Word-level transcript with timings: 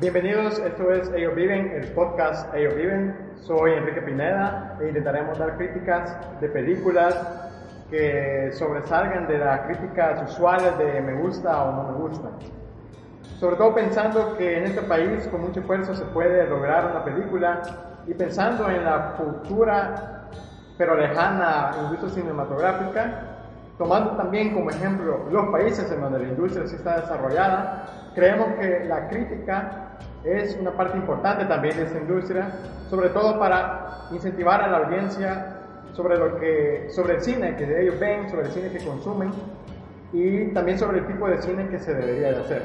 Bienvenidos, 0.00 0.58
esto 0.60 0.90
es 0.94 1.12
Ellos 1.12 1.34
Viven, 1.34 1.72
el 1.72 1.88
podcast 1.88 2.54
Ellos 2.54 2.74
Viven. 2.74 3.14
Soy 3.36 3.72
Enrique 3.72 4.00
Pineda 4.00 4.78
e 4.80 4.88
intentaremos 4.88 5.38
dar 5.38 5.58
críticas 5.58 6.16
de 6.40 6.48
películas 6.48 7.14
que 7.90 8.48
sobresalgan 8.54 9.28
de 9.28 9.36
las 9.36 9.60
críticas 9.66 10.22
usuales 10.30 10.78
de 10.78 11.02
me 11.02 11.12
gusta 11.20 11.64
o 11.64 11.72
no 11.72 11.92
me 11.92 11.98
gusta. 11.98 12.30
Sobre 13.38 13.56
todo 13.56 13.74
pensando 13.74 14.38
que 14.38 14.56
en 14.56 14.64
este 14.64 14.80
país 14.80 15.28
con 15.28 15.42
mucho 15.42 15.60
esfuerzo 15.60 15.94
se 15.94 16.06
puede 16.06 16.48
lograr 16.48 16.86
una 16.92 17.04
película 17.04 17.60
y 18.06 18.14
pensando 18.14 18.70
en 18.70 18.82
la 18.82 19.16
futura 19.18 20.28
pero 20.78 20.94
lejana 20.94 21.72
industria 21.82 22.08
cinematográfica, 22.08 23.20
tomando 23.76 24.12
también 24.12 24.54
como 24.54 24.70
ejemplo 24.70 25.26
los 25.30 25.48
países 25.50 25.92
en 25.92 26.00
donde 26.00 26.20
la 26.20 26.28
industria 26.28 26.66
sí 26.66 26.76
está 26.76 27.02
desarrollada, 27.02 27.84
creemos 28.14 28.54
que 28.58 28.86
la 28.86 29.06
crítica 29.06 29.88
es 30.24 30.56
una 30.60 30.72
parte 30.72 30.96
importante 30.98 31.44
también 31.46 31.76
de 31.76 31.84
esta 31.84 31.98
industria, 31.98 32.50
sobre 32.88 33.08
todo 33.10 33.38
para 33.38 34.08
incentivar 34.10 34.62
a 34.62 34.68
la 34.68 34.78
audiencia 34.78 35.56
sobre, 35.92 36.16
lo 36.18 36.36
que, 36.38 36.88
sobre 36.90 37.14
el 37.14 37.20
cine 37.20 37.56
que 37.56 37.82
ellos 37.82 37.98
ven, 37.98 38.28
sobre 38.28 38.46
el 38.46 38.52
cine 38.52 38.70
que 38.70 38.84
consumen 38.84 39.32
y 40.12 40.52
también 40.52 40.78
sobre 40.78 40.98
el 40.98 41.06
tipo 41.06 41.28
de 41.28 41.40
cine 41.40 41.68
que 41.68 41.78
se 41.78 41.94
debería 41.94 42.32
de 42.32 42.40
hacer. 42.40 42.62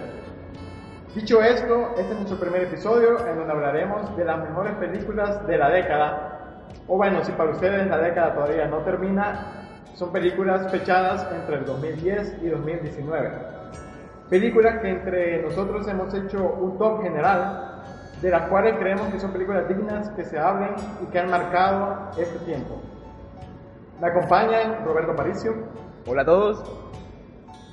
Dicho 1.13 1.41
esto, 1.41 1.91
este 1.97 2.11
es 2.11 2.17
nuestro 2.17 2.37
primer 2.39 2.63
episodio 2.63 3.25
en 3.25 3.37
donde 3.37 3.53
hablaremos 3.53 4.17
de 4.17 4.25
las 4.25 4.37
mejores 4.39 4.73
películas 4.73 5.47
de 5.47 5.57
la 5.57 5.69
década. 5.69 6.65
O 6.87 6.97
bueno, 6.97 7.23
si 7.23 7.31
para 7.31 7.51
ustedes 7.51 7.87
la 7.87 7.99
década 7.99 8.33
todavía 8.33 8.67
no 8.67 8.79
termina, 8.79 9.69
son 9.93 10.11
películas 10.11 10.69
fechadas 10.69 11.25
entre 11.33 11.59
el 11.59 11.65
2010 11.65 12.39
y 12.43 12.49
2019. 12.49 13.54
Películas 14.29 14.79
que 14.81 14.89
entre 14.89 15.43
nosotros 15.43 15.87
hemos 15.87 16.13
hecho 16.13 16.43
un 16.59 16.77
top 16.79 17.03
general, 17.03 17.83
de 18.21 18.29
las 18.31 18.49
cuales 18.49 18.75
creemos 18.79 19.07
que 19.09 19.19
son 19.19 19.31
películas 19.31 19.67
dignas 19.67 20.09
que 20.11 20.25
se 20.25 20.39
hablen 20.39 20.71
y 21.03 21.05
que 21.11 21.19
han 21.19 21.29
marcado 21.29 22.11
este 22.17 22.39
tiempo. 22.39 22.81
Me 24.01 24.07
acompañan 24.07 24.83
Roberto 24.83 25.15
Paricio. 25.15 25.53
Hola 26.07 26.23
a 26.23 26.25
todos. 26.25 26.63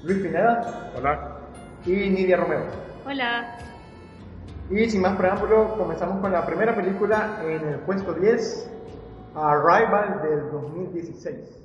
Luis 0.05 0.19
Pineda. 0.19 0.91
Hola. 0.97 1.37
Y 1.87 2.11
Nidia 2.11 2.37
Romero. 2.37 2.65
Hola. 3.07 3.57
Y 4.71 4.91
sin 4.91 5.01
más 5.01 5.17
preámbulo, 5.17 5.77
comenzamos 5.79 6.21
con 6.21 6.33
la 6.33 6.45
primera 6.45 6.75
película 6.75 7.41
en 7.45 7.67
el 7.67 7.79
puesto 7.81 8.13
10, 8.13 8.71
Arrival 9.35 10.21
del 10.23 10.51
2016. 10.51 11.62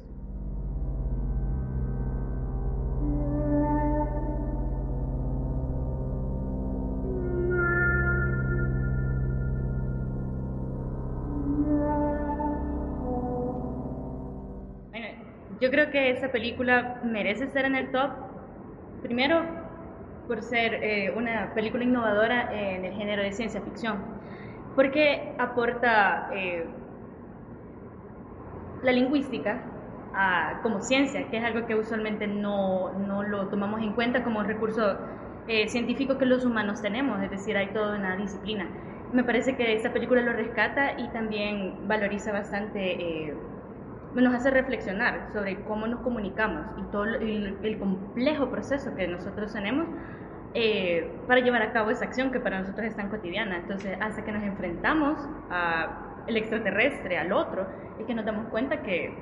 Yo 15.67 15.71
creo 15.71 15.91
que 15.91 16.11
esa 16.11 16.29
película 16.29 17.01
merece 17.03 17.43
estar 17.43 17.65
en 17.65 17.75
el 17.75 17.91
top, 17.91 18.09
primero 19.03 19.41
por 20.25 20.41
ser 20.41 20.75
eh, 20.75 21.11
una 21.13 21.53
película 21.53 21.83
innovadora 21.83 22.57
en 22.57 22.85
el 22.85 22.93
género 22.93 23.21
de 23.21 23.33
ciencia 23.33 23.59
ficción, 23.59 23.97
porque 24.77 25.35
aporta 25.37 26.29
eh, 26.33 26.65
la 28.81 28.93
lingüística 28.93 29.61
como 30.63 30.79
ciencia, 30.79 31.29
que 31.29 31.35
es 31.35 31.43
algo 31.43 31.67
que 31.67 31.75
usualmente 31.75 32.27
no, 32.27 32.93
no 33.05 33.23
lo 33.23 33.47
tomamos 33.47 33.81
en 33.81 33.91
cuenta 33.91 34.23
como 34.23 34.39
un 34.39 34.45
recurso 34.45 34.95
eh, 35.49 35.67
científico 35.67 36.17
que 36.17 36.25
los 36.25 36.45
humanos 36.45 36.81
tenemos, 36.81 37.21
es 37.21 37.29
decir, 37.29 37.57
hay 37.57 37.67
toda 37.73 37.97
una 37.97 38.15
disciplina. 38.15 38.69
Me 39.11 39.25
parece 39.25 39.57
que 39.57 39.75
esta 39.75 39.91
película 39.91 40.21
lo 40.21 40.31
rescata 40.31 40.97
y 40.97 41.09
también 41.09 41.89
valoriza 41.89 42.31
bastante 42.31 43.33
nos 44.15 44.33
hace 44.33 44.49
reflexionar 44.51 45.29
sobre 45.33 45.61
cómo 45.63 45.87
nos 45.87 46.01
comunicamos 46.01 46.65
y 46.77 46.91
todo 46.91 47.05
el, 47.05 47.77
complejo 47.79 48.49
proceso 48.49 48.95
que 48.95 49.07
nosotros 49.07 49.53
tenemos 49.53 49.87
eh, 50.53 51.11
para 51.27 51.41
llevar 51.41 51.61
a 51.61 51.71
cabo 51.71 51.91
esa 51.91 52.05
acción 52.05 52.31
que 52.31 52.39
para 52.39 52.59
nosotros 52.59 52.87
es 52.87 52.95
tan 52.95 53.09
cotidiana. 53.09 53.57
Entonces 53.57 53.97
hace 54.01 54.23
que 54.23 54.31
nos 54.31 54.43
enfrentamos 54.43 55.19
al 55.49 56.35
extraterrestre, 56.35 57.17
al 57.17 57.31
otro, 57.31 57.67
y 57.99 58.03
que 58.05 58.13
nos 58.13 58.25
damos 58.25 58.47
cuenta 58.47 58.81
que... 58.81 59.13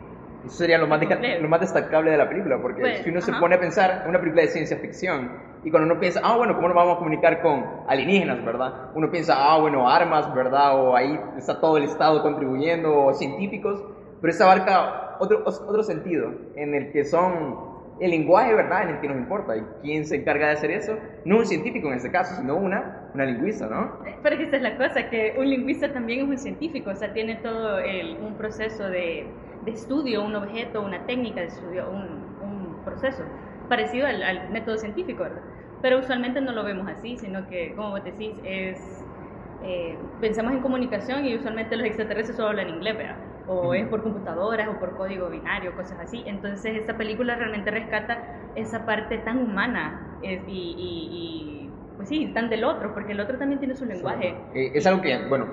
Eso 0.45 0.57
sería 0.57 0.77
lo 0.77 0.85
más, 0.85 1.01
lo 1.41 1.49
más 1.49 1.59
destacable 1.59 2.11
de 2.11 2.17
la 2.17 2.29
película, 2.29 2.61
porque 2.61 2.81
pues, 2.81 2.99
si 2.99 3.09
uno 3.09 3.19
se 3.19 3.33
pone 3.33 3.55
a 3.55 3.59
pensar 3.59 4.03
en 4.03 4.09
una 4.09 4.19
película 4.19 4.43
de 4.43 4.49
ciencia 4.49 4.77
ficción, 4.77 5.31
y 5.63 5.71
cuando 5.71 5.91
uno 5.91 5.99
piensa, 5.99 6.21
ah, 6.23 6.37
bueno, 6.37 6.55
¿cómo 6.55 6.67
nos 6.67 6.75
vamos 6.75 6.95
a 6.95 6.97
comunicar 6.99 7.41
con 7.41 7.65
alienígenas, 7.87 8.45
verdad? 8.45 8.91
Uno 8.93 9.09
piensa, 9.09 9.33
ah, 9.35 9.59
bueno, 9.59 9.89
armas, 9.89 10.31
¿verdad? 10.35 10.79
O 10.79 10.95
ahí 10.95 11.19
está 11.37 11.59
todo 11.59 11.77
el 11.77 11.85
Estado 11.85 12.21
contribuyendo, 12.21 13.05
o 13.05 13.13
científicos, 13.13 13.83
pero 14.25 14.31
esta 14.31 14.45
abarca 14.45 15.17
otro, 15.19 15.43
otro 15.45 15.83
sentido, 15.83 16.33
en 16.55 16.73
el 16.73 16.91
que 16.91 17.05
son 17.05 17.75
el 17.99 18.09
lenguaje, 18.09 18.55
¿verdad?, 18.55 18.89
en 18.89 18.95
el 18.95 18.99
que 18.99 19.07
nos 19.07 19.17
importa. 19.17 19.55
¿Y 19.55 19.61
quién 19.83 20.03
se 20.03 20.15
encarga 20.15 20.47
de 20.47 20.53
hacer 20.53 20.71
eso? 20.71 20.97
No 21.25 21.37
un 21.37 21.45
científico 21.45 21.89
en 21.89 21.93
este 21.93 22.09
caso, 22.09 22.33
sino 22.35 22.55
una, 22.55 23.11
una 23.13 23.23
lingüista, 23.23 23.67
¿no? 23.67 23.99
Pero 24.23 24.35
esta 24.41 24.57
es 24.57 24.63
la 24.63 24.77
cosa, 24.77 25.11
que 25.11 25.35
un 25.37 25.47
lingüista 25.47 25.93
también 25.93 26.21
es 26.21 26.27
un 26.27 26.37
científico, 26.39 26.89
o 26.89 26.95
sea, 26.95 27.13
tiene 27.13 27.35
todo 27.35 27.77
el, 27.77 28.17
un 28.17 28.33
proceso 28.33 28.89
de, 28.89 29.27
de, 29.63 29.71
estudio, 29.71 30.25
un 30.25 30.35
objeto, 30.35 30.81
una 30.81 31.05
técnica 31.05 31.41
de 31.41 31.45
estudio, 31.45 31.87
un, 31.87 32.25
un 32.41 32.83
proceso 32.83 33.21
parecido 33.69 34.07
al, 34.07 34.23
al, 34.23 34.49
método 34.49 34.77
científico, 34.77 35.21
¿verdad? 35.21 35.43
Pero 35.83 35.99
usualmente 35.99 36.41
no 36.41 36.51
lo 36.51 36.63
vemos 36.63 36.87
así, 36.87 37.15
sino 37.19 37.47
que, 37.47 37.75
como 37.75 37.91
vos 37.91 38.03
decís, 38.03 38.33
es... 38.43 39.05
Eh, 39.63 39.95
pensamos 40.19 40.53
en 40.53 40.61
comunicación 40.61 41.25
y 41.25 41.35
usualmente 41.35 41.75
los 41.75 41.85
extraterrestres 41.85 42.35
solo 42.37 42.49
hablan 42.49 42.69
inglés, 42.69 42.97
¿verdad? 42.97 43.17
O 43.47 43.73
es 43.73 43.87
por 43.87 44.03
computadoras 44.03 44.67
o 44.69 44.79
por 44.79 44.95
código 44.97 45.29
binario, 45.29 45.75
cosas 45.75 45.99
así. 45.99 46.23
Entonces 46.25 46.75
esta 46.75 46.97
película 46.97 47.35
realmente 47.35 47.71
rescata 47.71 48.17
esa 48.55 48.85
parte 48.85 49.17
tan 49.19 49.39
humana 49.39 50.19
y, 50.21 50.29
y, 50.47 51.69
pues 51.97 52.09
sí, 52.09 52.31
tan 52.33 52.49
del 52.49 52.63
otro, 52.63 52.93
porque 52.93 53.13
el 53.13 53.19
otro 53.19 53.37
también 53.37 53.59
tiene 53.59 53.75
su 53.75 53.85
lenguaje. 53.85 54.35
Eh, 54.53 54.71
es 54.73 54.85
algo 54.87 55.01
que, 55.01 55.27
bueno, 55.27 55.47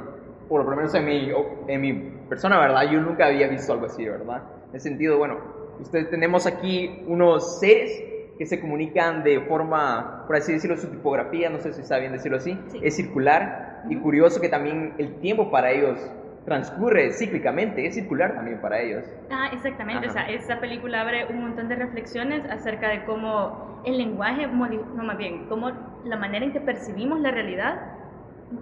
por 0.49 0.65
lo 0.65 0.77
menos 0.77 0.95
en 0.95 1.05
mi, 1.05 1.31
en 1.69 1.81
mi 1.81 1.93
persona, 2.29 2.59
¿verdad? 2.59 2.91
Yo 2.91 3.01
nunca 3.01 3.27
había 3.27 3.49
visto 3.49 3.73
algo 3.73 3.87
así, 3.87 4.05
¿verdad? 4.05 4.43
En 4.69 4.75
el 4.75 4.81
sentido, 4.81 5.19
bueno, 5.19 5.39
ustedes 5.81 6.11
tenemos 6.11 6.47
aquí 6.47 7.05
unos 7.07 7.61
seres 7.61 8.05
que 8.39 8.47
se 8.47 8.61
comunican 8.61 9.23
de 9.23 9.41
forma, 9.43 10.25
por 10.27 10.37
así 10.37 10.53
decirlo, 10.53 10.77
su 10.77 10.89
tipografía, 10.89 11.51
no 11.51 11.59
sé 11.59 11.73
si 11.73 11.83
está 11.83 11.99
bien 11.99 12.13
decirlo 12.13 12.39
así, 12.39 12.59
es 12.83 12.97
circular 12.97 13.83
y 13.89 13.97
curioso 13.97 14.41
que 14.41 14.49
también 14.49 14.95
el 14.99 15.15
tiempo 15.21 15.51
para 15.51 15.71
ellos 15.71 15.99
transcurre 16.45 17.13
cíclicamente, 17.13 17.87
es 17.87 17.95
circular 17.95 18.35
también 18.35 18.61
para 18.61 18.81
ellos. 18.81 19.05
Ah, 19.31 19.51
exactamente, 19.53 20.09
o 20.09 20.11
sea, 20.11 20.29
esta 20.29 20.61
película 20.61 21.01
abre 21.01 21.27
un 21.27 21.41
montón 21.41 21.69
de 21.69 21.77
reflexiones 21.77 22.45
acerca 22.51 22.89
de 22.89 23.05
cómo 23.05 23.81
el 23.85 23.99
lenguaje, 23.99 24.47
no 24.47 25.05
más 25.05 25.19
bien, 25.19 25.47
cómo 25.49 25.71
la 26.05 26.17
manera 26.17 26.45
en 26.45 26.53
que 26.53 26.61
percibimos 26.61 27.21
la 27.21 27.31
realidad 27.31 27.81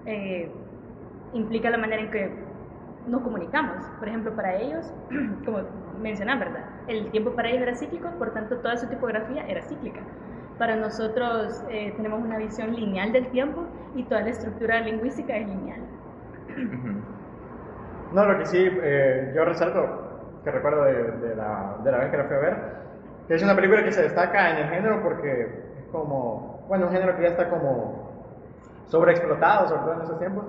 eh, 0.07 0.51
implica 1.33 1.71
la 1.71 1.79
manera 1.79 2.03
en 2.03 2.11
que 2.11 2.31
nos 3.07 3.23
comunicamos. 3.23 3.85
Por 3.99 4.09
ejemplo, 4.09 4.35
para 4.35 4.57
ellos, 4.57 4.93
como 5.45 5.61
mencionan, 6.01 6.39
¿verdad? 6.39 6.65
El 6.87 7.11
tiempo 7.11 7.33
para 7.33 7.49
ellos 7.49 7.63
era 7.63 7.75
cíclico, 7.75 8.11
por 8.19 8.33
tanto 8.33 8.57
toda 8.59 8.77
su 8.77 8.89
tipografía 8.89 9.45
era 9.47 9.63
cíclica. 9.63 10.01
Para 10.59 10.77
nosotros 10.77 11.65
eh, 11.71 11.95
tenemos 11.97 12.23
una 12.23 12.37
visión 12.37 12.75
lineal 12.75 13.13
del 13.13 13.27
tiempo 13.29 13.65
y 13.95 14.03
toda 14.05 14.21
la 14.21 14.31
estructura 14.31 14.81
lingüística 14.81 15.37
es 15.37 15.49
lineal. 15.49 15.81
No, 18.13 18.25
lo 18.25 18.39
que 18.39 18.47
sí, 18.47 18.59
eh, 18.59 19.33
yo 19.35 19.45
resalto, 19.45 20.41
que 20.43 20.51
recuerdo 20.51 20.85
de, 20.85 21.35
la, 21.37 21.77
de, 21.83 21.93
la, 21.93 21.99
vez 21.99 22.11
que 22.11 22.17
la 22.17 22.25
fui 22.25 22.37
a 22.37 22.41
ver, 22.41 22.57
que 23.29 23.35
es 23.35 23.43
una 23.43 23.55
película 23.55 23.85
que 23.85 23.93
se 23.93 24.03
destaca 24.03 24.51
en 24.51 24.57
el 24.59 24.69
género 24.69 25.03
porque 25.03 25.43
es 25.79 25.87
como, 25.93 26.65
bueno, 26.69 26.87
un 26.87 26.93
género 26.93 27.15
que 27.17 27.23
ya 27.23 27.29
está 27.29 27.49
como 27.49 28.11
sobreexplotado, 28.87 29.69
sobre 29.69 29.83
todo 29.83 29.95
en 29.95 30.03
esos 30.03 30.19
tiempos, 30.19 30.45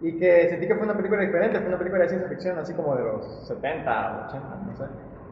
y 0.00 0.18
que 0.18 0.48
sentí 0.48 0.66
que 0.66 0.74
fue 0.74 0.84
una 0.84 0.96
película 0.96 1.20
diferente, 1.20 1.58
fue 1.58 1.68
una 1.68 1.78
película 1.78 2.02
de 2.02 2.08
ciencia 2.08 2.28
ficción, 2.28 2.58
así 2.58 2.72
como 2.72 2.96
de 2.96 3.04
los 3.04 3.46
70, 3.46 4.26
80, 4.28 4.48
no 4.66 4.76
sé. 4.76 4.84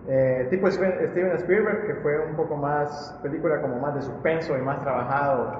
Eh, 0.08 0.46
tipo 0.50 0.70
Steven 0.70 1.36
Spielberg, 1.36 1.86
que 1.86 1.94
fue 1.96 2.18
un 2.18 2.36
poco 2.36 2.56
más 2.56 3.18
película 3.22 3.60
como 3.60 3.78
más 3.78 3.94
de 3.94 4.02
suspenso 4.02 4.56
y 4.56 4.60
más 4.60 4.80
trabajado, 4.80 5.52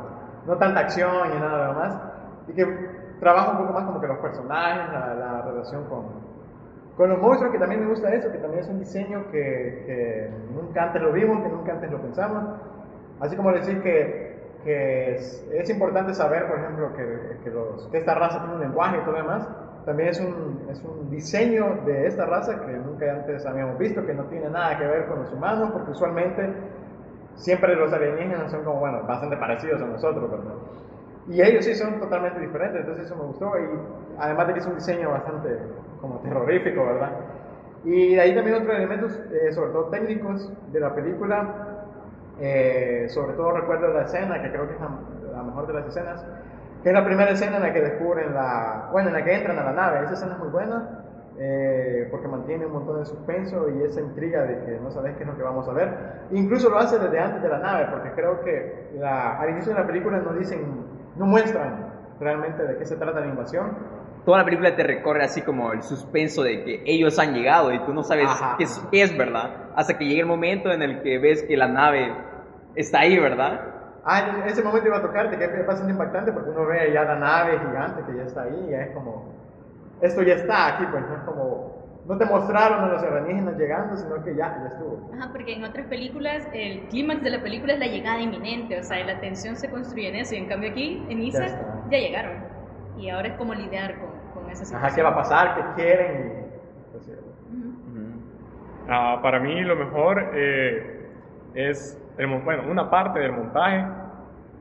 no 0.46 0.56
tanta 0.56 0.80
acción 0.80 1.36
y 1.36 1.40
nada 1.40 1.72
más, 1.72 2.00
y 2.48 2.52
que 2.52 2.99
trabaja 3.20 3.52
un 3.52 3.58
poco 3.58 3.72
más 3.74 3.84
como 3.84 4.00
que 4.00 4.06
los 4.08 4.18
personajes, 4.18 4.92
la, 4.92 5.42
relación 5.42 5.84
con, 5.84 6.06
con 6.96 7.10
los 7.10 7.20
monstruos, 7.20 7.52
que 7.52 7.58
también 7.58 7.82
me 7.82 7.88
gusta 7.88 8.12
eso, 8.12 8.32
que 8.32 8.38
también 8.38 8.64
es 8.64 8.68
un 8.68 8.78
diseño 8.78 9.30
que, 9.30 9.84
que 9.86 10.30
nunca 10.54 10.84
antes 10.84 11.02
lo 11.02 11.12
vimos, 11.12 11.42
que 11.42 11.48
nunca 11.50 11.72
antes 11.72 11.90
lo 11.90 12.00
pensamos. 12.00 12.44
Así 13.20 13.36
como 13.36 13.52
decir 13.52 13.82
que, 13.82 14.40
que 14.64 15.14
es, 15.14 15.46
es, 15.52 15.70
importante 15.70 16.14
saber, 16.14 16.48
por 16.48 16.58
ejemplo, 16.58 16.92
que, 16.96 17.38
que, 17.44 17.50
los, 17.50 17.86
que, 17.88 17.98
esta 17.98 18.14
raza 18.14 18.38
tiene 18.38 18.54
un 18.54 18.60
lenguaje 18.60 18.96
y 18.96 19.00
todo 19.00 19.12
lo 19.12 19.18
demás, 19.18 19.48
también 19.84 20.08
es 20.08 20.20
un, 20.20 20.66
es 20.70 20.82
un 20.82 21.10
diseño 21.10 21.80
de 21.84 22.06
esta 22.06 22.24
raza 22.24 22.58
que 22.64 22.72
nunca 22.72 23.10
antes 23.12 23.44
habíamos 23.44 23.78
visto, 23.78 24.04
que 24.04 24.14
no 24.14 24.24
tiene 24.24 24.48
nada 24.48 24.78
que 24.78 24.86
ver 24.86 25.06
con 25.06 25.20
los 25.20 25.32
humanos, 25.32 25.70
porque 25.72 25.90
usualmente 25.90 26.54
siempre 27.34 27.76
los 27.76 27.92
alienígenas 27.92 28.50
son 28.50 28.64
como, 28.64 28.80
bueno, 28.80 29.02
bastante 29.06 29.36
parecidos 29.36 29.82
a 29.82 29.86
nosotros, 29.86 30.30
¿verdad? 30.30 30.54
Y 31.30 31.40
ellos 31.40 31.64
sí 31.64 31.74
son 31.74 32.00
totalmente 32.00 32.40
diferentes, 32.40 32.80
entonces 32.80 33.06
eso 33.06 33.16
me 33.16 33.22
gustó. 33.22 33.52
Y 33.56 33.68
además 34.18 34.48
de 34.48 34.52
que 34.54 34.58
es 34.58 34.66
un 34.66 34.74
diseño 34.74 35.10
bastante 35.10 35.58
como 36.00 36.18
terrorífico, 36.18 36.84
¿verdad? 36.84 37.12
Y 37.84 38.14
de 38.14 38.20
ahí 38.20 38.34
también 38.34 38.56
otros 38.56 38.76
elementos, 38.76 39.18
eh, 39.32 39.52
sobre 39.52 39.70
todo 39.70 39.84
técnicos, 39.86 40.52
de 40.72 40.80
la 40.80 40.94
película. 40.94 41.70
Eh, 42.40 43.06
sobre 43.08 43.34
todo 43.34 43.52
recuerdo 43.52 43.92
la 43.92 44.02
escena, 44.02 44.42
que 44.42 44.50
creo 44.50 44.66
que 44.66 44.74
es 44.74 44.80
la, 44.80 45.42
mejor 45.42 45.66
de 45.66 45.74
las 45.74 45.86
escenas, 45.86 46.24
que 46.82 46.88
es 46.88 46.94
la 46.94 47.04
primera 47.04 47.30
escena 47.30 47.56
en 47.56 47.62
la 47.62 47.72
que 47.72 47.80
descubren 47.82 48.34
la, 48.34 48.88
bueno, 48.92 49.08
en 49.08 49.14
la 49.14 49.24
que 49.24 49.34
entran 49.34 49.58
a 49.58 49.64
la 49.64 49.72
nave. 49.72 50.04
Esa 50.04 50.14
escena 50.14 50.32
es 50.32 50.38
muy 50.38 50.48
buena, 50.48 51.04
eh, 51.38 52.08
porque 52.10 52.28
mantiene 52.28 52.66
un 52.66 52.72
montón 52.72 52.98
de 52.98 53.04
suspenso 53.04 53.68
y 53.68 53.82
esa 53.82 54.00
intriga 54.00 54.42
de 54.42 54.64
que 54.64 54.80
no 54.80 54.90
sabes 54.90 55.16
qué 55.16 55.22
es 55.22 55.28
lo 55.28 55.36
que 55.36 55.42
vamos 55.42 55.68
a 55.68 55.72
ver. 55.72 55.94
Incluso 56.32 56.70
lo 56.70 56.78
hace 56.78 56.98
desde 56.98 57.20
antes 57.20 57.42
de 57.42 57.48
la 57.48 57.58
nave, 57.58 57.88
porque 57.90 58.10
creo 58.12 58.40
que 58.40 58.90
la, 58.98 59.38
al 59.38 59.50
inicio 59.50 59.74
de 59.74 59.80
la 59.80 59.86
película 59.86 60.18
no 60.18 60.32
dicen, 60.32 60.60
no 61.20 61.26
muestran 61.26 61.92
realmente 62.18 62.62
de 62.66 62.78
qué 62.78 62.86
se 62.86 62.96
trata 62.96 63.20
la 63.20 63.26
invasión, 63.26 63.76
toda 64.24 64.38
la 64.38 64.44
película 64.44 64.74
te 64.74 64.82
recorre 64.82 65.22
así 65.22 65.42
como 65.42 65.70
el 65.72 65.82
suspenso 65.82 66.42
de 66.42 66.64
que 66.64 66.82
ellos 66.86 67.18
han 67.18 67.34
llegado 67.34 67.72
y 67.72 67.78
tú 67.84 67.92
no 67.92 68.02
sabes 68.02 68.30
qué 68.90 69.02
es, 69.02 69.16
verdad, 69.16 69.70
hasta 69.76 69.98
que 69.98 70.06
llegue 70.06 70.20
el 70.20 70.26
momento 70.26 70.72
en 70.72 70.80
el 70.80 71.02
que 71.02 71.18
ves 71.18 71.42
que 71.42 71.58
la 71.58 71.68
nave 71.68 72.10
está 72.74 73.00
ahí, 73.00 73.18
¿verdad? 73.18 73.60
Ah, 74.02 74.40
en 74.42 74.48
ese 74.48 74.62
momento 74.62 74.88
iba 74.88 74.96
a 74.96 75.02
tocarte, 75.02 75.36
que 75.36 75.44
es 75.44 75.66
bastante 75.66 75.92
impactante 75.92 76.32
porque 76.32 76.50
uno 76.50 76.66
ve 76.66 76.90
ya 76.90 77.04
la 77.04 77.16
nave 77.16 77.58
gigante 77.58 78.02
que 78.10 78.16
ya 78.16 78.22
está 78.22 78.42
ahí 78.44 78.68
y 78.70 78.72
es 78.72 78.90
como, 78.94 79.34
esto 80.00 80.22
ya 80.22 80.34
está 80.34 80.74
aquí, 80.74 80.86
pues 80.90 81.04
no 81.06 81.16
es 81.16 81.22
como, 81.24 81.79
no 82.06 82.16
te 82.16 82.24
mostraron 82.24 82.84
a 82.84 82.88
los 82.88 83.02
alienígenas 83.02 83.56
llegando, 83.56 83.96
sino 83.96 84.22
que 84.24 84.34
ya, 84.34 84.58
ya 84.62 84.68
estuvo. 84.68 85.10
Ajá, 85.14 85.30
porque 85.32 85.54
en 85.54 85.64
otras 85.64 85.86
películas 85.86 86.48
el 86.52 86.88
clímax 86.88 87.22
de 87.22 87.30
la 87.30 87.42
película 87.42 87.74
es 87.74 87.78
la 87.78 87.86
llegada 87.86 88.20
inminente, 88.20 88.78
o 88.78 88.82
sea, 88.82 89.04
la 89.04 89.20
tensión 89.20 89.56
se 89.56 89.70
construye 89.70 90.08
en 90.08 90.16
eso 90.16 90.34
y 90.34 90.38
en 90.38 90.46
cambio 90.46 90.70
aquí, 90.70 91.04
en 91.08 91.22
Isa, 91.22 91.46
ya 91.90 91.98
llegaron 91.98 92.50
y 92.98 93.08
ahora 93.08 93.28
es 93.28 93.34
como 93.34 93.54
lidiar 93.54 93.98
con, 93.98 94.10
con 94.34 94.50
esa 94.50 94.64
situación. 94.64 94.84
Ajá, 94.84 94.94
¿qué 94.94 95.02
va 95.02 95.10
a 95.10 95.14
pasar? 95.14 95.54
¿Qué 95.54 95.82
quieren? 95.82 96.46
Pues 96.92 97.10
ah, 98.88 99.18
para 99.22 99.40
mí 99.40 99.60
lo 99.62 99.76
mejor 99.76 100.32
eh, 100.34 101.08
es, 101.54 101.98
bueno, 102.16 102.64
una 102.70 102.90
parte 102.90 103.20
del 103.20 103.32
montaje 103.32 103.86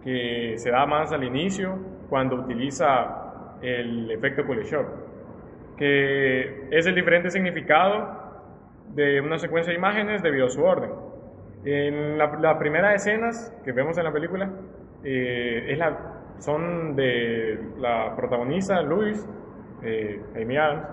que 0.03 0.53
se 0.57 0.71
da 0.71 0.85
más 0.85 1.11
al 1.11 1.23
inicio 1.23 1.77
cuando 2.09 2.35
utiliza 2.37 3.57
el 3.61 4.09
efecto 4.11 4.45
Kuleshov, 4.45 4.85
que 5.79 6.67
es 6.69 6.85
el 6.85 6.93
diferente 6.93 7.31
significado 7.31 8.19
de 8.93 9.21
una 9.21 9.39
secuencia 9.39 9.71
de 9.71 9.79
imágenes 9.79 10.21
debido 10.21 10.45
a 10.45 10.49
su 10.49 10.61
orden. 10.63 10.91
En 11.65 12.17
las 12.17 12.57
primeras 12.57 12.95
escenas 12.95 13.51
que 13.65 13.71
vemos 13.71 13.97
en 13.97 14.03
la 14.03 14.13
película 14.13 14.51
eh, 15.03 15.65
es 15.69 15.77
la 15.77 16.19
son 16.39 16.95
de 16.95 17.59
la 17.79 18.15
protagonista, 18.15 18.81
Luis, 18.81 19.27
eh, 19.83 20.21
Amy 20.35 20.57
Adams, 20.57 20.87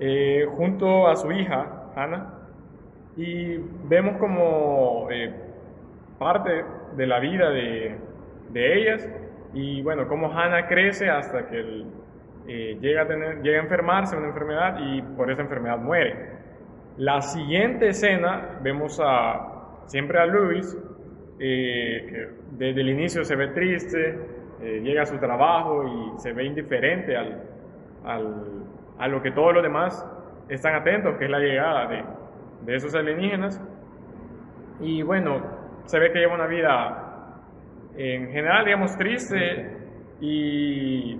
eh, 0.00 0.46
junto 0.56 1.08
a 1.08 1.16
su 1.16 1.30
hija, 1.30 1.90
Hannah, 1.94 2.34
y 3.16 3.58
vemos 3.84 4.16
como 4.16 5.08
eh, 5.10 5.32
parte 6.18 6.64
de 6.96 7.06
la 7.06 7.20
vida 7.20 7.50
de, 7.50 7.96
de, 8.50 8.78
ellas, 8.78 9.08
y 9.52 9.82
bueno, 9.82 10.08
cómo 10.08 10.32
Hannah 10.32 10.66
crece 10.66 11.10
hasta 11.10 11.46
que 11.48 11.84
eh, 12.46 12.76
llega, 12.80 13.02
a 13.02 13.06
tener, 13.06 13.42
llega 13.42 13.58
a 13.58 13.62
enfermarse 13.62 14.16
una 14.16 14.28
enfermedad 14.28 14.78
y 14.80 15.02
por 15.02 15.30
esa 15.30 15.42
enfermedad 15.42 15.78
muere. 15.78 16.30
La 16.96 17.20
siguiente 17.20 17.88
escena 17.88 18.58
vemos 18.62 19.00
a, 19.02 19.82
siempre 19.86 20.18
a 20.18 20.26
Luis, 20.26 20.76
que 21.38 22.28
desde 22.52 22.80
el 22.80 22.90
inicio 22.90 23.24
se 23.24 23.34
ve 23.34 23.48
triste, 23.48 24.18
eh, 24.62 24.80
llega 24.80 25.02
a 25.02 25.06
su 25.06 25.18
trabajo 25.18 25.84
y 25.84 26.20
se 26.20 26.32
ve 26.32 26.44
indiferente 26.44 27.16
al, 27.16 27.42
al, 28.04 28.44
a 28.98 29.08
lo 29.08 29.20
que 29.20 29.32
todos 29.32 29.54
los 29.54 29.62
demás 29.62 30.06
están 30.48 30.74
atentos, 30.74 31.16
que 31.18 31.24
es 31.24 31.30
la 31.30 31.40
llegada 31.40 31.88
de, 31.88 32.04
de 32.64 32.76
esos 32.76 32.94
alienígenas. 32.94 33.60
Y 34.80 35.02
bueno, 35.02 35.42
se 35.84 35.98
ve 35.98 36.12
que 36.12 36.20
lleva 36.20 36.34
una 36.34 36.46
vida 36.46 37.40
en 37.96 38.30
general, 38.30 38.64
digamos, 38.64 38.96
triste 38.96 39.76
y 40.20 41.18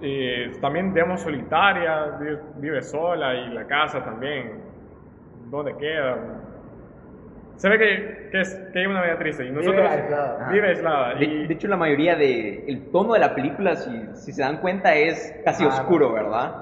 eh, 0.00 0.52
también, 0.60 0.92
digamos, 0.92 1.22
solitaria, 1.22 2.18
vive, 2.56 2.82
sola 2.82 3.34
y 3.34 3.54
la 3.54 3.66
casa 3.66 4.04
también, 4.04 4.60
¿dónde 5.50 5.76
queda? 5.76 6.42
se 7.56 7.70
ve 7.70 7.78
que, 7.78 8.28
que, 8.30 8.40
es, 8.40 8.54
que 8.72 8.80
hay 8.80 8.86
una 8.86 9.02
vida 9.02 9.18
triste 9.18 9.46
y 9.46 9.50
nosotros 9.50 9.76
vive 9.76 9.88
aislada. 9.88 10.48
Vive 10.50 10.68
aislada 10.68 11.14
de, 11.14 11.46
hecho, 11.48 11.68
la 11.68 11.76
mayoría 11.76 12.14
del 12.14 12.64
el 12.68 12.90
tono 12.90 13.14
de 13.14 13.20
la 13.20 13.34
película, 13.34 13.76
si, 13.76 13.90
si 14.14 14.32
se 14.32 14.42
dan 14.42 14.58
cuenta, 14.58 14.94
es 14.94 15.34
casi 15.44 15.64
ah, 15.64 15.68
oscuro, 15.68 16.12
¿verdad? 16.12 16.52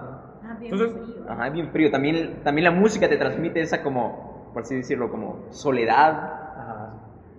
Ah, 0.44 0.56
bien 0.60 0.72
Entonces, 0.72 0.96
frío. 0.96 1.14
Ajá, 1.28 1.48
bien 1.50 1.68
frío. 1.70 1.90
También, 1.90 2.36
también 2.44 2.64
la 2.64 2.70
música 2.70 3.08
te 3.08 3.16
transmite 3.16 3.60
esa 3.60 3.82
como, 3.82 4.50
por 4.52 4.62
así 4.62 4.76
decirlo, 4.76 5.10
como 5.10 5.46
soledad. 5.50 6.12
Ajá. 6.56 6.94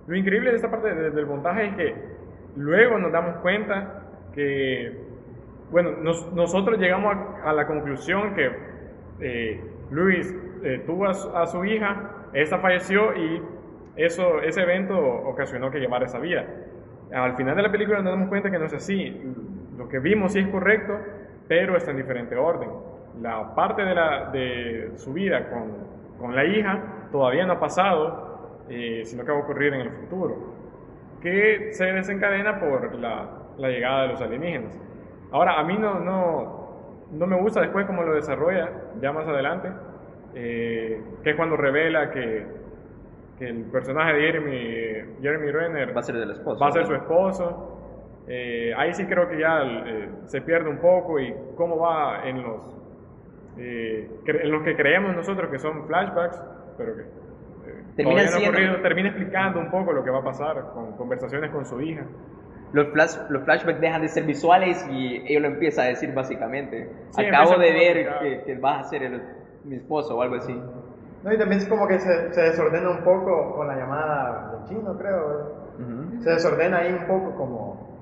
Lo 0.05 0.15
increíble 0.17 0.49
de 0.49 0.57
esta 0.57 0.69
parte 0.69 0.93
del 0.93 1.25
montaje 1.25 1.67
es 1.67 1.75
que 1.75 1.95
luego 2.57 2.99
nos 2.99 3.11
damos 3.13 3.37
cuenta 3.37 4.01
que, 4.33 5.04
bueno, 5.71 5.91
nosotros 6.33 6.77
llegamos 6.79 7.15
a, 7.43 7.53
la 7.53 7.65
conclusión 7.67 8.35
que 8.35 8.51
eh, 9.19 9.61
Luis 9.91 10.33
eh, 10.63 10.83
tuvo 10.85 11.07
a 11.07 11.45
su 11.45 11.65
hija 11.65 12.11
esta 12.33 12.59
falleció 12.59 13.15
y 13.15 13.41
eso, 13.95 14.41
ese 14.41 14.61
evento 14.61 14.97
ocasionó 14.97 15.71
que 15.71 15.79
llevara 15.79 16.05
esa 16.05 16.19
vida. 16.19 16.45
Al 17.13 17.35
final 17.35 17.55
de 17.55 17.61
la 17.61 17.71
película 17.71 18.01
nos 18.01 18.11
damos 18.11 18.27
cuenta 18.27 18.51
que 18.51 18.59
no 18.59 18.65
es 18.65 18.73
así. 18.73 19.21
Lo 19.77 19.87
que 19.87 19.99
vimos 19.99 20.33
sí 20.33 20.39
es 20.39 20.47
correcto, 20.49 20.97
pero 21.47 21.77
está 21.77 21.91
en 21.91 21.97
diferente 21.97 22.35
orden. 22.35 22.69
La 23.21 23.55
parte 23.55 23.83
de, 23.83 23.95
la, 23.95 24.29
de 24.31 24.91
su 24.95 25.13
vida 25.13 25.49
con, 25.49 26.17
con 26.19 26.35
la 26.35 26.43
hija 26.43 27.07
todavía 27.11 27.45
no 27.45 27.53
ha 27.53 27.59
pasado, 27.59 28.63
eh, 28.69 29.03
sino 29.05 29.23
que 29.23 29.31
va 29.31 29.37
a 29.37 29.41
ocurrir 29.41 29.73
en 29.73 29.81
el 29.81 29.91
futuro, 29.91 30.53
que 31.21 31.69
se 31.71 31.85
desencadena 31.85 32.59
por 32.59 32.95
la, 32.95 33.29
la 33.57 33.69
llegada 33.69 34.01
de 34.03 34.07
los 34.09 34.21
alienígenas. 34.21 34.77
Ahora, 35.31 35.59
a 35.59 35.63
mí 35.63 35.77
no, 35.77 35.99
no, 35.99 36.65
no 37.11 37.27
me 37.27 37.39
gusta 37.39 37.61
después 37.61 37.85
cómo 37.85 38.03
lo 38.03 38.13
desarrolla, 38.13 38.69
ya 39.01 39.11
más 39.11 39.27
adelante, 39.27 39.69
eh, 40.33 41.01
que 41.23 41.29
es 41.29 41.35
cuando 41.35 41.57
revela 41.57 42.11
que, 42.11 42.45
que, 43.39 43.47
el 43.47 43.63
personaje 43.65 44.13
de 44.13 44.21
Jeremy, 44.21 45.21
Jeremy 45.21 45.51
Renner 45.51 45.95
va 45.95 45.99
a 45.99 46.03
ser, 46.03 46.15
del 46.15 46.31
esposo, 46.31 46.59
va 46.59 46.67
a 46.67 46.71
ser 46.71 46.85
su 46.85 46.93
esposo. 46.93 47.71
Eh, 48.27 48.73
ahí 48.75 48.93
sí 48.93 49.05
creo 49.05 49.29
que 49.29 49.39
ya 49.39 49.61
eh, 49.63 50.09
se 50.25 50.41
pierde 50.41 50.69
un 50.69 50.79
poco 50.79 51.19
y 51.19 51.33
cómo 51.55 51.77
va 51.77 52.27
en 52.27 52.41
los, 52.41 52.75
en 53.57 54.51
los 54.51 54.63
que 54.63 54.75
creemos 54.75 55.15
nosotros 55.15 55.49
que 55.51 55.59
son 55.59 55.85
flashbacks, 55.85 56.41
pero 56.77 56.95
que 56.95 57.03
termina, 57.95 58.23
no 58.71 58.81
termina 58.81 59.09
explicando 59.09 59.59
un 59.59 59.69
poco 59.69 59.93
lo 59.93 60.03
que 60.03 60.09
va 60.09 60.19
a 60.19 60.23
pasar 60.23 60.71
con 60.73 60.97
conversaciones 60.97 61.51
con 61.51 61.65
su 61.65 61.79
hija. 61.81 62.05
Los, 62.75 62.89
flash, 62.89 63.15
los 63.29 63.43
flashbacks 63.45 63.79
dejan 63.79 64.01
de 64.01 64.09
ser 64.09 64.25
visuales 64.25 64.85
y 64.91 65.23
ella 65.25 65.39
lo 65.39 65.47
empieza 65.47 65.83
a 65.83 65.85
decir 65.85 66.13
básicamente. 66.13 66.91
Acabo 67.17 67.57
de 67.57 67.71
ver 67.71 68.19
que, 68.19 68.43
que 68.43 68.57
vas 68.59 68.85
a 68.85 68.89
ser 68.89 69.03
el 69.03 69.21
mi 69.63 69.77
esposo 69.77 70.17
o 70.17 70.21
algo 70.21 70.35
así. 70.35 70.53
No, 71.23 71.33
y 71.33 71.37
también 71.37 71.61
es 71.61 71.67
como 71.69 71.87
que 71.87 71.99
se, 71.99 72.33
se 72.33 72.41
desordena 72.41 72.89
un 72.89 73.01
poco 73.05 73.55
con 73.55 73.67
la 73.67 73.77
llamada 73.77 74.51
del 74.51 74.63
chino, 74.65 74.97
creo. 74.97 75.55
Se 76.19 76.31
desordena 76.31 76.79
ahí 76.79 76.91
un 76.91 77.07
poco 77.07 77.33
como 77.37 77.95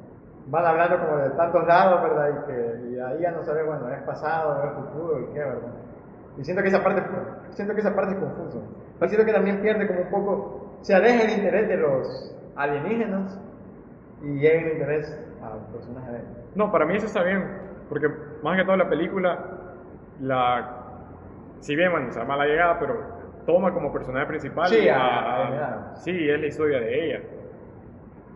van 0.48 0.65
hablando 0.65 1.00
como 1.00 1.18
de 1.18 1.30
tantos 1.32 1.68
lados, 1.68 2.01
¿verdad? 2.01 2.30
Y 2.30 2.48
que 2.48 2.89
y 2.89 3.00
ahí 3.00 3.22
ya 3.22 3.32
no 3.32 3.44
sabe, 3.44 3.63
bueno, 3.63 3.89
es 3.89 4.01
pasado, 4.01 4.63
es 4.65 4.74
futuro 4.74 5.20
y 5.20 5.34
qué, 5.34 5.39
¿verdad? 5.39 5.72
Y 6.36 6.44
siento 6.44 6.63
que 6.63 6.70
esa 6.70 6.84
parte, 6.84 7.03
siento 7.51 7.75
que 7.75 7.82
esa 7.82 7.96
parte 7.96 8.13
es 8.15 8.20
confusa. 8.20 8.58
Y 9.03 9.08
siento 9.08 9.25
que 9.25 9.34
también 9.34 9.62
pierde 9.62 9.88
como 9.88 10.01
un 10.01 10.10
poco, 10.10 10.77
se 10.82 10.96
aleja 10.96 11.25
el 11.25 11.38
interés 11.38 11.68
de 11.68 11.77
los 11.77 12.36
alienígenas 12.56 13.39
y 14.24 14.39
llega 14.39 14.62
el 14.62 14.74
interés 14.74 15.36
al 15.44 15.72
personaje 15.72 16.12
de 16.12 16.20
No, 16.56 16.72
para 16.72 16.86
mí 16.86 16.96
eso 16.96 17.06
está 17.06 17.24
bien, 17.24 17.44
porque 17.89 18.08
más 18.42 18.58
que 18.58 18.65
todo 18.65 18.77
la 18.77 18.89
película, 18.89 19.39
la 20.20 20.84
si 21.63 21.77
bien, 21.77 21.92
bueno, 21.92 22.12
se 22.12 22.20
llama 22.20 22.36
La 22.36 22.46
Llegada, 22.46 22.77
pero 22.77 22.96
toma 23.46 23.74
como 23.74 23.92
personaje 23.94 24.25
principal. 24.25 24.68
Sí, 24.68 24.88
a, 24.89 25.94
sí 25.96 26.30
es 26.30 26.39
la 26.39 26.46
historia 26.46 26.80
de 26.80 27.06
ella. 27.06 27.22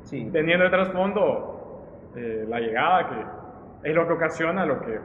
Sí. 0.03 0.29
Teniendo 0.31 0.63
de 0.63 0.71
trasfondo 0.71 1.83
eh, 2.15 2.45
la 2.47 2.59
llegada, 2.61 3.09
que 3.09 3.89
es 3.89 3.95
lo 3.95 4.07
que 4.07 4.13
ocasiona 4.13 4.65
lo 4.65 4.79
que... 4.79 4.99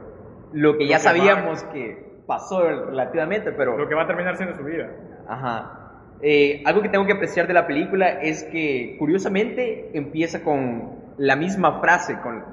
Lo 0.53 0.77
que 0.77 0.87
ya 0.87 0.99
sabíamos 0.99 1.63
que 1.65 2.21
pasó 2.25 2.61
relativamente, 2.61 3.51
pero... 3.51 3.77
Lo 3.77 3.89
que 3.89 3.95
va 3.95 4.03
a 4.03 4.07
terminar 4.07 4.37
siendo 4.37 4.55
su 4.55 4.63
vida. 4.63 4.89
Ajá. 5.27 5.82
Eh, 6.23 6.63
algo 6.65 6.81
que 6.81 6.89
tengo 6.89 7.05
que 7.05 7.11
apreciar 7.11 7.47
de 7.47 7.53
la 7.53 7.67
película 7.67 8.21
es 8.21 8.43
que, 8.45 8.95
curiosamente, 8.97 9.89
empieza 9.93 10.41
con 10.41 11.03
la 11.17 11.35
misma 11.35 11.79
frase 11.81 12.17
con, 12.23 12.45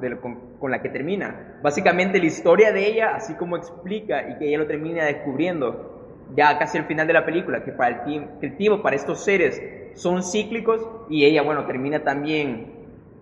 con, 0.59 0.71
la 0.71 0.83
que 0.83 0.89
termina. 0.89 1.59
Básicamente 1.63 2.19
la 2.19 2.27
historia 2.27 2.73
de 2.73 2.87
ella, 2.87 3.15
así 3.15 3.35
como 3.35 3.57
explica 3.57 4.29
y 4.29 4.39
que 4.39 4.49
ella 4.49 4.59
lo 4.59 4.67
termina 4.67 5.05
descubriendo 5.05 6.27
ya 6.37 6.59
casi 6.59 6.79
al 6.79 6.85
final 6.85 7.07
de 7.07 7.13
la 7.13 7.25
película, 7.25 7.65
que, 7.65 7.73
para 7.73 8.05
el, 8.05 8.39
que 8.41 8.47
el 8.47 8.57
tiempo 8.57 8.83
para 8.83 8.97
estos 8.97 9.25
seres 9.25 9.63
son 9.95 10.23
cíclicos 10.23 10.87
y 11.09 11.25
ella, 11.25 11.43
bueno, 11.43 11.65
termina 11.65 12.05
también 12.05 12.73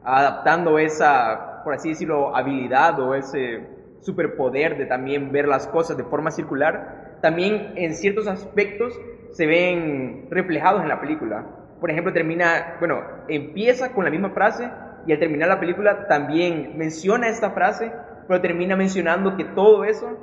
adaptando 0.02 0.78
esa 0.78 1.48
por 1.68 1.74
así 1.74 1.90
decirlo, 1.90 2.34
habilidad 2.34 2.98
o 2.98 3.14
ese 3.14 3.60
superpoder 4.00 4.78
de 4.78 4.86
también 4.86 5.32
ver 5.32 5.46
las 5.46 5.66
cosas 5.66 5.98
de 5.98 6.04
forma 6.04 6.30
circular, 6.30 7.18
también 7.20 7.74
en 7.76 7.94
ciertos 7.94 8.26
aspectos 8.26 8.98
se 9.32 9.46
ven 9.46 10.26
reflejados 10.30 10.82
en 10.82 10.88
la 10.88 11.00
película. 11.00 11.44
Por 11.80 11.90
ejemplo, 11.90 12.12
termina, 12.12 12.76
bueno, 12.78 13.02
empieza 13.28 13.92
con 13.92 14.04
la 14.04 14.10
misma 14.10 14.30
frase 14.30 14.68
y 15.06 15.12
al 15.12 15.18
terminar 15.18 15.48
la 15.48 15.60
película 15.60 16.08
también 16.08 16.76
menciona 16.76 17.28
esta 17.28 17.50
frase, 17.50 17.92
pero 18.26 18.40
termina 18.40 18.76
mencionando 18.76 19.36
que 19.36 19.44
todo 19.44 19.84
eso 19.84 20.18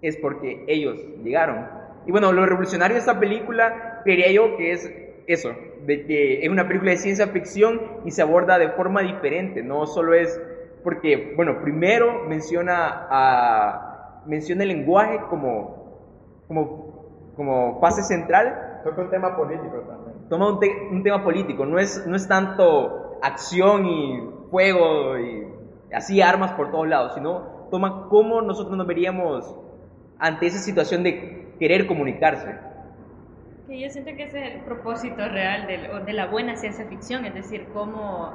es 0.00 0.16
porque 0.16 0.64
ellos 0.66 0.98
llegaron. 1.22 1.66
Y 2.06 2.10
bueno, 2.10 2.32
lo 2.32 2.46
revolucionario 2.46 2.94
de 2.94 3.00
esta 3.00 3.20
película, 3.20 4.00
creería 4.04 4.32
yo 4.32 4.56
que 4.56 4.72
es 4.72 4.90
eso, 5.26 5.50
de 5.84 6.06
que 6.06 6.42
es 6.42 6.48
una 6.48 6.66
película 6.66 6.92
de 6.92 6.96
ciencia 6.96 7.26
ficción 7.28 7.80
y 8.06 8.10
se 8.10 8.22
aborda 8.22 8.58
de 8.58 8.70
forma 8.70 9.02
diferente, 9.02 9.62
no 9.62 9.86
solo 9.86 10.14
es 10.14 10.40
porque, 10.82 11.34
bueno, 11.36 11.60
primero 11.60 12.24
menciona, 12.26 13.06
a, 13.10 14.22
menciona 14.26 14.62
el 14.62 14.68
lenguaje 14.70 15.20
como, 15.28 16.44
como, 16.46 16.87
como 17.38 17.80
fase 17.80 18.02
central. 18.02 18.80
Toca 18.84 19.00
un 19.00 19.10
tema 19.10 19.34
político 19.34 19.78
también. 19.88 20.28
Toma 20.28 20.52
un, 20.52 20.60
un, 20.90 21.02
tema 21.02 21.24
político, 21.24 21.64
no 21.64 21.78
es, 21.78 22.06
no 22.06 22.14
es 22.14 22.28
tanto 22.28 23.18
acción 23.22 23.86
y 23.86 24.28
fuego 24.50 25.18
y 25.18 25.48
así 25.94 26.20
armas 26.20 26.52
por 26.52 26.70
todos 26.70 26.86
lados, 26.86 27.14
sino 27.14 27.68
toma 27.70 28.08
cómo 28.10 28.42
nosotros 28.42 28.76
nos 28.76 28.86
veríamos 28.86 29.56
ante 30.18 30.46
esa 30.46 30.58
situación 30.58 31.02
de 31.02 31.54
querer 31.58 31.86
comunicarse. 31.86 32.58
Que 33.66 33.80
yo 33.80 33.88
siento 33.88 34.10
que 34.16 34.24
ese 34.24 34.46
es 34.46 34.54
el 34.56 34.60
propósito 34.62 35.26
real 35.28 35.66
de, 35.66 36.02
de 36.04 36.12
la 36.12 36.26
buena 36.26 36.56
ciencia 36.56 36.86
ficción, 36.86 37.24
es 37.24 37.34
decir, 37.34 37.68
cómo 37.72 38.32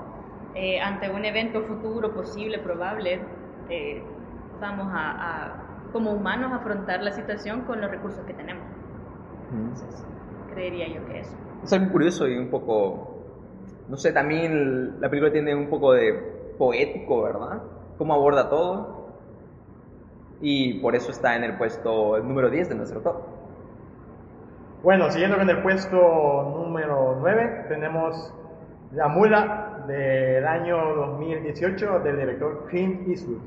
eh, 0.55 0.79
ante 0.79 1.09
un 1.09 1.25
evento 1.25 1.63
futuro 1.63 2.13
posible, 2.13 2.59
probable, 2.59 3.19
eh, 3.69 4.03
vamos 4.61 4.87
a, 4.93 5.89
como 5.91 6.11
humanos, 6.11 6.51
afrontar 6.53 7.01
la 7.01 7.11
situación 7.11 7.61
con 7.61 7.81
los 7.81 7.89
recursos 7.89 8.23
que 8.25 8.33
tenemos. 8.33 8.63
Entonces, 9.53 10.05
creería 10.53 10.87
yo 10.87 11.05
que 11.07 11.19
eso. 11.19 11.35
Es 11.63 11.71
algo 11.73 11.91
curioso 11.91 12.27
y 12.27 12.37
un 12.37 12.49
poco, 12.49 13.17
no 13.87 13.97
sé, 13.97 14.11
también 14.11 14.99
la 14.99 15.09
película 15.09 15.31
tiene 15.31 15.55
un 15.55 15.69
poco 15.69 15.93
de 15.93 16.13
poético, 16.57 17.23
¿verdad? 17.23 17.61
Cómo 17.97 18.13
aborda 18.13 18.49
todo. 18.49 19.03
Y 20.41 20.79
por 20.81 20.95
eso 20.95 21.11
está 21.11 21.35
en 21.35 21.43
el 21.45 21.57
puesto 21.57 22.19
número 22.19 22.49
10 22.49 22.69
de 22.69 22.75
nuestro 22.75 23.01
top. 23.01 23.15
Bueno, 24.83 25.09
siguiendo 25.09 25.37
con 25.37 25.49
el 25.49 25.61
puesto 25.61 25.95
número 26.57 27.15
9, 27.21 27.65
tenemos 27.69 28.33
La 28.91 29.07
Mula 29.07 29.85
del 29.87 30.45
año 30.45 30.95
2018 30.95 31.99
del 31.99 32.17
director 32.17 32.65
Clint 32.67 33.07
Eastwood. 33.07 33.39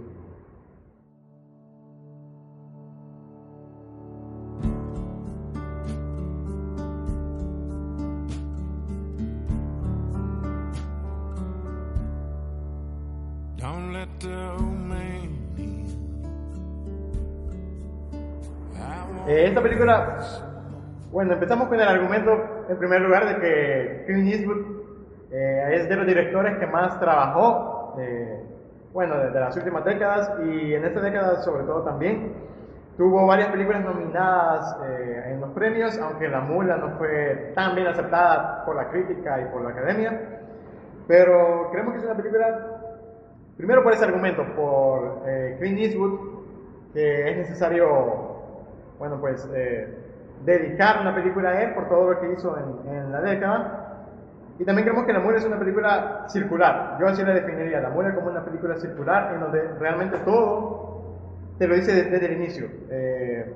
Esta 19.56 19.70
película, 19.70 20.18
bueno, 21.10 21.32
empezamos 21.32 21.68
con 21.68 21.80
el 21.80 21.88
argumento 21.88 22.66
en 22.68 22.76
primer 22.76 23.00
lugar 23.00 23.26
de 23.26 23.40
que 23.40 24.04
Clint 24.04 24.34
Eastwood 24.34 24.66
eh, 25.32 25.76
es 25.76 25.88
de 25.88 25.96
los 25.96 26.06
directores 26.06 26.58
que 26.58 26.66
más 26.66 27.00
trabajó, 27.00 27.94
eh, 27.98 28.44
bueno, 28.92 29.16
desde 29.16 29.40
las 29.40 29.56
últimas 29.56 29.82
décadas 29.86 30.30
y 30.44 30.74
en 30.74 30.84
esta 30.84 31.00
década 31.00 31.40
sobre 31.40 31.64
todo 31.64 31.84
también. 31.84 32.34
Tuvo 32.98 33.26
varias 33.26 33.48
películas 33.48 33.82
nominadas 33.82 34.76
en 35.26 35.40
los 35.40 35.50
premios, 35.52 35.98
aunque 36.00 36.28
La 36.28 36.40
Mula 36.40 36.76
no 36.76 36.98
fue 36.98 37.52
tan 37.54 37.74
bien 37.74 37.86
aceptada 37.86 38.62
por 38.66 38.76
la 38.76 38.90
crítica 38.90 39.40
y 39.40 39.46
por 39.46 39.62
la 39.62 39.70
academia. 39.70 40.40
Pero 41.08 41.70
creemos 41.70 41.94
que 41.94 41.98
es 42.00 42.04
una 42.04 42.16
película, 42.16 42.80
primero 43.56 43.82
por 43.82 43.94
ese 43.94 44.04
argumento, 44.04 44.44
por 44.54 45.22
Clint 45.58 45.78
Eastwood, 45.78 46.20
que 46.92 47.30
es 47.30 47.36
necesario 47.38 48.35
bueno, 48.98 49.20
pues 49.20 49.48
eh, 49.54 49.94
dedicar 50.44 51.00
una 51.00 51.14
película 51.14 51.50
a 51.50 51.62
él 51.62 51.74
por 51.74 51.88
todo 51.88 52.12
lo 52.12 52.20
que 52.20 52.32
hizo 52.32 52.56
en, 52.58 53.12
la 53.12 53.20
década. 53.20 53.82
Y 54.58 54.64
también 54.64 54.86
creemos 54.86 55.06
que 55.06 55.12
La 55.12 55.20
Mula 55.20 55.36
es 55.36 55.44
una 55.44 55.58
película 55.58 56.24
circular. 56.28 56.96
Yo 56.98 57.08
así 57.08 57.22
la 57.22 57.34
definiría, 57.34 57.80
La 57.80 57.90
Mula 57.90 58.14
como 58.14 58.30
una 58.30 58.44
película 58.44 58.76
circular 58.76 59.34
en 59.34 59.40
donde 59.40 59.62
realmente 59.78 60.18
todo 60.18 61.16
te 61.58 61.66
lo 61.66 61.74
dice 61.74 62.04
desde, 62.04 62.26
el 62.26 62.32
inicio. 62.32 62.66
Eh, 62.90 63.54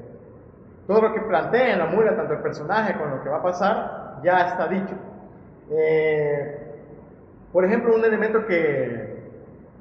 todo 0.87 1.01
lo 1.03 1.15
que 1.15 1.21
plantea 1.21 1.73
en 1.73 1.79
La 1.79 1.87
Mula, 1.87 2.17
tanto 2.17 2.35
el 2.35 2.41
personaje 2.41 2.95
como 2.95 3.17
lo 3.17 3.23
que 3.23 3.29
va 3.29 3.39
a 3.39 3.43
pasar, 3.43 4.21
ya 4.23 4.49
está 4.49 4.69
dicho. 4.69 4.95
Eh, 5.71 6.59
por 7.53 7.65
ejemplo, 7.65 7.95
un 7.95 8.05
elemento 8.05 8.45
que, 8.47 9.31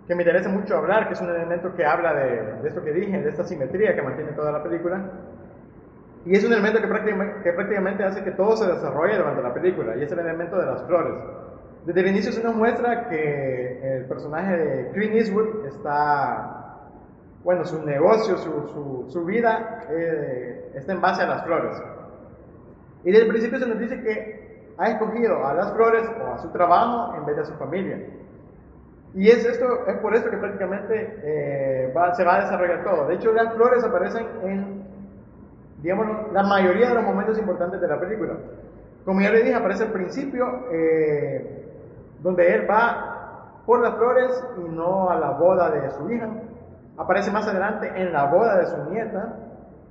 que, 0.07 0.15
me 0.15 0.23
interesa 0.23 0.49
mucho 0.49 0.77
hablar, 0.77 1.07
que 1.07 1.13
es 1.13 1.21
un 1.21 1.29
elemento 1.29 1.75
que 1.75 1.85
habla 1.85 2.13
de, 2.13 2.61
de 2.61 2.67
esto 2.67 2.83
que 2.83 2.93
dije, 2.93 3.21
de 3.21 3.29
esta 3.29 3.43
simetría 3.43 3.95
que 3.95 4.01
mantiene 4.01 4.31
toda 4.31 4.51
la 4.51 4.63
película, 4.63 5.03
y 6.25 6.35
es 6.35 6.43
un 6.43 6.53
elemento 6.53 6.81
que 6.81 6.87
prácticamente, 6.87 7.43
que 7.43 7.53
prácticamente 7.53 8.03
hace 8.03 8.23
que 8.23 8.31
todo 8.31 8.57
se 8.57 8.67
desarrolle 8.67 9.17
durante 9.17 9.41
la 9.41 9.53
película, 9.53 9.95
y 9.95 10.03
es 10.03 10.11
el 10.11 10.19
elemento 10.19 10.57
de 10.57 10.65
las 10.65 10.83
flores. 10.83 11.15
Desde 11.85 12.01
el 12.01 12.07
inicio 12.07 12.31
se 12.31 12.43
nos 12.43 12.55
muestra 12.55 13.07
que 13.07 13.97
el 13.97 14.05
personaje 14.05 14.57
de 14.57 14.91
Clint 14.91 15.15
Eastwood 15.15 15.65
está, 15.65 16.89
bueno, 17.43 17.63
su 17.65 17.83
negocio, 17.85 18.37
su, 18.37 19.05
su, 19.07 19.25
vida 19.25 19.85
eh, 19.89 20.71
está 20.75 20.91
en 20.91 21.01
base 21.01 21.23
a 21.23 21.27
las 21.27 21.45
flores. 21.45 21.81
Y 23.05 23.11
desde 23.11 23.23
el 23.23 23.29
principio 23.29 23.59
se 23.59 23.67
nos 23.67 23.79
dice 23.79 24.01
que 24.01 24.73
ha 24.77 24.89
escogido 24.89 25.45
a 25.47 25.53
las 25.53 25.73
flores 25.73 26.03
o 26.21 26.33
a 26.33 26.37
su 26.37 26.51
trabajo 26.51 27.15
en 27.15 27.25
vez 27.25 27.37
de 27.37 27.41
a 27.43 27.45
su 27.45 27.53
familia. 27.53 27.97
Y 29.15 29.29
es, 29.29 29.45
esto, 29.45 29.87
es 29.87 29.97
por 29.97 30.15
esto 30.15 30.29
que 30.29 30.37
prácticamente 30.37 31.19
eh, 31.23 31.93
se 32.15 32.23
va 32.23 32.35
a 32.35 32.41
desarrollar 32.41 32.83
todo. 32.83 33.07
De 33.07 33.15
hecho, 33.15 33.31
las 33.33 33.53
flores 33.55 33.83
aparecen 33.83 34.27
en 34.43 34.78
digamos, 35.81 36.31
la 36.33 36.43
mayoría 36.43 36.89
de 36.89 36.95
los 36.95 37.03
momentos 37.03 37.37
importantes 37.37 37.79
de 37.79 37.87
la 37.87 37.99
película. 37.99 38.33
Como 39.05 39.21
ya 39.21 39.31
le 39.31 39.43
dije, 39.43 39.55
aparece 39.55 39.83
al 39.83 39.91
principio, 39.91 40.65
eh, 40.71 41.65
donde 42.21 42.53
él 42.53 42.69
va 42.69 43.61
por 43.65 43.81
las 43.81 43.95
flores 43.95 44.43
y 44.57 44.69
no 44.69 45.09
a 45.09 45.15
la 45.15 45.31
boda 45.31 45.69
de 45.69 45.89
su 45.91 46.09
hija. 46.11 46.27
Aparece 46.97 47.31
más 47.31 47.47
adelante 47.47 47.91
en 47.95 48.11
la 48.11 48.25
boda 48.25 48.57
de 48.57 48.65
su 48.67 48.77
nieta, 48.89 49.35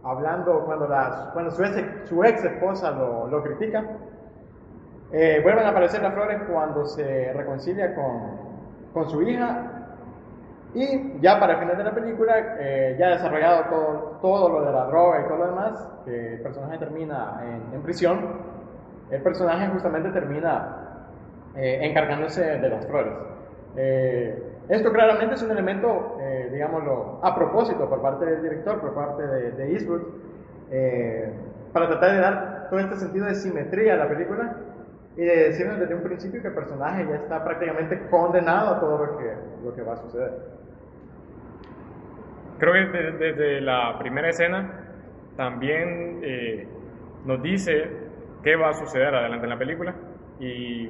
hablando 0.04 0.64
cuando, 0.64 0.88
cuando 1.32 1.50
su, 1.50 1.64
ex, 1.64 2.08
su 2.08 2.22
ex 2.22 2.44
esposa 2.44 2.90
lo, 2.90 3.26
lo 3.28 3.42
critica. 3.42 3.84
Eh, 5.10 5.40
vuelven 5.42 5.64
a 5.64 5.70
aparecer 5.70 6.02
las 6.02 6.12
flores 6.12 6.42
cuando 6.50 6.84
se 6.84 7.32
reconcilia 7.32 7.94
con, 7.94 8.48
con 8.92 9.08
su 9.08 9.22
hija 9.22 9.77
y 10.74 11.20
ya 11.20 11.40
para 11.40 11.54
el 11.54 11.60
final 11.60 11.78
de 11.78 11.84
la 11.84 11.94
película, 11.94 12.56
eh, 12.60 12.96
ya 12.98 13.08
desarrollado 13.08 13.64
todo, 13.70 14.18
todo 14.20 14.48
lo 14.50 14.66
de 14.66 14.72
la 14.72 14.84
droga 14.84 15.20
y 15.20 15.28
todo 15.28 15.38
lo 15.38 15.46
demás, 15.46 15.88
que 16.04 16.34
el 16.34 16.40
personaje 16.42 16.78
termina 16.78 17.40
en, 17.72 17.82
prisión, 17.82 18.18
el 19.10 19.22
personaje 19.22 19.68
justamente 19.68 20.10
termina 20.10 21.06
eh, 21.56 21.78
encargándose 21.82 22.42
de 22.42 22.68
las 22.68 22.86
flores. 22.86 23.14
Eh, 23.76 24.42
esto 24.68 24.92
claramente 24.92 25.36
es 25.36 25.42
un 25.42 25.50
elemento, 25.52 26.18
eh, 26.20 26.50
digámoslo, 26.52 27.20
a 27.22 27.34
propósito 27.34 27.88
por 27.88 28.02
parte 28.02 28.26
del 28.26 28.42
director, 28.42 28.80
por 28.80 28.94
parte 28.94 29.26
de, 29.26 29.52
de 29.52 29.72
Eastwood, 29.72 30.02
para 31.72 31.88
tratar 31.88 32.12
de 32.12 32.20
dar 32.20 32.68
todo 32.68 32.80
este 32.80 32.96
sentido 32.96 33.26
de 33.26 33.34
simetría 33.34 33.94
a 33.94 33.96
la 33.96 34.08
película 34.08 34.54
y 35.16 35.22
de 35.22 35.48
decirnos 35.48 35.80
desde 35.80 35.94
un 35.94 36.02
principio 36.02 36.42
que 36.42 36.48
el 36.48 36.54
personaje 36.54 37.06
ya 37.08 37.16
está 37.16 37.42
prácticamente 37.42 38.06
condenado 38.10 38.74
a 38.74 38.80
todo 38.80 38.98
lo 38.98 39.18
que, 39.18 39.34
lo 39.64 39.74
que 39.74 39.82
va 39.82 39.94
a 39.94 39.96
suceder. 39.96 40.57
Creo 42.58 42.72
que 42.72 42.98
desde, 42.98 43.60
la 43.60 43.96
primera 43.98 44.28
escena 44.28 44.84
también 45.36 46.20
eh, 46.22 46.66
nos 47.24 47.42
dice 47.42 47.88
qué 48.42 48.56
va 48.56 48.70
a 48.70 48.74
suceder 48.74 49.14
adelante 49.14 49.44
en 49.44 49.50
la 49.50 49.58
película 49.58 49.94
y 50.40 50.88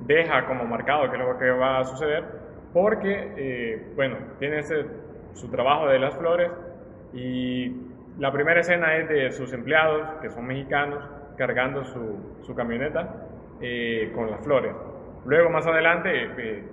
deja 0.00 0.46
como 0.46 0.64
marcado 0.64 1.10
qué 1.10 1.16
es 1.16 1.22
lo 1.22 1.38
que 1.38 1.50
va 1.50 1.80
a 1.80 1.84
suceder 1.84 2.24
porque, 2.72 3.32
eh, 3.36 3.92
bueno, 3.96 4.16
tiene 4.38 4.62
su 4.62 5.50
trabajo 5.50 5.88
de 5.88 5.98
las 5.98 6.16
flores 6.16 6.50
y 7.12 7.68
la 8.18 8.30
primera 8.32 8.60
escena 8.60 8.96
es 8.96 9.08
de 9.08 9.30
sus 9.30 9.52
empleados, 9.52 10.20
que 10.20 10.28
son 10.28 10.46
mexicanos, 10.46 11.08
cargando 11.36 11.84
su, 11.84 12.42
su 12.42 12.54
camioneta 12.54 13.26
eh, 13.60 14.12
con 14.14 14.30
las 14.30 14.44
flores. 14.44 14.74
Luego, 15.24 15.50
más 15.50 15.66
adelante, 15.66 16.64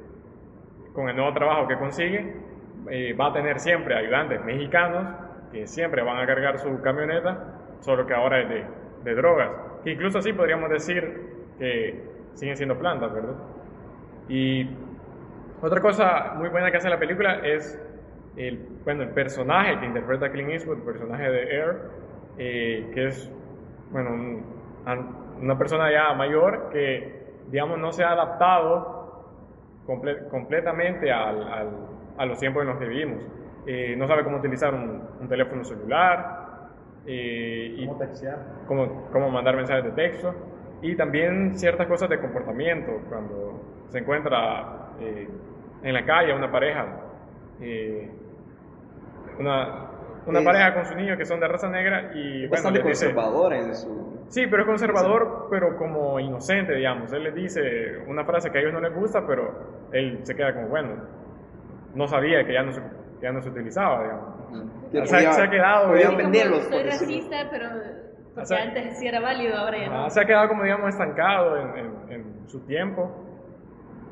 con 0.94 1.10
el 1.10 1.16
nuevo 1.16 1.34
trabajo 1.34 1.68
que 1.68 1.78
consigue, 1.78 2.36
eh, 2.90 3.14
va 3.14 3.28
a 3.28 3.34
tener 3.34 3.60
siempre 3.60 3.96
ayudantes 3.96 4.44
mexicanos 4.44 5.08
que 5.52 5.68
siempre 5.68 6.04
van 6.04 6.18
a 6.18 6.26
cargar 6.26 6.58
su 6.60 6.82
camioneta, 6.82 7.78
solo 7.80 8.06
que 8.06 8.14
ahora 8.14 8.42
es 8.42 8.50
de, 8.50 8.66
de 9.04 9.16
drogas. 9.16 9.50
incluso 9.86 10.20
así 10.20 10.34
podríamos 10.34 10.70
decir 10.70 11.04
que 11.58 12.04
siguen 12.34 12.58
siendo 12.58 12.78
plantas, 12.78 13.14
¿verdad? 13.14 13.36
Y 14.28 14.68
Otra 15.62 15.80
cosa 15.82 16.34
muy 16.36 16.50
buena 16.50 16.70
que 16.70 16.78
hace 16.78 16.90
la 16.90 17.00
película 17.00 17.40
es 17.44 17.80
el, 18.36 18.60
bueno, 18.84 19.04
el 19.04 19.10
personaje 19.10 19.80
que 19.80 19.86
interpreta 19.86 20.30
Clint 20.30 20.52
Eastwood, 20.52 20.78
el 20.78 20.84
personaje 20.84 21.30
de 21.30 21.56
Air, 21.56 21.82
eh, 22.38 22.92
que 22.94 23.08
es 23.08 23.32
bueno, 23.92 24.44
una 25.42 25.58
persona 25.58 25.92
ya 25.92 26.14
mayor 26.14 26.70
que, 26.72 27.24
digamos, 27.50 27.80
no 27.80 27.92
se 27.92 28.04
ha 28.04 28.12
adaptado 28.12 29.24
completamente 29.86 31.12
al, 31.12 31.70
a 32.18 32.26
los 32.26 32.40
tiempos 32.40 32.62
en 32.62 32.70
los 32.70 32.78
que 32.78 32.86
vivimos. 32.86 33.24
Eh, 33.68 33.96
no 33.98 34.08
sabe 34.08 34.24
cómo 34.24 34.38
utilizar 34.38 34.74
un, 34.74 35.28
teléfono 35.28 35.64
celular, 35.64 36.46
eh, 37.08 37.76
y 37.78 37.88
cómo, 38.68 39.08
cómo 39.12 39.30
mandar 39.30 39.56
mensajes 39.56 39.84
de 39.84 39.92
texto 39.92 40.34
y 40.82 40.96
también 40.96 41.58
ciertas 41.58 41.88
cosas 41.88 42.10
de 42.10 42.20
comportamiento 42.20 42.92
cuando 43.10 43.62
se 43.90 44.00
encuentra 44.00 44.90
eh, 45.00 45.28
en 45.84 45.94
la 45.94 46.06
calle 46.06 46.34
una 46.34 46.52
pareja, 46.52 46.86
eh, 47.62 48.10
una, 49.40 49.88
una 50.26 50.44
pareja 50.44 50.74
con 50.74 50.86
su 50.86 50.96
niño 50.96 51.18
que 51.18 51.26
son 51.26 51.40
de 51.40 51.48
raza 51.48 51.70
negra 51.70 52.12
y... 52.14 52.48
bastante 52.48 52.82
conservador 52.82 53.54
en 53.54 53.76
su... 53.76 54.26
Sí, 54.28 54.48
pero 54.48 54.64
es 54.64 54.68
conservador, 54.68 55.48
pero 55.50 55.78
como 55.78 56.20
inocente, 56.20 56.74
digamos. 56.74 57.14
Él 57.14 57.24
les 57.24 57.36
dice 57.36 58.00
una 58.08 58.26
frase 58.26 58.52
que 58.52 58.58
a 58.58 58.62
ellos 58.62 58.74
no 58.74 58.82
les 58.82 58.94
gusta, 58.94 59.26
pero 59.26 59.88
él 59.92 60.20
se 60.24 60.36
queda 60.36 60.54
como, 60.54 60.68
bueno, 60.68 60.90
no 61.96 62.08
sabía 62.08 62.46
que 62.46 62.54
ya 62.54 62.64
no 62.64 62.72
se, 62.72 62.82
que 62.82 63.24
ya 63.24 63.32
no 63.32 63.42
se 63.42 63.50
utilizaba, 63.50 64.04
digamos. 64.04 65.10
se, 65.10 65.28
ha 65.28 65.50
quedado... 65.50 65.96
Soy 65.96 66.84
racista, 66.84 67.48
pero 67.50 67.70
porque 68.36 68.56
antes 68.56 69.00
sí 69.00 69.08
era 69.08 69.22
válido, 69.22 69.58
ahora 69.58 69.78
ya 69.78 69.90
no. 69.90 70.10
se 70.10 70.22
ha 70.22 70.26
quedado 70.26 70.50
como, 70.50 70.64
digamos, 70.64 70.90
estancado 70.90 71.58
en, 71.58 71.78
en, 71.78 72.12
en 72.12 72.50
su 72.50 72.60
tiempo 72.66 73.26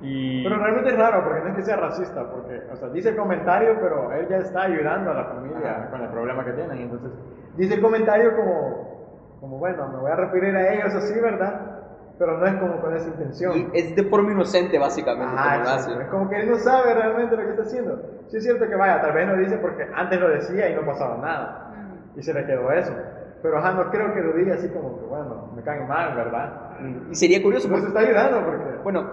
pero 0.03 0.57
realmente 0.57 0.89
es 0.89 0.97
raro, 0.97 1.23
porque 1.23 1.39
no 1.41 1.49
es 1.49 1.55
que 1.55 1.61
sea 1.63 1.77
racista, 1.77 2.29
porque, 2.29 2.61
o 2.69 2.75
sea, 2.75 2.89
dice 2.89 3.09
el 3.09 3.15
comentario, 3.15 3.77
pero 3.79 4.11
él 4.11 4.27
ya 4.27 4.37
está 4.37 4.63
ayudando 4.63 5.11
a 5.11 5.13
la 5.13 5.25
familia 5.25 5.87
con 5.89 6.01
el 6.01 6.09
problema 6.09 6.43
que 6.43 6.51
tienen. 6.51 6.77
Entonces, 6.77 7.11
dice 7.55 7.75
el 7.75 7.81
comentario 7.81 8.35
como, 8.35 9.37
como, 9.39 9.59
bueno, 9.59 9.87
me 9.87 9.99
voy 9.99 10.11
a 10.11 10.15
referir 10.15 10.53
a 10.57 10.73
ellos 10.73 10.93
así, 10.93 11.17
¿verdad? 11.21 11.72
Pero 12.17 12.37
no 12.37 12.45
es 12.45 12.53
como 12.55 12.79
con 12.79 12.95
esa 12.95 13.07
intención. 13.07 13.57
Y 13.57 13.77
es 13.77 13.95
de 13.95 14.03
forma 14.03 14.31
inocente, 14.31 14.77
básicamente. 14.77 15.33
Ah, 15.35 15.81
como 15.83 16.01
es 16.01 16.07
como 16.07 16.29
que 16.29 16.41
él 16.41 16.49
no 16.49 16.57
sabe 16.57 16.93
realmente 16.93 17.35
lo 17.35 17.43
que 17.43 17.49
está 17.49 17.63
haciendo. 17.63 18.01
Sí 18.27 18.37
es 18.37 18.43
cierto 18.43 18.67
que 18.67 18.75
vaya, 18.75 19.01
tal 19.01 19.13
vez 19.13 19.27
lo 19.27 19.37
dice 19.37 19.57
porque 19.57 19.87
antes 19.93 20.19
lo 20.19 20.29
decía 20.29 20.69
y 20.69 20.75
no 20.75 20.85
pasaba 20.85 21.17
nada. 21.17 21.73
Y 22.15 22.21
se 22.21 22.33
le 22.33 22.45
quedó 22.45 22.71
eso. 22.71 22.93
Pero 23.41 23.57
ajá, 23.57 23.73
no 23.73 23.89
creo 23.89 24.13
que 24.13 24.21
lo 24.21 24.33
diga 24.33 24.55
así 24.55 24.69
como 24.69 24.99
que, 24.99 25.05
bueno, 25.05 25.51
me 25.55 25.61
caen 25.63 25.87
mal, 25.87 26.15
¿verdad? 26.15 26.77
Y 27.11 27.15
sería 27.15 27.41
curioso. 27.41 27.67
Pues 27.67 27.83
está 27.83 27.99
ayudando 27.99 28.45
porque... 28.45 28.81
Bueno, 28.83 29.09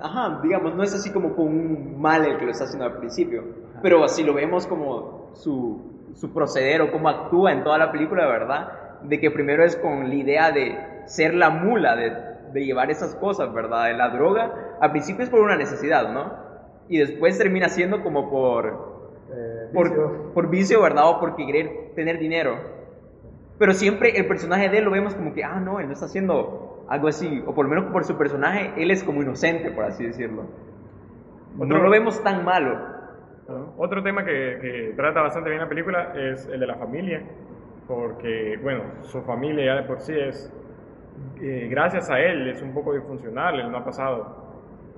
ajá, 0.00 0.40
digamos, 0.42 0.74
no 0.74 0.82
es 0.82 0.94
así 0.94 1.10
como 1.12 1.34
con 1.34 1.46
un 1.46 2.00
mal 2.00 2.24
el 2.24 2.38
que 2.38 2.44
lo 2.44 2.52
está 2.52 2.64
haciendo 2.64 2.86
al 2.86 2.98
principio, 2.98 3.42
pero 3.82 4.04
así 4.04 4.22
lo 4.22 4.34
vemos 4.34 4.66
como 4.66 5.30
su, 5.34 6.10
su 6.14 6.32
proceder 6.32 6.82
o 6.82 6.92
cómo 6.92 7.08
actúa 7.08 7.52
en 7.52 7.64
toda 7.64 7.78
la 7.78 7.92
película, 7.92 8.26
¿verdad? 8.26 8.68
De 9.02 9.20
que 9.20 9.30
primero 9.30 9.64
es 9.64 9.76
con 9.76 10.08
la 10.08 10.14
idea 10.14 10.50
de 10.50 11.02
ser 11.06 11.34
la 11.34 11.50
mula, 11.50 11.96
de, 11.96 12.33
de 12.54 12.64
llevar 12.64 12.90
esas 12.90 13.14
cosas, 13.16 13.52
¿verdad? 13.52 13.86
De 13.86 13.94
la 13.94 14.08
droga, 14.08 14.76
al 14.80 14.90
principio 14.92 15.24
es 15.24 15.30
por 15.30 15.40
una 15.40 15.56
necesidad, 15.56 16.10
¿no? 16.12 16.32
Y 16.88 16.98
después 16.98 17.36
termina 17.36 17.68
siendo 17.68 18.02
como 18.02 18.30
por, 18.30 19.18
eh, 19.34 19.68
por, 19.74 20.32
por 20.32 20.48
vicio, 20.48 20.80
¿verdad? 20.80 21.10
O 21.10 21.20
por 21.20 21.36
querer 21.36 21.92
tener 21.94 22.18
dinero. 22.18 22.56
Pero 23.58 23.72
siempre 23.72 24.16
el 24.16 24.26
personaje 24.26 24.68
de 24.68 24.78
él 24.78 24.84
lo 24.84 24.90
vemos 24.92 25.14
como 25.14 25.34
que, 25.34 25.44
ah, 25.44 25.60
no, 25.60 25.80
él 25.80 25.86
no 25.86 25.92
está 25.92 26.06
haciendo 26.06 26.84
algo 26.88 27.08
así, 27.08 27.42
o 27.46 27.54
por 27.54 27.66
lo 27.66 27.74
menos 27.74 27.92
por 27.92 28.04
su 28.04 28.16
personaje, 28.16 28.72
él 28.76 28.90
es 28.90 29.02
como 29.02 29.22
inocente, 29.22 29.70
por 29.70 29.84
así 29.84 30.04
decirlo. 30.04 30.44
no 31.56 31.78
lo 31.78 31.90
vemos 31.90 32.22
tan 32.22 32.44
malo. 32.44 32.94
Otro 33.76 34.02
tema 34.02 34.24
que, 34.24 34.92
trata 34.96 35.22
bastante 35.22 35.50
bien 35.50 35.60
la 35.60 35.68
película 35.68 36.12
es 36.14 36.46
el 36.46 36.60
de 36.60 36.66
la 36.66 36.76
familia, 36.76 37.22
porque, 37.86 38.58
bueno, 38.62 38.84
su 39.02 39.22
familia 39.22 39.66
ya 39.66 39.74
de 39.76 39.82
por 39.82 40.00
sí 40.00 40.14
es, 40.16 40.52
eh, 41.40 41.68
gracias 41.70 42.10
a 42.10 42.18
él, 42.18 42.48
es 42.48 42.62
un 42.62 42.72
poco 42.72 42.92
disfuncional, 42.92 43.60
él 43.60 43.70
no 43.70 43.78
ha 43.78 43.84
pasado, 43.84 44.36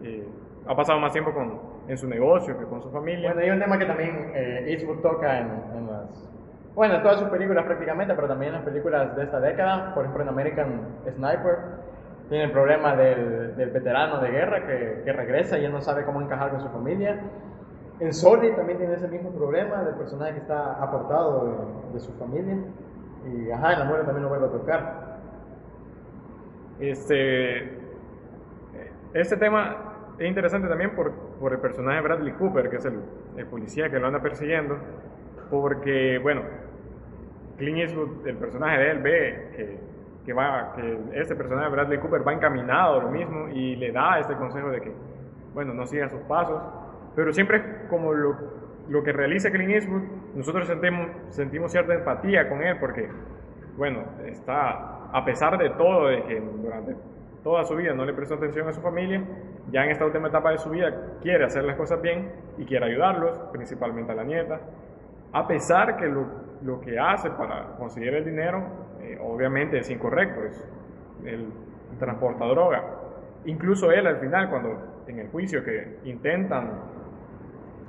eh, 0.03 0.27
ha 0.67 0.77
pasado 0.77 0.99
más 1.01 1.13
tiempo 1.13 1.33
con, 1.33 1.61
en 1.89 1.97
su 1.97 2.09
negocio 2.09 2.59
que 2.59 2.65
con 2.65 2.83
su 2.83 2.91
familia. 2.91 3.33
Bueno, 3.33 3.43
hay 3.43 3.51
un 3.51 3.61
tema 3.61 3.79
que 3.79 3.87
también 3.87 4.33
eh, 4.35 4.65
Eastwood 4.69 5.01
toca 5.01 5.39
en, 5.39 5.49
en 5.77 5.87
las 5.87 6.31
bueno, 6.77 6.97
en 6.97 7.03
todas 7.03 7.19
sus 7.19 7.31
películas 7.31 7.65
prácticamente, 7.65 8.15
pero 8.15 8.29
también 8.29 8.51
en 8.51 8.57
las 8.57 8.65
películas 8.67 9.17
de 9.17 9.25
esta 9.25 9.41
década, 9.41 9.95
por 9.95 10.05
ejemplo 10.05 10.25
en 10.25 10.29
American 10.29 10.81
Sniper, 11.11 11.57
tiene 12.29 12.45
el 12.45 12.53
problema 12.53 12.95
del, 12.95 13.55
veterano 13.73 14.21
de 14.21 14.31
guerra 14.31 14.67
que, 14.67 15.11
regresa 15.11 15.59
y 15.59 15.65
él 15.65 15.73
no 15.73 15.81
sabe 15.81 16.05
cómo 16.05 16.21
encajar 16.21 16.51
con 16.51 16.61
su 16.61 16.69
familia. 16.69 17.19
En 17.99 18.13
Solid 18.13 18.53
también 18.57 18.77
tiene 18.77 18.93
ese 18.93 19.09
mismo 19.09 19.31
problema 19.31 19.85
del 19.85 19.95
personaje 19.95 20.35
que 20.35 20.41
está 20.41 20.73
apartado 20.75 21.67
de, 21.95 21.99
su 21.99 22.13
familia. 22.19 22.59
Y 23.25 23.51
ajá, 23.51 23.73
en 23.73 23.79
la 23.79 23.85
muerte 23.87 24.05
también 24.05 24.25
lo 24.25 24.29
vuelve 24.29 24.47
a 24.47 24.51
tocar. 24.51 25.06
Este, 26.81 27.79
este 29.15 29.37
tema 29.37 30.13
es 30.19 30.29
interesante 30.29 30.69
también 30.69 30.91
por, 30.95 31.13
por 31.41 31.53
el 31.53 31.59
personaje 31.59 31.97
de 31.97 32.03
Bradley 32.03 32.33
Cooper, 32.35 32.69
que 32.69 32.77
es 32.77 32.85
el, 32.85 33.01
el 33.37 33.47
policía 33.47 33.91
que 33.91 33.99
lo 33.99 34.07
anda 34.07 34.21
persiguiendo, 34.21 34.77
porque, 35.51 36.19
bueno, 36.19 36.43
Clint 37.57 37.79
Eastwood, 37.79 38.27
el 38.27 38.37
personaje 38.37 38.79
de 38.79 38.91
él, 38.91 38.99
ve 38.99 39.49
que, 39.57 39.79
que, 40.27 40.33
va, 40.33 40.75
que 40.75 40.99
este 41.15 41.35
personaje, 41.35 41.71
Bradley 41.71 41.99
Cooper, 41.99 42.27
va 42.27 42.33
encaminado 42.33 43.01
a 43.01 43.05
lo 43.05 43.11
mismo 43.11 43.49
y 43.49 43.77
le 43.77 43.93
da 43.93 44.19
este 44.19 44.35
consejo 44.35 44.71
de 44.71 44.81
que, 44.81 44.93
bueno, 45.55 45.73
no 45.73 45.87
siga 45.87 46.09
sus 46.09 46.21
pasos, 46.23 46.63
pero 47.15 47.33
siempre 47.33 47.87
como 47.89 48.13
lo, 48.13 48.37
lo 48.89 49.03
que 49.03 49.13
realiza 49.13 49.51
Clint 49.51 49.73
Eastwood, 49.73 50.03
nosotros 50.35 50.67
sentimos, 50.67 51.09
sentimos 51.31 51.73
cierta 51.73 51.95
empatía 51.95 52.49
con 52.49 52.63
él 52.63 52.77
porque, 52.79 53.09
bueno, 53.77 54.05
está, 54.27 54.96
a 55.13 55.25
pesar 55.25 55.59
de 55.59 55.71
todo, 55.71 56.09
de 56.09 56.23
que 56.25 56.41
durante 56.41 56.97
toda 57.43 57.65
su 57.65 57.77
vida 57.77 57.95
no 57.95 58.05
le 58.05 58.13
prestó 58.13 58.35
atención 58.35 58.69
a 58.69 58.73
su 58.73 58.81
familia, 58.81 59.23
ya 59.71 59.85
en 59.85 59.91
esta 59.91 60.05
última 60.05 60.29
etapa 60.29 60.51
de 60.51 60.59
su 60.59 60.71
vida 60.71 61.19
quiere 61.23 61.45
hacer 61.45 61.65
las 61.65 61.77
cosas 61.77 62.01
bien 62.03 62.33
y 62.59 62.65
quiere 62.65 62.87
ayudarlos, 62.87 63.39
principalmente 63.53 64.13
a 64.13 64.15
la 64.15 64.25
nieta, 64.25 64.61
a 65.33 65.47
pesar 65.47 65.97
que 65.97 66.07
lo 66.07 66.81
que 66.81 66.99
hace 66.99 67.31
para 67.31 67.77
conseguir 67.77 68.15
el 68.15 68.25
dinero, 68.25 68.87
eh, 69.01 69.19
obviamente 69.23 69.79
es 69.79 69.91
incorrecto, 69.91 70.43
es 70.45 70.65
el 71.25 71.47
transporta 71.99 72.45
droga. 72.47 72.83
Incluso 73.45 73.91
él 73.93 74.07
al 74.07 74.19
final, 74.19 74.51
cuando 74.51 75.03
en 75.07 75.19
el 75.21 75.29
juicio 75.29 75.63
que 75.65 75.99
intentan, 76.05 76.81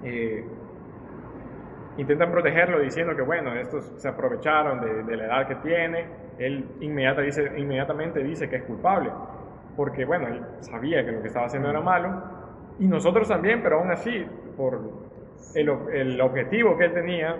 eh, 0.03 0.45
intentan 1.97 2.31
protegerlo 2.31 2.79
diciendo 2.79 3.15
que 3.15 3.23
bueno, 3.23 3.53
estos 3.55 3.85
se 3.97 4.07
aprovecharon 4.07 5.05
de, 5.05 5.17
la 5.17 5.25
edad 5.25 5.47
que 5.47 5.55
tiene, 5.55 6.05
él 6.39 6.65
inmediata 6.81 7.21
dice, 7.21 7.51
inmediatamente 7.57 8.23
dice 8.23 8.49
que 8.49 8.57
es 8.57 8.63
culpable, 8.63 9.11
porque 9.75 10.05
bueno, 10.05 10.27
él 10.27 10.41
sabía 10.61 11.05
que 11.05 11.11
lo 11.11 11.21
que 11.21 11.27
estaba 11.27 11.45
haciendo 11.45 11.69
era 11.69 11.81
malo, 11.81 12.23
y 12.79 12.87
nosotros 12.87 13.27
también, 13.27 13.61
pero 13.63 13.79
aún 13.79 13.91
así, 13.91 14.25
por 14.55 14.79
el, 15.55 15.69
el 15.93 16.21
objetivo 16.21 16.77
que 16.77 16.85
él 16.85 16.93
tenía, 16.93 17.35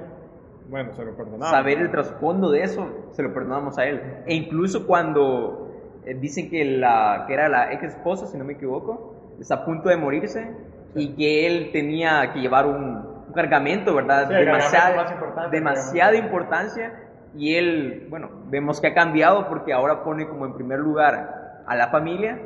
bueno, 0.70 0.94
se 0.94 1.06
lo 1.06 1.16
perdonamos. 1.16 1.50
Saber 1.50 1.80
el 1.80 1.92
trasfondo 1.92 2.52
de 2.52 2.64
eso, 2.64 3.10
se 3.12 3.24
lo 3.24 3.34
perdonamos 3.34 3.78
a 3.78 3.86
él. 3.86 4.02
E 4.26 4.34
incluso 4.34 4.86
cuando 4.86 5.72
eh, 6.06 6.16
dicen 6.16 6.50
que, 6.50 6.66
la, 6.66 7.26
que 7.28 7.34
era 7.34 7.50
la 7.50 7.72
ex 7.74 7.84
esposa, 7.84 8.26
si 8.28 8.38
no 8.38 8.44
me 8.44 8.54
equivoco, 8.54 9.16
está 9.40 9.56
a 9.56 9.66
punto 9.66 9.90
de 9.90 9.98
morirse 9.98 10.52
y 10.96 11.16
que 11.16 11.46
él 11.46 11.70
tenía 11.72 12.32
que 12.34 12.40
llevar 12.40 12.66
un, 12.66 13.18
cargamento, 13.36 13.94
¿verdad? 13.94 14.28
demasiada, 14.30 15.50
demasiada 15.52 16.16
importancia 16.16 17.07
y 17.38 17.56
él, 17.56 18.08
bueno, 18.10 18.30
vemos 18.50 18.82
que 18.82 18.88
ha 18.88 18.94
cambiado 18.94 19.48
porque 19.48 19.74
ahora 19.74 20.04
pone 20.04 20.28
como 20.28 20.46
en 20.46 20.54
primer 20.54 20.80
lugar 20.80 21.62
a 21.66 21.76
la 21.76 21.88
familia 21.88 22.40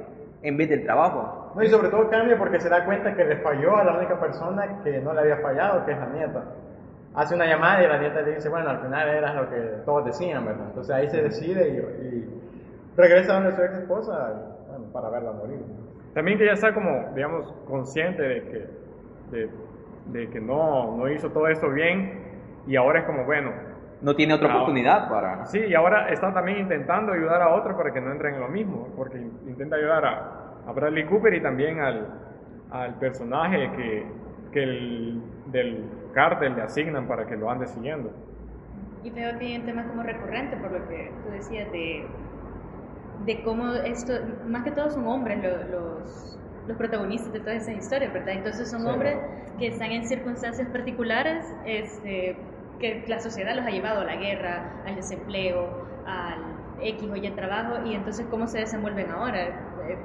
en 0.44 0.58
vez 0.58 0.70
del 0.70 0.84
trabajo. 0.84 1.54
No, 1.56 1.64
y 1.64 1.70
sobre 1.70 1.90
todo 1.90 2.10
cambia 2.10 2.38
porque 2.38 2.60
se 2.60 2.70
da 2.70 2.86
cuenta 2.86 3.16
que 3.16 3.24
le 3.24 3.38
falló 3.38 3.78
a 3.78 3.84
la 3.84 3.98
única 3.98 4.20
persona 4.20 4.82
que 4.84 5.00
no 5.00 5.14
le 5.14 5.22
había 5.22 5.38
fallado, 5.38 5.86
que 5.86 5.92
es 5.92 5.98
la 5.98 6.08
nieta 6.08 6.44
hace 7.14 7.36
una 7.36 7.46
llamada 7.46 7.84
y 7.84 7.88
la 7.88 7.98
nieta 7.98 8.22
le 8.22 8.36
dice, 8.36 8.50
bueno, 8.50 8.70
al 8.70 8.80
final 8.80 9.10
era 9.10 9.34
lo 9.34 9.50
que 9.50 9.58
todos 9.86 10.06
decían, 10.06 10.46
¿verdad? 10.46 10.68
Entonces 10.68 10.96
ahí 10.96 11.10
se 11.10 11.22
decide 11.22 11.70
y, 11.70 12.42
regresa 12.96 13.34
donde 13.34 13.56
su 13.56 13.62
ex 13.62 13.74
esposa 13.76 14.34
para 14.92 15.10
verla 15.10 15.32
morir. 15.32 15.60
También 16.14 16.38
que 16.38 16.46
ya 16.46 16.54
está 16.54 16.74
como, 16.74 17.10
digamos, 17.16 17.54
consciente 17.68 18.22
de 18.22 18.42
que, 18.44 18.68
de, 19.32 19.50
de 20.08 20.30
que 20.30 20.42
no, 20.42 20.98
no 20.98 21.10
hizo 21.10 21.30
todo 21.30 21.48
esto 21.48 21.70
bien 21.70 22.20
y 22.68 22.76
ahora 22.76 23.00
es 23.00 23.06
como, 23.06 23.26
bueno, 23.26 23.52
no 24.02 24.16
tiene 24.16 24.34
otra 24.34 24.56
oportunidad 24.56 25.10
para... 25.10 25.46
Sí, 25.46 25.60
y 25.60 25.74
ahora 25.76 26.10
está 26.10 26.34
también 26.34 26.60
intentando 26.60 27.14
ayudar 27.14 27.42
a 27.42 27.54
otros 27.54 27.76
para 27.76 27.92
que 27.92 28.02
no 28.02 28.12
entren 28.12 28.36
en 28.36 28.42
lo 28.42 28.50
mismo, 28.50 28.88
porque 28.96 29.18
intenta 29.48 29.76
ayudar 29.76 30.06
a, 30.06 30.54
a 30.68 30.72
Bradley 30.72 31.06
Cooper 31.06 31.34
y 31.34 31.42
también 31.42 31.80
al, 31.80 32.08
al 32.72 32.96
personaje 32.96 33.70
que, 33.76 34.06
que 34.52 34.64
el, 34.64 35.22
del 35.48 35.86
cártel 36.14 36.56
le 36.56 36.64
asignan 36.64 37.08
para 37.08 37.28
que 37.28 37.36
lo 37.36 37.50
ande 37.50 37.68
siguiendo. 37.68 38.12
Y 39.04 39.12
veo 39.12 39.38
que 39.38 39.46
hay 39.46 39.58
un 39.58 39.66
tema 39.66 39.88
como 39.88 40.04
recurrente, 40.04 40.58
por 40.58 40.72
lo 40.72 40.88
que 40.88 41.12
tú 41.24 41.32
decías, 41.32 41.72
de, 41.72 42.06
de 43.26 43.44
cómo 43.44 43.74
esto, 43.74 44.14
más 44.48 44.64
que 44.64 44.72
todo 44.72 44.90
son 44.90 45.08
hombres 45.08 45.40
los, 45.72 46.40
los 46.68 46.78
protagonistas 46.78 47.34
de 47.34 47.40
todas 47.40 47.68
esas 47.68 47.84
historias, 47.84 48.14
¿verdad? 48.14 48.36
Entonces 48.36 48.70
son 48.70 48.86
hombres 48.86 49.18
que 49.58 49.68
están 49.68 49.92
en 49.92 50.06
circunstancias 50.06 50.68
particulares 50.70 51.46
este, 51.66 52.38
que 52.82 53.06
la 53.08 53.20
sociedad 53.20 53.56
los 53.56 53.66
ha 53.66 53.70
llevado 53.70 54.02
a 54.02 54.04
la 54.04 54.16
guerra, 54.16 54.84
al 54.86 54.96
desempleo, 54.96 55.88
al 56.06 56.40
X 56.82 57.10
o 57.10 57.16
Y 57.16 57.30
trabajo, 57.32 57.86
y 57.86 57.94
entonces 57.94 58.26
cómo 58.30 58.48
se 58.48 58.60
desenvuelven 58.60 59.12
ahora. 59.12 59.46
Eh, 59.88 59.98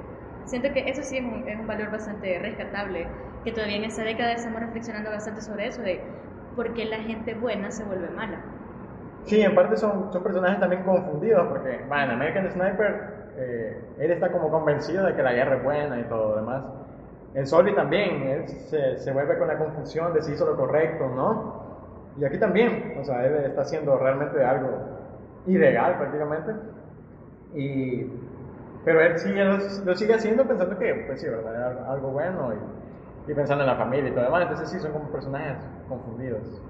siento 0.45 0.71
que 0.71 0.87
eso 0.87 1.01
sí 1.03 1.17
es 1.17 1.23
un, 1.23 1.47
es 1.47 1.59
un 1.59 1.67
valor 1.67 1.91
bastante 1.91 2.39
rescatable, 2.39 3.07
que 3.43 3.51
todavía 3.51 3.77
en 3.77 3.85
esta 3.85 4.03
década 4.03 4.33
estamos 4.33 4.61
reflexionando 4.61 5.09
bastante 5.09 5.41
sobre 5.41 5.67
eso, 5.67 5.81
de 5.81 6.01
por 6.55 6.73
qué 6.73 6.85
la 6.85 6.99
gente 6.99 7.33
buena 7.33 7.71
se 7.71 7.83
vuelve 7.83 8.09
mala. 8.09 8.41
Sí, 9.23 9.41
en 9.41 9.53
parte 9.55 9.75
son, 9.75 10.13
son 10.13 10.23
personajes 10.23 10.59
también 10.59 10.83
confundidos, 10.83 11.47
porque, 11.47 11.83
bueno, 11.89 12.13
American 12.13 12.49
Sniper 12.51 13.17
eh, 13.37 13.81
él 13.99 14.11
está 14.11 14.31
como 14.31 14.49
convencido 14.49 15.05
de 15.05 15.15
que 15.15 15.21
la 15.21 15.33
guerra 15.33 15.57
es 15.57 15.63
buena 15.63 15.99
y 15.99 16.03
todo 16.03 16.29
lo 16.29 16.35
demás. 16.37 16.63
En 17.33 17.45
Solvi 17.45 17.75
también, 17.75 18.23
él 18.23 18.47
se, 18.47 18.97
se, 18.97 19.11
vuelve 19.11 19.37
con 19.37 19.47
la 19.47 19.57
confusión 19.57 20.13
de 20.13 20.21
si 20.23 20.31
hizo 20.31 20.45
lo 20.45 20.55
correcto, 20.55 21.07
¿no? 21.09 21.66
Y 22.19 22.25
aquí 22.25 22.37
también, 22.39 22.95
o 22.99 23.03
sea, 23.03 23.25
él 23.25 23.35
está 23.45 23.61
haciendo 23.61 23.97
realmente 23.97 24.43
algo 24.43 24.69
ilegal 25.45 25.97
prácticamente. 25.97 26.51
Y, 27.53 28.11
pero 28.83 29.01
él 29.01 29.17
sí 29.17 29.33
lo, 29.85 29.95
sigue 29.95 30.13
haciendo 30.15 30.45
pensando 30.45 30.77
que, 30.77 31.05
pues 31.07 31.21
sí, 31.21 31.27
¿verdad? 31.29 31.89
algo 31.89 32.09
bueno 32.09 32.53
y, 32.53 33.31
y 33.31 33.35
pensando 33.35 33.63
en 33.63 33.69
la 33.69 33.75
familia 33.75 34.09
y 34.09 34.13
todo 34.13 34.25
demás. 34.25 34.43
Entonces 34.43 34.69
sí, 34.69 34.79
son 34.79 34.91
como 34.93 35.09
personajes 35.09 35.57
confundidos. 35.87 36.61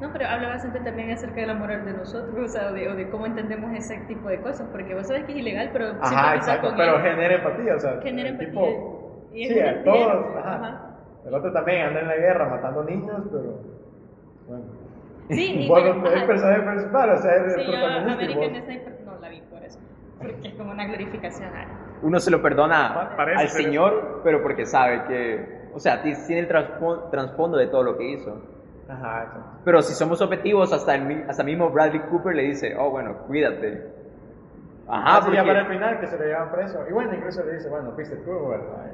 No, 0.00 0.12
pero 0.12 0.26
habla 0.26 0.48
bastante 0.48 0.80
también 0.80 1.10
acerca 1.10 1.40
de 1.40 1.46
la 1.46 1.54
moral 1.54 1.84
de 1.84 1.92
nosotros, 1.92 2.34
o 2.36 2.48
sea, 2.48 2.70
o 2.70 2.72
de, 2.72 3.08
cómo 3.10 3.26
entendemos 3.26 3.72
ese 3.72 3.98
tipo 4.08 4.28
de 4.28 4.40
cosas, 4.40 4.68
porque 4.70 4.94
vos 4.94 5.06
sabes 5.06 5.24
que 5.24 5.32
es 5.32 5.38
ilegal, 5.38 5.70
pero 5.72 5.92
Ajá, 6.00 6.36
exacto, 6.36 6.72
pero 6.76 7.00
genera 7.00 7.36
empatía, 7.36 7.76
o 7.76 7.78
sea, 7.78 8.00
genera 8.02 8.28
empatía. 8.30 8.50
Tipo, 8.50 9.28
sí, 9.32 9.60
a 9.60 9.84
todos, 9.84 10.36
ajá. 10.36 10.88
El 11.24 11.34
otro 11.34 11.52
también 11.52 11.86
anda 11.86 12.00
en 12.00 12.08
la 12.08 12.16
guerra 12.16 12.48
matando 12.48 12.84
niños, 12.84 13.22
pero 13.30 13.60
bueno. 14.46 14.64
Sí, 15.28 15.64
y 15.64 15.68
bueno, 15.68 16.06
es 16.08 16.24
personaje 16.24 16.62
principal, 16.62 17.10
o 17.10 17.18
sea, 17.18 17.36
es 17.36 17.54
sí, 17.54 17.60
el 17.60 17.66
protagonista. 17.66 18.12
American 18.12 18.64
Sniper 18.64 19.00
no 19.04 19.18
la 19.18 19.28
vi 19.28 19.40
por 19.42 19.62
eso, 19.62 19.78
porque 20.18 20.48
es 20.48 20.54
como 20.54 20.72
una 20.72 20.86
glorificación. 20.86 21.50
Uno 22.02 22.18
se 22.18 22.30
lo 22.30 22.42
perdona 22.42 23.14
al 23.16 23.48
Señor, 23.48 24.20
pero 24.24 24.42
porque 24.42 24.66
sabe 24.66 25.04
que, 25.04 25.68
o 25.72 25.78
sea, 25.78 26.02
tiene 26.02 26.40
el 26.40 26.48
trasfondo 26.48 27.56
de 27.56 27.68
todo 27.68 27.82
lo 27.84 27.96
que 27.96 28.10
hizo. 28.12 28.42
Ajá, 28.88 29.58
Pero 29.64 29.80
si 29.80 29.94
somos 29.94 30.20
objetivos, 30.20 30.72
hasta, 30.72 30.96
el, 30.96 31.24
hasta 31.28 31.44
mismo 31.44 31.70
Bradley 31.70 32.00
Cooper 32.10 32.34
le 32.34 32.42
dice, 32.42 32.74
oh, 32.76 32.90
bueno, 32.90 33.16
cuídate. 33.26 33.86
Ajá, 34.88 35.20
porque... 35.20 35.36
ya 35.36 35.44
para 35.44 35.60
el 35.60 35.66
final 35.68 36.00
que 36.00 36.06
se 36.08 36.18
lo 36.18 36.24
llevan 36.24 36.50
preso. 36.50 36.84
Y 36.90 36.92
bueno, 36.92 37.14
incluso 37.14 37.44
le 37.44 37.54
dice, 37.54 37.68
bueno, 37.70 37.92
fuiste 37.92 38.16
tú, 38.16 38.48
¿verdad? 38.48 38.92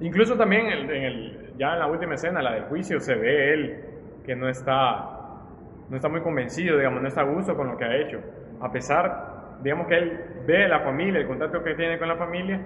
Incluso 0.00 0.36
también 0.36 0.66
en 0.66 0.90
el, 0.90 1.54
ya 1.56 1.72
en 1.72 1.78
la 1.78 1.86
última 1.86 2.14
escena, 2.14 2.42
la 2.42 2.52
del 2.52 2.64
juicio, 2.64 3.00
se 3.00 3.14
ve 3.14 3.54
él 3.54 3.93
que 4.24 4.34
no 4.34 4.48
está, 4.48 5.42
no 5.88 5.96
está 5.96 6.08
muy 6.08 6.20
convencido, 6.20 6.76
digamos, 6.78 7.02
no 7.02 7.08
está 7.08 7.20
a 7.20 7.24
gusto 7.24 7.56
con 7.56 7.68
lo 7.68 7.76
que 7.76 7.84
ha 7.84 7.96
hecho. 7.96 8.20
A 8.60 8.72
pesar, 8.72 9.58
digamos 9.62 9.86
que 9.86 9.96
él 9.96 10.20
ve 10.46 10.68
la 10.68 10.80
familia, 10.80 11.20
el 11.20 11.26
contacto 11.26 11.62
que 11.62 11.74
tiene 11.74 11.98
con 11.98 12.08
la 12.08 12.16
familia, 12.16 12.60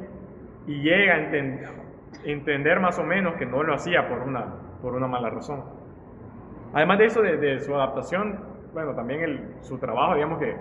y 0.66 0.82
llega 0.82 1.14
a 1.14 1.18
entender, 1.18 1.68
entender 2.24 2.80
más 2.80 2.98
o 2.98 3.04
menos 3.04 3.34
que 3.36 3.46
no 3.46 3.62
lo 3.62 3.74
hacía 3.74 4.08
por 4.08 4.18
una, 4.18 4.46
por 4.82 4.94
una 4.94 5.06
mala 5.06 5.30
razón. 5.30 5.64
Además 6.74 6.98
de 6.98 7.06
eso, 7.06 7.22
de, 7.22 7.60
su 7.60 7.74
adaptación, 7.74 8.38
bueno, 8.74 8.94
también 8.94 9.22
el, 9.22 9.40
su 9.62 9.78
trabajo, 9.78 10.14
digamos 10.14 10.38
que 10.38 10.54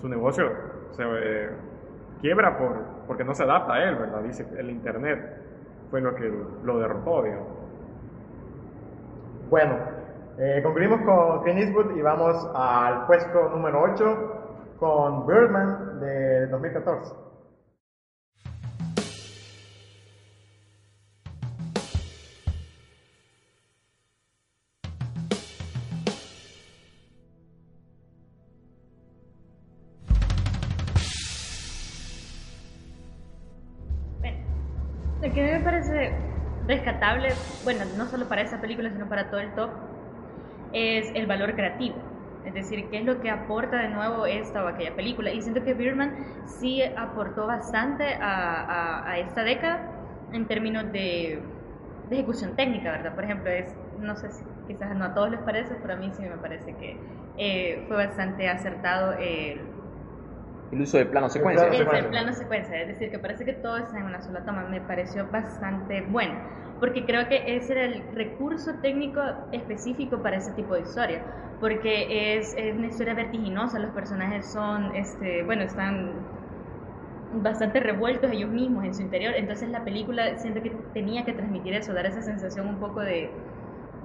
su 0.00 0.08
negocio 0.08 0.50
se 0.92 1.02
eh, 1.04 1.50
quiebra 2.20 2.56
por, 2.56 2.76
porque 3.06 3.24
no 3.24 3.34
se 3.34 3.42
adapta 3.42 3.74
a 3.74 3.84
él, 3.84 3.96
¿verdad? 3.96 4.22
Dice 4.22 4.46
el 4.58 4.70
Internet 4.70 5.20
fue 5.90 6.00
lo 6.00 6.14
que 6.14 6.32
lo 6.64 6.78
derrotó, 6.78 7.22
digamos. 7.22 7.48
Bueno, 9.50 9.76
eh, 10.38 10.60
concluimos 10.62 11.00
con 11.02 11.42
Clint 11.42 11.60
Eastwood 11.60 11.96
y 11.96 12.02
vamos 12.02 12.50
al 12.54 13.06
puesto 13.06 13.48
número 13.50 13.82
8 13.82 14.76
con 14.78 15.26
Birdman 15.26 16.00
de 16.00 16.46
2014. 16.48 17.24
que 35.34 35.42
me 35.42 35.60
parece 35.60 36.12
rescatable, 36.66 37.30
bueno, 37.64 37.84
no 37.96 38.06
solo 38.06 38.26
para 38.28 38.42
esa 38.42 38.60
película, 38.60 38.90
sino 38.90 39.08
para 39.08 39.30
todo 39.30 39.40
el 39.40 39.52
top, 39.54 39.70
es 40.74 41.10
el 41.14 41.26
valor 41.26 41.54
creativo. 41.54 41.96
Es 42.44 42.52
decir, 42.52 42.90
qué 42.90 42.98
es 42.98 43.04
lo 43.04 43.20
que 43.20 43.30
aporta 43.30 43.78
de 43.78 43.88
nuevo 43.88 44.26
esta 44.26 44.62
o 44.64 44.68
aquella 44.68 44.94
película. 44.94 45.32
Y 45.32 45.40
siento 45.40 45.64
que 45.64 45.72
Birdman 45.72 46.14
sí 46.44 46.82
aportó 46.82 47.46
bastante 47.46 48.18
a, 48.20 49.16
esta 49.18 49.44
década 49.44 49.90
en 50.32 50.46
términos 50.46 50.92
de, 50.92 51.40
de, 52.10 52.16
ejecución 52.16 52.54
técnica, 52.54 52.90
¿verdad? 52.90 53.14
Por 53.14 53.24
ejemplo, 53.24 53.50
es, 53.50 53.74
no 53.98 54.14
sé 54.16 54.30
si 54.30 54.44
quizás 54.66 54.94
no 54.94 55.06
a 55.06 55.14
todos 55.14 55.30
les 55.30 55.40
parece, 55.40 55.74
pero 55.80 55.94
a 55.94 55.96
mí 55.96 56.10
sí 56.12 56.22
me 56.22 56.36
parece 56.36 56.74
que 56.74 56.98
eh, 57.38 57.84
fue 57.88 57.96
bastante 57.96 58.48
acertado 58.48 59.14
el 59.14 59.60
el 60.72 60.80
uso 60.82 60.98
de 60.98 61.06
plano 61.06 61.28
secuencia. 61.28 61.68
Es 61.68 61.80
el 61.80 62.06
plano 62.06 62.32
secuencia, 62.32 62.80
es 62.80 62.88
decir, 62.88 63.10
que 63.10 63.18
parece 63.18 63.44
que 63.44 63.52
todo 63.54 63.76
está 63.76 63.98
en 63.98 64.06
una 64.06 64.20
sola 64.22 64.44
toma. 64.44 64.64
Me 64.64 64.80
pareció 64.80 65.26
bastante 65.30 66.02
bueno, 66.02 66.34
porque 66.80 67.04
creo 67.04 67.28
que 67.28 67.56
ese 67.56 67.72
era 67.72 67.84
el 67.84 68.02
recurso 68.14 68.74
técnico 68.82 69.20
específico 69.52 70.22
para 70.22 70.36
ese 70.36 70.52
tipo 70.52 70.74
de 70.74 70.80
historia, 70.80 71.22
porque 71.60 72.38
es, 72.38 72.54
es 72.56 72.76
una 72.76 72.88
historia 72.88 73.14
vertiginosa, 73.14 73.78
los 73.78 73.90
personajes 73.92 74.50
son, 74.52 74.94
este, 74.96 75.42
bueno, 75.44 75.62
están 75.62 76.12
bastante 77.32 77.80
revueltos 77.80 78.30
ellos 78.30 78.50
mismos 78.50 78.84
en 78.84 78.94
su 78.94 79.02
interior, 79.02 79.34
entonces 79.36 79.68
la 79.68 79.82
película 79.82 80.38
siento 80.38 80.62
que 80.62 80.70
tenía 80.92 81.24
que 81.24 81.32
transmitir 81.32 81.74
eso, 81.74 81.92
dar 81.92 82.06
esa 82.06 82.22
sensación 82.22 82.68
un 82.68 82.78
poco 82.78 83.00
de 83.00 83.30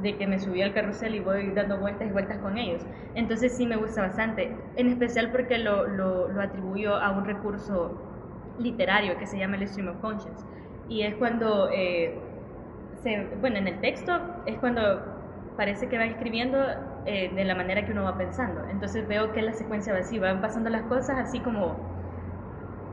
de 0.02 0.18
que 0.18 0.28
me 0.28 0.40
subí 0.40 0.62
al 0.62 0.74
carrusel 0.74 1.16
y 1.16 1.20
voy 1.20 1.52
dando 1.52 1.78
vueltas 1.78 2.08
y 2.08 2.12
vueltas 2.12 2.38
con 2.40 2.58
ellos. 2.58 2.86
Entonces 3.16 3.56
sí 3.56 3.66
me 3.66 3.78
gusta 3.78 4.02
bastante, 4.02 4.56
en 4.76 4.88
especial 4.90 5.32
porque 5.32 5.58
lo, 5.58 5.88
lo, 5.88 6.30
lo 6.30 6.42
atribuyo 6.42 6.96
a 6.96 7.12
un 7.12 7.26
recurso 7.26 8.02
literario 8.58 9.18
que 9.18 9.26
se 9.26 9.38
llama 9.38 9.58
el 9.58 9.68
stream 9.68 9.90
of 9.90 9.98
conscience. 10.02 10.46
Y 10.88 11.02
es 11.04 11.16
cuando, 11.16 11.70
eh, 11.72 12.20
se, 13.04 13.28
bueno, 13.42 13.58
en 13.58 13.68
el 13.68 13.80
texto 13.82 14.12
es 14.46 14.58
cuando 14.60 14.82
parece 15.56 15.88
que 15.90 15.98
va 15.98 16.06
escribiendo 16.06 16.58
eh, 17.06 17.32
de 17.34 17.44
la 17.46 17.56
manera 17.56 17.86
que 17.86 17.92
uno 17.92 18.04
va 18.04 18.18
pensando. 18.18 18.66
Entonces 18.70 19.08
veo 19.08 19.32
que 19.34 19.42
la 19.42 19.54
secuencia 19.54 19.94
va 19.94 20.00
así, 20.00 20.20
van 20.20 20.42
pasando 20.42 20.70
las 20.70 20.84
cosas 20.84 21.18
así 21.20 21.40
como 21.42 21.89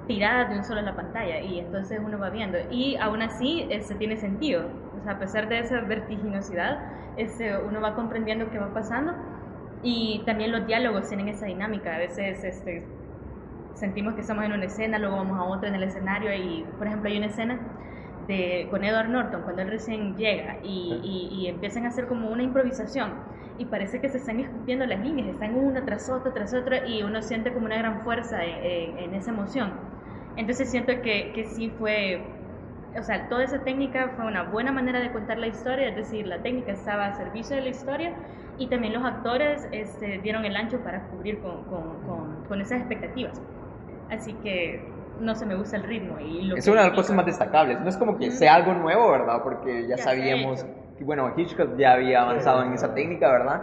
tiradas 0.06 0.50
de 0.50 0.56
un 0.58 0.64
solo 0.64 0.80
en 0.80 0.86
la 0.86 0.96
pantalla 0.96 1.40
y 1.40 1.58
entonces 1.58 2.00
uno 2.04 2.18
va 2.18 2.30
viendo. 2.30 2.58
Y 2.70 2.96
aún 2.96 3.22
así 3.22 3.68
se 3.82 3.94
tiene 3.96 4.16
sentido 4.16 4.68
a 5.08 5.18
pesar 5.18 5.48
de 5.48 5.60
esa 5.60 5.80
vertiginosidad, 5.80 6.78
este, 7.16 7.56
uno 7.58 7.80
va 7.80 7.94
comprendiendo 7.94 8.50
qué 8.50 8.58
va 8.58 8.72
pasando 8.72 9.12
y 9.82 10.22
también 10.26 10.52
los 10.52 10.66
diálogos 10.66 11.08
tienen 11.08 11.28
esa 11.28 11.46
dinámica. 11.46 11.94
A 11.94 11.98
veces 11.98 12.42
este, 12.44 12.84
sentimos 13.74 14.14
que 14.14 14.22
estamos 14.22 14.44
en 14.44 14.52
una 14.52 14.64
escena, 14.64 14.98
luego 14.98 15.16
vamos 15.16 15.38
a 15.38 15.44
otra 15.44 15.68
en 15.68 15.76
el 15.76 15.84
escenario 15.84 16.34
y, 16.34 16.64
por 16.78 16.86
ejemplo, 16.86 17.08
hay 17.08 17.18
una 17.18 17.26
escena 17.26 17.58
de, 18.26 18.66
con 18.70 18.84
Edward 18.84 19.08
Norton 19.08 19.42
cuando 19.42 19.62
él 19.62 19.68
recién 19.68 20.16
llega 20.16 20.58
y, 20.62 21.30
y, 21.32 21.46
empiezan 21.48 21.84
a 21.84 21.88
hacer 21.88 22.06
como 22.06 22.28
una 22.28 22.42
improvisación 22.42 23.12
y 23.58 23.66
parece 23.66 24.00
que 24.00 24.08
se 24.08 24.18
están 24.18 24.40
escupiendo 24.40 24.84
las 24.84 25.00
líneas, 25.00 25.28
están 25.28 25.54
una 25.54 25.84
tras 25.84 26.10
otra, 26.10 26.32
tras 26.32 26.52
otra 26.52 26.86
y 26.86 27.02
uno 27.02 27.22
siente 27.22 27.52
como 27.52 27.66
una 27.66 27.78
gran 27.78 28.02
fuerza 28.02 28.44
en, 28.44 28.98
en 28.98 29.14
esa 29.14 29.30
emoción. 29.30 29.72
Entonces 30.36 30.70
siento 30.70 30.92
que, 31.02 31.32
que 31.34 31.44
sí 31.44 31.70
fue 31.78 32.20
o 32.98 33.02
sea, 33.02 33.28
toda 33.28 33.44
esa 33.44 33.62
técnica 33.62 34.12
fue 34.16 34.26
una 34.26 34.44
buena 34.44 34.72
manera 34.72 35.00
de 35.00 35.12
contar 35.12 35.38
la 35.38 35.48
historia, 35.48 35.88
es 35.88 35.96
decir, 35.96 36.26
la 36.26 36.38
técnica 36.38 36.72
estaba 36.72 37.06
a 37.06 37.12
servicio 37.14 37.56
de 37.56 37.62
la 37.62 37.68
historia 37.68 38.14
y 38.58 38.68
también 38.68 38.94
los 38.94 39.04
actores 39.04 39.68
este, 39.72 40.18
dieron 40.18 40.44
el 40.44 40.56
ancho 40.56 40.80
para 40.80 41.02
cubrir 41.08 41.40
con, 41.40 41.64
con, 41.64 42.44
con, 42.48 42.60
esas 42.60 42.78
expectativas. 42.78 43.40
Así 44.10 44.32
que 44.34 44.82
no 45.20 45.34
se 45.34 45.46
me 45.46 45.54
gusta 45.54 45.76
el 45.76 45.82
ritmo. 45.84 46.18
Y 46.20 46.52
es 46.56 46.66
una 46.68 46.82
de 46.82 46.88
las 46.88 46.96
cosas 46.96 47.16
más 47.16 47.26
destacables. 47.26 47.80
No 47.80 47.88
es 47.88 47.96
como 47.96 48.18
que 48.18 48.30
sea 48.30 48.54
algo 48.54 48.74
nuevo, 48.74 49.10
¿verdad? 49.10 49.42
Porque 49.42 49.86
ya, 49.86 49.96
sabíamos 49.98 50.64
que, 50.98 51.04
bueno, 51.04 51.32
Hitchcock 51.36 51.76
ya 51.76 51.92
había 51.92 52.22
avanzado 52.22 52.62
en 52.62 52.72
esa 52.72 52.94
técnica, 52.94 53.30
¿verdad? 53.30 53.62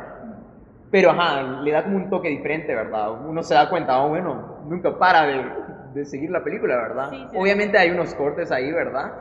Pero, 0.92 1.12
ajá, 1.12 1.42
le 1.62 1.72
da 1.72 1.84
como 1.84 1.98
un 1.98 2.10
toque 2.10 2.30
diferente, 2.30 2.76
¿verdad? 2.76 3.12
Uno 3.26 3.42
se 3.42 3.56
da 3.56 3.70
cuenta, 3.70 4.00
oh, 4.04 4.10
bueno, 4.10 4.60
nunca 4.68 4.98
para 4.98 5.26
de 5.26 5.64
de 5.94 6.06
seguir 6.06 6.32
la 6.32 6.44
película, 6.44 6.76
¿verdad? 6.76 7.12
obviamente 7.36 7.78
hay 7.78 7.92
unos 7.92 8.14
cortes 8.16 8.52
ahí, 8.52 8.72
¿verdad? 8.72 9.14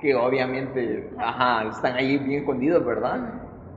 Que 0.00 0.14
obviamente, 0.14 1.10
ajá, 1.18 1.68
están 1.68 1.94
ahí 1.94 2.18
bien 2.18 2.40
escondidos, 2.40 2.84
¿verdad? 2.84 3.20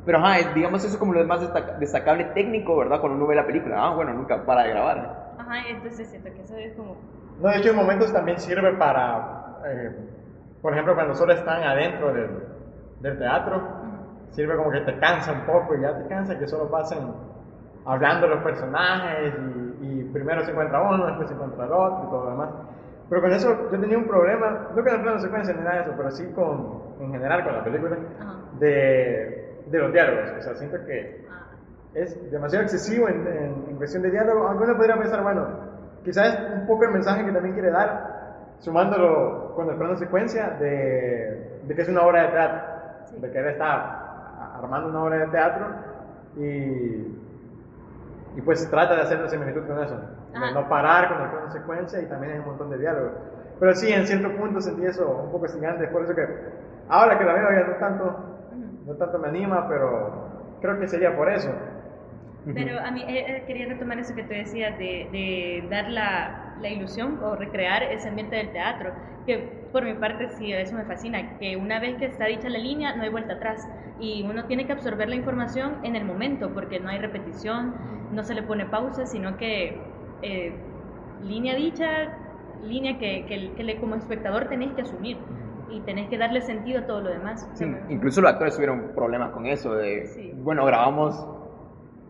Pero 0.05 0.17
ajá, 0.17 0.51
digamos 0.53 0.83
eso 0.83 0.99
como 0.99 1.13
lo 1.13 1.25
más 1.25 1.41
destacable 1.79 2.25
técnico, 2.33 2.77
¿verdad? 2.77 2.99
Cuando 2.99 3.17
uno 3.17 3.27
ve 3.27 3.35
la 3.35 3.45
película. 3.45 3.77
Ah, 3.79 3.95
bueno, 3.95 4.13
nunca 4.13 4.45
para 4.45 4.63
de 4.63 4.69
grabar. 4.69 5.33
Ajá, 5.37 5.67
entonces 5.69 6.09
siento 6.09 6.29
que 6.33 6.41
eso 6.41 6.57
es 6.57 6.73
como... 6.75 6.97
No, 7.41 7.49
de 7.49 7.57
hecho 7.57 7.69
en 7.69 7.75
momentos 7.75 8.11
también 8.13 8.39
sirve 8.39 8.73
para... 8.73 9.59
Eh, 9.65 9.95
por 10.61 10.73
ejemplo, 10.73 10.95
cuando 10.95 11.13
solo 11.13 11.33
están 11.33 11.61
adentro 11.63 12.13
del, 12.13 12.29
del 13.01 13.17
teatro, 13.17 13.61
sirve 14.31 14.55
como 14.55 14.71
que 14.71 14.81
te 14.81 14.97
cansa 14.97 15.33
un 15.33 15.41
poco 15.41 15.75
y 15.75 15.81
ya 15.81 15.97
te 15.97 16.07
cansa 16.07 16.39
que 16.39 16.47
solo 16.47 16.69
pasen 16.69 16.99
hablando 17.85 18.27
los 18.27 18.43
personajes 18.43 19.33
y, 19.81 20.03
primero 20.13 20.43
se 20.43 20.51
encuentra 20.51 20.81
uno, 20.81 21.07
después 21.07 21.27
se 21.27 21.33
encuentra 21.33 21.65
el 21.65 21.71
otro 21.71 22.03
y 22.05 22.09
todo 22.09 22.23
lo 22.25 22.29
demás. 22.31 22.49
Pero 23.09 23.21
con 23.21 23.31
eso 23.31 23.69
yo 23.71 23.79
tenía 23.79 23.97
un 23.97 24.07
problema, 24.07 24.67
no 24.69 24.83
con 24.83 24.87
el 24.87 25.01
plano 25.01 25.15
de 25.15 25.21
secuencia 25.21 25.53
ni 25.53 25.61
nada 25.61 25.77
de 25.77 25.81
eso, 25.81 25.93
pero 25.97 26.11
sí 26.11 26.31
con, 26.35 26.83
en 26.99 27.11
general 27.11 27.43
con 27.43 27.53
la 27.53 27.63
película, 27.63 27.97
de, 28.59 29.57
de, 29.65 29.77
los 29.79 29.91
diálogos. 29.91 30.31
O 30.37 30.41
sea, 30.41 30.55
siento 30.55 30.77
que 30.85 31.25
ah. 31.29 31.47
es 31.95 32.31
demasiado 32.31 32.63
excesivo 32.63 33.09
en, 33.09 33.27
en, 33.69 33.75
cuestión 33.75 34.03
de 34.03 34.11
diálogo. 34.11 34.47
Algunos 34.47 34.77
podría 34.77 34.97
pensar, 34.97 35.23
bueno, 35.23 35.47
quizás 36.03 36.33
es 36.33 36.59
un 36.61 36.67
poco 36.67 36.85
el 36.85 36.91
mensaje 36.91 37.25
que 37.25 37.31
también 37.31 37.53
quiere 37.53 37.71
dar, 37.71 38.55
sumándolo 38.59 39.53
con 39.55 39.69
el 39.69 39.75
plano 39.75 39.93
de 39.93 39.99
secuencia, 39.99 40.49
de, 40.59 41.59
de 41.63 41.75
que 41.75 41.81
es 41.81 41.89
una 41.89 42.03
obra 42.03 42.23
de 42.23 42.27
teatro, 42.29 42.61
de 43.17 43.31
que 43.31 43.39
él 43.39 43.47
está 43.47 44.55
armando 44.57 44.89
una 44.89 45.03
obra 45.03 45.17
de 45.17 45.27
teatro 45.27 45.65
y 46.37 47.23
y 48.35 48.41
pues 48.41 48.67
trata 48.69 48.95
de 48.95 49.01
hacer 49.01 49.19
la 49.19 49.29
similitud 49.29 49.65
con 49.67 49.79
eso, 49.79 49.95
de 49.95 50.53
no 50.53 50.67
parar 50.67 51.09
con 51.09 51.19
la 51.19 51.31
consecuencia 51.41 52.01
y 52.01 52.05
también 52.07 52.33
hay 52.33 52.39
un 52.39 52.45
montón 52.45 52.69
de 52.69 52.79
diálogo. 52.79 53.11
Pero 53.59 53.75
sí, 53.75 53.91
en 53.91 54.07
cierto 54.07 54.35
punto 54.35 54.59
sentí 54.59 54.85
eso 54.85 55.07
un 55.25 55.31
poco 55.31 55.45
estigante, 55.45 55.87
por 55.87 56.03
eso 56.03 56.15
que 56.15 56.27
ahora 56.89 57.17
que 57.17 57.25
la 57.25 57.33
veo 57.33 57.51
ya 57.51 57.67
no 57.67 57.75
tanto, 57.75 58.15
no 58.85 58.93
tanto 58.95 59.19
me 59.19 59.27
anima, 59.27 59.67
pero 59.67 60.11
creo 60.61 60.79
que 60.79 60.87
sería 60.87 61.15
por 61.15 61.29
eso. 61.29 61.49
Pero 62.53 62.79
a 62.79 62.91
mí 62.91 63.01
eh, 63.07 63.25
eh, 63.27 63.43
quería 63.47 63.67
retomar 63.67 63.99
eso 63.99 64.13
que 64.15 64.23
tú 64.23 64.33
decías 64.33 64.77
de, 64.77 65.07
de 65.11 65.65
dar 65.69 65.89
la, 65.89 66.55
la, 66.61 66.69
ilusión 66.69 67.19
o 67.23 67.35
recrear 67.35 67.83
ese 67.83 68.09
ambiente 68.09 68.35
del 68.35 68.51
teatro, 68.51 68.93
que 69.25 69.37
por 69.71 69.85
mi 69.85 69.93
parte 69.93 70.27
sí, 70.29 70.51
eso 70.51 70.75
me 70.75 70.83
fascina, 70.83 71.37
que 71.39 71.55
una 71.55 71.79
vez 71.79 71.95
que 71.95 72.05
está 72.05 72.25
dicha 72.25 72.49
la 72.49 72.59
línea 72.59 72.95
no 72.95 73.03
hay 73.03 73.09
vuelta 73.09 73.33
atrás 73.33 73.67
y 73.99 74.23
uno 74.23 74.45
tiene 74.45 74.65
que 74.65 74.73
absorber 74.73 75.07
la 75.07 75.15
información 75.15 75.77
en 75.83 75.95
el 75.95 76.03
momento 76.03 76.53
porque 76.53 76.79
no 76.79 76.89
hay 76.89 76.99
repetición, 76.99 77.75
no 78.11 78.23
se 78.23 78.35
le 78.35 78.43
pone 78.43 78.65
pausa, 78.65 79.05
sino 79.05 79.37
que 79.37 79.77
eh, 80.21 80.53
línea 81.23 81.55
dicha, 81.55 82.17
línea 82.63 82.97
que, 82.97 83.25
que, 83.25 83.63
le, 83.63 83.79
como 83.79 83.95
espectador 83.95 84.49
tenéis 84.49 84.73
que 84.73 84.81
asumir 84.81 85.17
y 85.69 85.79
tenés 85.81 86.09
que 86.09 86.17
darle 86.17 86.41
sentido 86.41 86.81
a 86.81 86.85
todo 86.85 87.01
lo 87.01 87.09
demás. 87.09 87.47
incluso 87.89 88.21
los 88.21 88.31
actores 88.31 88.55
tuvieron 88.55 88.91
problemas 88.93 89.31
con 89.31 89.45
eso 89.45 89.73
de, 89.73 90.33
bueno, 90.35 90.65
grabamos, 90.65 91.15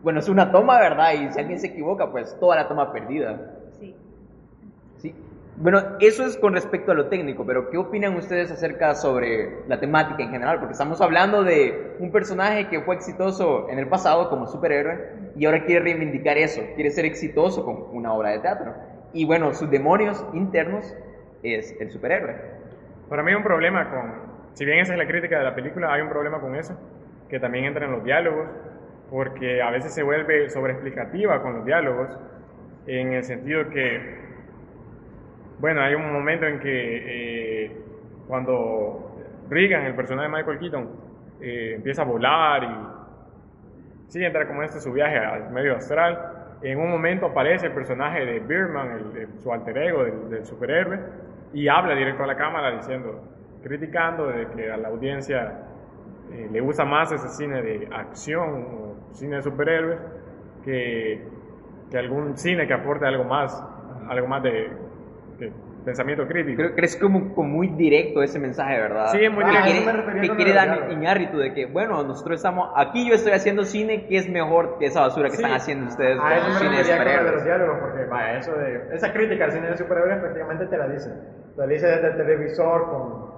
bueno, 0.03 0.19
es 0.19 0.27
una 0.27 0.51
toma, 0.51 0.79
¿verdad? 0.79 1.13
Y 1.13 1.31
si 1.31 1.39
alguien 1.39 1.59
se 1.59 1.67
equivoca, 1.67 2.11
pues 2.11 2.37
toda 2.39 2.57
la 2.57 2.67
toma 2.67 2.91
perdida. 2.91 3.55
Sí. 3.79 3.95
Sí. 4.97 5.15
Bueno, 5.55 5.79
eso 5.99 6.25
es 6.25 6.35
con 6.37 6.53
respecto 6.53 6.91
a 6.91 6.95
lo 6.95 7.07
técnico, 7.07 7.45
pero 7.45 7.69
¿qué 7.69 7.77
opinan 7.77 8.15
ustedes 8.15 8.51
acerca 8.51 8.95
sobre 8.95 9.65
la 9.67 9.79
temática 9.79 10.21
en 10.21 10.31
general? 10.31 10.59
Porque 10.59 10.73
estamos 10.73 10.99
hablando 10.99 11.43
de 11.43 11.95
un 11.99 12.11
personaje 12.11 12.67
que 12.67 12.81
fue 12.81 12.95
exitoso 12.95 13.69
en 13.69 13.79
el 13.79 13.87
pasado 13.87 14.29
como 14.29 14.45
superhéroe 14.47 15.31
y 15.37 15.45
ahora 15.45 15.63
quiere 15.63 15.81
reivindicar 15.81 16.37
eso, 16.37 16.61
quiere 16.75 16.91
ser 16.91 17.05
exitoso 17.05 17.63
con 17.63 17.95
una 17.95 18.13
obra 18.13 18.31
de 18.31 18.39
teatro. 18.39 18.73
Y 19.13 19.25
bueno, 19.25 19.53
sus 19.53 19.69
demonios 19.69 20.25
internos 20.33 20.93
es 21.43 21.79
el 21.79 21.91
superhéroe. 21.91 22.35
Para 23.07 23.23
mí 23.23 23.31
hay 23.31 23.37
un 23.37 23.43
problema 23.43 23.89
con, 23.89 24.11
si 24.53 24.65
bien 24.65 24.79
esa 24.79 24.93
es 24.93 24.99
la 24.99 25.07
crítica 25.07 25.37
de 25.37 25.43
la 25.45 25.55
película, 25.55 25.93
hay 25.93 26.01
un 26.01 26.09
problema 26.09 26.41
con 26.41 26.55
eso, 26.55 26.75
que 27.29 27.39
también 27.39 27.65
entra 27.65 27.85
en 27.85 27.91
los 27.91 28.03
diálogos, 28.03 28.47
porque 29.13 29.61
a 29.61 29.69
veces 29.69 29.93
se 29.93 30.01
vuelve 30.01 30.49
sobreexplicativa 30.49 31.39
con 31.43 31.53
los 31.57 31.65
diálogos, 31.65 32.09
en 32.87 33.13
el 33.13 33.23
sentido 33.23 33.69
que 33.69 34.23
bueno, 35.59 35.81
hay 35.81 35.93
un 35.93 36.11
momento 36.11 36.47
en 36.47 36.59
que 36.59 37.65
eh, 37.65 37.71
cuando 38.27 39.15
Regan, 39.51 39.85
el 39.85 39.93
personaje 39.93 40.29
de 40.29 40.35
Michael 40.35 40.57
Keaton, 40.57 40.89
eh, 41.41 41.73
empieza 41.75 42.01
a 42.01 42.05
volar 42.05 42.63
y 42.63 44.11
sí, 44.11 44.25
entra 44.25 44.47
como 44.47 44.63
este 44.63 44.79
su 44.79 44.91
viaje 44.91 45.19
al 45.19 45.51
medio 45.51 45.75
astral, 45.75 46.57
en 46.63 46.79
un 46.79 46.89
momento 46.89 47.27
aparece 47.27 47.67
el 47.67 47.73
personaje 47.73 48.25
de 48.25 48.39
Birman, 48.39 49.13
su 49.43 49.53
alter 49.53 49.77
ego 49.77 50.05
del, 50.05 50.43
superhéroe, 50.43 50.99
y 51.53 51.67
habla 51.67 51.93
directo 51.93 52.23
a 52.23 52.27
la 52.27 52.35
cámara 52.35 52.71
diciendo, 52.71 53.21
criticando 53.61 54.29
de 54.29 54.47
que 54.47 54.71
a 54.71 54.77
la 54.77 54.87
audiencia 54.87 55.59
eh, 56.31 56.49
le 56.51 56.61
gusta 56.61 56.83
más 56.83 57.11
ese 57.11 57.29
cine 57.29 57.61
de 57.61 57.87
acción 57.91 58.92
cine 59.13 59.37
de 59.37 59.43
superhéroes 59.43 59.99
que, 60.63 61.25
que 61.89 61.97
algún 61.97 62.37
cine 62.37 62.67
que 62.67 62.73
aporte 62.73 63.05
algo 63.05 63.23
más, 63.23 63.63
algo 64.09 64.27
más 64.27 64.43
de 64.43 64.71
pensamiento 65.83 66.25
crítico. 66.27 66.57
Creo 66.57 66.75
que 66.75 66.85
es 66.85 66.95
como, 66.95 67.19
muy 67.19 67.67
directo 67.69 68.23
ese 68.23 68.39
mensaje, 68.39 68.79
¿verdad? 68.79 69.07
Sí, 69.07 69.23
es 69.23 69.31
muy 69.31 69.43
directo. 69.43 69.69
Que 70.21 70.29
quiere, 70.35 70.53
dar 70.53 70.91
Iñárritu 70.91 71.37
de 71.37 71.53
que, 71.53 71.65
bueno, 71.65 72.03
nosotros 72.03 72.37
estamos, 72.37 72.69
aquí 72.75 73.07
yo 73.07 73.15
estoy 73.15 73.33
haciendo 73.33 73.63
cine 73.63 74.07
que 74.07 74.17
es 74.17 74.29
mejor 74.29 74.77
que 74.79 74.87
esa 74.87 75.01
basura 75.01 75.29
que 75.29 75.35
están 75.35 75.53
haciendo 75.53 75.87
ustedes 75.87 76.19
a 76.19 76.37
eso 76.37 76.59
cine 76.59 76.77
de 76.77 76.83
superhéroes. 76.83 77.33
los 77.33 77.43
diálogos, 77.43 77.77
porque, 77.79 78.05
vaya, 78.05 78.37
eso 78.37 78.53
de, 78.53 78.95
esa 78.95 79.13
crítica 79.13 79.45
al 79.45 79.51
cine 79.51 79.67
de 79.69 79.77
superhéroes 79.77 80.19
prácticamente 80.19 80.65
te 80.67 80.77
la 80.77 80.87
dice. 80.87 81.09
Te 81.55 81.61
la 81.61 81.67
dice 81.67 81.87
desde 81.87 82.07
el 82.07 82.17
televisor 82.17 82.89
con, 82.89 83.33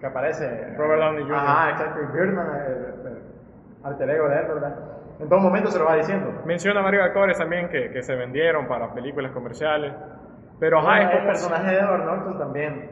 que 0.00 0.06
aparece 0.06 0.74
Robert 0.76 1.00
Downey 1.00 1.22
Jr. 1.24 1.36
Ah, 1.38 1.68
exacto, 1.72 2.00
y 2.02 2.16
Birdman, 2.16 2.46
el, 2.66 3.18
alter 3.84 4.10
ego 4.10 4.28
de 4.28 4.36
él, 4.36 4.46
¿verdad? 4.48 4.76
En 5.20 5.28
todo 5.28 5.40
momento 5.40 5.70
se 5.70 5.78
lo 5.78 5.84
va 5.84 5.96
diciendo. 5.96 6.42
Menciona 6.44 6.80
varios 6.80 7.04
actores 7.04 7.36
también 7.36 7.68
que, 7.68 7.90
que 7.90 8.02
se 8.02 8.14
vendieron 8.14 8.68
para 8.68 8.92
películas 8.94 9.32
comerciales. 9.32 9.92
Pero 10.60 10.78
el 10.80 11.26
personaje 11.26 11.70
de 11.70 11.78
Edward 11.78 12.04
Norton 12.04 12.38
también 12.38 12.90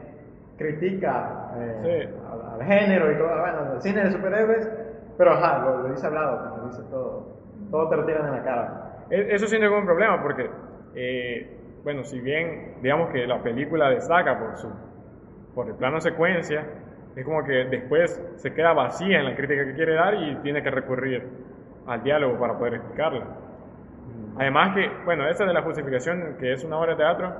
critica 0.57 1.51
eh, 1.57 2.09
al, 2.53 2.65
género 2.65 3.11
y 3.11 3.17
todo, 3.17 3.29
bueno, 3.39 3.73
el 3.73 3.81
cine 3.81 4.05
de 4.05 4.11
superhéroes, 4.11 4.69
pero 5.17 5.33
ajá, 5.33 5.59
lo, 5.59 5.89
dice 5.89 6.07
hablado, 6.07 6.57
lo 6.57 6.65
dice 6.67 6.81
todo, 6.89 7.37
todo 7.69 7.89
te 7.89 7.95
lo 7.97 8.05
tiran 8.05 8.27
en 8.27 8.31
la 8.33 8.43
cara. 8.43 9.05
E, 9.09 9.35
eso 9.35 9.47
sí 9.47 9.57
es 9.57 9.69
un 9.69 9.85
problema 9.85 10.21
porque, 10.21 10.49
eh, 10.95 11.57
bueno, 11.83 12.03
si 12.03 12.19
bien 12.19 12.75
digamos 12.81 13.09
que 13.11 13.27
la 13.27 13.41
película 13.43 13.89
destaca 13.89 14.39
por, 14.39 14.57
su, 14.57 14.69
por 15.53 15.67
el 15.67 15.75
plano 15.75 15.99
secuencia, 15.99 16.65
es 17.15 17.25
como 17.25 17.43
que 17.43 17.65
después 17.65 18.21
se 18.37 18.53
queda 18.53 18.73
vacía 18.73 19.19
en 19.19 19.25
la 19.25 19.35
crítica 19.35 19.65
que 19.65 19.73
quiere 19.73 19.95
dar 19.95 20.15
y 20.15 20.35
tiene 20.37 20.63
que 20.63 20.71
recurrir 20.71 21.27
al 21.87 22.03
diálogo 22.03 22.37
para 22.39 22.57
poder 22.57 22.75
explicarla. 22.75 23.25
Además 24.37 24.75
que, 24.75 24.89
bueno, 25.05 25.27
esa 25.27 25.45
de 25.45 25.53
la 25.53 25.63
justificación 25.63 26.35
que 26.39 26.53
es 26.53 26.63
una 26.63 26.77
obra 26.77 26.91
de 26.91 26.97
teatro, 26.97 27.33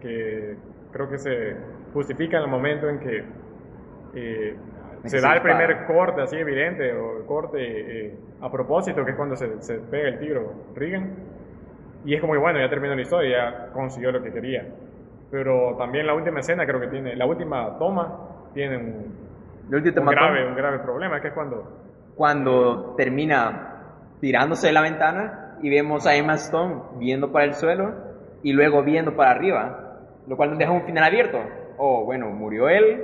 que 0.00 0.56
creo 0.92 1.08
que 1.08 1.18
se 1.18 1.56
justifica 1.92 2.36
en 2.36 2.44
el 2.44 2.50
momento 2.50 2.88
en 2.88 2.98
que 2.98 3.24
eh, 4.14 4.56
se 5.04 5.20
da 5.20 5.34
el 5.34 5.42
primer 5.42 5.86
corte 5.86 6.22
así 6.22 6.36
evidente 6.36 6.92
o 6.92 7.18
el 7.18 7.24
corte 7.24 7.58
eh, 8.06 8.18
a 8.40 8.50
propósito, 8.50 9.04
que 9.04 9.12
es 9.12 9.16
cuando 9.16 9.36
se, 9.36 9.60
se, 9.62 9.78
pega 9.78 10.08
el 10.08 10.18
tiro 10.18 10.52
Regan. 10.74 11.14
Y 12.04 12.14
es 12.14 12.20
como 12.20 12.34
que 12.34 12.38
bueno, 12.38 12.58
ya 12.60 12.68
terminó 12.68 12.94
la 12.94 13.00
historia, 13.00 13.30
ya 13.30 13.72
consiguió 13.72 14.12
lo 14.12 14.22
que 14.22 14.32
quería. 14.32 14.66
Pero 15.30 15.76
también 15.78 16.06
la 16.06 16.14
última 16.14 16.40
escena 16.40 16.66
creo 16.66 16.80
que 16.80 16.88
tiene, 16.88 17.16
la 17.16 17.26
última 17.26 17.78
toma 17.78 18.18
tiene 18.52 18.76
un, 18.76 19.14
grave, 19.70 20.46
un 20.46 20.54
grave 20.54 20.78
problema, 20.80 21.20
que 21.20 21.28
es 21.28 21.34
cuando... 21.34 21.80
Cuando 22.14 22.94
termina 22.96 23.73
tirándose 24.24 24.68
de 24.68 24.72
la 24.72 24.80
ventana 24.80 25.58
y 25.60 25.68
vemos 25.68 26.06
a 26.06 26.14
Emma 26.14 26.32
Stone 26.36 26.96
viendo 26.96 27.30
para 27.30 27.44
el 27.44 27.52
suelo 27.52 27.92
y 28.42 28.54
luego 28.54 28.82
viendo 28.82 29.14
para 29.14 29.32
arriba 29.32 29.84
lo 30.26 30.34
cual 30.34 30.48
nos 30.48 30.58
deja 30.58 30.72
un 30.72 30.84
final 30.84 31.04
abierto. 31.04 31.38
O 31.76 32.06
bueno, 32.06 32.30
murió 32.30 32.70
él, 32.70 33.02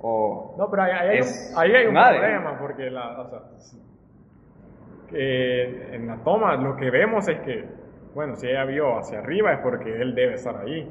o... 0.00 0.54
No, 0.56 0.70
pero 0.70 0.82
ahí, 0.82 0.92
hay, 0.92 1.20
un, 1.20 1.58
ahí 1.58 1.72
hay 1.74 1.86
un 1.86 1.94
problema, 1.94 2.58
porque 2.60 2.88
la, 2.88 3.20
o 3.20 3.28
sea, 3.28 3.40
que 5.08 5.94
en 5.96 6.06
la 6.06 6.18
toma 6.18 6.54
lo 6.54 6.76
que 6.76 6.88
vemos 6.88 7.26
es 7.26 7.40
que, 7.40 7.64
bueno, 8.14 8.36
si 8.36 8.46
ella 8.46 8.64
vio 8.64 8.96
hacia 8.98 9.18
arriba 9.18 9.54
es 9.54 9.58
porque 9.60 9.90
él 10.00 10.14
debe 10.14 10.34
estar 10.34 10.56
ahí. 10.56 10.88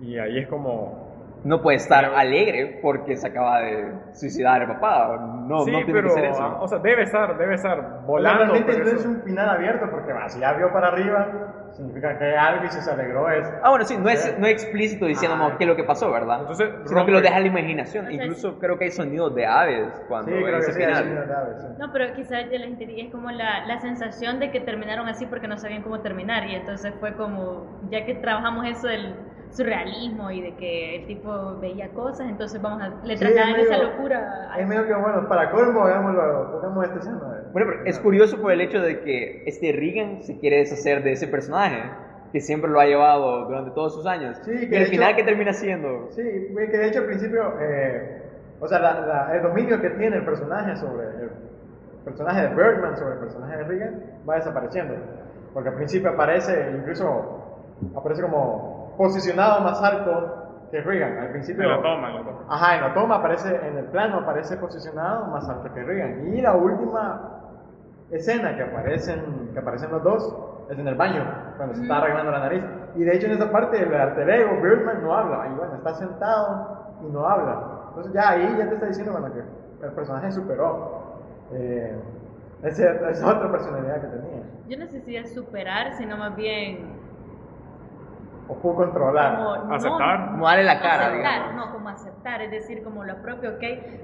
Y 0.00 0.18
ahí 0.18 0.38
es 0.38 0.48
como, 0.48 1.05
no 1.46 1.62
puede 1.62 1.76
estar 1.76 2.04
alegre 2.04 2.80
porque 2.82 3.16
se 3.16 3.28
acaba 3.28 3.60
de 3.60 3.92
suicidar 4.12 4.62
el 4.62 4.68
papá. 4.68 5.16
No, 5.46 5.60
sí, 5.60 5.70
no 5.70 5.78
tiene 5.78 5.92
pero, 5.92 6.08
que 6.08 6.14
ser 6.14 6.24
eso. 6.24 6.58
O 6.60 6.66
sea, 6.66 6.78
debe 6.78 7.04
estar, 7.04 7.38
debe 7.38 7.54
estar 7.54 8.02
volando. 8.04 8.52
Realmente 8.52 8.78
no 8.78 8.98
es 8.98 9.06
un 9.06 9.22
final 9.22 9.50
abierto 9.50 9.88
porque 9.88 10.12
va, 10.12 10.28
si 10.28 10.40
ya 10.40 10.54
vio 10.54 10.72
para 10.72 10.88
arriba, 10.88 11.70
significa 11.70 12.18
que 12.18 12.36
algo 12.36 12.68
se 12.68 12.90
alegró 12.90 13.30
es. 13.30 13.48
Ah, 13.62 13.70
bueno, 13.70 13.84
sí, 13.84 13.96
no 13.96 14.08
es, 14.08 14.36
no 14.40 14.46
es 14.46 14.54
explícito 14.54 15.06
diciendo 15.06 15.36
ah. 15.40 15.54
qué 15.56 15.62
es 15.64 15.68
lo 15.68 15.76
que 15.76 15.84
pasó, 15.84 16.10
¿verdad? 16.10 16.40
Entonces, 16.40 16.68
Sino 16.84 17.06
que 17.06 17.12
lo 17.12 17.20
deja 17.20 17.36
a 17.36 17.40
la 17.40 17.46
imaginación. 17.46 18.10
Incluso 18.10 18.58
creo 18.58 18.76
que 18.76 18.86
hay 18.86 18.90
sonidos 18.90 19.32
de 19.36 19.46
aves 19.46 20.02
cuando 20.08 20.32
sí, 20.32 20.42
creo 20.42 20.58
que 20.58 20.62
sí, 20.64 20.72
final. 20.72 21.28
De 21.28 21.32
aves, 21.32 21.78
No, 21.78 21.92
pero 21.92 22.12
quizás 22.14 22.46
es 22.50 23.12
como 23.12 23.30
la, 23.30 23.64
la 23.66 23.80
sensación 23.80 24.40
de 24.40 24.50
que 24.50 24.58
terminaron 24.58 25.08
así 25.08 25.26
porque 25.26 25.46
no 25.46 25.56
sabían 25.58 25.82
cómo 25.82 26.00
terminar. 26.00 26.48
Y 26.48 26.56
entonces 26.56 26.92
fue 26.98 27.14
como, 27.14 27.80
ya 27.88 28.04
que 28.04 28.16
trabajamos 28.16 28.66
eso 28.66 28.88
del 28.88 29.14
surrealismo 29.56 30.30
y 30.30 30.42
de 30.42 30.54
que 30.56 30.96
el 30.96 31.06
tipo 31.06 31.56
veía 31.60 31.88
cosas, 31.90 32.28
entonces 32.28 32.60
vamos 32.60 32.82
a 32.82 33.06
le 33.06 33.16
trasladan 33.16 33.56
esa 33.56 33.78
locura. 33.78 34.50
Es 34.58 34.66
medio 34.66 34.86
que 34.86 34.94
bueno, 34.94 35.26
para 35.28 35.50
colmo, 35.50 35.82
hagámoslo, 35.82 36.52
pongamos 36.52 36.84
este 36.84 36.98
escena. 36.98 37.18
Bueno, 37.52 37.70
pero 37.70 37.84
es 37.86 37.98
curioso 37.98 38.40
por 38.40 38.52
el 38.52 38.60
hecho 38.60 38.80
de 38.80 39.00
que 39.00 39.44
este 39.46 39.72
Regan 39.72 40.22
se 40.22 40.38
quiere 40.38 40.58
deshacer 40.58 41.02
de 41.02 41.12
ese 41.12 41.26
personaje 41.26 41.82
que 42.32 42.40
siempre 42.40 42.70
lo 42.70 42.80
ha 42.80 42.84
llevado 42.84 43.46
durante 43.46 43.70
todos 43.70 43.94
sus 43.94 44.06
años. 44.06 44.36
Sí, 44.44 44.68
que 44.68 44.76
y 44.76 44.78
al 44.78 44.86
final, 44.86 45.16
¿qué 45.16 45.22
termina 45.24 45.54
siendo? 45.54 46.08
Sí, 46.10 46.22
que 46.22 46.76
de 46.78 46.88
hecho 46.88 47.00
al 47.00 47.06
principio, 47.06 47.54
eh, 47.60 48.22
o 48.60 48.68
sea, 48.68 49.30
el 49.32 49.42
dominio 49.42 49.80
que 49.80 49.90
tiene 49.90 50.16
el 50.16 50.24
personaje 50.24 50.76
sobre 50.76 51.06
el 51.06 51.30
personaje 52.04 52.42
de 52.42 52.54
Bergman, 52.54 52.96
sobre 52.96 53.14
el 53.14 53.20
personaje 53.20 53.56
de 53.56 53.64
Reagan, 53.64 54.02
va 54.28 54.34
desapareciendo. 54.34 54.94
Porque 55.54 55.70
al 55.70 55.76
principio 55.76 56.10
aparece, 56.10 56.72
incluso 56.76 57.64
aparece 57.94 58.20
como 58.20 58.75
posicionado 58.96 59.60
más 59.62 59.82
alto 59.82 60.46
que 60.70 60.80
Reagan. 60.80 61.18
Al 61.18 61.30
principio. 61.30 61.64
En 61.64 61.70
la 61.70 61.82
toma, 61.82 62.10
en 62.10 62.16
la 62.16 62.24
toma. 62.24 62.38
Ajá, 62.48 62.74
en 62.76 62.80
la 62.82 62.94
toma 62.94 63.16
aparece, 63.16 63.54
en 63.66 63.78
el 63.78 63.84
plano 63.86 64.18
aparece 64.18 64.56
posicionado 64.56 65.26
más 65.26 65.48
alto 65.48 65.72
que 65.72 65.82
Reagan. 65.82 66.34
Y 66.34 66.40
la 66.40 66.54
última 66.54 67.36
escena 68.10 68.54
que 68.56 68.62
aparecen, 68.62 69.50
que 69.52 69.58
aparecen 69.58 69.90
los 69.90 70.02
dos 70.02 70.36
es 70.70 70.78
en 70.78 70.88
el 70.88 70.94
baño, 70.94 71.24
cuando 71.56 71.74
se 71.74 71.82
está 71.82 71.98
arreglando 71.98 72.32
la 72.32 72.40
nariz. 72.40 72.64
Y 72.96 73.04
de 73.04 73.16
hecho 73.16 73.26
en 73.26 73.32
esa 73.32 73.50
parte 73.50 73.82
el 73.82 73.94
alter 73.94 74.28
ego, 74.28 74.60
Birdman, 74.60 75.02
no 75.02 75.14
habla. 75.14 75.48
Y 75.48 75.54
bueno, 75.56 75.74
está 75.76 75.94
sentado 75.94 76.96
y 77.02 77.12
no 77.12 77.26
habla. 77.26 77.84
Entonces 77.88 78.12
ya 78.12 78.30
ahí 78.30 78.56
ya 78.58 78.68
te 78.68 78.74
está 78.74 78.86
diciendo 78.86 79.12
bueno, 79.12 79.32
que 79.32 79.86
el 79.86 79.92
personaje 79.92 80.32
superó. 80.32 81.04
Eh, 81.52 81.96
esa, 82.62 83.10
esa 83.10 83.28
otra 83.28 83.52
personalidad 83.52 84.00
que 84.00 84.06
tenía. 84.08 84.42
Yo 84.68 84.78
no 84.78 84.86
sé 84.88 85.00
si 85.02 85.16
es 85.16 85.32
superar, 85.32 85.92
sino 85.94 86.16
más 86.16 86.34
bien 86.34 86.95
o 88.48 88.54
pudo 88.60 88.76
controlar. 88.76 89.36
Como, 89.36 89.74
aceptar. 89.74 90.26
como 90.30 90.46
darle 90.46 90.64
la 90.64 90.80
cara. 90.80 91.06
Aceptar, 91.06 91.54
no, 91.54 91.72
como 91.72 91.88
aceptar, 91.88 92.42
es 92.42 92.50
decir, 92.50 92.82
como 92.82 93.04
lo 93.04 93.16
propio, 93.22 93.50
ok, 93.50 93.62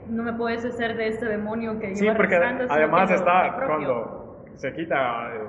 no 0.08 0.22
me 0.22 0.32
puedes 0.32 0.64
hacer 0.64 0.96
de 0.96 1.08
este 1.08 1.26
demonio 1.26 1.78
que 1.78 1.94
Sí, 1.94 2.08
porque 2.16 2.36
además 2.36 3.10
está 3.10 3.54
cuando 3.66 4.44
se 4.54 4.72
quita. 4.72 5.34
Eh, 5.34 5.48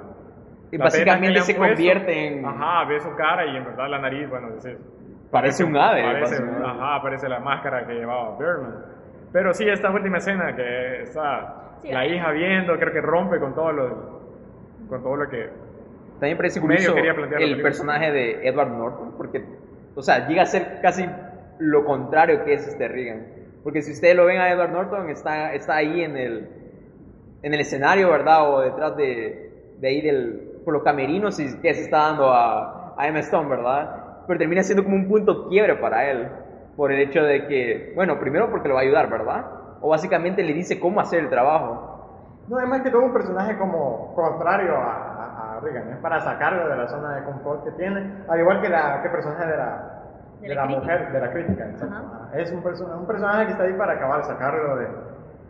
y 0.72 0.78
básicamente 0.78 1.42
se 1.42 1.56
convierte 1.56 2.28
en. 2.28 2.46
Ajá, 2.46 2.86
ve 2.86 3.00
su 3.00 3.14
cara 3.16 3.46
y 3.46 3.58
en 3.58 3.66
verdad 3.66 3.90
la 3.90 4.00
nariz, 4.00 4.30
bueno, 4.30 4.50
parece 5.32 5.64
un 5.64 5.78
ave. 5.78 6.04
Parece, 6.04 6.44
ajá, 6.44 7.02
parece 7.02 7.30
la 7.30 7.40
máscara 7.40 7.86
que 7.86 7.94
llevaba 7.94 8.38
Berman. 8.38 8.86
Pero 9.32 9.54
sí, 9.54 9.68
esta 9.68 9.90
última 9.90 10.18
escena 10.18 10.56
que 10.56 11.02
está 11.02 11.78
la 11.84 12.06
hija 12.06 12.32
viendo, 12.32 12.78
creo 12.78 12.94
que 12.94 13.02
rompe 13.02 13.40
con 13.40 13.54
todo 13.54 13.72
lo, 13.72 14.22
con 14.88 15.04
todo 15.04 15.16
lo 15.16 15.30
que 15.30 15.50
también 16.24 16.38
parece 16.38 16.62
curioso 16.62 16.96
el 17.38 17.62
personaje 17.62 18.10
de 18.10 18.48
Edward 18.48 18.72
Norton, 18.72 19.12
porque, 19.18 19.44
o 19.94 20.02
sea, 20.02 20.26
llega 20.26 20.44
a 20.44 20.46
ser 20.46 20.80
casi 20.82 21.06
lo 21.60 21.84
contrario 21.84 22.46
que 22.46 22.54
es 22.54 22.66
este 22.66 22.88
Reagan. 22.88 23.26
Porque 23.62 23.82
si 23.82 23.92
ustedes 23.92 24.16
lo 24.16 24.26
ven 24.26 24.40
a 24.40 24.50
Edward 24.50 24.72
Norton, 24.72 25.10
está, 25.10 25.54
está 25.54 25.76
ahí 25.76 26.02
en 26.02 26.16
el, 26.16 26.48
en 27.42 27.54
el 27.54 27.60
escenario, 27.60 28.10
¿verdad? 28.10 28.50
O 28.50 28.62
detrás 28.62 28.96
de, 28.96 29.76
de 29.82 29.88
ahí 29.90 30.00
del, 30.00 30.62
por 30.64 30.74
los 30.74 30.84
camerinos 30.84 31.38
y 31.42 31.60
que 31.60 31.74
se 31.74 31.82
está 31.82 31.98
dando 31.98 32.30
a, 32.30 32.96
a 32.98 33.06
Emma 33.06 33.20
Stone, 33.20 33.50
¿verdad? 33.50 34.24
Pero 34.26 34.40
termina 34.40 34.64
siendo 34.64 34.86
como 34.86 34.96
un 34.96 35.10
punto 35.10 35.50
quiebre 35.50 35.76
para 35.76 36.10
él, 36.10 36.30
por 36.78 36.94
el 36.94 37.02
hecho 37.02 37.22
de 37.22 37.48
que, 37.48 37.92
bueno, 37.98 38.18
primero 38.18 38.50
porque 38.50 38.70
lo 38.70 38.76
va 38.76 38.80
a 38.80 38.84
ayudar, 38.84 39.10
¿verdad? 39.10 39.46
O 39.82 39.90
básicamente 39.90 40.42
le 40.42 40.54
dice 40.54 40.80
cómo 40.80 41.02
hacer 41.02 41.20
el 41.20 41.30
trabajo. 41.30 41.90
No, 42.48 42.62
es 42.62 42.68
más 42.68 42.82
que 42.82 42.92
todo 42.92 43.02
un 43.04 43.12
personaje 43.12 43.58
como 43.58 44.16
contrario 44.16 44.78
a, 44.78 45.13
es 45.70 45.98
para 45.98 46.20
sacarlo 46.20 46.68
de 46.68 46.76
la 46.76 46.88
zona 46.88 47.16
de 47.16 47.24
confort 47.24 47.64
que 47.64 47.72
tiene, 47.72 48.24
al 48.28 48.40
igual 48.40 48.62
que 48.62 48.70
la 48.70 49.02
que 49.02 49.10
personaje 49.10 49.46
de 49.48 49.58
la, 49.58 50.04
de, 50.42 50.56
la, 50.56 50.66
mujer, 50.66 51.12
de 51.12 51.20
la 51.20 51.32
crítica. 51.32 51.68
Es 52.34 52.52
un, 52.52 52.58
un, 52.58 53.08
personaje 53.08 53.46
que 53.46 53.52
está 53.52 53.64
ahí 53.64 53.74
para 53.74 53.94
acabar, 53.94 54.24
sacarlo 54.24 54.76
de, 54.78 54.88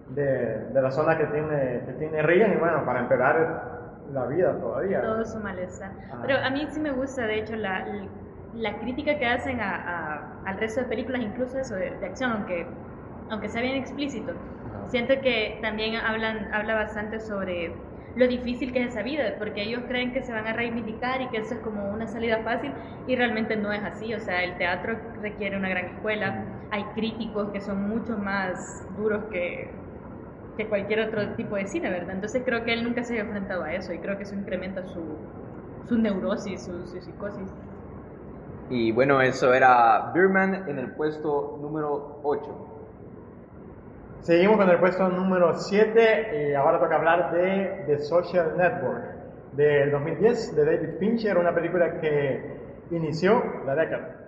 de, 0.10 0.58
de, 0.74 0.82
la 0.82 0.92
zona 0.92 1.18
que 1.18 1.26
tiene, 1.28 1.82
que 1.86 1.94
tiene 1.94 2.22
Regan 2.22 2.54
y 2.54 2.58
bueno, 2.58 2.86
para 2.86 3.00
empeorar 3.00 3.74
la 4.12 4.26
vida 4.26 4.54
todavía. 4.60 5.02
Todo 5.02 5.26
su 5.26 5.40
malestar. 5.40 5.92
Pero 6.22 6.38
a 6.38 6.50
mí 6.50 6.68
sí 6.70 6.80
me 6.80 6.92
gusta, 6.92 7.24
de 7.24 7.40
hecho, 7.40 7.56
la, 7.56 7.86
la 8.56 8.78
crítica 8.80 9.18
que 9.18 9.26
hacen 9.26 9.60
a, 9.60 10.42
al 10.46 10.58
resto 10.58 10.82
de 10.82 10.88
películas, 10.88 11.22
incluso 11.22 11.58
eso 11.58 11.76
de, 11.76 11.90
acción, 12.06 12.32
aunque, 12.32 12.68
aunque 13.30 13.50
sea 13.50 13.62
bien 13.62 13.76
explícito. 13.76 14.34
Siento 14.86 15.14
que 15.22 15.60
también 15.62 15.96
hablan, 15.96 16.54
habla 16.54 16.76
bastante 16.76 17.20
sobre 17.20 17.74
lo 18.16 18.28
difícil 18.28 18.72
que 18.72 18.84
es 18.84 18.90
esa 18.90 19.02
vida, 19.02 19.36
porque 19.40 19.64
ellos 19.64 19.82
creen 19.88 20.14
que 20.14 20.22
se 20.22 20.32
van 20.32 20.48
a 20.48 20.54
reivindicar 20.54 21.22
y 21.22 21.28
que 21.30 21.38
eso 21.38 21.56
es 21.56 21.60
como 21.62 21.90
una 21.92 22.08
salida 22.08 22.40
fácil 22.44 22.72
y 23.08 23.16
realmente 23.16 23.56
no 23.56 23.72
es 23.72 23.84
así, 23.84 24.14
o 24.14 24.20
sea, 24.20 24.44
el 24.44 24.58
teatro 24.58 24.98
requiere 25.22 25.58
una 25.58 25.70
gran 25.70 25.86
escuela, 25.86 26.46
hay 26.72 26.84
críticos 26.96 27.50
que 27.52 27.62
son 27.62 27.90
mucho 27.90 28.18
más 28.18 28.86
duros 28.96 29.26
que, 29.32 29.72
que 30.58 30.68
cualquier 30.68 31.02
otro 31.02 31.36
tipo 31.36 31.56
de 31.56 31.68
cine, 31.68 31.90
¿verdad? 31.90 32.16
Entonces 32.16 32.44
creo 32.46 32.64
que 32.64 32.74
él 32.74 32.84
nunca 32.84 33.04
se 33.04 33.18
ha 33.18 33.22
enfrentado 33.22 33.64
a 33.64 33.74
eso 33.74 33.94
y 33.94 33.98
creo 34.00 34.18
que 34.18 34.24
eso 34.24 34.36
incrementa 34.36 34.84
su, 34.84 35.02
su 35.88 35.98
neurosis, 35.98 36.64
su, 36.64 36.88
su 36.88 37.02
psicosis. 37.02 37.50
Y 38.70 38.92
bueno, 38.92 39.22
eso 39.22 39.54
era 39.54 40.12
Birman 40.14 40.70
en 40.70 40.80
el 40.80 40.92
puesto 40.92 41.58
número 41.62 42.20
8. 42.24 42.73
Seguimos 44.24 44.56
con 44.56 44.70
el 44.70 44.80
puesto 44.80 45.10
número 45.10 45.54
7 45.54 46.48
y 46.50 46.54
ahora 46.54 46.80
toca 46.80 46.96
hablar 46.96 47.34
de 47.34 47.84
The 47.88 48.00
Social 48.00 48.54
Network 48.56 49.04
del 49.52 49.92
2010 49.92 50.56
de 50.56 50.66
David 50.66 50.90
Fincher, 50.98 51.38
una 51.38 51.54
película 51.54 52.00
que 52.00 52.42
inició 52.92 53.44
la 53.66 53.76
década. 53.76 54.23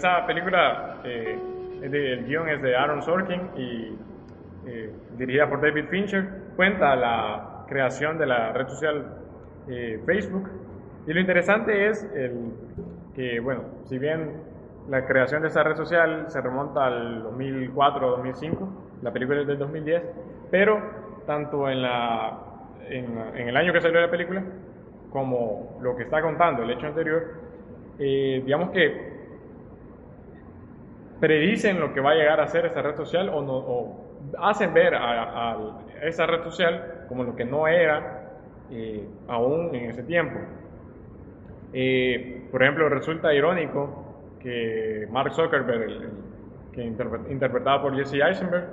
Esa 0.00 0.26
película, 0.26 0.96
eh, 1.04 1.38
el 1.82 2.24
guion 2.24 2.48
es 2.48 2.62
de 2.62 2.74
Aaron 2.74 3.02
Sorkin 3.02 3.50
y 3.54 3.98
eh, 4.66 4.90
dirigida 5.18 5.46
por 5.46 5.60
David 5.60 5.88
Fincher, 5.90 6.26
cuenta 6.56 6.96
la 6.96 7.64
creación 7.68 8.16
de 8.16 8.26
la 8.26 8.52
red 8.52 8.66
social 8.68 9.04
eh, 9.68 10.00
Facebook. 10.06 10.48
Y 11.06 11.12
lo 11.12 11.20
interesante 11.20 11.88
es 11.88 12.02
el, 12.14 12.54
que, 13.14 13.40
bueno, 13.40 13.62
si 13.84 13.98
bien 13.98 14.42
la 14.88 15.04
creación 15.04 15.42
de 15.42 15.48
esa 15.48 15.62
red 15.62 15.76
social 15.76 16.24
se 16.28 16.40
remonta 16.40 16.86
al 16.86 17.22
2004-2005, 17.24 18.68
la 19.02 19.12
película 19.12 19.42
es 19.42 19.46
del 19.46 19.58
2010, 19.58 20.02
pero 20.50 20.80
tanto 21.26 21.68
en, 21.68 21.82
la, 21.82 22.38
en, 22.88 23.18
en, 23.34 23.48
el 23.48 23.56
año 23.56 23.72
que 23.74 23.82
salió 23.82 24.00
la 24.00 24.10
película 24.10 24.42
como 25.10 25.78
lo 25.82 25.94
que 25.94 26.04
está 26.04 26.22
contando 26.22 26.62
el 26.62 26.70
hecho 26.70 26.86
anterior, 26.86 27.22
digamos 27.98 28.70
que 28.70 29.09
predicen 31.20 31.78
lo 31.78 31.92
que 31.92 32.00
va 32.00 32.12
a 32.12 32.14
llegar 32.14 32.40
a 32.40 32.46
ser 32.48 32.66
esa 32.66 32.82
red 32.82 32.96
social 32.96 33.28
o, 33.28 33.42
no, 33.42 34.10
hacen 34.38 34.72
ver 34.72 34.94
a, 34.94 35.56
esa 36.02 36.26
red 36.26 36.42
social 36.42 37.04
como 37.08 37.24
lo 37.24 37.36
que 37.36 37.44
no 37.44 37.68
era 37.68 38.30
eh, 38.70 39.06
aún 39.28 39.74
en 39.74 39.90
ese 39.90 40.02
tiempo. 40.02 40.38
Eh, 41.72 42.48
por 42.50 42.62
ejemplo, 42.62 42.88
resulta 42.88 43.34
irónico 43.34 44.38
que 44.40 45.06
Mark 45.10 45.32
Zuckerberg, 45.34 46.10
que 46.72 46.82
interpretado 46.82 47.82
por 47.82 47.96
Jesse 47.96 48.14
Eisenberg, 48.14 48.64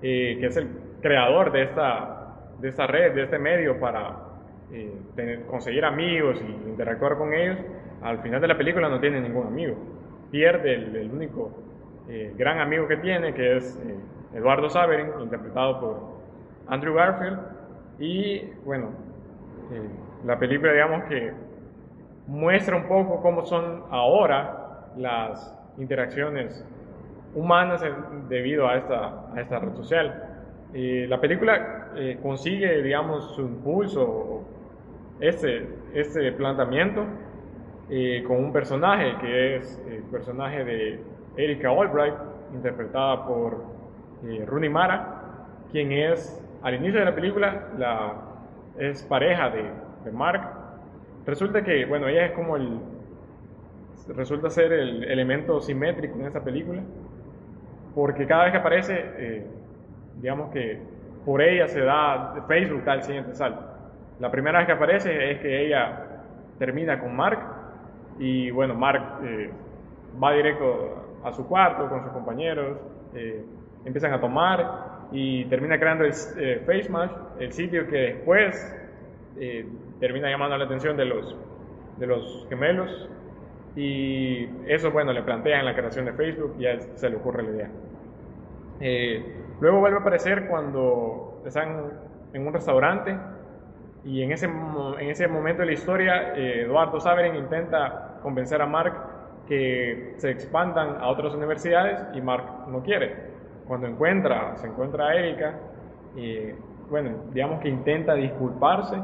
eh, 0.00 0.36
que 0.38 0.46
es 0.46 0.56
el 0.56 0.68
creador 1.02 1.50
de 1.50 1.62
esta, 1.62 2.36
de 2.60 2.68
esta 2.68 2.86
red, 2.86 3.14
de 3.14 3.24
este 3.24 3.38
medio 3.38 3.78
para 3.78 4.26
conseguir 5.48 5.84
amigos 5.84 6.40
y 6.40 6.68
interactuar 6.68 7.18
con 7.18 7.34
ellos, 7.34 7.58
al 8.02 8.20
final 8.20 8.40
de 8.40 8.46
la 8.46 8.56
película 8.56 8.88
no 8.88 9.00
tiene 9.00 9.20
ningún 9.20 9.48
amigo. 9.48 9.76
Pierde 10.30 10.74
el 10.74 11.10
único 11.12 11.69
eh, 12.12 12.34
gran 12.36 12.58
amigo 12.58 12.88
que 12.88 12.96
tiene, 12.96 13.32
que 13.32 13.56
es 13.56 13.80
eh, 13.86 13.94
Eduardo 14.34 14.68
Saverin, 14.68 15.10
interpretado 15.20 15.80
por 15.80 16.00
Andrew 16.66 16.92
Garfield. 16.94 17.38
Y 18.00 18.46
bueno, 18.64 18.88
eh, 19.70 19.88
la 20.26 20.36
película, 20.36 20.72
digamos 20.72 21.04
que 21.04 21.32
muestra 22.26 22.74
un 22.74 22.88
poco 22.88 23.22
cómo 23.22 23.46
son 23.46 23.84
ahora 23.90 24.90
las 24.96 25.56
interacciones 25.78 26.66
humanas 27.32 27.80
debido 28.28 28.66
a 28.66 28.78
esta, 28.78 29.32
a 29.32 29.40
esta 29.40 29.60
red 29.60 29.74
social. 29.74 30.24
la 30.72 31.20
película 31.20 31.90
consigue, 32.22 32.82
digamos, 32.82 33.36
su 33.36 33.42
impulso, 33.42 34.42
este, 35.20 35.68
este 35.94 36.32
planteamiento, 36.32 37.04
con 38.26 38.44
un 38.44 38.52
personaje 38.52 39.16
que 39.20 39.56
es 39.56 39.80
el 39.88 40.02
personaje 40.04 40.64
de 40.64 41.00
Erika 41.36 41.68
Albright, 41.68 42.14
interpretada 42.54 43.26
por 43.26 43.64
eh, 44.24 44.44
Rooney 44.46 44.68
Mara, 44.68 45.22
quien 45.70 45.92
es, 45.92 46.42
al 46.62 46.74
inicio 46.74 47.00
de 47.00 47.04
la 47.06 47.14
película, 47.14 47.68
la, 47.78 48.14
es 48.78 49.02
pareja 49.04 49.50
de, 49.50 50.12
Mark. 50.12 50.42
Resulta 51.26 51.62
que, 51.62 51.84
bueno, 51.84 52.08
ella 52.08 52.26
es 52.26 52.32
como 52.32 52.56
el, 52.56 52.80
resulta 54.08 54.48
ser 54.50 54.72
el 54.72 55.04
elemento 55.04 55.60
simétrico 55.60 56.18
en 56.18 56.26
esa 56.26 56.42
película, 56.42 56.82
porque 57.94 58.26
cada 58.26 58.44
vez 58.44 58.52
que 58.52 58.58
aparece, 58.58 59.04
eh, 59.18 59.46
digamos 60.20 60.50
que 60.52 60.80
por 61.24 61.42
ella 61.42 61.68
se 61.68 61.80
da, 61.80 62.44
Facebook 62.48 62.84
da 62.84 62.94
el 62.94 63.02
siguiente 63.02 63.34
salto. 63.34 63.62
La 64.18 64.30
primera 64.30 64.58
vez 64.58 64.66
que 64.66 64.72
aparece 64.72 65.32
es 65.32 65.38
que 65.40 65.66
ella 65.66 66.06
termina 66.58 67.00
con 67.00 67.16
Mark 67.16 67.38
Y 68.18 68.50
bueno, 68.50 68.74
Mark 68.74 69.02
eh, 69.24 69.50
va 70.22 70.32
directo 70.32 71.09
a 71.24 71.32
su 71.32 71.46
cuarto 71.46 71.88
con 71.88 72.02
sus 72.02 72.12
compañeros, 72.12 72.78
eh, 73.14 73.44
empiezan 73.84 74.12
a 74.12 74.20
tomar 74.20 75.08
y 75.12 75.44
termina 75.46 75.78
creando 75.78 76.04
el 76.04 76.12
eh, 76.38 76.62
FaceMash, 76.64 77.10
el 77.38 77.52
sitio 77.52 77.86
que 77.86 77.96
después 77.96 78.76
termina 79.98 80.28
llamando 80.28 80.58
la 80.58 80.66
atención 80.66 80.96
de 80.98 81.06
los, 81.06 81.34
de 81.96 82.06
los 82.06 82.46
gemelos 82.50 83.08
y 83.74 84.44
eso, 84.66 84.90
bueno, 84.90 85.12
le 85.12 85.22
plantean 85.22 85.64
la 85.64 85.74
creación 85.74 86.04
de 86.04 86.12
Facebook 86.12 86.56
y 86.58 86.66
a 86.66 86.72
él 86.72 86.80
se 86.96 87.08
le 87.08 87.16
ocurre 87.16 87.42
la 87.44 87.50
idea. 87.50 89.30
luego 89.60 89.80
vuelve 89.80 89.96
a 89.96 90.00
aparecer 90.00 90.46
cuando 90.46 91.42
están 91.46 91.90
en 92.32 92.46
un 92.46 92.52
restaurante 92.52 93.16
y 94.04 94.22
en 94.22 94.32
ese, 94.32 94.46
en 94.46 95.10
ese 95.10 95.28
momento 95.28 95.60
de 95.60 95.66
la 95.66 95.72
historia, 95.72 96.34
eh, 96.34 96.62
Eduardo 96.62 97.00
Saverin 97.00 97.34
intenta 97.36 98.18
convencer 98.22 98.62
a 98.62 98.66
Mark 98.66 98.94
que 99.50 100.14
se 100.16 100.30
expandan 100.30 100.96
a 101.00 101.08
otras 101.08 101.34
universidades 101.34 102.06
y 102.14 102.22
Mark 102.22 102.68
no 102.68 102.82
quiere. 102.82 103.30
Cuando 103.66 103.86
encuentra, 103.86 104.56
se 104.56 104.68
encuentra 104.68 105.08
a 105.08 105.14
Erika, 105.14 105.58
y 106.16 106.52
bueno, 106.88 107.10
digamos 107.32 107.60
que 107.60 107.68
intenta 107.68 108.14
disculparse, 108.14 108.96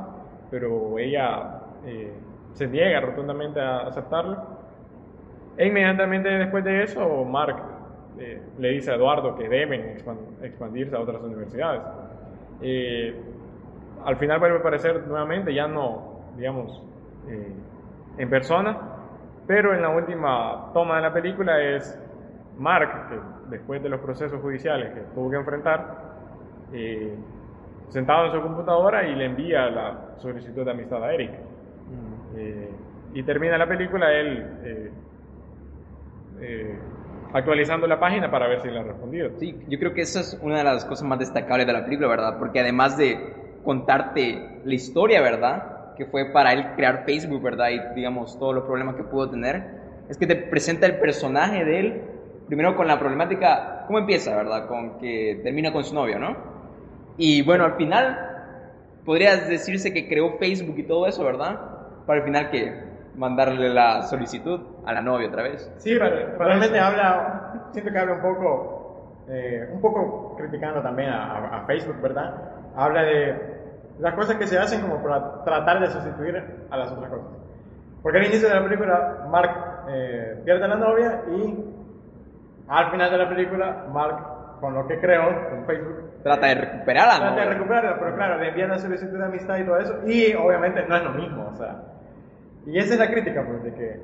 pero 0.50 0.98
ella 0.98 1.60
eh, 1.84 2.12
se 2.52 2.66
niega 2.66 3.00
rotundamente 3.00 3.60
a 3.60 3.88
aceptarlo. 3.88 4.38
E 5.58 5.66
inmediatamente 5.66 6.30
después 6.30 6.64
de 6.64 6.84
eso, 6.84 7.24
Mark 7.24 7.56
eh, 8.18 8.40
le 8.58 8.68
dice 8.70 8.92
a 8.92 8.94
Eduardo 8.94 9.36
que 9.36 9.48
deben 9.48 9.98
expandirse 10.42 10.96
a 10.96 11.00
otras 11.00 11.20
universidades 11.20 11.82
al 14.06 14.16
final 14.16 14.38
vuelve 14.38 14.56
a 14.56 14.60
aparecer 14.60 15.06
nuevamente, 15.08 15.52
ya 15.52 15.66
no, 15.66 16.20
digamos, 16.36 16.80
eh, 17.28 17.52
en 18.18 18.30
persona, 18.30 18.78
pero 19.46 19.74
en 19.74 19.82
la 19.82 19.90
última 19.90 20.70
toma 20.72 20.96
de 20.96 21.02
la 21.02 21.12
película 21.12 21.60
es 21.60 21.98
Mark, 22.58 23.08
que 23.08 23.20
después 23.50 23.82
de 23.82 23.88
los 23.88 24.00
procesos 24.00 24.40
judiciales 24.40 24.92
que 24.94 25.00
tuvo 25.14 25.30
que 25.30 25.36
enfrentar, 25.36 25.96
eh, 26.72 27.14
sentado 27.88 28.26
en 28.26 28.32
su 28.32 28.42
computadora 28.42 29.06
y 29.06 29.14
le 29.14 29.26
envía 29.26 29.70
la 29.70 30.16
solicitud 30.18 30.64
de 30.64 30.70
amistad 30.70 31.02
a 31.04 31.12
Eric. 31.12 31.30
Mm. 31.30 32.36
Eh, 32.38 32.70
y 33.14 33.22
termina 33.22 33.56
la 33.56 33.66
película 33.66 34.12
él 34.12 34.92
actualizando 37.32 37.86
la 37.86 37.98
página 37.98 38.30
para 38.30 38.48
ver 38.48 38.60
si 38.60 38.68
le 38.68 38.80
ha 38.80 38.82
respondido. 38.82 39.30
Sí, 39.38 39.58
yo 39.68 39.78
creo 39.78 39.92
que 39.92 40.02
esa 40.02 40.20
es 40.20 40.38
una 40.42 40.58
de 40.58 40.64
las 40.64 40.84
cosas 40.84 41.06
más 41.06 41.18
destacables 41.18 41.66
de 41.66 41.72
la 41.72 41.84
película, 41.84 42.08
¿verdad? 42.08 42.38
Porque 42.38 42.60
además 42.60 42.96
de 42.96 43.18
contarte 43.64 44.60
la 44.64 44.74
historia, 44.74 45.20
¿verdad? 45.20 45.75
Que 45.96 46.06
fue 46.06 46.26
para 46.32 46.52
él 46.52 46.74
crear 46.76 47.04
Facebook, 47.04 47.42
¿verdad? 47.42 47.70
Y 47.70 47.94
digamos 47.94 48.38
todos 48.38 48.54
los 48.54 48.64
problemas 48.64 48.96
que 48.96 49.02
pudo 49.02 49.30
tener. 49.30 49.86
Es 50.08 50.18
que 50.18 50.26
te 50.26 50.36
presenta 50.36 50.86
el 50.86 50.98
personaje 50.98 51.64
de 51.64 51.80
él, 51.80 52.02
primero 52.46 52.76
con 52.76 52.86
la 52.86 52.98
problemática, 52.98 53.84
¿cómo 53.86 53.98
empieza, 53.98 54.36
verdad? 54.36 54.66
Con 54.68 54.98
que 54.98 55.40
termina 55.42 55.72
con 55.72 55.84
su 55.84 55.94
novio, 55.94 56.18
¿no? 56.18 56.36
Y 57.16 57.42
bueno, 57.42 57.64
al 57.64 57.74
final, 57.76 58.36
podrías 59.04 59.48
decirse 59.48 59.92
que 59.92 60.08
creó 60.08 60.36
Facebook 60.38 60.78
y 60.78 60.82
todo 60.84 61.06
eso, 61.06 61.24
¿verdad? 61.24 61.58
Para 62.06 62.20
al 62.20 62.24
final 62.24 62.50
que 62.50 62.86
mandarle 63.16 63.70
la 63.70 64.02
solicitud 64.02 64.60
a 64.84 64.92
la 64.92 65.00
novia 65.00 65.28
otra 65.28 65.42
vez. 65.42 65.72
Sí, 65.78 65.96
realmente 65.96 66.78
habla, 66.78 67.68
siento 67.72 67.90
que 67.90 67.98
habla 67.98 68.14
un 68.14 68.22
poco, 68.22 69.24
eh, 69.28 69.68
un 69.72 69.80
poco 69.80 70.36
criticando 70.36 70.82
también 70.82 71.08
a, 71.08 71.62
a 71.62 71.66
Facebook, 71.66 72.00
¿verdad? 72.00 72.34
Habla 72.76 73.02
de 73.02 73.55
las 73.98 74.14
cosas 74.14 74.36
que 74.36 74.46
se 74.46 74.58
hacen 74.58 74.82
como 74.82 75.02
para 75.02 75.42
tratar 75.44 75.80
de 75.80 75.86
sustituir 75.88 76.42
a 76.70 76.76
las 76.76 76.92
otras 76.92 77.10
cosas. 77.10 77.26
Porque 78.02 78.18
al 78.18 78.26
inicio 78.26 78.48
de 78.48 78.54
la 78.54 78.62
película, 78.62 79.26
Mark 79.28 79.50
eh, 79.88 80.40
pierde 80.44 80.64
a 80.64 80.68
la 80.68 80.76
novia 80.76 81.22
y 81.28 81.64
al 82.68 82.90
final 82.90 83.10
de 83.10 83.18
la 83.18 83.28
película, 83.28 83.86
Mark, 83.92 84.60
con 84.60 84.74
lo 84.74 84.86
que 84.86 84.98
creó, 84.98 85.50
con 85.50 85.64
Facebook, 85.66 86.22
trata 86.22 86.46
de 86.46 86.54
recuperarla. 86.54 87.18
Trata 87.18 87.40
de 87.40 87.54
recuperarla, 87.54 87.98
pero 87.98 88.16
claro, 88.16 88.38
le 88.38 88.48
envían 88.48 88.70
la 88.70 88.78
solicitud 88.78 89.18
de 89.18 89.24
amistad 89.24 89.58
y 89.58 89.64
todo 89.64 89.78
eso, 89.78 90.00
y 90.06 90.34
obviamente 90.34 90.84
no 90.88 90.96
es 90.96 91.02
lo 91.04 91.10
mismo, 91.10 91.48
o 91.52 91.56
sea. 91.56 91.82
Y 92.66 92.78
esa 92.78 92.94
es 92.94 93.00
la 93.00 93.10
crítica, 93.10 93.44
pues, 93.46 93.62
de 93.62 93.74
que 93.74 94.00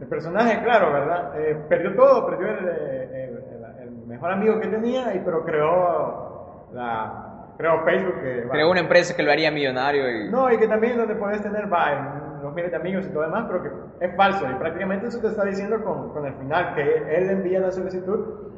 el 0.00 0.06
personaje, 0.06 0.62
claro, 0.62 0.92
¿verdad? 0.92 1.40
Eh, 1.40 1.56
perdió 1.68 1.94
todo, 1.94 2.26
perdió 2.26 2.48
el, 2.48 2.68
el, 2.68 3.44
el, 3.82 3.90
mejor 4.06 4.32
amigo 4.32 4.60
que 4.60 4.68
tenía, 4.68 5.14
y, 5.14 5.20
pero 5.20 5.44
creó 5.44 6.66
la, 6.72 7.29
creo 7.60 7.84
Facebook 7.84 8.20
que... 8.22 8.48
Creó 8.50 8.70
una 8.70 8.80
empresa 8.80 9.14
que 9.14 9.22
lo 9.22 9.30
haría 9.30 9.50
millonario 9.50 10.10
y... 10.10 10.30
No, 10.30 10.50
y 10.50 10.58
que 10.58 10.66
también 10.66 10.96
donde 10.96 11.14
puedes 11.14 11.42
tener, 11.42 11.70
va, 11.72 12.38
los 12.42 12.54
miles 12.54 12.70
de 12.70 12.76
amigos 12.78 13.06
y 13.06 13.12
todo 13.12 13.22
demás, 13.22 13.44
pero 13.48 13.62
que 13.62 14.06
es 14.06 14.16
falso. 14.16 14.50
Y 14.50 14.54
prácticamente 14.54 15.08
eso 15.08 15.20
te 15.20 15.28
está 15.28 15.44
diciendo 15.44 15.82
con, 15.84 16.10
con 16.12 16.26
el 16.26 16.34
final, 16.34 16.74
que 16.74 16.82
él 16.82 17.30
envía 17.30 17.60
la 17.60 17.70
solicitud 17.70 18.50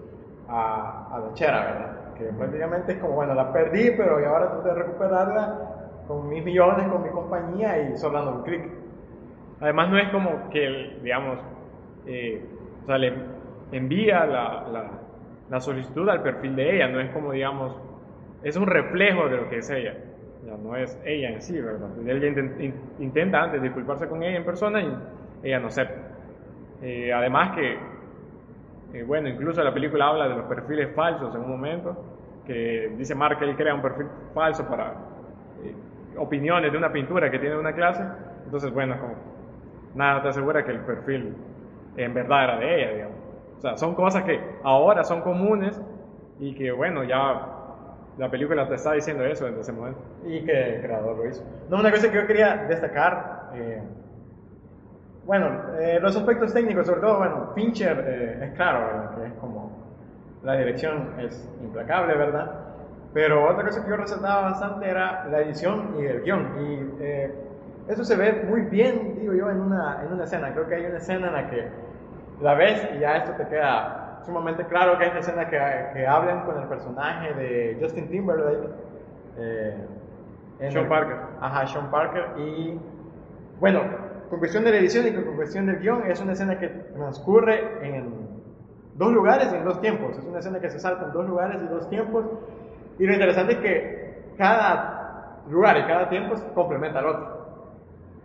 a, 0.49 1.09
a 1.15 1.19
la 1.19 1.35
chera, 1.35 1.61
¿verdad? 1.61 2.15
Que 2.17 2.25
prácticamente 2.27 2.93
es 2.93 2.99
como, 2.99 3.15
bueno, 3.15 3.35
la 3.35 3.53
perdí, 3.53 3.91
pero 3.97 4.21
y 4.21 4.25
ahora 4.25 4.51
trato 4.51 4.69
de 4.69 4.75
recuperarla 4.75 5.59
con 6.07 6.29
mis 6.29 6.45
millones, 6.45 6.87
con 6.89 7.03
mi 7.03 7.11
compañía 7.11 7.79
y 7.83 7.97
solo 7.97 8.19
dando 8.19 8.39
un 8.39 8.43
clic. 8.45 8.71
Además 9.61 9.91
no 9.91 9.99
es 9.99 10.09
como 10.11 10.51
que, 10.51 10.99
digamos, 11.03 11.39
eh, 12.07 12.45
o 12.83 12.87
sea, 12.87 12.99
le 12.99 13.15
envía 13.73 14.27
la, 14.27 14.69
la, 14.69 14.91
la 15.49 15.61
solicitud 15.61 16.09
al 16.09 16.23
perfil 16.23 16.55
de 16.57 16.77
ella, 16.77 16.89
no 16.89 17.01
es 17.01 17.11
como, 17.11 17.33
digamos, 17.33 17.77
es 18.43 18.57
un 18.57 18.67
reflejo 18.67 19.29
de 19.29 19.37
lo 19.37 19.49
que 19.49 19.59
es 19.59 19.71
ella. 19.71 19.95
Ya 20.45 20.57
no 20.57 20.75
es 20.77 21.01
ella 21.05 21.31
en 21.31 21.41
sí, 21.41 21.61
¿verdad? 21.61 21.91
Él 22.05 22.75
intenta 22.99 23.43
antes 23.43 23.63
disculparse 23.63 24.09
con 24.09 24.23
ella 24.23 24.37
en 24.37 24.45
persona 24.45 24.81
y 24.81 24.93
ella 25.45 25.61
no 25.61 25.69
acepta. 25.69 26.01
Eh, 26.83 27.13
además 27.13 27.55
que, 27.57 27.79
eh, 28.95 29.05
bueno, 29.05 29.29
incluso 29.29 29.63
la 29.63 29.73
película 29.73 30.09
habla 30.09 30.29
de 30.29 30.37
los 30.37 30.47
perfiles 30.47 30.93
falsos 30.95 31.33
en 31.35 31.43
un 31.43 31.51
momento, 31.51 31.97
que 32.45 32.93
dice 32.97 33.15
Mark 33.15 33.39
que 33.39 33.45
él 33.45 33.57
crea 33.57 33.73
un 33.73 33.83
perfil 33.83 34.07
falso 34.35 34.67
para 34.69 34.95
eh, 35.63 35.75
opiniones 36.19 36.73
de 36.73 36.79
una 36.79 36.91
pintura 36.91 37.31
que 37.31 37.39
tiene 37.39 37.57
una 37.57 37.73
clase. 37.73 38.03
Entonces, 38.45 38.73
bueno, 38.73 38.99
como 38.99 39.15
nada 39.95 40.23
te 40.23 40.29
asegura 40.29 40.65
que 40.65 40.73
el 40.73 40.81
perfil 40.81 41.37
en 41.97 42.15
verdad 42.15 42.45
era 42.45 42.59
de 42.59 42.75
ella, 42.75 42.93
digamos. 42.95 43.17
O 43.59 43.61
sea, 43.61 43.77
son 43.77 43.95
cosas 43.95 44.25
que 44.25 44.41
ahora 44.65 45.05
son 45.05 45.21
comunes 45.21 45.81
y 46.41 46.53
que, 46.55 46.73
bueno, 46.73 47.05
ya 47.05 47.52
la 48.19 48.31
película 48.31 48.69
te 48.69 48.75
está 48.75 48.93
diciendo 48.93 49.25
eso 49.25 49.47
desde 49.47 49.61
ese 49.61 49.73
momento. 49.73 50.01
Y 50.25 50.45
que 50.45 50.77
el 50.77 50.83
creador 50.83 51.17
lo 51.17 51.27
hizo. 51.27 51.43
No, 51.69 51.79
una 51.79 51.91
cosa 51.91 52.11
que 52.11 52.17
yo 52.17 52.27
quería 52.27 52.57
destacar, 52.69 53.51
eh, 53.55 53.83
bueno, 55.25 55.49
eh, 55.79 55.99
los 56.01 56.17
aspectos 56.17 56.53
técnicos, 56.53 56.87
sobre 56.87 57.01
todo, 57.01 57.19
bueno, 57.19 57.51
Fincher 57.55 58.05
eh, 58.07 58.45
es 58.45 58.53
claro, 58.55 59.11
que 59.17 59.27
es 59.27 59.33
como, 59.35 59.71
la 60.43 60.57
dirección 60.57 61.15
es 61.21 61.49
implacable, 61.63 62.17
¿verdad? 62.17 62.51
Pero 63.15 63.49
otra 63.49 63.65
cosa 63.65 63.85
que 63.85 63.91
yo 63.91 63.97
resaltaba 63.97 64.43
bastante 64.43 64.89
era 64.89 65.27
la 65.29 65.41
edición 65.41 65.97
y 65.99 66.07
el 66.07 66.23
guion. 66.23 66.49
Y 66.59 67.91
eso 67.91 68.05
se 68.05 68.17
ve 68.17 68.45
muy 68.49 68.63
bien, 68.63 69.19
digo 69.21 69.35
yo, 69.35 69.51
en 69.51 69.61
una, 69.61 70.03
en 70.03 70.13
una 70.13 70.25
escena. 70.25 70.53
Creo 70.53 70.67
que 70.67 70.77
hay 70.77 70.87
una 70.87 70.97
escena 70.97 71.27
en 71.29 71.33
la 71.35 71.51
que 71.51 71.69
la 72.41 72.55
ves 72.55 72.89
y 72.97 73.01
ya 73.01 73.17
esto 73.19 73.33
te 73.33 73.47
queda 73.49 74.02
sumamente 74.25 74.65
claro 74.67 74.99
que 74.99 75.05
hay 75.05 75.11
una 75.11 75.21
escena 75.21 75.49
que, 75.49 75.59
que 75.95 76.07
hablan 76.07 76.45
con 76.45 76.61
el 76.61 76.69
personaje 76.69 77.35
de 77.35 77.79
Justin 77.81 78.09
Timberlake. 78.09 78.69
Eh, 79.39 79.87
Sean 80.71 80.89
Parker. 80.89 81.17
Ajá, 81.41 81.67
Sean 81.67 81.91
Parker. 81.91 82.39
Y 82.39 82.79
bueno, 83.59 83.83
con 84.31 84.39
cuestión 84.39 84.65
de 84.65 84.71
la 84.71 84.79
edición 84.79 85.07
y 85.07 85.13
con 85.13 85.37
cuestión 85.37 85.67
del 85.67 85.81
guion, 85.81 86.11
es 86.11 86.21
una 86.21 86.33
escena 86.33 86.59
que 86.59 86.69
transcurre 86.69 87.87
en 87.87 88.29
dos 88.95 89.13
lugares 89.13 89.53
y 89.53 89.57
en 89.57 89.65
dos 89.65 89.81
tiempos. 89.81 90.17
Es 90.19 90.25
una 90.25 90.39
escena 90.39 90.61
que 90.61 90.71
se 90.71 90.79
salta 90.79 91.07
en 91.07 91.13
dos 91.13 91.27
lugares 91.27 91.61
y 91.63 91.67
dos 91.67 91.89
tiempos. 91.89 92.25
Y 92.99 93.07
lo 93.07 93.13
interesante 93.13 93.55
es 93.55 93.59
que 93.59 94.23
cada 94.39 95.43
lugar 95.49 95.79
y 95.79 95.87
cada 95.87 96.09
tiempo 96.09 96.35
complementa 96.55 97.01
al 97.01 97.07
otro. 97.07 97.43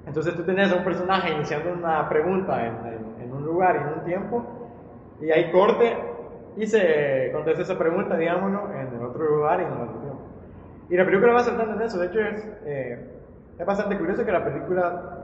Entonces 0.06 0.36
tú 0.36 0.44
tenías 0.44 0.72
a 0.72 0.76
un 0.76 0.84
personaje 0.84 1.34
iniciando 1.34 1.74
una 1.74 2.08
pregunta 2.08 2.66
en, 2.66 2.76
en 3.22 3.34
un 3.34 3.44
lugar 3.44 3.76
y 3.76 3.80
en 3.80 4.00
un 4.00 4.06
tiempo 4.06 4.67
y 5.22 5.32
ahí 5.32 5.52
corte 5.52 5.98
y 6.56 6.66
se 6.66 7.30
contesta 7.34 7.62
esa 7.62 7.78
pregunta, 7.78 8.18
digámoslo, 8.18 8.72
en 8.74 8.96
el 8.96 9.06
otro 9.06 9.24
lugar 9.24 9.62
y 9.62 9.64
en 9.64 9.72
otro 9.72 10.00
tiempo. 10.00 10.22
Y 10.90 10.98
la 10.98 11.06
película 11.06 11.34
va 11.34 11.44
saltando 11.44 11.74
en 11.76 11.82
eso. 11.82 12.00
De 12.00 12.08
hecho, 12.08 12.20
es, 12.20 12.48
eh, 12.66 13.12
es 13.60 13.66
bastante 13.66 13.98
curioso 13.98 14.26
que 14.26 14.32
la 14.32 14.44
película 14.44 15.18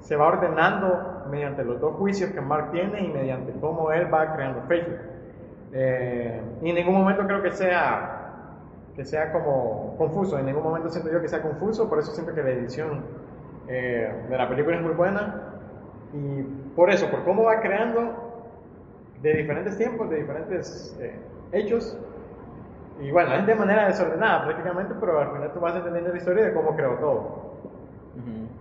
se 0.00 0.16
va 0.16 0.28
ordenando 0.28 1.24
mediante 1.30 1.64
los 1.64 1.80
dos 1.80 1.94
juicios 1.96 2.30
que 2.30 2.40
Mark 2.40 2.70
tiene 2.72 3.02
y 3.02 3.08
mediante 3.08 3.52
cómo 3.60 3.92
él 3.92 4.12
va 4.12 4.34
creando 4.34 4.62
Facebook. 4.62 4.98
Eh, 5.72 6.40
y 6.62 6.70
en 6.70 6.74
ningún 6.74 6.94
momento 6.94 7.26
creo 7.26 7.42
que 7.42 7.50
sea 7.50 8.14
que 8.98 9.04
sea 9.04 9.30
como 9.30 9.94
confuso, 9.96 10.40
en 10.40 10.46
ningún 10.46 10.64
momento 10.64 10.88
siento 10.88 11.08
yo 11.12 11.20
que 11.20 11.28
sea 11.28 11.40
confuso, 11.40 11.88
por 11.88 12.00
eso 12.00 12.10
siento 12.10 12.34
que 12.34 12.42
la 12.42 12.50
edición 12.50 13.04
eh, 13.68 14.24
de 14.28 14.36
la 14.36 14.48
película 14.48 14.76
es 14.76 14.82
muy 14.82 14.92
buena 14.92 15.52
y 16.12 16.42
por 16.74 16.90
eso, 16.90 17.08
por 17.08 17.22
cómo 17.22 17.44
va 17.44 17.60
creando 17.60 18.27
de 19.22 19.34
diferentes 19.34 19.76
tiempos, 19.76 20.10
de 20.10 20.18
diferentes 20.18 20.96
eh, 21.00 21.14
hechos. 21.52 21.98
Y 23.00 23.10
bueno, 23.10 23.34
es 23.34 23.46
de 23.46 23.54
manera 23.54 23.86
desordenada 23.86 24.44
prácticamente, 24.44 24.94
pero 24.98 25.20
al 25.20 25.32
final 25.32 25.52
tú 25.52 25.60
vas 25.60 25.76
entendiendo 25.76 26.10
la 26.10 26.18
historia 26.18 26.44
de 26.46 26.52
cómo 26.52 26.74
creó 26.74 26.94
todo. 26.94 27.48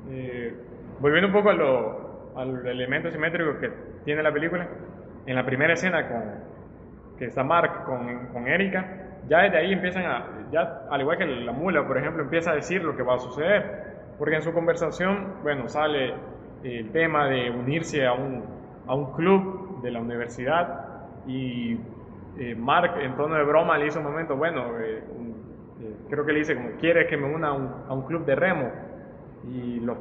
Eh, 0.10 0.53
volviendo 0.99 1.28
un 1.28 1.34
poco 1.34 1.49
a 1.49 1.53
lo, 1.53 2.32
al 2.36 2.66
elemento 2.66 3.12
simétrico 3.12 3.60
que 3.60 3.72
tiene 4.05 4.24
la 4.24 4.32
película, 4.32 4.68
en 5.26 5.36
la 5.36 5.45
primera 5.45 5.74
escena 5.74 6.08
con, 6.08 6.24
que 7.18 7.26
está 7.26 7.43
Mark 7.43 7.84
con, 7.86 8.28
con 8.28 8.47
Erika, 8.47 9.08
ya 9.28 9.41
desde 9.41 9.58
ahí 9.58 9.74
empiezan 9.74 10.05
a, 10.05 10.26
ya 10.51 10.86
al 10.89 11.01
igual 11.01 11.18
que 11.18 11.26
la 11.26 11.51
mula, 11.51 11.86
por 11.86 11.97
ejemplo, 11.97 12.24
empieza 12.24 12.51
a 12.51 12.55
decir 12.55 12.84
lo 12.84 12.95
que 12.95 13.03
va 13.03 13.16
a 13.16 13.20
suceder, 13.20 13.97
porque 14.18 14.36
en 14.36 14.41
su 14.41 14.53
conversación, 14.53 15.34
bueno, 15.43 15.68
sale 15.68 16.14
el 16.64 16.91
tema 16.91 17.28
de 17.28 17.49
unirse 17.49 18.05
a 18.05 18.14
un, 18.14 18.43
a 18.88 18.95
un 18.95 19.14
club 19.14 19.66
de 19.82 19.92
la 19.92 20.00
universidad 20.00 20.86
y 21.28 21.78
eh, 22.40 22.56
Mark 22.56 23.00
en 23.02 23.16
tono 23.16 23.36
de 23.36 23.44
broma 23.44 23.78
le 23.78 23.88
hizo 23.88 24.00
un 24.00 24.06
momento, 24.06 24.36
bueno, 24.36 24.80
eh, 24.80 25.04
eh, 25.82 25.96
creo 26.10 26.26
que 26.26 26.34
le 26.34 26.40
dice 26.40 26.56
como, 26.56 26.70
quiere 26.80 27.08
que 27.08 27.18
me 27.18 27.34
una 27.34 27.50
a 27.50 27.54
un, 27.54 27.70
a 27.88 27.94
un 27.94 28.04
club 28.04 28.26
de 28.26 28.36
remo 28.36 28.70
y 29.52 29.80
los 29.80 29.98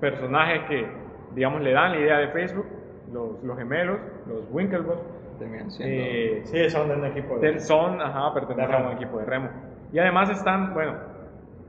personajes 0.00 0.62
que, 0.68 0.86
digamos, 1.34 1.60
le 1.62 1.72
dan 1.72 1.92
la 1.92 1.98
idea 1.98 2.18
de 2.18 2.28
Facebook, 2.28 2.66
los, 3.12 3.42
los 3.44 3.56
gemelos, 3.56 3.98
los 4.26 4.44
Winklevoss, 4.50 4.98
terminan 5.38 5.70
siendo... 5.70 6.46
sí, 6.46 6.70
son 6.70 6.88
de 6.88 6.94
un 6.96 7.04
equipo 7.06 7.38
de... 7.38 7.60
Son, 7.60 8.00
ajá, 8.00 8.34
pertenecen 8.34 8.74
a 8.74 8.88
un 8.88 8.92
equipo 8.96 9.18
de 9.18 9.24
remo. 9.26 9.48
Y 9.92 9.98
además 9.98 10.30
están, 10.30 10.74
bueno, 10.74 10.94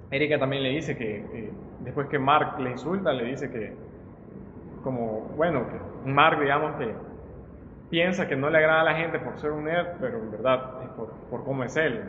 Erika 0.10 0.40
también 0.40 0.64
le 0.64 0.70
dice 0.70 0.98
que 0.98 1.52
después 1.82 2.08
que 2.08 2.18
Mark 2.18 2.60
le 2.60 2.72
insulta, 2.72 3.14
le 3.14 3.26
dice 3.26 3.52
que, 3.52 3.74
como, 4.84 5.32
bueno, 5.36 5.66
que 5.68 6.10
Mark, 6.10 6.40
digamos, 6.40 6.76
que 6.78 6.94
piensa 7.90 8.28
que 8.28 8.36
no 8.36 8.50
le 8.50 8.58
agrada 8.58 8.82
a 8.82 8.84
la 8.84 8.96
gente 8.96 9.20
por 9.20 9.38
ser 9.38 9.52
un 9.52 9.66
nerd, 9.66 9.98
pero 10.00 10.18
en 10.18 10.32
verdad 10.32 10.84
es 10.84 10.90
por, 10.90 11.12
por 11.30 11.44
cómo 11.44 11.64
es 11.64 11.76
él, 11.78 12.04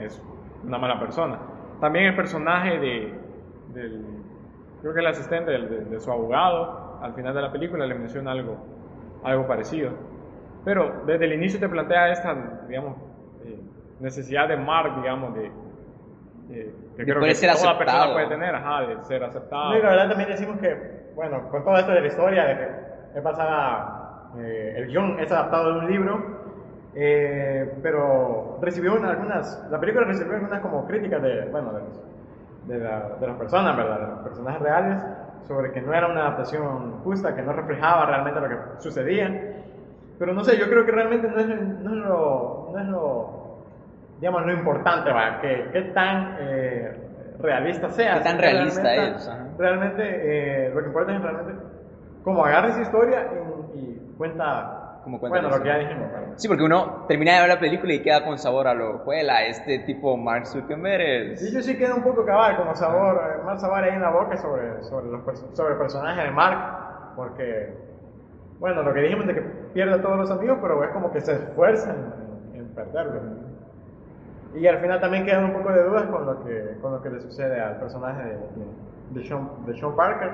es 0.00 0.20
una 0.64 0.78
mala 0.78 0.98
persona. 0.98 1.38
También 1.80 2.06
el 2.06 2.16
personaje 2.16 2.78
de, 2.78 3.14
del, 3.74 4.04
creo 4.80 4.94
que 4.94 5.00
el 5.00 5.06
asistente 5.06 5.50
de, 5.50 6.00
su 6.00 6.10
abogado, 6.10 6.98
al 7.02 7.14
final 7.14 7.34
de 7.34 7.42
la 7.42 7.52
película 7.52 7.86
le 7.86 7.94
menciona 7.94 8.32
algo, 8.32 8.56
algo 9.22 9.46
parecido. 9.46 9.92
Pero 10.64 11.02
desde 11.06 11.24
el 11.26 11.34
inicio 11.34 11.58
te 11.60 11.68
plantea 11.68 12.12
esta, 12.12 12.34
digamos, 12.68 12.96
eh, 13.44 13.58
necesidad 14.00 14.48
de 14.48 14.56
Mark, 14.56 14.96
digamos, 15.00 15.34
de, 15.34 15.50
que 16.48 17.04
creo 17.04 17.20
que 17.20 17.34
toda 17.34 17.78
persona 17.78 18.12
puede 18.12 18.26
tener, 18.28 18.54
ajá, 18.54 18.86
de 18.86 19.02
ser 19.04 19.24
aceptado. 19.24 19.76
Y 19.76 19.82
la 19.82 19.90
verdad 19.90 20.08
también 20.08 20.28
decimos 20.28 20.58
que, 20.58 21.12
bueno, 21.14 21.48
con 21.48 21.64
todo 21.64 21.76
esto 21.78 21.92
de 21.92 22.00
la 22.02 22.06
historia, 22.06 22.44
de 22.44 22.56
que 22.56 23.18
es 23.18 23.24
basada, 23.24 24.03
eh, 24.38 24.74
el 24.76 24.86
guion 24.88 25.18
es 25.20 25.30
adaptado 25.30 25.72
de 25.72 25.78
un 25.80 25.90
libro, 25.90 26.22
eh, 26.94 27.74
pero 27.82 28.58
recibió 28.60 28.94
algunas, 28.94 29.66
la 29.70 29.80
película 29.80 30.06
recibió 30.06 30.34
algunas 30.34 30.60
como 30.60 30.86
críticas 30.86 31.22
de, 31.22 31.46
bueno, 31.46 31.72
de, 31.72 32.74
de, 32.74 32.80
de 32.80 33.26
las 33.26 33.36
personas, 33.36 33.76
¿verdad? 33.76 34.00
De 34.00 34.06
los 34.06 34.18
personajes 34.20 34.60
reales, 34.62 35.02
sobre 35.46 35.72
que 35.72 35.80
no 35.80 35.92
era 35.92 36.06
una 36.06 36.22
adaptación 36.22 37.00
justa, 37.02 37.34
que 37.34 37.42
no 37.42 37.52
reflejaba 37.52 38.06
realmente 38.06 38.40
lo 38.40 38.48
que 38.48 38.56
sucedía. 38.78 39.60
Pero 40.18 40.32
no 40.32 40.44
sé, 40.44 40.56
yo 40.56 40.68
creo 40.68 40.86
que 40.86 40.92
realmente 40.92 41.28
no 41.28 41.38
es, 41.38 41.46
no 41.48 41.90
es 41.90 41.96
lo, 41.96 42.70
no 42.72 42.78
es 42.78 42.86
lo 42.86 43.44
digamos, 44.20 44.46
lo 44.46 44.52
importante, 44.52 45.10
¿va? 45.12 45.40
Que, 45.40 45.90
tan 45.94 46.36
eh, 46.40 46.96
realista 47.40 47.90
sea. 47.90 48.22
Tan 48.22 48.38
realista 48.38 48.94
es. 48.94 49.30
Realmente, 49.58 50.02
eh, 50.02 50.70
lo 50.74 50.80
que 50.80 50.86
importa 50.86 51.14
es 51.14 51.22
realmente 51.22 51.52
cómo 52.22 52.44
agarra 52.44 52.68
esa 52.68 52.82
historia 52.82 53.26
y, 53.74 54.00
cuenta 54.16 54.84
bueno, 55.06 55.50
lo 55.50 55.62
que 55.62 55.68
ya 55.68 55.78
dijimos. 55.78 56.08
Sí, 56.36 56.48
porque 56.48 56.62
uno 56.62 57.04
termina 57.06 57.34
de 57.34 57.40
ver 57.40 57.48
la 57.48 57.60
película 57.60 57.92
y 57.92 58.02
queda 58.02 58.24
con 58.24 58.38
sabor 58.38 58.66
a 58.66 58.74
lo 58.74 58.98
juela, 59.00 59.44
este 59.44 59.80
tipo 59.80 60.16
Mark 60.16 60.46
Zuckerberg 60.46 61.02
es... 61.02 61.40
Sí, 61.40 61.52
yo 61.52 61.60
sí 61.60 61.76
queda 61.76 61.94
un 61.94 62.02
poco 62.02 62.24
cabal, 62.24 62.56
como 62.56 62.74
sabor, 62.74 63.20
eh, 63.22 63.42
más 63.44 63.60
sabor 63.60 63.84
ahí 63.84 63.94
en 63.94 64.00
la 64.00 64.10
boca 64.10 64.36
sobre, 64.36 64.82
sobre, 64.84 65.06
los, 65.10 65.22
sobre 65.52 65.74
el 65.74 65.78
personaje 65.78 66.22
de 66.22 66.30
Mark, 66.30 67.12
porque, 67.16 67.74
bueno, 68.58 68.82
lo 68.82 68.94
que 68.94 69.00
dijimos 69.00 69.26
de 69.26 69.34
que 69.34 69.42
pierde 69.74 69.94
a 69.94 70.02
todos 70.02 70.18
los 70.18 70.30
amigos, 70.30 70.58
pero 70.60 70.82
es 70.82 70.90
como 70.90 71.12
que 71.12 71.20
se 71.20 71.32
esfuerza 71.32 71.94
en, 72.54 72.60
en 72.60 72.68
perderlo. 72.68 73.20
Y 74.54 74.66
al 74.66 74.78
final 74.78 75.00
también 75.00 75.26
quedan 75.26 75.44
un 75.44 75.52
poco 75.52 75.72
de 75.72 75.82
dudas 75.82 76.04
con 76.04 76.26
lo 76.26 76.44
que, 76.44 76.78
con 76.80 76.92
lo 76.92 77.02
que 77.02 77.10
le 77.10 77.20
sucede 77.20 77.60
al 77.60 77.76
personaje 77.76 78.22
de, 78.22 78.38
de, 79.20 79.26
Sean, 79.26 79.48
de 79.66 79.76
Sean, 79.78 79.96
Parker. 79.96 80.30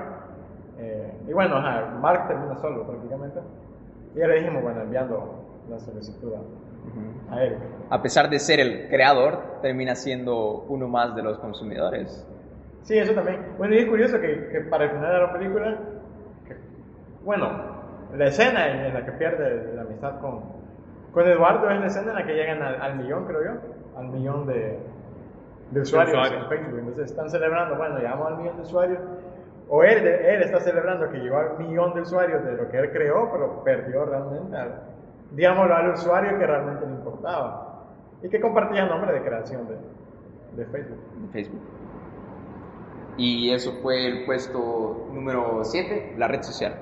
Eh, 0.77 1.13
y 1.27 1.33
bueno, 1.33 1.59
Mark 1.99 2.27
termina 2.27 2.55
solo 2.57 2.85
prácticamente. 2.85 3.39
Y 4.15 4.19
ya 4.19 4.27
le 4.27 4.39
dijimos, 4.39 4.63
bueno, 4.63 4.81
enviando 4.81 5.63
la 5.69 5.79
solicitud 5.79 6.33
a, 7.29 7.43
él. 7.43 7.57
A 7.89 8.01
pesar 8.01 8.29
de 8.29 8.39
ser 8.39 8.59
el 8.59 8.89
creador, 8.89 9.61
termina 9.61 9.95
siendo 9.95 10.65
uno 10.67 10.87
más 10.87 11.15
de 11.15 11.23
los 11.23 11.37
consumidores. 11.39 12.27
Sí, 12.83 12.97
eso 12.97 13.13
también. 13.13 13.53
Bueno, 13.57 13.75
y 13.75 13.79
es 13.79 13.85
curioso 13.87 14.19
que, 14.19 14.49
que 14.51 14.61
para 14.61 14.85
el 14.85 14.91
final 14.91 15.13
de 15.13 15.19
la 15.19 15.33
película, 15.33 15.79
bueno, 17.23 17.49
la 18.15 18.25
escena 18.25 18.87
en, 18.87 18.93
la 18.93 19.05
que 19.05 19.11
pierde 19.13 19.75
la 19.75 19.83
amistad 19.83 20.19
con, 20.19 20.41
con 21.13 21.27
Eduardo 21.27 21.69
es 21.69 21.79
la 21.79 21.87
escena 21.87 22.11
en 22.11 22.15
la 22.15 22.25
que 22.25 22.33
llegan 22.33 22.61
al 22.61 22.97
millón, 22.97 23.25
creo 23.25 23.43
yo 23.43 23.51
al 23.97 24.07
millón 24.07 24.47
de, 24.47 24.79
de 25.71 25.81
usuarios 25.81 26.31
en 26.31 26.47
Facebook. 26.47 26.79
Entonces 26.79 27.11
están 27.11 27.29
celebrando, 27.29 27.75
bueno, 27.75 27.97
llegamos 27.97 28.27
al 28.27 28.37
millón 28.37 28.57
de 28.57 28.61
usuarios. 28.63 28.99
O 29.73 29.85
él, 29.85 30.05
él 30.05 30.43
está 30.43 30.59
celebrando 30.59 31.09
que 31.09 31.17
llegó 31.17 31.37
al 31.37 31.57
millón 31.57 31.93
de 31.93 32.01
usuarios 32.01 32.43
de 32.43 32.57
lo 32.57 32.69
que 32.69 32.77
él 32.77 32.91
creó, 32.91 33.31
pero 33.31 33.63
perdió 33.63 34.03
realmente, 34.03 34.53
al, 34.53 34.81
digámoslo, 35.31 35.73
al 35.73 35.91
usuario 35.91 36.37
que 36.37 36.45
realmente 36.45 36.85
le 36.85 36.91
importaba. 36.91 37.85
Y 38.21 38.27
que 38.27 38.41
compartía 38.41 38.85
nombre 38.85 39.13
de 39.13 39.21
creación 39.21 39.69
de, 39.69 39.75
de 40.61 40.69
Facebook. 40.69 40.99
De 41.21 41.27
Facebook. 41.29 41.61
Y 43.15 43.53
eso 43.53 43.71
fue 43.81 44.07
el 44.07 44.25
puesto 44.25 45.07
número 45.13 45.63
7, 45.63 46.15
la 46.17 46.27
red 46.27 46.41
social. 46.41 46.75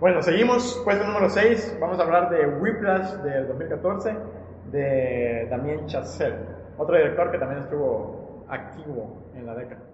Bueno, 0.00 0.22
seguimos, 0.22 0.80
puesto 0.86 1.04
número 1.04 1.28
6, 1.28 1.76
vamos 1.78 1.98
a 1.98 2.04
hablar 2.04 2.30
de 2.30 2.46
Whiplash 2.46 3.16
del 3.16 3.48
2014 3.48 4.16
de 4.70 5.46
Damien 5.50 5.84
Chazelle, 5.84 6.38
otro 6.78 6.96
director 6.96 7.30
que 7.30 7.38
también 7.38 7.64
estuvo 7.64 8.46
activo 8.48 9.30
en 9.34 9.44
la 9.44 9.54
década. 9.54 9.87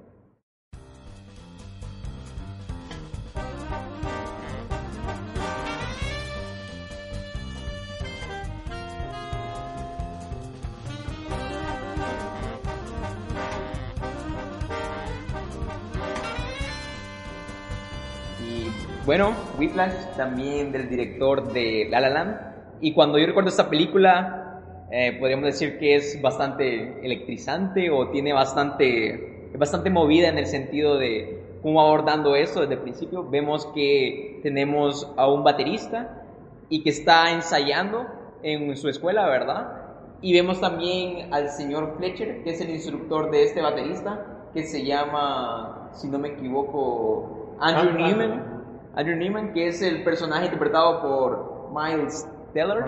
Bueno, 19.07 19.35
Whiplash 19.59 20.17
también 20.17 20.73
del 20.73 20.89
director 20.89 21.53
de 21.53 21.89
La 21.91 22.01
La 22.01 22.09
Land. 22.09 22.41
Y 22.81 22.93
cuando 22.93 23.19
yo 23.19 23.27
recuerdo 23.27 23.51
esta 23.51 23.69
película, 23.69 24.63
eh, 24.91 25.17
podríamos 25.19 25.45
decir 25.45 25.79
que 25.79 25.97
es 25.97 26.21
bastante 26.23 27.05
electrizante 27.05 27.91
o 27.91 28.09
tiene 28.09 28.33
bastante, 28.33 29.51
bastante 29.59 29.91
movida 29.91 30.29
en 30.29 30.39
el 30.39 30.47
sentido 30.47 30.97
de 30.97 31.59
cómo 31.63 31.83
abordando 31.83 32.35
eso 32.35 32.63
desde 32.63 32.75
el 32.75 32.81
principio. 32.81 33.29
Vemos 33.29 33.67
que 33.75 34.41
tenemos 34.43 35.13
a 35.17 35.31
un 35.31 35.45
baterista 35.45 36.23
y 36.71 36.83
que 36.83 36.91
está 36.91 37.31
ensayando 37.31 38.07
en 38.43 38.75
su 38.77 38.89
escuela, 38.89 39.27
¿verdad? 39.27 39.83
Y 40.23 40.33
vemos 40.33 40.61
también 40.61 41.33
al 41.33 41.51
señor 41.51 41.97
Fletcher, 41.99 42.43
que 42.43 42.51
es 42.51 42.61
el 42.63 42.71
instructor 42.71 43.31
de 43.31 43.43
este 43.45 43.61
baterista, 43.61 44.49
que 44.55 44.63
se 44.63 44.85
llama, 44.85 45.91
si 45.93 46.09
no 46.09 46.19
me 46.19 46.29
equivoco, 46.29 47.57
Andrew 47.61 47.93
Newman. 47.99 48.54
Andrew 48.97 49.17
Newman, 49.17 49.53
que 49.53 49.69
es 49.69 49.83
el 49.83 50.05
personaje 50.05 50.47
interpretado 50.47 51.01
por 51.03 51.71
Miles 51.75 52.29
Teller, 52.53 52.85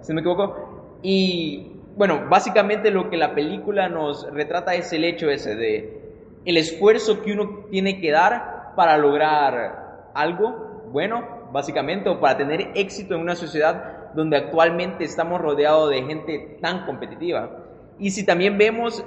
si 0.00 0.08
no 0.08 0.14
me 0.14 0.20
equivoco. 0.20 0.98
Y 1.02 1.72
bueno, 1.96 2.26
básicamente 2.28 2.90
lo 2.90 3.10
que 3.10 3.16
la 3.16 3.34
película 3.34 3.88
nos 3.88 4.30
retrata 4.32 4.74
es 4.74 4.92
el 4.92 5.04
hecho 5.04 5.30
ese 5.30 5.56
de 5.56 6.02
el 6.44 6.56
esfuerzo 6.56 7.22
que 7.22 7.32
uno 7.32 7.66
tiene 7.70 8.00
que 8.00 8.10
dar 8.10 8.72
para 8.76 8.96
lograr 8.96 10.10
algo 10.14 10.82
bueno, 10.90 11.48
básicamente, 11.52 12.08
o 12.08 12.20
para 12.20 12.36
tener 12.36 12.70
éxito 12.74 13.14
en 13.14 13.22
una 13.22 13.34
sociedad 13.34 14.12
donde 14.14 14.36
actualmente 14.36 15.04
estamos 15.04 15.40
rodeados 15.40 15.90
de 15.90 16.02
gente 16.02 16.58
tan 16.60 16.84
competitiva. 16.84 17.58
Y 17.98 18.10
si 18.10 18.26
también 18.26 18.58
vemos, 18.58 19.04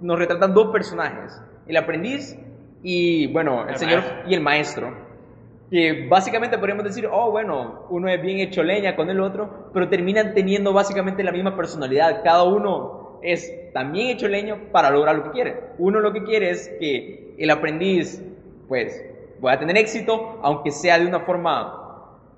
nos 0.00 0.18
retratan 0.18 0.54
dos 0.54 0.72
personajes, 0.72 1.40
el 1.66 1.76
aprendiz 1.76 2.38
y, 2.82 3.26
bueno, 3.32 3.68
el, 3.68 3.76
señor 3.76 4.02
y 4.26 4.34
el 4.34 4.40
maestro 4.40 5.05
que 5.70 6.06
básicamente 6.08 6.58
podríamos 6.58 6.84
decir, 6.84 7.08
oh, 7.10 7.30
bueno, 7.30 7.86
uno 7.90 8.08
es 8.08 8.20
bien 8.22 8.38
hecho 8.38 8.62
leña 8.62 8.94
con 8.94 9.10
el 9.10 9.20
otro, 9.20 9.70
pero 9.72 9.88
terminan 9.88 10.34
teniendo 10.34 10.72
básicamente 10.72 11.24
la 11.24 11.32
misma 11.32 11.56
personalidad. 11.56 12.22
Cada 12.22 12.44
uno 12.44 13.18
es 13.22 13.72
también 13.72 14.08
hecho 14.08 14.28
leño 14.28 14.70
para 14.70 14.90
lograr 14.90 15.16
lo 15.16 15.24
que 15.24 15.30
quiere. 15.30 15.60
Uno 15.78 16.00
lo 16.00 16.12
que 16.12 16.22
quiere 16.22 16.50
es 16.50 16.68
que 16.78 17.34
el 17.38 17.50
aprendiz, 17.50 18.22
pues, 18.68 19.04
pueda 19.40 19.58
tener 19.58 19.76
éxito, 19.76 20.38
aunque 20.42 20.70
sea 20.70 20.98
de 20.98 21.06
una 21.06 21.20
forma 21.20 21.82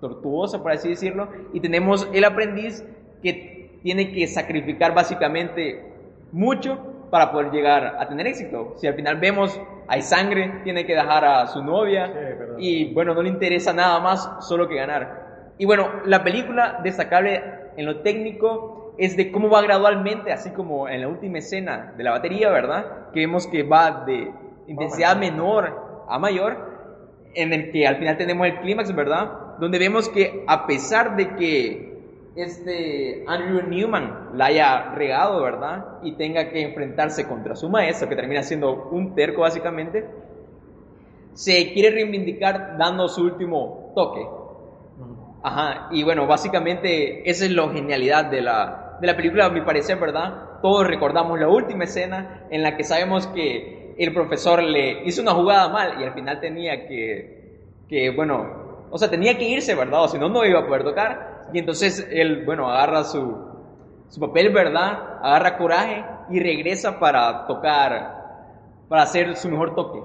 tortuosa, 0.01 0.63
por 0.63 0.73
así 0.73 0.89
decirlo, 0.89 1.29
y 1.53 1.61
tenemos 1.61 2.09
el 2.13 2.25
aprendiz 2.25 2.85
que 3.23 3.79
tiene 3.83 4.13
que 4.13 4.27
sacrificar 4.27 4.95
básicamente 4.95 5.85
mucho 6.33 6.79
para 7.11 7.33
poder 7.33 7.51
llegar 7.51 7.97
a 7.99 8.09
tener 8.09 8.27
éxito. 8.27 8.75
Si 8.77 8.87
al 8.87 8.95
final 8.95 9.17
vemos, 9.17 9.61
hay 9.87 10.03
sangre, 10.03 10.61
tiene 10.65 10.87
que 10.87 10.95
dejar 10.95 11.25
a 11.25 11.47
su 11.47 11.63
novia 11.63 12.13
y 12.59 12.93
bueno, 12.93 13.15
no 13.15 13.23
le 13.23 13.29
interesa 13.29 13.73
nada 13.73 13.99
más, 14.01 14.31
solo 14.41 14.69
que 14.69 14.77
ganar. 14.77 15.55
Y 15.59 15.67
bueno, 15.67 15.89
la 16.05 16.23
película 16.23 16.81
destacable 16.83 17.43
en 17.77 17.87
lo 17.87 18.01
técnico 18.01 18.95
es 18.99 19.17
de 19.17 19.31
cómo 19.31 19.49
va 19.49 19.63
gradualmente, 19.63 20.33
así 20.33 20.51
como 20.51 20.89
en 20.89 21.01
la 21.01 21.09
última 21.09 21.39
escena 21.39 21.95
de 21.97 22.05
la 22.05 22.11
batería, 22.11 22.51
¿verdad? 22.51 23.11
Que 23.13 23.21
vemos 23.21 23.47
que 23.47 23.63
va 23.63 24.05
de 24.05 24.33
intensidad 24.67 25.17
menor 25.17 26.05
a 26.09 26.19
mayor, 26.19 26.69
en 27.35 27.53
el 27.53 27.71
que 27.71 27.87
al 27.87 27.97
final 27.97 28.17
tenemos 28.17 28.47
el 28.47 28.61
clímax, 28.61 28.95
¿verdad? 28.95 29.57
Donde 29.59 29.79
vemos 29.79 30.09
que 30.09 30.45
a 30.47 30.67
pesar 30.67 31.17
de 31.17 31.37
que 31.37 31.98
este 32.43 33.25
Andrew 33.27 33.63
Newman 33.63 34.31
la 34.35 34.47
haya 34.47 34.93
regado, 34.95 35.43
¿verdad? 35.43 35.99
Y 36.03 36.13
tenga 36.13 36.49
que 36.51 36.63
enfrentarse 36.63 37.27
contra 37.27 37.57
su 37.57 37.69
maestro, 37.69 38.09
que 38.09 38.17
termina 38.17 38.43
siendo 38.43 38.89
un 38.91 39.15
terco 39.15 39.43
básicamente, 39.43 40.07
se 41.35 41.73
quiere 41.73 41.91
reivindicar 41.91 42.77
dando 42.79 43.09
su 43.09 43.23
último 43.23 43.93
toque. 43.95 44.27
Ajá, 45.43 45.89
y 45.93 46.03
bueno, 46.03 46.27
básicamente 46.27 47.29
esa 47.29 47.45
es 47.45 47.53
la 47.53 47.69
genialidad 47.69 48.25
de 48.25 48.43
la, 48.43 48.99
de 49.01 49.07
la 49.07 49.17
película, 49.17 49.47
a 49.47 49.51
mi 49.51 49.61
parecer, 49.61 49.99
¿verdad? 49.99 50.61
Todos 50.63 50.87
recordamos 50.87 51.39
la 51.39 51.49
última 51.49 51.85
escena 51.85 52.47
en 52.51 52.63
la 52.63 52.77
que 52.77 52.83
sabemos 52.83 53.29
que 53.29 53.95
el 53.97 54.13
profesor 54.13 54.63
le 54.63 55.05
hizo 55.07 55.23
una 55.23 55.33
jugada 55.33 55.69
mal 55.69 56.01
y 56.01 56.05
al 56.05 56.13
final 56.13 56.41
tenía 56.41 56.87
que, 56.87 57.61
que 57.89 58.11
bueno, 58.11 58.87
o 58.91 58.99
sea, 58.99 59.11
tenía 59.11 59.37
que 59.37 59.49
irse, 59.49 59.75
¿verdad? 59.75 60.05
O 60.05 60.09
si 60.09 60.19
no, 60.19 60.29
no 60.29 60.45
iba 60.45 60.61
a 60.61 60.67
poder 60.67 60.85
tocar. 60.85 61.28
Y 61.53 61.59
entonces 61.59 62.07
él, 62.11 62.45
bueno, 62.45 62.69
agarra 62.69 63.05
su, 63.05 63.49
su 64.09 64.21
papel, 64.21 64.53
¿verdad? 64.53 65.19
Agarra 65.23 65.57
coraje 65.57 66.05
y 66.31 66.41
regresa 66.41 66.99
para 66.99 67.47
tocar, 67.47 68.15
para 68.89 69.03
hacer 69.03 69.35
su 69.37 69.49
mejor 69.49 69.75
toque. 69.75 70.01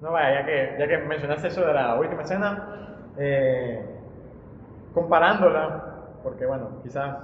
No, 0.00 0.12
vaya, 0.12 0.40
ya 0.40 0.46
que, 0.46 0.76
ya 0.78 0.88
que 0.88 0.98
mencionaste 0.98 1.48
eso 1.48 1.64
de 1.64 1.72
la 1.72 1.94
última 1.94 2.22
escena, 2.22 2.86
eh, 3.18 3.84
comparándola, 4.94 5.84
porque 6.22 6.44
bueno, 6.46 6.80
quizás 6.82 7.16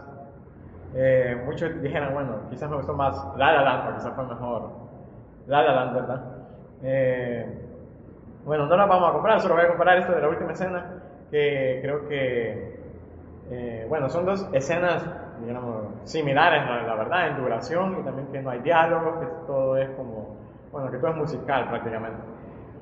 eh, 0.95 1.41
muchos 1.45 1.83
dijeran, 1.83 2.15
bueno, 2.15 2.49
quizás 2.51 2.71
me 2.71 2.77
gustó 2.77 2.95
más 2.95 3.17
La 3.37 3.53
La 3.53 3.63
Land, 3.63 3.97
quizás 3.97 4.15
fue 4.15 4.27
mejor 4.27 4.71
La 5.47 5.63
La 5.63 5.73
Land, 5.75 5.95
¿verdad? 5.95 6.23
Eh, 6.83 7.65
bueno, 8.45 8.67
no 8.67 8.77
la 8.77 8.87
vamos 8.87 9.11
a 9.11 9.13
comparar, 9.13 9.41
solo 9.41 9.57
voy 9.57 9.65
a 9.65 9.69
comparar 9.69 9.99
esto 9.99 10.13
de 10.13 10.21
la 10.23 10.29
última 10.29 10.53
escena, 10.53 11.03
que 11.31 11.81
creo 11.83 12.09
que 12.09 12.78
eh, 13.51 13.86
bueno, 13.88 14.09
son 14.11 14.26
dos 14.26 14.46
escenas, 14.53 15.05
digamos, 15.40 15.86
similares, 16.05 16.64
la 16.86 16.94
verdad, 16.94 17.28
en 17.28 17.36
duración 17.38 17.99
y 18.01 18.05
también 18.05 18.28
que 18.28 18.42
no 18.42 18.51
hay 18.51 18.61
diálogo, 18.61 19.20
que 19.20 19.26
todo 19.46 19.76
es 19.78 19.88
como, 19.90 20.36
bueno, 20.70 20.90
que 20.90 20.99
todo 20.99 21.11
es 21.12 21.16
musical 21.16 21.68
prácticamente. 21.68 22.18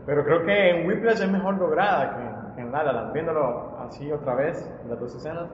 Pero 0.06 0.24
creo 0.24 0.44
que 0.44 0.70
en 0.70 0.88
Whiplash 0.88 1.20
es 1.20 1.30
mejor 1.30 1.58
lograda 1.58 2.16
que 2.54 2.62
en, 2.62 2.72
La 2.72 2.82
La 2.82 2.92
Land, 2.92 3.12
viéndolo 3.12 3.76
así 3.86 4.10
otra 4.10 4.34
vez, 4.34 4.68
las 4.88 4.98
dos 4.98 5.14
escenas. 5.14 5.48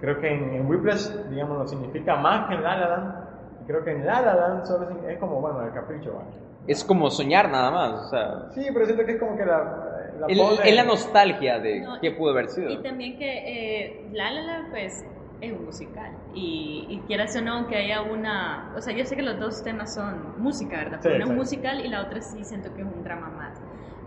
Creo 0.00 0.20
que 0.20 0.28
en, 0.28 0.68
Whiplash, 0.68 1.08
digamos, 1.30 1.58
lo 1.58 1.66
significa 1.66 2.16
más 2.16 2.48
que 2.48 2.54
en 2.54 2.62
La 2.62 2.76
La 2.76 2.88
Land. 2.88 3.14
Y 3.62 3.66
creo 3.66 3.84
que 3.84 3.92
en 3.92 4.06
La 4.06 4.20
La 4.20 4.34
Land 4.34 4.64
solo 4.64 4.88
es, 5.08 5.18
como, 5.18 5.40
bueno, 5.40 5.62
el 5.62 5.72
capricho, 5.72 6.20
Es 6.66 6.84
como 6.84 7.10
soñar 7.10 7.48
nada 7.48 7.70
más, 7.70 7.92
o 7.92 8.04
sea... 8.10 8.50
Sí, 8.50 8.66
pero 8.72 8.84
siento 8.86 9.04
que 9.04 9.12
es 9.12 9.20
como 9.20 9.36
que 9.36 9.46
la, 9.46 9.91
es 10.28 10.74
la 10.74 10.84
nostalgia 10.84 11.58
de 11.58 11.86
qué 12.00 12.10
pudo 12.12 12.30
haber 12.30 12.48
sido. 12.48 12.70
Y 12.70 12.82
también 12.82 13.18
que 13.18 13.86
eh, 13.86 14.08
La 14.12 14.30
La 14.30 14.42
La, 14.42 14.66
pues, 14.70 15.04
es 15.40 15.52
un 15.52 15.64
musical. 15.64 16.12
Y, 16.34 16.86
y 16.88 16.98
quieras 17.06 17.36
o 17.36 17.42
no, 17.42 17.66
que 17.66 17.76
haya 17.76 18.02
una... 18.02 18.72
O 18.76 18.80
sea, 18.80 18.94
yo 18.94 19.04
sé 19.04 19.16
que 19.16 19.22
los 19.22 19.38
dos 19.40 19.62
temas 19.64 19.94
son 19.94 20.40
música, 20.40 20.76
¿verdad? 20.76 21.00
Pero 21.02 21.16
una 21.16 21.24
es 21.24 21.30
musical 21.30 21.84
y 21.84 21.88
la 21.88 22.02
otra 22.02 22.20
sí 22.20 22.44
siento 22.44 22.72
que 22.74 22.82
es 22.82 22.86
un 22.86 23.02
drama 23.02 23.28
más 23.30 23.60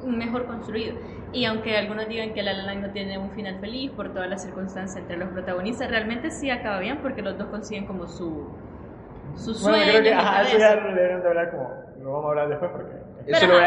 mejor 0.06 0.46
construido. 0.46 0.96
Y 1.34 1.46
aunque 1.46 1.78
algunos 1.78 2.08
digan 2.08 2.34
que 2.34 2.44
La 2.44 2.54
La 2.54 2.64
Land 2.64 2.88
no 2.88 2.92
tiene 2.92 3.18
un 3.18 3.32
final 3.32 3.60
feliz 3.60 3.92
por 3.92 4.14
todas 4.14 4.30
las 4.30 4.44
circunstancias 4.44 5.02
entre 5.02 5.18
los 5.18 5.30
protagonistas, 5.30 5.90
realmente 5.90 6.32
sí 6.32 6.50
acaba 6.50 6.80
bien 6.80 7.00
porque 7.02 7.22
los 7.22 7.38
dos 7.38 7.48
consiguen 7.48 7.86
como 7.86 8.08
su, 8.08 8.48
su 9.36 9.54
sueño. 9.54 9.78
Bueno, 9.78 9.92
creo 9.92 10.04
que 10.04 10.14
ajá, 10.14 10.42
eso 10.44 10.58
ya 10.58 10.76
deberían 10.76 11.22
de 11.22 11.28
hablar 11.28 11.52
como, 11.52 11.70
lo 12.02 12.12
vamos 12.12 12.26
a 12.26 12.30
hablar 12.30 12.50
después 12.50 12.72
porque 12.72 12.96
eso, 13.28 13.48
lo, 13.48 13.60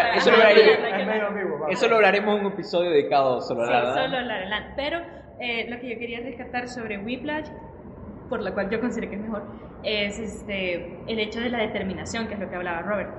eso, 1.68 1.94
hablaremos 1.94 2.38
en 2.38 2.46
un 2.46 2.52
episodio 2.52 2.90
dedicado 2.90 3.40
solo 3.40 3.62
a 3.62 3.66
La 3.66 3.94
Solo 3.94 4.20
La 4.20 4.72
Pero 4.76 5.00
eh, 5.40 5.68
lo 5.68 5.78
que 5.80 5.90
yo 5.90 5.98
quería 5.98 6.20
rescatar 6.20 6.68
sobre 6.68 6.98
Whiplash, 6.98 7.48
por 8.28 8.42
la 8.42 8.52
cual 8.52 8.70
yo 8.70 8.80
considero 8.80 9.10
que 9.10 9.16
es 9.16 9.22
mejor, 9.22 9.42
es 9.82 10.18
este, 10.18 10.98
el 11.06 11.18
hecho 11.18 11.40
de 11.40 11.50
la 11.50 11.58
determinación, 11.58 12.28
que 12.28 12.34
es 12.34 12.40
lo 12.40 12.48
que 12.48 12.56
hablaba 12.56 12.82
Robert. 12.82 13.10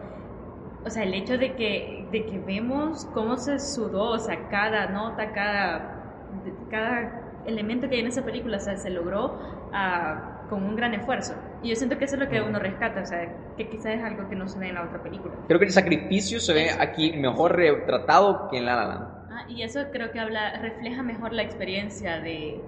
O 0.85 0.89
sea, 0.89 1.03
el 1.03 1.13
hecho 1.13 1.37
de 1.37 1.55
que, 1.55 2.07
de 2.11 2.25
que 2.25 2.39
vemos 2.39 3.05
cómo 3.13 3.37
se 3.37 3.59
sudó, 3.59 4.11
o 4.11 4.19
sea, 4.19 4.47
cada 4.49 4.87
nota, 4.87 5.33
cada, 5.33 6.29
cada 6.69 7.41
elemento 7.45 7.89
que 7.89 7.95
hay 7.95 8.01
en 8.01 8.07
esa 8.07 8.23
película, 8.23 8.57
o 8.57 8.61
sea, 8.61 8.77
se 8.77 8.89
logró 8.89 9.39
a 9.73 10.45
con 10.49 10.63
un 10.63 10.75
gran 10.75 10.93
esfuerzo. 10.93 11.35
Y 11.61 11.69
yo 11.69 11.75
siento 11.75 11.97
que 11.97 12.05
eso 12.05 12.15
es 12.15 12.21
lo 12.21 12.29
que 12.29 12.41
uno 12.41 12.57
rescata, 12.59 13.01
o 13.01 13.05
sea, 13.05 13.19
que 13.57 13.67
quizás 13.67 13.95
es 13.95 14.03
algo 14.03 14.29
que 14.29 14.35
no 14.35 14.47
se 14.47 14.59
ve 14.59 14.69
en 14.69 14.75
la 14.75 14.83
otra 14.83 15.03
película. 15.03 15.33
Creo 15.47 15.59
que 15.59 15.65
el 15.65 15.71
sacrificio 15.71 16.39
se 16.39 16.53
ve 16.53 16.69
aquí 16.79 17.17
mejor 17.17 17.55
retratado 17.55 18.47
que 18.49 18.59
en 18.59 18.65
La 18.65 18.75
La 18.75 18.85
Land. 18.85 19.07
Ah, 19.31 19.45
y 19.49 19.63
eso 19.63 19.81
creo 19.91 20.11
que 20.11 20.19
habla, 20.19 20.59
refleja 20.61 21.03
mejor 21.03 21.33
la 21.33 21.43
experiencia 21.43 22.19
de, 22.21 22.61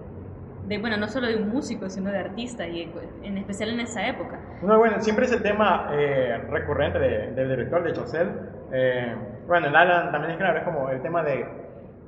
de, 0.67 0.77
bueno, 0.77 0.97
no 0.97 1.07
solo 1.07 1.27
de 1.27 1.37
un 1.37 1.49
músico, 1.49 1.89
sino 1.89 2.11
de 2.11 2.19
artista, 2.19 2.67
y 2.67 2.91
en 3.23 3.37
especial 3.37 3.69
en 3.69 3.79
esa 3.79 4.05
época. 4.07 4.39
No, 4.61 4.77
bueno, 4.77 4.99
siempre 4.99 5.25
es 5.25 5.31
el 5.31 5.41
tema 5.41 5.89
eh, 5.93 6.37
recurrente 6.49 6.99
del 6.99 7.49
director, 7.49 7.83
de 7.83 7.93
Chaucer. 7.93 8.27
Eh, 8.73 9.15
bueno, 9.47 9.67
en 9.67 9.73
La 9.73 9.85
La 9.85 9.99
Land 9.99 10.11
también 10.11 10.31
es 10.33 10.37
claro, 10.37 10.59
es 10.59 10.65
como 10.65 10.89
el 10.89 11.01
tema 11.01 11.23
de, 11.23 11.45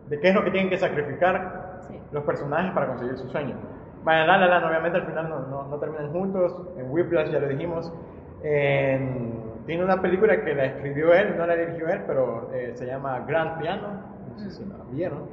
de 0.09 0.19
qué 0.19 0.29
es 0.29 0.36
lo 0.36 0.43
que 0.43 0.51
tienen 0.51 0.69
que 0.69 0.77
sacrificar 0.77 1.81
los 2.11 2.23
personajes 2.25 2.71
para 2.73 2.88
conseguir 2.88 3.17
su 3.17 3.29
sueño. 3.29 3.55
Bueno, 4.04 4.26
La 4.26 4.38
La 4.38 4.47
Land 4.47 4.66
obviamente 4.66 4.97
al 4.97 5.06
final 5.06 5.30
no, 5.30 5.68
no, 5.68 5.80
terminan 5.80 6.12
juntos, 6.12 6.56
en 6.78 6.91
Whiplash 6.91 7.30
ya 7.30 7.39
lo 7.39 7.47
dijimos, 7.47 7.91
tiene 9.66 9.84
una 9.84 10.01
película 10.01 10.43
que 10.43 10.54
la 10.54 10.66
escribió 10.66 11.14
él, 11.14 11.38
no 11.38 11.45
la 11.45 11.56
dirigió 11.56 11.88
él, 11.88 12.01
pero 12.06 12.51
eh, 12.54 12.72
se 12.76 12.86
llama 12.86 13.24
Grand 13.26 13.60
Piano, 13.60 13.88
no 14.30 14.38
sé 14.39 14.51
si 14.51 14.66
la 14.66 14.76
vieron. 14.91 15.30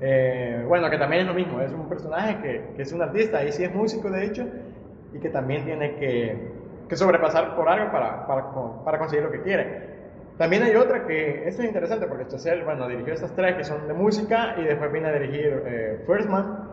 Eh, 0.00 0.64
bueno, 0.66 0.90
que 0.90 0.98
también 0.98 1.22
es 1.22 1.28
lo 1.28 1.34
mismo, 1.34 1.60
es 1.60 1.72
un 1.72 1.88
personaje 1.88 2.38
que, 2.42 2.74
que, 2.76 2.82
es 2.82 2.92
un 2.92 3.02
artista 3.02 3.44
y 3.44 3.52
sí 3.52 3.64
es 3.64 3.74
músico 3.74 4.10
de 4.10 4.24
hecho, 4.24 4.46
y 5.12 5.18
que 5.18 5.30
también 5.30 5.64
tiene 5.64 5.96
que, 5.96 6.52
que 6.88 6.96
sobrepasar 6.96 7.54
por 7.56 7.68
algo 7.68 7.90
para, 7.92 8.26
para, 8.26 8.52
para, 8.84 8.98
conseguir 8.98 9.24
lo 9.24 9.30
que 9.30 9.42
quiere. 9.42 9.92
También 10.38 10.62
hay 10.62 10.74
otra 10.74 11.06
que, 11.06 11.46
esto 11.46 11.62
es 11.62 11.68
interesante 11.68 12.06
porque 12.06 12.26
Chazelle, 12.26 12.64
bueno, 12.64 12.88
dirigió 12.88 13.14
estas 13.14 13.34
tres 13.34 13.56
que 13.56 13.64
son 13.64 13.86
de 13.86 13.94
música 13.94 14.54
y 14.58 14.64
después 14.64 14.90
viene 14.90 15.08
a 15.08 15.12
dirigir 15.12 15.62
eh, 15.66 16.02
First 16.06 16.28
Man, 16.28 16.70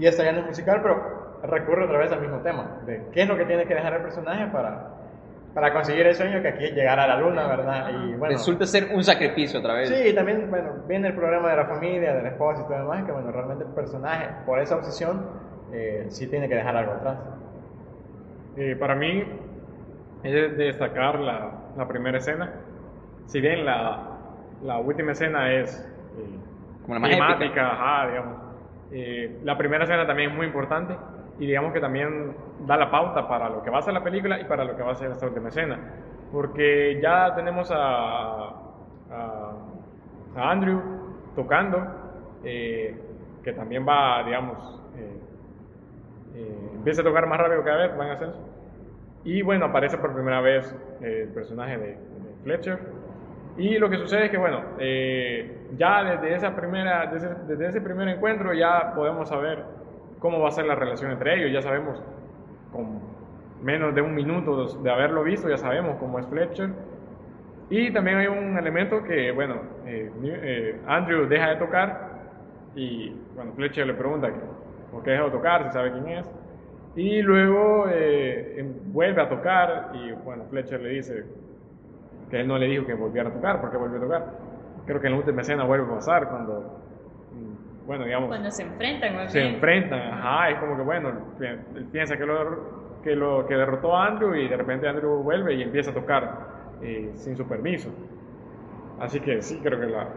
y 0.00 0.06
esta 0.06 0.24
ya 0.24 0.32
no 0.32 0.38
es 0.40 0.46
musical, 0.46 0.80
pero 0.82 1.38
recurre 1.42 1.84
otra 1.84 1.98
vez 1.98 2.10
al 2.10 2.22
mismo 2.22 2.38
tema, 2.38 2.80
de 2.86 3.04
qué 3.12 3.22
es 3.22 3.28
lo 3.28 3.36
que 3.36 3.44
tiene 3.44 3.66
que 3.66 3.74
dejar 3.74 3.92
el 3.92 4.00
personaje 4.00 4.46
para, 4.46 4.94
para 5.52 5.74
conseguir 5.74 6.06
el 6.06 6.14
sueño 6.14 6.40
que 6.40 6.48
aquí 6.48 6.64
es 6.64 6.72
llegar 6.72 6.98
a 6.98 7.06
la 7.06 7.20
luna, 7.20 7.46
¿verdad? 7.46 7.90
Y 7.90 8.14
bueno, 8.14 8.32
resulta 8.32 8.64
ser 8.64 8.94
un 8.94 9.04
sacrificio 9.04 9.60
otra 9.60 9.74
vez. 9.74 9.90
Sí, 9.90 10.08
y 10.08 10.14
también, 10.14 10.48
bueno, 10.48 10.72
viene 10.88 11.08
el 11.08 11.14
problema 11.14 11.50
de 11.50 11.56
la 11.56 11.66
familia, 11.66 12.14
del 12.14 12.24
esposo 12.24 12.62
y 12.62 12.64
todo 12.64 12.78
lo 12.78 12.84
demás, 12.84 13.04
que 13.04 13.12
bueno, 13.12 13.30
realmente 13.30 13.64
el 13.64 13.74
personaje, 13.74 14.26
por 14.46 14.58
esa 14.58 14.76
obsesión, 14.76 15.22
eh, 15.70 16.06
sí 16.08 16.26
tiene 16.28 16.48
que 16.48 16.54
dejar 16.54 16.74
algo 16.76 16.92
atrás. 16.92 17.18
Eh, 18.56 18.76
para 18.76 18.94
mí, 18.94 19.22
es 20.22 20.32
de 20.32 20.64
destacar 20.64 21.20
la, 21.20 21.50
la, 21.76 21.86
primera 21.86 22.16
escena. 22.16 22.54
Si 23.26 23.38
bien 23.38 23.66
la, 23.66 24.16
la 24.62 24.78
última 24.78 25.12
escena 25.12 25.52
es 25.52 25.78
eh, 26.18 26.38
Como 26.86 26.98
la 26.98 27.08
temática, 27.08 27.70
ajá, 27.70 28.08
digamos, 28.08 28.49
eh, 28.92 29.40
la 29.44 29.56
primera 29.56 29.84
escena 29.84 30.06
también 30.06 30.30
es 30.30 30.36
muy 30.36 30.46
importante 30.46 30.96
y 31.38 31.46
digamos 31.46 31.72
que 31.72 31.80
también 31.80 32.34
da 32.66 32.76
la 32.76 32.90
pauta 32.90 33.26
para 33.26 33.48
lo 33.48 33.62
que 33.62 33.70
va 33.70 33.78
a 33.78 33.82
ser 33.82 33.94
la 33.94 34.02
película 34.02 34.40
y 34.40 34.44
para 34.44 34.64
lo 34.64 34.76
que 34.76 34.82
va 34.82 34.92
a 34.92 34.94
ser 34.94 35.10
esta 35.10 35.26
última 35.26 35.48
escena. 35.48 35.78
Porque 36.32 37.00
ya 37.02 37.34
tenemos 37.34 37.70
a, 37.74 38.50
a, 39.10 39.52
Andrew 40.36 40.80
tocando, 41.34 41.78
eh, 42.44 42.96
que 43.42 43.52
también 43.52 43.86
va, 43.86 44.22
digamos, 44.24 44.82
eh, 44.96 46.56
empieza 46.74 47.02
a 47.02 47.04
tocar 47.04 47.26
más 47.26 47.38
rápido 47.38 47.64
cada 47.64 47.86
vez, 47.86 47.98
va 47.98 48.06
en 48.06 48.10
ascenso. 48.12 48.40
Y 49.24 49.42
bueno, 49.42 49.66
aparece 49.66 49.98
por 49.98 50.14
primera 50.14 50.40
vez 50.40 50.74
el 51.00 51.28
personaje 51.28 51.78
de 51.78 51.98
Fletcher 52.42 52.78
y 53.56 53.78
lo 53.78 53.90
que 53.90 53.98
sucede 53.98 54.26
es 54.26 54.30
que, 54.30 54.38
bueno, 54.38 54.62
eh, 54.78 55.59
ya 55.76 56.04
desde, 56.04 56.34
esa 56.34 56.54
primera, 56.54 57.06
desde, 57.06 57.66
ese 57.66 57.80
primer 57.80 58.08
encuentro 58.08 58.52
ya 58.52 58.92
podemos 58.94 59.28
saber 59.28 59.64
cómo 60.18 60.40
va 60.40 60.48
a 60.48 60.52
ser 60.52 60.66
la 60.66 60.74
relación 60.74 61.10
entre 61.10 61.36
ellos. 61.36 61.52
Ya 61.52 61.62
sabemos, 61.62 62.02
con 62.72 63.00
menos 63.62 63.94
de 63.94 64.02
un 64.02 64.14
minuto 64.14 64.66
de 64.66 64.90
haberlo 64.90 65.22
visto, 65.22 65.48
ya 65.48 65.56
sabemos 65.56 65.96
cómo 65.98 66.18
es 66.18 66.26
Fletcher. 66.26 66.70
Y 67.68 67.92
también 67.92 68.18
hay 68.18 68.26
un 68.26 68.58
elemento 68.58 69.02
que, 69.04 69.30
bueno, 69.30 69.56
eh, 69.86 70.10
eh, 70.24 70.80
Andrew 70.86 71.28
deja 71.28 71.50
de 71.50 71.56
tocar 71.56 72.10
y, 72.74 73.14
bueno, 73.34 73.52
Fletcher 73.52 73.86
le 73.86 73.94
pregunta 73.94 74.28
por 74.90 75.04
qué 75.04 75.12
deja 75.12 75.24
de 75.24 75.30
tocar, 75.30 75.64
si 75.64 75.70
sabe 75.70 75.92
quién 75.92 76.08
es. 76.08 76.30
Y 76.96 77.22
luego 77.22 77.86
eh, 77.88 78.58
em, 78.58 78.74
vuelve 78.92 79.22
a 79.22 79.28
tocar 79.28 79.92
y 79.94 80.10
bueno, 80.24 80.44
Fletcher 80.50 80.80
le 80.80 80.88
dice 80.88 81.24
que 82.28 82.40
él 82.40 82.48
no 82.48 82.58
le 82.58 82.66
dijo 82.66 82.84
que 82.86 82.94
volviera 82.94 83.28
a 83.28 83.32
tocar, 83.32 83.60
porque 83.60 83.76
volvió 83.76 83.98
a 83.98 84.02
tocar. 84.02 84.26
Creo 84.90 85.00
que 85.00 85.06
en 85.06 85.12
la 85.12 85.18
última 85.20 85.42
escena 85.42 85.62
vuelve 85.62 85.86
a 85.86 85.94
pasar 85.94 86.28
cuando, 86.28 86.80
mm, 87.32 87.86
bueno, 87.86 88.04
digamos... 88.04 88.26
Cuando 88.26 88.50
se 88.50 88.64
enfrentan. 88.64 89.30
Se 89.30 89.40
enfrentan, 89.40 90.00
ajá, 90.00 90.50
es 90.50 90.58
como 90.58 90.76
que 90.76 90.82
bueno, 90.82 91.12
él 91.38 91.86
piensa 91.92 92.16
que 92.16 92.26
lo, 92.26 93.00
que 93.00 93.14
lo 93.14 93.46
que 93.46 93.54
derrotó 93.54 93.96
a 93.96 94.08
Andrew 94.08 94.34
y 94.34 94.48
de 94.48 94.56
repente 94.56 94.88
Andrew 94.88 95.22
vuelve 95.22 95.54
y 95.54 95.62
empieza 95.62 95.92
a 95.92 95.94
tocar 95.94 96.38
eh, 96.82 97.12
sin 97.14 97.36
su 97.36 97.46
permiso. 97.46 97.88
Así 98.98 99.20
que 99.20 99.40
sí, 99.42 99.60
creo 99.62 99.78
que 99.78 99.86
la... 99.86 100.08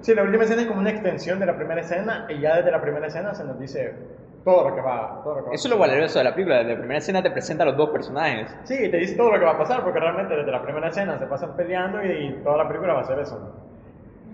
Sí, 0.00 0.14
la 0.14 0.22
última 0.22 0.44
escena 0.44 0.62
es 0.62 0.68
como 0.68 0.78
una 0.78 0.90
extensión 0.90 1.40
de 1.40 1.46
la 1.46 1.56
primera 1.56 1.80
escena 1.80 2.26
y 2.28 2.38
ya 2.38 2.58
desde 2.58 2.70
la 2.70 2.80
primera 2.80 3.08
escena 3.08 3.34
se 3.34 3.44
nos 3.44 3.58
dice 3.58 3.96
todo 4.44 4.68
lo 4.68 4.76
que 4.76 4.80
va, 4.80 5.22
todo 5.24 5.34
lo 5.34 5.42
que 5.42 5.48
va 5.48 5.54
Eso 5.56 5.66
es 5.66 5.74
lo 5.74 5.80
valioso 5.80 6.20
de 6.20 6.24
la 6.24 6.34
película, 6.34 6.58
desde 6.58 6.74
la 6.74 6.78
primera 6.78 6.98
escena 6.98 7.20
te 7.20 7.32
presenta 7.32 7.64
a 7.64 7.66
los 7.66 7.76
dos 7.76 7.90
personajes. 7.90 8.56
Sí, 8.62 8.88
te 8.92 8.96
dice 8.96 9.16
todo 9.16 9.32
lo 9.32 9.40
que 9.40 9.44
va 9.44 9.52
a 9.54 9.58
pasar, 9.58 9.82
porque 9.82 9.98
realmente 9.98 10.36
desde 10.36 10.52
la 10.52 10.62
primera 10.62 10.88
escena 10.88 11.18
se 11.18 11.26
pasan 11.26 11.56
peleando 11.56 12.00
y, 12.04 12.40
toda 12.44 12.58
la 12.58 12.68
película 12.68 12.94
va 12.94 13.00
a 13.00 13.04
ser 13.04 13.18
eso. 13.18 13.69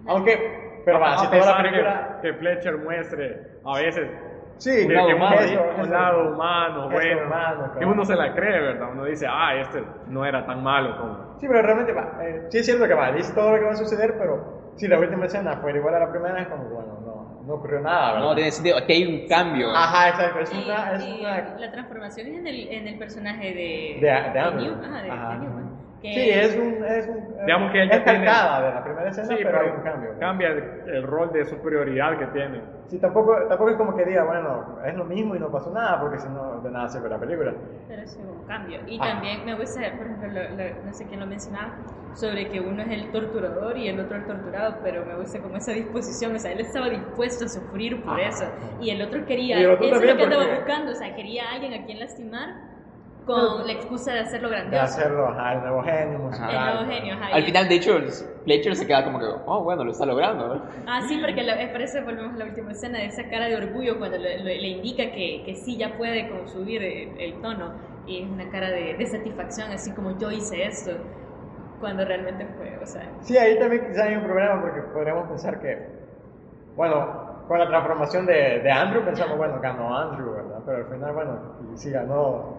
Aunque, 0.07 0.83
pero 0.85 1.01
va, 1.01 1.19
si 1.19 1.27
toda 1.29 1.47
la 1.47 1.63
película... 1.63 2.19
Que, 2.23 2.33
que 2.33 2.39
Fletcher 2.39 2.79
muestre 2.79 3.59
a 3.65 3.79
veces 3.79 4.11
Sí, 4.59 4.87
un 4.87 4.95
lado 4.95 5.17
humano, 5.17 5.63
un 5.77 5.91
lado 5.91 6.33
humano, 6.33 6.89
bueno, 6.91 7.73
que 7.79 7.85
uno 7.85 8.05
se 8.05 8.17
la 8.17 8.35
cree, 8.35 8.59
¿verdad? 8.59 8.89
Uno 8.93 9.05
dice, 9.05 9.27
ah, 9.29 9.55
este 9.61 9.85
no 10.07 10.25
era 10.25 10.47
tan 10.47 10.63
malo 10.63 10.97
como... 10.97 11.39
Sí, 11.39 11.47
pero 11.47 11.61
realmente 11.61 11.93
va, 11.93 12.19
eh, 12.23 12.47
sí 12.49 12.59
es 12.59 12.65
cierto 12.65 12.89
que 12.89 12.95
va, 12.95 13.13
dice 13.13 13.35
todo 13.35 13.51
lo 13.51 13.59
que 13.59 13.65
va 13.65 13.73
a 13.73 13.77
suceder, 13.77 14.15
pero 14.19 14.73
si 14.77 14.89
la 14.89 14.99
última 14.99 15.27
escena 15.27 15.59
fue 15.59 15.77
igual 15.77 15.95
a 15.97 15.99
la 15.99 16.11
primera, 16.11 16.41
es 16.41 16.49
como, 16.49 16.65
bueno, 16.71 16.99
no, 17.05 17.43
no 17.47 17.55
ocurrió 17.55 17.81
nada, 17.81 18.15
¿verdad? 18.15 18.29
No, 18.29 18.35
tiene 18.35 18.51
sentido, 18.51 18.79
aquí 18.79 18.93
hay 18.95 19.21
un 19.23 19.29
cambio. 19.29 19.71
Ajá, 19.75 20.09
exacto, 20.09 20.41
es 20.41 20.53
una... 20.53 20.93
Es 20.93 21.07
una... 21.07 21.59
La 21.59 21.73
transformación 21.73 22.27
en 22.29 22.47
el, 22.47 22.69
en 22.73 22.89
el 22.89 22.99
personaje 22.99 23.45
de... 23.49 23.99
De, 24.01 24.07
de, 24.07 24.31
de 24.33 24.41
Andrew. 24.41 24.75
Ajá, 24.83 25.03
de, 25.03 25.11
Ajá. 25.11 25.39
de 25.39 25.66
Sí, 26.15 26.31
es 26.31 26.57
un, 26.57 26.85
es 26.85 27.09
un 27.09 27.27
digamos 27.47 27.73
que 27.73 27.85
es 27.85 28.01
calcada 28.01 28.63
de 28.63 28.75
la 28.75 28.85
primera 28.85 29.09
escena, 29.09 29.29
sí, 29.29 29.37
pero, 29.43 29.61
hay 29.61 29.69
un 29.69 29.83
cambio. 29.83 30.11
Cambia 30.19 30.49
el, 30.49 31.03
rol 31.05 31.33
de 31.33 31.45
superioridad 31.45 32.19
que 32.19 32.27
tiene. 32.27 32.61
Sí, 32.89 32.99
tampoco, 32.99 33.37
tampoco 33.49 33.71
es 33.71 33.77
como 33.77 33.97
que 33.97 34.05
diga, 34.05 34.25
bueno, 34.25 34.79
es 34.85 34.95
lo 34.95 35.05
mismo 35.05 35.35
y 35.37 35.39
no 35.39 35.51
pasó 35.51 35.73
nada, 35.73 36.01
porque 36.01 36.19
si 36.19 36.29
no, 36.29 36.61
de 36.61 36.71
nada 36.71 36.89
sirve 36.89 37.09
la 37.09 37.19
película. 37.19 37.55
Pero 37.89 38.03
es 38.03 38.17
un 38.17 38.45
cambio. 38.47 38.81
Y 38.87 38.99
también 38.99 39.45
me 39.45 39.55
gusta, 39.55 39.81
por 39.97 40.07
ejemplo, 40.07 40.41
no 40.85 40.93
sé 40.93 41.07
quién 41.07 41.21
lo 41.21 41.27
mencionaba, 41.27 41.75
sobre 42.15 42.49
que 42.49 42.61
uno 42.61 42.83
es 42.83 42.91
el 42.91 43.11
torturador 43.11 43.77
y 43.77 43.89
el 43.89 44.01
otro 44.01 44.17
el 44.17 44.27
torturado, 44.27 44.77
pero 44.83 45.05
me 45.05 45.17
gusta 45.17 45.41
como 45.41 45.57
esa 45.57 45.73
disposición, 45.73 46.35
o 46.35 46.39
sea, 46.39 46.53
él 46.53 46.61
estaba 46.61 46.89
dispuesto 46.89 47.45
a 47.45 47.49
sufrir 47.49 48.03
por 48.03 48.19
eso, 48.19 48.47
y 48.81 48.91
el 48.91 49.03
otro 49.03 49.25
quería, 49.27 49.59
eso 49.61 49.73
es 49.81 50.07
lo 50.07 50.17
que 50.17 50.23
andaba 50.23 50.47
buscando, 50.57 50.93
o 50.93 50.95
sea, 50.95 51.15
quería 51.15 51.45
a 51.45 51.55
alguien 51.55 51.75
a 51.75 51.85
quien 51.85 51.99
lastimar 51.99 52.76
con 53.27 53.67
la 53.67 53.73
excusa 53.73 54.13
de 54.13 54.21
hacerlo 54.21 54.49
grandioso. 54.49 54.77
De 54.77 54.81
hacerlo, 54.81 55.29
ajá, 55.29 55.55
el 55.55 55.61
nuevo 55.61 55.83
genio 55.83 56.19
musical. 56.21 56.51
El 56.51 56.75
nuevo 56.75 56.93
genio, 56.93 57.15
ajá. 57.15 57.35
Al 57.35 57.45
final, 57.45 57.69
de 57.69 57.75
hecho, 57.75 57.99
Fletcher 58.45 58.77
se 58.77 58.87
queda 58.87 59.05
como 59.05 59.19
que, 59.19 59.27
oh, 59.47 59.65
bueno, 59.65 59.83
lo 59.83 59.91
está 59.91 60.07
logrando, 60.07 60.47
¿no? 60.47 60.63
Ah, 60.87 61.03
sí, 61.09 61.19
porque 61.21 61.43
la, 61.43 61.55
por 61.73 61.83
eso 61.83 62.03
volvemos 62.05 62.35
a 62.35 62.39
la 62.39 62.45
última 62.45 62.71
escena, 62.71 62.99
de 62.99 63.07
esa 63.07 63.29
cara 63.29 63.47
de 63.47 63.57
orgullo 63.57 63.99
cuando 63.99 64.17
le, 64.17 64.39
le, 64.39 64.69
indica 64.69 65.11
que, 65.11 65.43
que, 65.45 65.57
sí 65.57 65.77
ya 65.77 65.97
puede 65.99 66.29
como 66.29 66.47
subir 66.47 66.83
el, 66.83 67.41
tono, 67.43 67.75
y 68.07 68.23
es 68.23 68.31
una 68.31 68.49
cara 68.49 68.71
de, 68.71 68.95
de, 68.95 69.07
satisfacción, 69.07 69.73
así 69.73 69.91
como 69.91 70.17
yo 70.17 70.31
hice 70.31 70.65
esto, 70.65 70.93
cuando 71.81 72.05
realmente 72.05 72.47
fue, 72.57 72.79
o 72.81 72.87
sea... 72.87 73.11
Sí, 73.23 73.37
ahí 73.37 73.59
también 73.59 73.89
quizá 73.89 74.05
hay 74.05 74.15
un 74.15 74.23
problema, 74.23 74.61
porque 74.63 74.83
podríamos 74.83 75.29
pensar 75.29 75.61
que, 75.61 75.85
bueno, 76.77 77.43
con 77.49 77.59
la 77.59 77.67
transformación 77.67 78.25
de, 78.25 78.61
de 78.61 78.71
Andrew 78.71 79.05
pensamos, 79.05 79.37
bueno, 79.37 79.59
ganó 79.61 79.97
Andrew, 79.97 80.33
¿verdad? 80.33 80.61
Pero 80.65 80.79
al 80.79 80.87
final, 80.87 81.13
bueno, 81.13 81.41
sí 81.75 81.91
ganó 81.91 82.56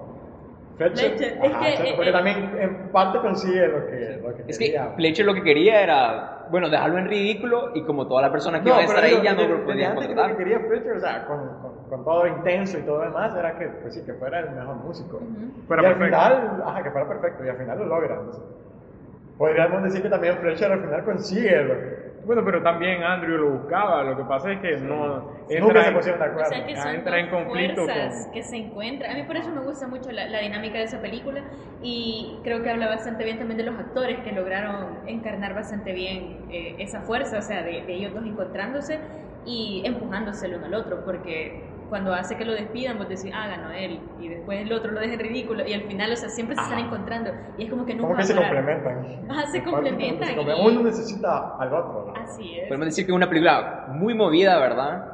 Fletcher. 0.78 1.14
Es 1.14 1.22
que, 1.22 1.94
porque 1.96 2.10
eh, 2.10 2.14
también 2.14 2.56
en 2.60 2.92
parte 2.92 3.20
consigue 3.20 3.68
lo 3.68 3.88
que, 3.88 4.20
lo 4.22 4.36
que 4.36 4.44
es 4.48 4.60
quería. 4.60 4.90
que 4.90 4.96
Fletcher 4.96 5.26
lo 5.26 5.34
que 5.34 5.42
quería 5.42 5.82
era, 5.82 6.46
bueno, 6.52 6.70
dejarlo 6.70 7.00
en 7.00 7.08
ridículo 7.08 7.72
y 7.74 7.84
como 7.84 8.08
toda 8.08 8.22
la 8.22 8.32
persona 8.32 8.62
que 8.62 8.70
iba 8.70 8.78
a 8.78 8.84
estar 8.84 9.04
ahí 9.04 9.20
ya 9.24 9.34
no 9.34 9.48
lo 9.48 9.66
podía 9.66 9.96
contratar. 9.96 10.30
Lo 10.30 10.38
que 10.38 10.44
quería 10.44 10.60
Fletcher, 10.60 10.94
o 10.94 11.00
sea, 11.00 11.26
con, 11.26 11.40
con, 11.62 11.90
con, 11.90 12.04
todo 12.06 12.28
intenso 12.28 12.78
y 12.78 12.84
todo 12.84 13.00
lo 13.00 13.06
demás, 13.06 13.36
era 13.36 13.58
que, 13.58 13.68
pues 13.68 13.96
sí, 13.96 14.04
que 14.06 14.14
fuera 14.14 14.40
el 14.40 14.52
mejor 14.52 14.76
músico. 14.76 15.20
y 15.22 15.86
al 15.86 15.96
final, 15.96 16.64
ajá, 16.66 16.84
que 16.84 16.92
fuera 16.92 17.08
perfecto, 17.08 17.44
y 17.44 17.50
al 17.50 17.58
final 17.58 17.80
lo 17.80 17.86
logra. 17.86 18.16
Entonces, 18.16 18.44
podríamos 19.38 19.84
decir 19.84 20.04
que 20.04 20.10
también 20.10 20.38
Fletcher 20.38 20.72
al 20.72 20.82
final 20.82 21.04
consigue 21.04 21.64
lo 21.64 21.74
que, 21.74 22.07
bueno, 22.28 22.44
pero 22.44 22.62
también 22.62 23.02
Andrew 23.04 23.38
lo 23.38 23.52
buscaba, 23.52 24.04
lo 24.04 24.18
que 24.18 24.24
pasa 24.26 24.52
es 24.52 24.60
que 24.60 24.78
no... 24.78 25.32
Entra, 25.50 25.86
se 25.86 25.92
pusieron 25.94 26.20
de 26.20 26.26
acuerdo. 26.26 26.50
O 26.50 26.54
sea, 26.54 26.66
que 26.66 26.76
son 26.76 26.96
entra 26.96 27.20
en 27.20 27.30
conflicto 27.30 27.86
fuerzas 27.86 28.30
que 28.34 28.44
se 28.44 28.58
encuentran. 28.58 29.12
A 29.12 29.14
mí 29.16 29.24
por 29.24 29.38
eso 29.38 29.50
me 29.50 29.62
gusta 29.62 29.88
mucho 29.88 30.12
la, 30.12 30.40
dinámica 30.40 30.78
de 30.78 30.84
esa 30.84 31.02
película 31.02 31.42
y 31.82 32.38
creo 32.44 32.62
que 32.62 32.70
habla 32.70 32.88
bastante 32.88 33.24
bien 33.24 33.38
también 33.38 33.58
de 33.58 33.64
los 33.64 33.80
actores 33.80 34.20
que 34.20 34.34
lograron 34.34 35.00
encarnar 35.08 35.56
bastante 35.56 35.94
bien 35.94 36.46
eh, 36.52 36.76
esa 36.80 37.02
fuerza, 37.02 37.38
o 37.38 37.42
sea, 37.42 37.64
de, 37.64 37.84
de 37.84 37.94
ellos 37.94 38.14
dos 38.14 38.26
encontrándose 38.26 39.00
y 39.46 39.82
empujándose 39.86 40.48
el 40.48 40.56
uno 40.56 40.66
al 40.66 40.74
otro, 40.74 41.06
porque 41.06 41.64
cuando 41.90 42.14
hace 42.14 42.36
que 42.36 42.46
lo 42.46 42.54
despidan, 42.54 42.98
vos 42.98 43.08
decís, 43.08 43.32
ah, 43.34 43.48
ganó 43.48 43.72
él, 43.72 44.00
y 44.20 44.28
después 44.28 44.60
el 44.62 44.72
otro 44.74 44.92
lo 44.92 45.00
deja 45.00 45.14
en 45.14 45.20
ridículo, 45.20 45.66
y 45.66 45.74
al 45.74 45.84
final, 45.84 46.12
o 46.12 46.16
sea, 46.16 46.30
siempre 46.30 46.56
se 46.56 46.62
están 46.62 46.80
encontrando, 46.80 47.32
y 47.58 47.64
es 47.64 47.70
como 47.70 47.86
que 47.86 47.94
nunca 47.94 48.08
Como 48.08 48.18
que 48.18 48.24
se 48.24 48.36
complementan. 48.36 49.26
Ah, 49.30 49.46
se 49.52 49.64
complementan. 49.64 50.30
Uno 50.40 50.84
necesita 50.84 51.56
al 51.58 51.74
otro. 51.74 52.14
Así 52.16 52.60
es. 52.60 52.68
Podemos 52.68 52.88
decir 52.88 53.06
que 53.06 53.12
es 53.12 53.16
una 53.16 53.30
película 53.30 53.88
muy 53.90 54.14
movida, 54.14 54.60
¿verdad? 54.60 55.14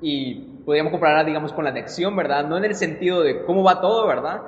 Y 0.00 0.34
podríamos 0.64 0.90
compararla, 0.90 1.24
digamos, 1.24 1.52
con 1.52 1.64
la 1.64 1.72
de 1.72 1.80
acción, 1.80 2.16
¿verdad? 2.16 2.46
No 2.46 2.56
en 2.56 2.64
el 2.64 2.74
sentido 2.74 3.22
de 3.22 3.44
cómo 3.44 3.62
va 3.62 3.80
todo, 3.80 4.06
¿verdad? 4.06 4.42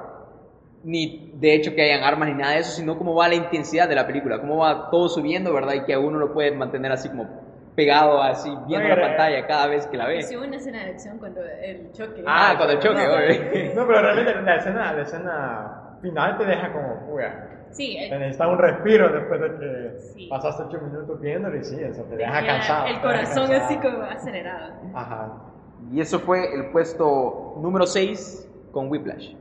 Ni 0.82 1.32
de 1.34 1.54
hecho 1.54 1.74
que 1.74 1.82
hayan 1.82 2.04
armas 2.04 2.28
ni 2.28 2.34
nada 2.34 2.52
de 2.52 2.60
eso, 2.60 2.70
sino 2.70 2.96
cómo 2.96 3.14
va 3.14 3.28
la 3.28 3.34
intensidad 3.34 3.88
de 3.88 3.94
la 3.94 4.06
película, 4.06 4.40
cómo 4.40 4.58
va 4.58 4.90
todo 4.90 5.08
subiendo, 5.08 5.52
¿verdad? 5.52 5.74
Y 5.74 5.84
que 5.84 5.94
a 5.94 5.98
uno 5.98 6.18
lo 6.18 6.32
puede 6.32 6.52
mantener 6.52 6.92
así 6.92 7.08
como 7.08 7.45
pegado 7.76 8.22
así 8.22 8.50
viendo 8.66 8.88
la 8.88 9.00
pantalla 9.00 9.46
cada 9.46 9.68
vez 9.68 9.86
que 9.86 9.96
la 9.96 10.08
ve. 10.08 10.22
Sí, 10.22 10.34
una 10.34 10.56
escena 10.56 10.84
de 10.84 10.90
acción 10.90 11.18
cuando 11.18 11.42
el 11.42 11.92
choque. 11.92 12.24
Ah, 12.26 12.54
cuando 12.56 12.74
el 12.74 12.80
choque, 12.80 13.72
no, 13.74 13.82
no, 13.82 13.86
pero 13.86 14.02
realmente 14.02 14.34
la 14.42 14.56
escena, 14.56 14.92
la 14.94 15.02
escena 15.02 15.98
final 16.00 16.38
te 16.38 16.44
deja 16.46 16.72
como, 16.72 17.06
fuga. 17.06 17.50
Sí. 17.70 17.96
Te 18.08 18.18
necesitas 18.18 18.48
un 18.48 18.58
respiro 18.58 19.08
después 19.10 19.40
de 19.40 19.58
que 19.58 20.28
pasaste 20.30 20.62
8 20.64 20.80
minutos 20.80 21.20
viéndolo 21.20 21.56
y 21.56 21.64
sí, 21.64 21.78
eso 21.80 22.02
te, 22.04 22.16
deja 22.16 22.46
cansado. 22.46 22.86
El 22.86 23.00
corazón 23.00 23.52
así 23.52 23.76
como 23.76 24.02
acelerado. 24.02 24.72
Ajá. 24.94 25.32
Y 25.92 26.00
eso 26.00 26.18
fue 26.20 26.54
el 26.54 26.70
puesto 26.70 27.56
número 27.60 27.86
6 27.86 28.50
con 28.72 28.90
Whiplash. 28.90 29.34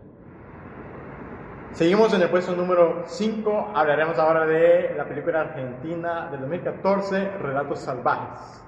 Seguimos 1.75 2.13
en 2.13 2.21
el 2.21 2.29
puesto 2.29 2.55
número 2.55 3.03
5. 3.05 3.73
Hablaremos 3.75 4.17
ahora 4.17 4.45
de 4.45 4.93
la 4.95 5.03
película 5.03 5.41
argentina 5.41 6.29
del 6.31 6.39
2014, 6.39 7.31
Relatos 7.41 7.79
Salvajes. 7.79 8.64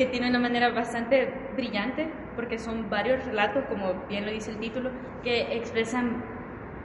Que 0.00 0.06
tiene 0.06 0.30
una 0.30 0.38
manera 0.38 0.70
bastante 0.70 1.30
brillante, 1.56 2.08
porque 2.34 2.58
son 2.58 2.88
varios 2.88 3.22
relatos, 3.26 3.66
como 3.66 3.92
bien 4.08 4.24
lo 4.24 4.32
dice 4.32 4.50
el 4.50 4.56
título, 4.56 4.90
que 5.22 5.58
expresan 5.58 6.24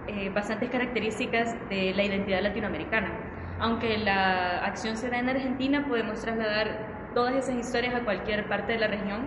eh, 0.07 0.29
bastantes 0.35 0.69
características 0.69 1.55
de 1.69 1.93
la 1.93 2.03
identidad 2.03 2.41
latinoamericana. 2.41 3.13
Aunque 3.57 3.97
la 3.99 4.65
acción 4.65 4.97
se 4.97 5.09
da 5.09 5.19
en 5.19 5.29
Argentina, 5.29 5.85
podemos 5.87 6.19
trasladar 6.19 7.11
todas 7.13 7.35
esas 7.35 7.55
historias 7.55 7.95
a 7.95 8.01
cualquier 8.01 8.49
parte 8.49 8.73
de 8.73 8.79
la 8.79 8.87
región. 8.87 9.21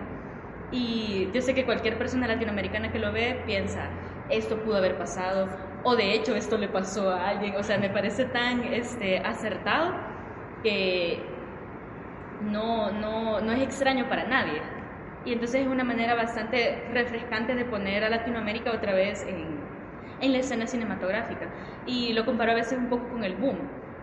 Y 0.71 1.27
yo 1.33 1.41
sé 1.41 1.55
que 1.55 1.65
cualquier 1.65 1.97
persona 1.97 2.27
latinoamericana 2.27 2.91
que 2.91 2.99
lo 2.99 3.11
ve 3.11 3.41
piensa, 3.47 3.89
esto 4.29 4.57
pudo 4.57 4.77
haber 4.77 4.99
pasado, 4.99 5.49
o 5.81 5.95
de 5.95 6.13
hecho 6.13 6.35
esto 6.35 6.59
le 6.59 6.67
pasó 6.67 7.09
a 7.09 7.29
alguien. 7.29 7.55
O 7.55 7.63
sea, 7.63 7.79
me 7.79 7.89
parece 7.89 8.25
tan 8.25 8.65
este, 8.65 9.17
acertado 9.17 9.95
que 10.61 11.23
no, 12.41 12.91
no, 12.91 13.41
no 13.41 13.51
es 13.51 13.61
extraño 13.61 14.07
para 14.09 14.25
nadie. 14.25 14.61
Y 15.25 15.33
entonces 15.33 15.61
es 15.61 15.67
una 15.67 15.83
manera 15.83 16.15
bastante 16.15 16.83
refrescante 16.93 17.55
de 17.55 17.65
poner 17.65 18.03
a 18.03 18.09
Latinoamérica 18.09 18.71
otra 18.71 18.93
vez 18.93 19.25
en, 19.27 19.59
la 20.31 20.37
escena 20.37 20.67
cinematográfica. 20.67 21.47
Y 21.85 22.13
lo 22.13 22.25
comparo 22.25 22.51
a 22.51 22.55
veces 22.55 22.77
un 22.77 22.87
poco 22.87 23.07
con 23.09 23.23
el 23.23 23.35
boom 23.35 23.57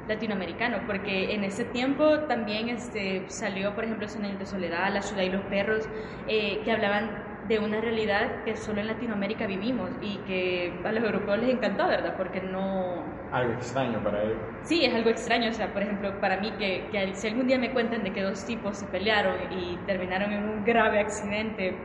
latinoamericano, 0.09 0.79
porque 0.87 1.35
en 1.35 1.43
ese 1.45 1.65
tiempo 1.65 2.21
también 2.21 2.69
este, 2.69 3.25
salió, 3.29 3.75
por 3.75 3.85
ejemplo, 3.85 4.09
Cien 4.09 4.39
de 4.39 4.47
soledad, 4.47 4.93
La 4.93 5.03
ciudad 5.03 5.23
y 5.23 5.31
los 5.31 5.43
perros, 5.43 5.89
eh, 6.29 6.61
que 6.65 6.71
hablaban 6.71 7.11
de 7.49 7.59
una 7.59 7.81
realidad 7.81 8.45
que 8.45 8.57
solo 8.57 8.81
en 8.81 8.89
Latinoamérica 8.89 9.47
vivimos 9.47 9.91
y 10.01 10.19
que 10.19 10.81
a 10.85 10.93
los 10.93 11.05
europeos 11.05 11.39
les 11.39 11.51
encantó, 11.51 11.87
¿verdad? 11.87 12.15
Porque 12.17 12.41
no... 12.41 13.16
Algo 13.37 13.53
extraño 13.53 14.03
para 14.03 14.23
ellos. 14.23 14.39
Sí, 14.63 14.83
es 14.83 14.95
algo 14.95 15.11
extraño. 15.11 15.51
O 15.51 15.53
sea, 15.53 15.71
por 15.71 15.83
ejemplo, 15.83 16.19
para 16.23 16.39
mí, 16.39 16.53
que, 16.59 16.89
que 16.91 17.15
si 17.15 17.29
algún 17.29 17.47
día 17.47 17.59
me 17.59 17.71
cuentan 17.71 18.03
de 18.03 18.11
que 18.11 18.23
dos 18.23 18.47
tipos 18.47 18.79
se 18.79 18.87
pelearon 18.87 19.37
y 19.53 19.77
terminaron 19.87 20.33
en 20.33 20.43
un 20.43 20.65
grave 20.65 21.01
accidente 21.01 21.77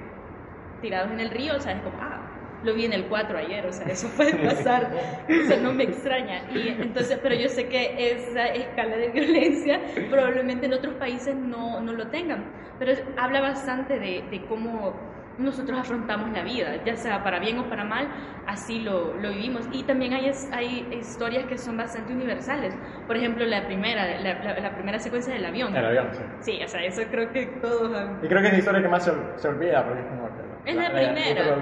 tirados 0.82 1.12
en 1.12 1.20
el 1.20 1.30
río, 1.30 1.58
o 1.58 1.60
sea, 1.60 1.74
es 1.74 1.82
como, 1.82 1.98
ah, 2.00 2.22
lo 2.64 2.74
vi 2.74 2.86
en 2.86 2.94
el 2.94 3.06
4 3.08 3.38
ayer, 3.38 3.66
o 3.66 3.74
sea, 3.74 3.86
eso 3.88 4.08
puede 4.16 4.34
pasar, 4.36 4.92
o 5.28 5.48
sea, 5.48 5.58
no 5.58 5.74
me 5.74 5.84
extraña. 5.84 6.44
Y 6.56 6.70
entonces, 6.70 7.20
pero 7.22 7.36
yo 7.36 7.50
sé 7.50 7.68
que 7.68 8.12
esa 8.14 8.48
escala 8.48 8.96
de 8.96 9.10
violencia 9.10 9.82
probablemente 10.10 10.68
en 10.68 10.74
otros 10.74 10.94
países 10.96 11.36
no, 11.36 11.82
no 11.82 11.92
lo 11.92 12.08
tengan, 12.08 12.46
pero 12.80 12.94
habla 13.18 13.42
bastante 13.42 14.00
de, 14.00 14.24
de 14.32 14.46
cómo 14.48 15.11
nosotros 15.42 15.80
afrontamos 15.80 16.32
la 16.32 16.44
vida, 16.44 16.84
ya 16.86 16.96
sea 16.96 17.24
para 17.24 17.40
bien 17.40 17.60
o 17.60 17.70
para 17.70 17.84
mal, 17.84 18.08
así 18.48 18.80
lo, 18.80 19.14
lo 19.16 19.30
vivimos. 19.30 19.68
Y 19.72 19.84
también 19.84 20.14
hay, 20.14 20.32
hay 20.52 20.88
historias 21.00 21.46
que 21.46 21.58
son 21.58 21.78
bastante 21.78 22.14
universales. 22.14 22.76
Por 23.08 23.18
ejemplo, 23.18 23.46
la 23.46 23.66
primera, 23.66 24.20
la, 24.20 24.60
la, 24.60 24.76
primera 24.76 25.00
secuencia 25.00 25.34
del 25.34 25.46
avión. 25.46 25.76
El 25.76 25.86
avión, 25.86 26.08
sí. 26.12 26.24
Sí, 26.40 26.64
o 26.64 26.68
sea, 26.68 26.84
eso 26.84 27.02
creo 27.10 27.32
que 27.32 27.46
todos... 27.62 27.92
Y 28.24 28.28
creo 28.28 28.42
que 28.42 28.48
es 28.48 28.54
la 28.54 28.60
historia 28.60 28.82
que 28.82 28.88
más 28.88 29.04
se, 29.04 29.12
se 29.36 29.48
olvida, 29.48 29.84
porque 29.84 30.02
es 30.02 30.08
como 30.08 30.30
es 30.66 30.76
la, 30.76 30.92
primera. 30.92 31.58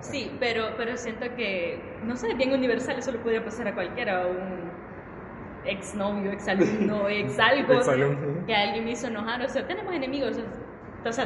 Sí, 0.00 0.34
pero, 0.40 0.70
pero 0.76 0.96
siento 0.96 1.26
que, 1.36 1.78
no 2.04 2.16
sé, 2.16 2.32
bien 2.34 2.52
universal, 2.52 2.98
eso 2.98 3.12
le 3.12 3.18
podría 3.18 3.44
pasar 3.44 3.68
a 3.68 3.74
cualquiera, 3.74 4.26
un 4.26 4.70
exnovio, 5.64 6.30
exalumno, 6.30 7.08
exalgo, 7.08 7.74
que 8.46 8.54
alguien 8.54 8.84
me 8.84 8.92
hizo 8.92 9.08
enojar, 9.08 9.42
o 9.42 9.48
sea, 9.48 9.66
tenemos 9.66 9.94
enemigos, 9.94 10.30
o 10.30 10.34
sea, 10.34 10.44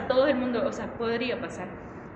todo 0.08 0.26
el 0.26 0.36
mundo, 0.36 0.66
o 0.66 0.72
sea, 0.72 0.86
podría 0.94 1.40
pasar. 1.40 1.68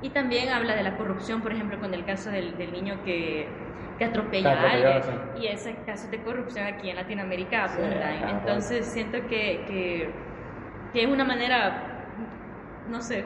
Y 0.03 0.11
también 0.11 0.51
habla 0.51 0.75
de 0.75 0.83
la 0.83 0.97
corrupción, 0.97 1.41
por 1.41 1.53
ejemplo, 1.53 1.79
con 1.81 1.95
el 1.95 2.05
caso 2.05 2.31
del, 2.31 2.57
del 2.59 2.73
niño 2.73 3.03
que, 3.05 3.49
que 3.99 4.05
atropella 4.05 4.53
a 4.53 4.71
alguien. 4.73 5.03
Y 5.41 5.47
ese 5.47 5.75
caso 5.87 6.11
de 6.11 6.23
corrupción 6.23 6.67
aquí 6.67 6.91
en 6.91 6.97
Latinoamérica 6.97 7.65
abundan. 7.65 8.29
Entonces 8.29 8.87
siento 8.87 9.19
que, 9.29 9.65
que, 9.67 10.11
que 10.93 11.05
es 11.05 11.09
una 11.09 11.25
manera, 11.25 12.07
no 12.89 13.01
sé, 13.01 13.25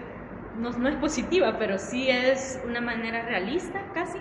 no, 0.59 0.71
no, 0.71 0.89
es 0.89 0.97
positiva, 0.97 1.57
pero 1.59 1.79
sí 1.79 2.09
es 2.09 2.63
una 2.67 2.81
manera 2.81 3.23
realista 3.23 3.81
casi 3.95 4.19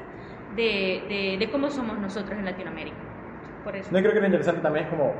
de, 0.55 1.37
de, 1.39 1.49
cómo 1.51 1.69
somos 1.69 1.97
nosotros 1.99 2.37
en 2.37 2.45
Latinoamérica. 2.45 2.97
Por 3.63 3.75
eso. 3.75 3.89
No, 3.91 3.99
creo 3.99 4.13
que 4.13 4.19
lo 4.19 4.25
interesante 4.25 4.61
también 4.61 4.85
es 4.85 4.91
como 4.91 5.13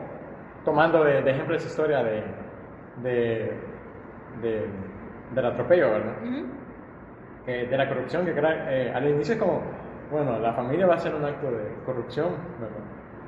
tomando 0.64 1.04
de, 1.04 1.22
de 1.22 1.32
ejemplo 1.32 1.56
esa 1.56 1.68
historia 1.68 2.04
de, 2.04 2.24
de, 3.04 3.52
de, 4.42 4.66
del 5.34 5.46
atropello, 5.46 5.92
¿verdad? 5.92 6.14
de 7.48 7.78
la 7.78 7.88
corrupción, 7.88 8.26
que 8.26 8.34
eh, 8.36 8.92
al 8.94 9.08
inicio 9.08 9.36
es 9.36 9.40
como, 9.40 9.62
bueno, 10.12 10.38
la 10.40 10.54
familia 10.54 10.86
va 10.86 10.96
a 10.96 10.98
hacer 10.98 11.16
un 11.16 11.24
acto 11.24 11.50
de 11.50 11.76
corrupción, 11.86 12.32
¿verdad? 12.60 12.84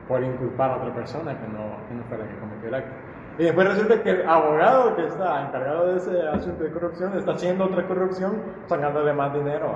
Por 0.10 0.24
inculpar 0.24 0.72
a 0.72 0.78
otra 0.78 0.93
persona 0.93 1.39
que 1.39 1.47
no, 1.47 1.88
que 1.88 1.93
no 1.95 2.03
fue 2.03 2.18
la 2.18 2.28
que 2.28 2.36
cometió 2.38 2.68
el 2.68 2.76
acto. 2.76 2.91
Y 3.38 3.43
después 3.43 3.70
resulta 3.70 4.03
que 4.03 4.10
el 4.10 4.28
abogado 4.28 4.97
que 4.97 5.05
está 5.05 5.47
encargado 5.47 5.88
de 5.88 5.97
ese 5.97 6.28
asunto 6.28 6.64
de 6.66 6.72
corrupción 6.72 7.18
está 7.18 7.32
haciendo 7.32 7.66
otra 7.66 7.88
corrupción, 7.88 8.41
sacándole 8.68 9.14
más 9.14 9.34
dinero. 9.34 9.76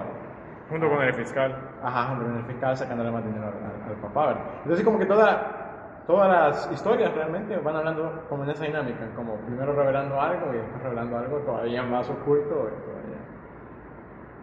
Junto 0.70 0.90
con 0.90 1.02
el 1.02 1.14
fiscal. 1.14 1.56
Ajá, 1.82 2.10
junto 2.10 2.26
con 2.26 2.38
el 2.38 2.44
fiscal 2.44 2.76
sacándole 2.76 3.12
más 3.12 3.24
dinero 3.24 3.46
al, 3.48 3.96
papá. 4.02 4.28
¿verdad? 4.28 4.42
Entonces 4.64 4.84
como 4.84 5.00
que 5.00 5.06
toda, 5.06 5.63
todas 6.08 6.30
las 6.30 6.72
historias 6.72 7.14
realmente 7.14 7.58
van 7.58 7.76
hablando 7.76 8.26
como 8.30 8.44
en 8.44 8.50
esa 8.50 8.66
dinámica, 8.66 9.08
como 9.16 9.36
primero 9.38 9.74
revelando 9.74 10.20
algo 10.20 10.54
y 10.54 10.58
después 10.58 10.84
revelando 10.84 11.18
algo 11.18 11.38
todavía 11.40 11.84
más 11.84 12.10
oculto. 12.10 12.50
Todavía, 12.50 13.20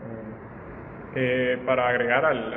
eh. 0.06 1.54
Eh, 1.54 1.62
para 1.66 1.88
agregar 1.88 2.24
al, 2.24 2.54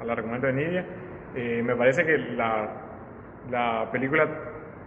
al, 0.00 0.10
argumento 0.10 0.46
de 0.46 0.52
Nidia, 0.52 0.86
eh, 1.34 1.62
me 1.62 1.74
parece 1.74 2.04
que 2.04 2.16
la, 2.16 2.68
la 3.50 3.88
película 3.90 4.26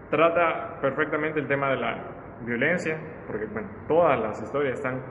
trata 0.10 0.80
perfectamente 0.82 1.40
el 1.40 1.48
tema 1.48 1.70
de 1.72 1.78
la 1.78 1.98
violencia, 2.46 2.98
porque 3.28 3.46
bueno, 3.48 3.68
todas 3.88 4.20
las 4.20 4.42
historias 4.42 4.76
están, 4.76 5.02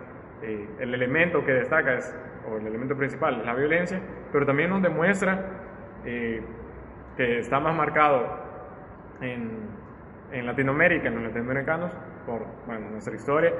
eh, 0.42 0.68
el 0.78 0.94
elemento 0.94 1.44
que 1.44 1.52
destaca 1.52 1.94
es, 1.94 2.14
o 2.48 2.56
el 2.56 2.66
elemento 2.66 2.96
principal 2.96 3.40
es 3.40 3.46
la 3.46 3.54
violencia, 3.54 4.00
pero 4.32 4.46
también 4.46 4.70
nos 4.70 4.82
demuestra 4.82 5.44
eh, 6.04 6.42
que 7.20 7.40
está 7.40 7.60
más 7.60 7.76
marcado 7.76 8.24
en, 9.20 9.50
en, 10.32 10.46
Latinoamérica, 10.46 11.08
en 11.08 11.16
los 11.16 11.24
latinoamericanos, 11.24 11.92
por 12.24 12.46
bueno, 12.66 12.88
nuestra 12.92 13.14
historia, 13.14 13.52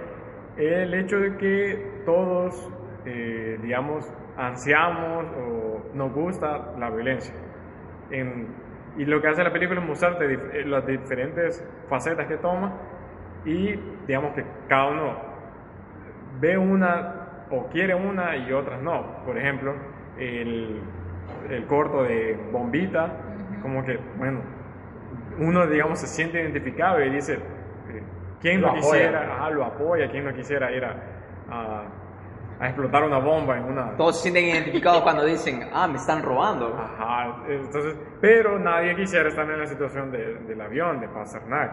el 0.57 0.95
hecho 0.95 1.19
de 1.19 1.37
que 1.37 2.03
todos, 2.07 2.73
eh, 3.05 3.59
digamos, 3.61 4.11
ansiamos 4.39 5.27
o 5.37 5.83
nos 5.93 6.11
gusta 6.11 6.73
la 6.79 6.89
violencia. 6.89 7.35
En, 8.11 8.47
y 8.97 9.05
lo 9.05 9.21
que 9.21 9.29
hace 9.29 9.45
la 9.45 9.53
película 9.53 9.79
es 9.79 9.87
mostrarte 9.87 10.33
eh, 10.33 10.65
las 10.65 10.87
diferentes 10.87 11.63
facetas 11.91 12.27
que 12.29 12.39
toma 12.39 12.79
y 13.45 13.75
digamos 14.07 14.33
que 14.33 14.45
cada 14.71 14.89
uno 14.89 15.17
ve 16.41 16.57
una 16.57 17.45
o 17.51 17.67
quiere 17.67 17.95
una 17.95 18.39
y 18.39 18.53
otras 18.55 18.81
no. 18.81 19.23
Por 19.27 19.37
ejemplo, 19.37 19.75
el, 20.17 20.81
el 21.51 21.67
corto 21.67 22.05
de 22.05 22.39
Bombita, 22.51 23.30
como 23.63 23.85
que, 23.85 23.99
bueno, 24.17 24.41
uno 25.39 25.67
digamos 25.67 26.01
se 26.01 26.07
siente 26.07 26.41
identificado 26.41 27.03
y 27.03 27.11
dice, 27.11 27.35
eh, 27.35 28.03
¿quién 28.41 28.61
lo, 28.61 28.75
quisiera? 28.75 29.49
lo 29.51 29.65
apoya, 29.65 30.11
¿quién 30.11 30.25
no 30.25 30.35
quisiera 30.35 30.71
ir 30.73 30.85
a 30.85 31.87
a 32.61 32.67
explotar 32.67 33.05
una 33.05 33.19
bomba 33.19 33.57
en 33.57 33.65
una... 33.65 33.97
Todos 33.97 34.17
se 34.17 34.25
sienten 34.25 34.45
identificados 34.45 35.01
cuando 35.01 35.25
dicen, 35.25 35.71
ah, 35.73 35.89
me 35.89 35.97
están 35.97 36.23
robando. 36.23 36.77
Ajá, 36.79 37.43
entonces, 37.49 37.97
pero 38.21 38.59
nadie 38.59 38.95
quisiera 38.95 39.31
estar 39.31 39.51
en 39.51 39.59
la 39.59 39.67
situación 39.67 40.13
de, 40.13 40.35
del 40.47 40.61
avión, 40.61 41.01
de 41.01 41.09
Pasternak. 41.09 41.73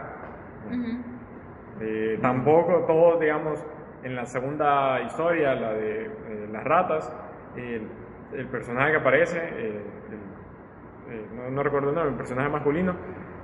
Eh, 1.80 2.18
tampoco 2.22 2.84
todos, 2.86 3.20
digamos, 3.20 3.62
en 4.02 4.16
la 4.16 4.24
segunda 4.24 5.02
historia, 5.02 5.54
la 5.54 5.74
de 5.74 6.06
eh, 6.06 6.48
las 6.50 6.64
ratas, 6.64 7.14
el, 7.54 8.46
personaje 8.46 8.92
que 8.92 8.96
aparece, 8.96 9.38
eh, 9.38 9.82
no, 11.34 11.50
no, 11.50 11.62
recuerdo 11.62 11.90
el 11.90 11.94
nombre, 11.94 12.12
el 12.12 12.16
personaje 12.16 12.48
masculino, 12.48 12.94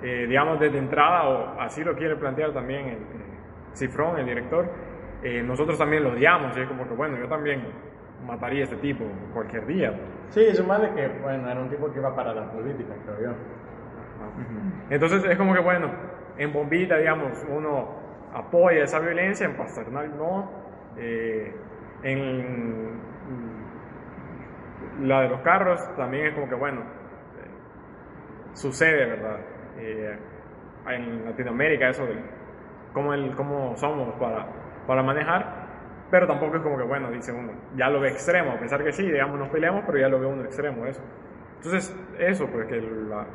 digamos, 0.02 0.60
desde 0.60 0.78
entrada, 0.78 1.28
o 1.28 1.60
así 1.60 1.82
lo 1.82 1.94
quiere 1.94 2.16
plantear 2.16 2.52
también 2.52 2.88
el, 2.88 2.98
Cifrón, 3.74 4.18
el 4.18 4.26
director, 4.26 4.66
eh, 5.22 5.42
nosotros 5.42 5.76
también 5.76 6.04
lo 6.04 6.10
odiamos, 6.10 6.56
y 6.56 6.60
es 6.60 6.68
como 6.68 6.86
que, 6.86 6.94
bueno, 6.94 7.16
yo 7.18 7.26
también 7.28 7.64
mataría 8.26 8.60
a 8.60 8.64
este 8.64 8.76
tipo 8.76 9.04
cualquier 9.32 9.66
día. 9.66 9.92
Sí, 10.28 10.54
sumarle 10.54 10.92
que, 10.94 11.08
bueno, 11.22 11.48
era 11.50 11.60
un 11.60 11.68
tipo 11.68 11.90
que 11.92 11.98
iba 11.98 12.14
para 12.14 12.32
la 12.34 12.50
política, 12.50 12.94
creo 13.04 13.30
yo. 13.30 13.36
Entonces 14.90 15.24
es 15.24 15.36
como 15.36 15.52
que, 15.54 15.60
bueno, 15.60 15.88
en 16.38 16.52
Bombita, 16.52 16.96
digamos, 16.96 17.44
uno 17.48 17.88
apoya 18.32 18.84
esa 18.84 19.00
violencia, 19.00 19.46
en 19.46 19.56
Pasternak 19.56 20.14
no. 20.14 20.50
Eh, 20.96 21.54
en 22.02 23.00
la 25.02 25.22
de 25.22 25.28
los 25.28 25.40
carros 25.40 25.80
también 25.96 26.26
es 26.26 26.34
como 26.34 26.48
que, 26.48 26.54
bueno, 26.54 26.82
sucede, 28.54 29.06
¿verdad? 29.06 29.38
Eh, 29.78 30.18
en 30.88 31.24
Latinoamérica 31.24 31.90
eso 31.90 32.06
de 32.06 32.16
cómo, 32.92 33.14
el, 33.14 33.34
cómo 33.34 33.76
somos 33.76 34.14
para 34.16 34.46
para 34.86 35.02
manejar, 35.02 35.46
pero 36.10 36.26
tampoco 36.26 36.56
es 36.56 36.62
como 36.62 36.76
que, 36.76 36.84
bueno, 36.84 37.10
dice 37.10 37.32
uno, 37.32 37.52
ya 37.76 37.88
lo 37.88 38.00
ve 38.00 38.10
extremo, 38.10 38.52
a 38.52 38.58
pesar 38.58 38.84
que 38.84 38.92
sí, 38.92 39.02
digamos, 39.02 39.38
nos 39.38 39.48
peleamos, 39.48 39.84
pero 39.86 39.98
ya 39.98 40.08
lo 40.08 40.20
ve 40.20 40.26
uno 40.26 40.44
extremo, 40.44 40.86
eso. 40.86 41.00
Entonces, 41.56 41.96
eso, 42.18 42.46
porque 42.46 42.80
pues, 42.80 43.08
la, 43.08 43.26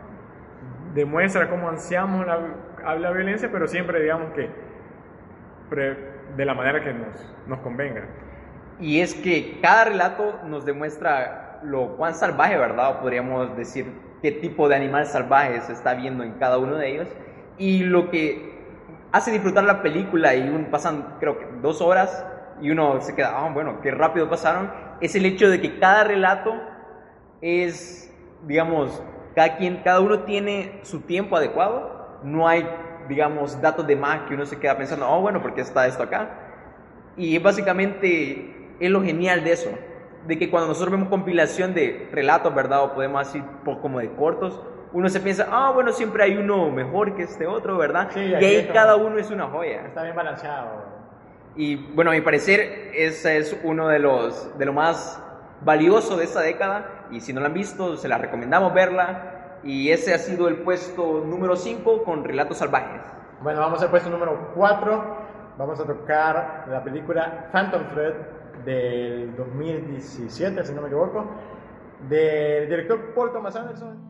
demuestra 0.93 1.49
cómo 1.49 1.69
ansiamos 1.69 2.25
la, 2.25 2.95
la 2.95 3.11
violencia, 3.11 3.49
pero 3.51 3.67
siempre, 3.67 4.01
digamos 4.01 4.31
que 4.33 4.49
de 6.35 6.45
la 6.45 6.53
manera 6.53 6.81
que 6.81 6.93
nos, 6.93 7.35
nos 7.47 7.59
convenga. 7.59 8.03
Y 8.79 9.01
es 9.01 9.13
que 9.13 9.59
cada 9.61 9.85
relato 9.85 10.39
nos 10.45 10.65
demuestra 10.65 11.59
lo 11.63 11.95
cuán 11.97 12.15
salvaje, 12.15 12.57
¿verdad? 12.57 12.97
O 12.97 13.01
podríamos 13.01 13.55
decir 13.55 13.91
qué 14.21 14.31
tipo 14.31 14.67
de 14.67 14.75
animal 14.75 15.05
salvaje 15.05 15.61
se 15.61 15.73
está 15.73 15.93
viendo 15.93 16.23
en 16.23 16.33
cada 16.33 16.57
uno 16.57 16.75
de 16.75 16.91
ellos. 16.91 17.07
Y 17.57 17.83
lo 17.83 18.09
que 18.09 18.59
hace 19.11 19.31
disfrutar 19.31 19.63
la 19.63 19.81
película 19.81 20.35
y 20.35 20.47
un, 20.47 20.65
pasan 20.65 21.15
creo 21.19 21.39
que 21.39 21.45
dos 21.61 21.81
horas 21.81 22.25
y 22.61 22.71
uno 22.71 23.01
se 23.01 23.15
queda, 23.15 23.33
ah, 23.35 23.49
bueno, 23.53 23.79
qué 23.81 23.91
rápido 23.91 24.29
pasaron, 24.29 24.71
es 25.01 25.15
el 25.15 25.25
hecho 25.25 25.49
de 25.49 25.61
que 25.61 25.79
cada 25.79 26.03
relato 26.03 26.53
es, 27.41 28.13
digamos, 28.45 29.01
cada, 29.35 29.57
quien, 29.57 29.77
cada 29.83 30.01
uno 30.01 30.19
tiene 30.21 30.79
su 30.83 31.01
tiempo 31.01 31.37
adecuado, 31.37 32.19
no 32.23 32.47
hay, 32.47 32.67
digamos, 33.07 33.61
datos 33.61 33.87
de 33.87 33.95
más 33.95 34.27
que 34.27 34.33
uno 34.33 34.45
se 34.45 34.59
queda 34.59 34.77
pensando, 34.77 35.09
oh, 35.09 35.21
bueno, 35.21 35.41
porque 35.41 35.61
está 35.61 35.87
esto 35.87 36.03
acá. 36.03 36.29
Y 37.15 37.37
básicamente 37.39 38.73
es 38.79 38.89
lo 38.89 39.01
genial 39.03 39.43
de 39.43 39.53
eso, 39.53 39.69
de 40.27 40.37
que 40.37 40.49
cuando 40.49 40.69
nosotros 40.69 40.91
vemos 40.91 41.09
compilación 41.09 41.73
de 41.73 42.09
relatos, 42.11 42.53
¿verdad? 42.53 42.83
O 42.83 42.93
podemos 42.93 43.25
decir 43.25 43.43
como 43.81 43.99
de 43.99 44.11
cortos, 44.11 44.61
uno 44.91 45.09
se 45.09 45.19
piensa, 45.19 45.47
ah, 45.51 45.71
bueno, 45.73 45.91
siempre 45.91 46.23
hay 46.23 46.37
uno 46.37 46.69
mejor 46.71 47.15
que 47.15 47.23
este 47.23 47.45
otro, 47.45 47.77
¿verdad? 47.77 48.09
y 48.15 48.33
ahí 48.33 48.69
cada 48.73 48.95
uno 48.95 49.17
es 49.17 49.29
una 49.29 49.47
joya. 49.47 49.85
Está 49.85 50.03
bien 50.03 50.15
balanceado. 50.15 50.99
Y 51.55 51.75
bueno, 51.75 52.11
a 52.11 52.13
mi 52.13 52.21
parecer, 52.21 52.91
ese 52.93 53.37
es 53.37 53.59
uno 53.63 53.87
de 53.87 53.99
los 53.99 54.57
de 54.57 54.65
lo 54.65 54.73
más 54.73 55.21
valioso 55.61 56.17
de 56.17 56.23
esta 56.23 56.41
década. 56.41 57.07
Y 57.11 57.19
si 57.19 57.33
no 57.33 57.41
la 57.41 57.47
han 57.47 57.53
visto, 57.53 57.97
se 57.97 58.07
la 58.07 58.17
recomendamos 58.17 58.73
verla. 58.73 59.57
Y 59.63 59.91
ese 59.91 60.13
ha 60.13 60.17
sido 60.17 60.47
el 60.47 60.57
puesto 60.57 61.23
número 61.25 61.55
5 61.55 62.03
con 62.03 62.23
Relatos 62.23 62.57
Salvajes. 62.57 63.01
Bueno, 63.41 63.59
vamos 63.59 63.81
al 63.81 63.89
puesto 63.89 64.09
número 64.09 64.51
4. 64.55 65.17
Vamos 65.57 65.79
a 65.79 65.85
tocar 65.85 66.65
la 66.69 66.83
película 66.83 67.49
Phantom 67.51 67.89
Thread 67.89 68.38
del 68.69 69.35
2017, 69.35 70.63
si 70.63 70.73
no 70.73 70.81
me 70.81 70.87
equivoco, 70.87 71.25
del 72.07 72.69
director 72.69 73.13
Paul 73.13 73.31
Thomas 73.33 73.55
Anderson. 73.55 74.08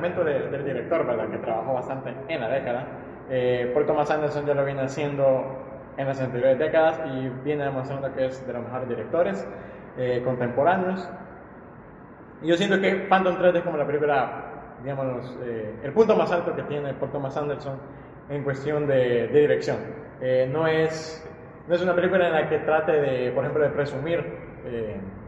Argumento 0.00 0.24
del 0.24 0.64
director, 0.64 1.06
¿verdad? 1.06 1.28
Que 1.28 1.38
trabajó 1.38 1.74
bastante 1.74 2.14
en 2.28 2.40
la 2.40 2.48
década. 2.48 2.86
Eh, 3.28 3.70
Paul 3.74 3.86
Thomas 3.86 4.10
Anderson 4.10 4.46
ya 4.46 4.54
lo 4.54 4.64
viene 4.64 4.80
haciendo 4.80 5.44
en 5.96 6.06
las 6.06 6.20
anteriores 6.20 6.58
décadas 6.58 7.00
y 7.06 7.28
viene 7.44 7.64
demostrando 7.64 8.12
que 8.14 8.26
es 8.26 8.46
de 8.46 8.52
los 8.52 8.62
mejores 8.62 8.88
directores 8.88 9.46
eh, 9.98 10.22
contemporáneos. 10.24 11.08
Y 12.42 12.48
yo 12.48 12.56
siento 12.56 12.80
que 12.80 13.06
Phantom 13.08 13.36
3 13.38 13.56
es 13.56 13.62
como 13.62 13.76
la 13.76 13.86
película, 13.86 14.44
digamos, 14.82 15.38
eh, 15.44 15.74
el 15.84 15.92
punto 15.92 16.16
más 16.16 16.32
alto 16.32 16.56
que 16.56 16.62
tiene 16.62 16.94
Paul 16.94 17.12
Thomas 17.12 17.36
Anderson 17.36 17.78
en 18.30 18.42
cuestión 18.42 18.86
de, 18.86 19.28
dirección. 19.28 19.76
Eh, 20.22 20.48
no, 20.50 20.66
es, 20.66 21.28
no 21.68 21.74
es 21.74 21.82
una 21.82 21.94
película 21.94 22.26
en 22.26 22.32
la 22.32 22.48
que 22.48 22.58
trate 22.60 22.92
de, 22.92 23.30
por 23.32 23.44
ejemplo, 23.44 23.62
de 23.64 23.70
presumir 23.70 24.50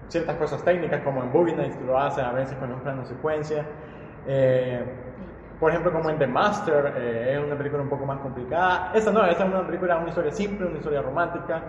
ciertas 0.08 0.36
cosas 0.36 0.62
técnicas, 0.62 1.00
como 1.00 1.22
en 1.22 1.32
Boogie 1.32 1.56
Nights 1.56 1.80
lo 1.86 1.98
hace 1.98 2.20
a 2.20 2.32
veces 2.32 2.56
con 2.58 2.70
un 2.70 2.80
plano 2.80 3.04
secuencia. 3.04 3.64
Eh, 4.26 4.84
por 5.58 5.70
ejemplo, 5.70 5.92
como 5.92 6.10
en 6.10 6.18
The 6.18 6.26
Master, 6.26 6.94
eh, 6.96 7.34
es 7.34 7.44
una 7.44 7.56
película 7.56 7.82
un 7.82 7.88
poco 7.88 8.04
más 8.04 8.18
complicada. 8.18 8.90
Esta 8.94 9.12
no, 9.12 9.24
esta 9.24 9.44
es 9.44 9.50
una 9.50 9.66
película, 9.66 9.96
una 9.98 10.08
historia 10.08 10.32
simple, 10.32 10.66
una 10.66 10.76
historia 10.78 11.02
romántica. 11.02 11.62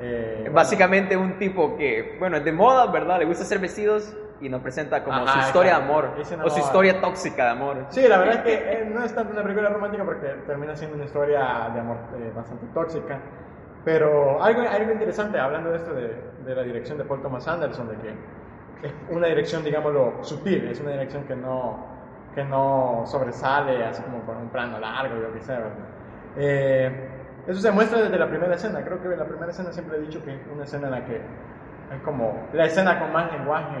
Eh, 0.00 0.50
Básicamente 0.52 1.16
un 1.16 1.38
tipo 1.38 1.76
que, 1.76 2.16
bueno, 2.18 2.36
es 2.36 2.44
de 2.44 2.52
moda, 2.52 2.86
¿verdad? 2.90 3.18
Le 3.18 3.24
gusta 3.24 3.44
hacer 3.44 3.58
vestidos 3.58 4.16
y 4.40 4.48
nos 4.48 4.60
presenta 4.60 5.02
como 5.02 5.26
su 5.26 5.38
historia 5.38 5.78
de 5.78 5.82
amor 5.82 6.10
o 6.44 6.50
su 6.50 6.58
historia 6.58 7.00
tóxica 7.00 7.44
de 7.44 7.50
amor. 7.50 7.86
Sí, 7.88 8.06
la 8.06 8.18
verdad 8.18 8.46
es 8.46 8.58
que 8.58 8.90
no 8.92 9.02
es 9.02 9.14
tanto 9.14 9.32
una 9.32 9.42
película 9.42 9.70
romántica 9.70 10.04
porque 10.04 10.26
termina 10.46 10.76
siendo 10.76 10.96
una 10.96 11.04
historia 11.04 11.70
de 11.72 11.80
amor 11.80 11.96
bastante 12.34 12.66
tóxica. 12.74 13.18
Pero 13.84 14.42
algo, 14.42 14.62
algo 14.62 14.92
interesante, 14.92 15.38
hablando 15.38 15.70
de 15.70 15.76
esto 15.76 15.94
de, 15.94 16.14
de 16.44 16.54
la 16.54 16.62
dirección 16.64 16.98
de 16.98 17.04
Paul 17.04 17.22
Thomas 17.22 17.46
Anderson, 17.46 17.88
de 17.88 17.96
que 17.96 18.08
es 18.88 18.92
una 19.08 19.28
dirección, 19.28 19.62
digámoslo, 19.64 20.22
sutil, 20.22 20.68
es 20.68 20.80
una 20.80 20.90
dirección 20.90 21.24
que 21.24 21.36
no, 21.36 21.95
que 22.36 22.44
no 22.44 23.04
sobresale 23.06 23.82
así 23.82 24.02
como 24.02 24.20
con 24.20 24.36
un 24.36 24.48
plano 24.50 24.78
largo, 24.78 25.16
yo 25.16 25.32
qué 25.32 25.40
sé, 25.40 25.56
eh, 26.36 27.08
eso 27.46 27.60
se 27.60 27.72
muestra 27.72 28.02
desde 28.02 28.18
la 28.18 28.28
primera 28.28 28.54
escena. 28.54 28.82
Creo 28.84 29.00
que 29.00 29.08
la 29.08 29.24
primera 29.24 29.50
escena 29.50 29.72
siempre 29.72 29.96
he 29.96 30.00
dicho 30.02 30.22
que 30.22 30.34
es 30.34 30.40
una 30.52 30.64
escena 30.64 30.88
en 30.88 30.92
la 30.92 31.04
que 31.06 31.16
es 31.16 32.02
como 32.04 32.46
la 32.52 32.66
escena 32.66 33.00
con 33.00 33.10
más 33.10 33.32
lenguaje 33.32 33.76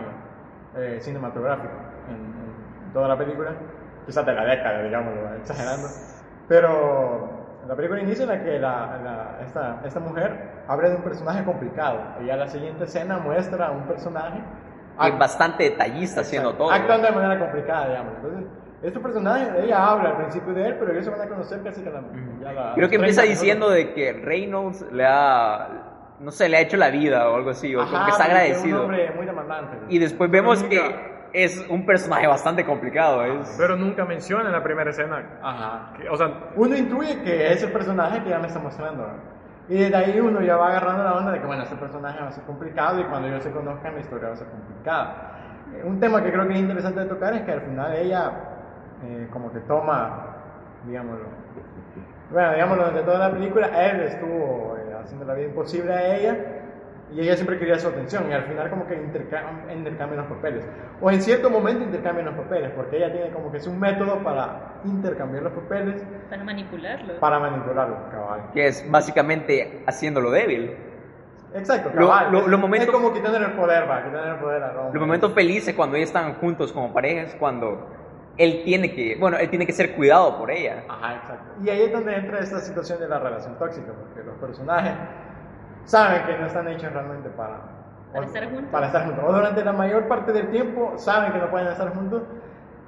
eh, 0.76 0.98
cinematográfico 1.00 1.74
en, 2.08 2.92
toda 2.94 3.08
la 3.08 3.18
película, 3.18 3.50
quizás 4.06 4.24
de 4.24 4.32
la 4.32 4.44
década, 4.46 4.82
digamos, 4.82 5.12
exagerando. 5.38 5.88
Pero 6.48 7.28
la 7.68 7.76
película 7.76 8.00
inicia 8.00 8.22
en 8.22 8.30
la 8.30 8.42
que 8.42 8.58
la, 8.58 9.38
esta, 9.44 9.80
esta 9.84 10.00
mujer 10.00 10.62
habla 10.66 10.88
de 10.88 10.96
un 10.96 11.02
personaje 11.02 11.44
complicado 11.44 11.98
y 12.24 12.30
a 12.30 12.36
la 12.36 12.48
siguiente 12.48 12.84
escena 12.84 13.18
muestra 13.18 13.70
un 13.70 13.82
personaje 13.82 14.40
es 15.04 15.18
bastante 15.18 15.64
detallista 15.64 16.20
haciendo 16.22 16.54
todo. 16.54 16.70
Actuando 16.70 17.08
de 17.08 17.14
manera 17.14 17.38
complicada, 17.38 17.88
digamos. 17.88 18.14
Entonces, 18.16 18.46
este 18.82 19.00
personaje, 19.00 19.64
ella 19.64 19.86
habla 19.86 20.10
al 20.10 20.16
principio 20.16 20.54
de 20.54 20.66
él, 20.66 20.76
pero 20.78 20.92
ellos 20.92 21.04
se 21.04 21.10
van 21.10 21.20
a 21.20 21.28
conocer 21.28 21.62
casi 21.62 21.82
que 21.82 21.90
la, 21.90 22.72
Creo 22.74 22.88
que 22.88 22.96
empieza 22.96 23.22
diciendo 23.22 23.70
de 23.70 23.92
que 23.94 24.12
Reynolds 24.12 24.84
le 24.92 25.04
ha 25.06 25.68
no 26.20 26.30
sé, 26.30 26.48
le 26.48 26.56
ha 26.56 26.60
hecho 26.60 26.76
la 26.76 26.90
vida 26.90 27.28
o 27.28 27.36
algo 27.36 27.50
así, 27.50 27.74
o 27.74 27.84
como 27.84 28.04
que 28.04 28.10
está 28.10 28.24
agradecido. 28.24 28.66
Es 28.66 28.72
un 28.74 28.80
hombre 28.80 29.12
muy 29.14 29.26
demandante. 29.26 29.76
Y 29.88 29.98
después 29.98 30.30
vemos 30.30 30.62
que 30.64 31.16
es 31.32 31.64
un 31.68 31.84
personaje 31.84 32.26
bastante 32.26 32.64
complicado. 32.64 33.24
Es... 33.24 33.54
Pero 33.58 33.76
nunca 33.76 34.04
menciona 34.04 34.46
en 34.46 34.52
la 34.52 34.62
primera 34.62 34.90
escena. 34.90 35.38
Ajá. 35.42 35.92
o 36.10 36.16
sea, 36.16 36.50
uno 36.54 36.76
intuye 36.76 37.22
que 37.22 37.52
es 37.52 37.62
el 37.62 37.72
personaje 37.72 38.22
que 38.22 38.30
ya 38.30 38.38
me 38.38 38.46
está 38.46 38.58
mostrando. 38.58 39.06
Y 39.68 39.74
desde 39.74 39.96
ahí 39.96 40.20
uno 40.20 40.40
ya 40.42 40.56
va 40.56 40.68
agarrando 40.68 41.02
la 41.02 41.14
onda 41.14 41.32
de 41.32 41.40
que, 41.40 41.46
bueno, 41.46 41.62
este 41.64 41.76
personaje 41.76 42.20
va 42.20 42.28
a 42.28 42.32
ser 42.32 42.44
complicado 42.44 43.00
y 43.00 43.04
cuando 43.04 43.28
ellos 43.28 43.42
se 43.42 43.50
conozcan 43.50 43.94
la 43.94 44.00
historia 44.00 44.28
va 44.28 44.34
a 44.34 44.36
ser 44.36 44.46
complicada. 44.48 45.32
Eh, 45.74 45.82
un 45.84 45.98
tema 45.98 46.22
que 46.22 46.30
creo 46.30 46.46
que 46.46 46.54
es 46.54 46.60
interesante 46.60 47.00
de 47.00 47.06
tocar 47.06 47.34
es 47.34 47.42
que 47.42 47.52
al 47.52 47.62
final 47.62 47.92
ella 47.94 48.30
eh, 49.04 49.28
como 49.32 49.52
que 49.52 49.60
toma, 49.60 50.26
digámoslo, 50.86 51.26
bueno, 52.30 52.52
digámoslo, 52.52 52.84
durante 52.84 53.04
toda 53.04 53.28
la 53.28 53.30
película, 53.34 53.86
él 53.86 54.00
estuvo 54.02 54.76
eh, 54.78 54.96
haciendo 55.02 55.24
la 55.24 55.34
vida 55.34 55.46
imposible 55.46 55.92
a 55.92 56.16
ella 56.16 56.36
y 57.14 57.20
ella 57.20 57.36
siempre 57.36 57.58
quería 57.58 57.78
su 57.78 57.86
atención 57.86 58.28
y 58.28 58.32
al 58.32 58.42
final 58.44 58.68
como 58.68 58.86
que 58.86 58.94
intercambian 58.96 60.16
los 60.16 60.26
papeles. 60.26 60.68
O 61.00 61.10
en 61.10 61.22
cierto 61.22 61.48
momento 61.50 61.84
intercambian 61.84 62.26
los 62.26 62.34
papeles, 62.34 62.72
porque 62.74 62.96
ella 62.96 63.12
tiene 63.12 63.30
como 63.30 63.52
que 63.52 63.58
es 63.58 63.66
un 63.66 63.78
método 63.78 64.18
para 64.24 64.80
intercambiar 64.84 65.44
los 65.44 65.52
papeles. 65.52 66.04
Para 66.28 66.42
manipularlo. 66.42 67.20
Para 67.20 67.38
manipularlo, 67.38 67.96
cabal. 68.10 68.50
Que 68.52 68.66
es 68.66 68.90
básicamente 68.90 69.84
haciéndolo 69.86 70.32
débil. 70.32 70.76
Exacto, 71.54 71.92
cabal. 71.94 72.32
Lo, 72.32 72.48
lo, 72.48 72.58
momentos, 72.58 72.88
es 72.88 72.94
como 72.94 73.12
quitarle 73.12 73.38
el 73.38 73.52
poder, 73.52 73.88
va, 73.88 74.04
quitarle 74.04 74.32
el 74.32 74.38
poder 74.38 74.62
a 74.64 74.72
Roma. 74.72 74.90
Los 74.92 75.00
momentos 75.00 75.32
felices 75.32 75.74
cuando 75.76 75.96
ellos 75.96 76.08
están 76.08 76.34
juntos 76.34 76.72
como 76.72 76.92
parejas, 76.92 77.36
cuando 77.38 77.88
él 78.36 78.62
tiene 78.64 78.92
que, 78.92 79.16
bueno, 79.18 79.38
él 79.38 79.48
tiene 79.48 79.64
que 79.64 79.72
ser 79.72 79.94
cuidado 79.94 80.36
por 80.38 80.50
ella. 80.50 80.82
Ajá, 80.88 81.14
exacto. 81.14 81.62
Y 81.62 81.70
ahí 81.70 81.82
es 81.82 81.92
donde 81.92 82.16
entra 82.16 82.40
esta 82.40 82.58
situación 82.58 82.98
de 82.98 83.08
la 83.08 83.20
relación 83.20 83.56
tóxica, 83.58 83.92
porque 83.92 84.24
los 84.24 84.36
personajes 84.38 84.92
saben 85.86 86.24
que 86.24 86.36
no 86.36 86.46
están 86.46 86.68
hechos 86.68 86.92
realmente 86.92 87.30
para, 87.30 87.60
para, 88.12 88.26
estar 88.26 88.44
juntos. 88.44 88.70
para 88.70 88.86
estar 88.86 89.06
juntos. 89.06 89.24
O 89.26 89.32
durante 89.32 89.64
la 89.64 89.72
mayor 89.72 90.06
parte 90.08 90.32
del 90.32 90.50
tiempo 90.50 90.92
saben 90.96 91.32
que 91.32 91.38
no 91.38 91.50
pueden 91.50 91.68
estar 91.68 91.88
juntos, 91.94 92.22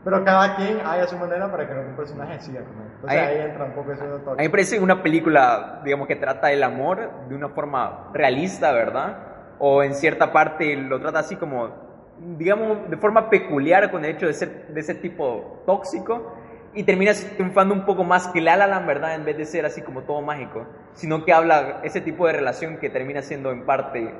pero 0.04 0.24
cada 0.24 0.56
quien 0.56 0.80
haya 0.84 1.06
su 1.06 1.16
manera 1.16 1.50
para 1.50 1.66
que 1.66 1.72
el 1.72 1.78
otro 1.78 1.96
personaje 1.96 2.40
siga 2.40 2.60
con 2.60 2.72
él. 2.72 2.90
Entonces 2.96 3.20
ahí, 3.20 3.38
entra 3.38 3.64
un 3.64 3.72
poco 3.72 3.92
eso 3.92 4.04
de 4.04 4.18
todo. 4.18 4.32
A 4.32 4.36
mí 4.36 4.42
me 4.42 4.50
parece 4.50 4.80
una 4.80 5.02
película, 5.02 5.80
digamos, 5.84 6.06
que 6.08 6.16
trata 6.16 6.50
el 6.50 6.62
amor 6.62 7.10
de 7.28 7.34
una 7.34 7.48
forma 7.48 8.10
realista, 8.12 8.72
¿verdad? 8.72 9.16
O 9.58 9.82
en 9.82 9.94
cierta 9.94 10.32
parte 10.32 10.76
lo 10.76 11.00
trata 11.00 11.20
así 11.20 11.36
como, 11.36 11.70
digamos, 12.36 12.90
de 12.90 12.96
forma 12.96 13.30
peculiar 13.30 13.90
con 13.90 14.04
el 14.04 14.12
hecho 14.12 14.26
de 14.26 14.34
ser 14.34 14.68
de 14.68 14.80
ese 14.80 14.94
tipo 14.94 15.62
tóxico 15.66 16.32
y 16.78 16.84
terminas 16.84 17.28
triunfando 17.34 17.74
un 17.74 17.84
poco 17.84 18.04
más 18.04 18.28
que 18.28 18.40
La 18.40 18.56
La 18.56 18.78
¿verdad? 18.78 19.16
En 19.16 19.24
vez 19.24 19.36
de 19.36 19.46
ser 19.46 19.66
así 19.66 19.82
como 19.82 20.02
todo 20.02 20.22
mágico, 20.22 20.64
sino 20.92 21.24
que 21.24 21.32
habla 21.32 21.80
ese 21.82 22.00
tipo 22.00 22.28
de 22.28 22.34
relación 22.34 22.78
que 22.78 22.88
termina 22.88 23.20
siendo 23.20 23.50
en 23.50 23.66
parte 23.66 24.14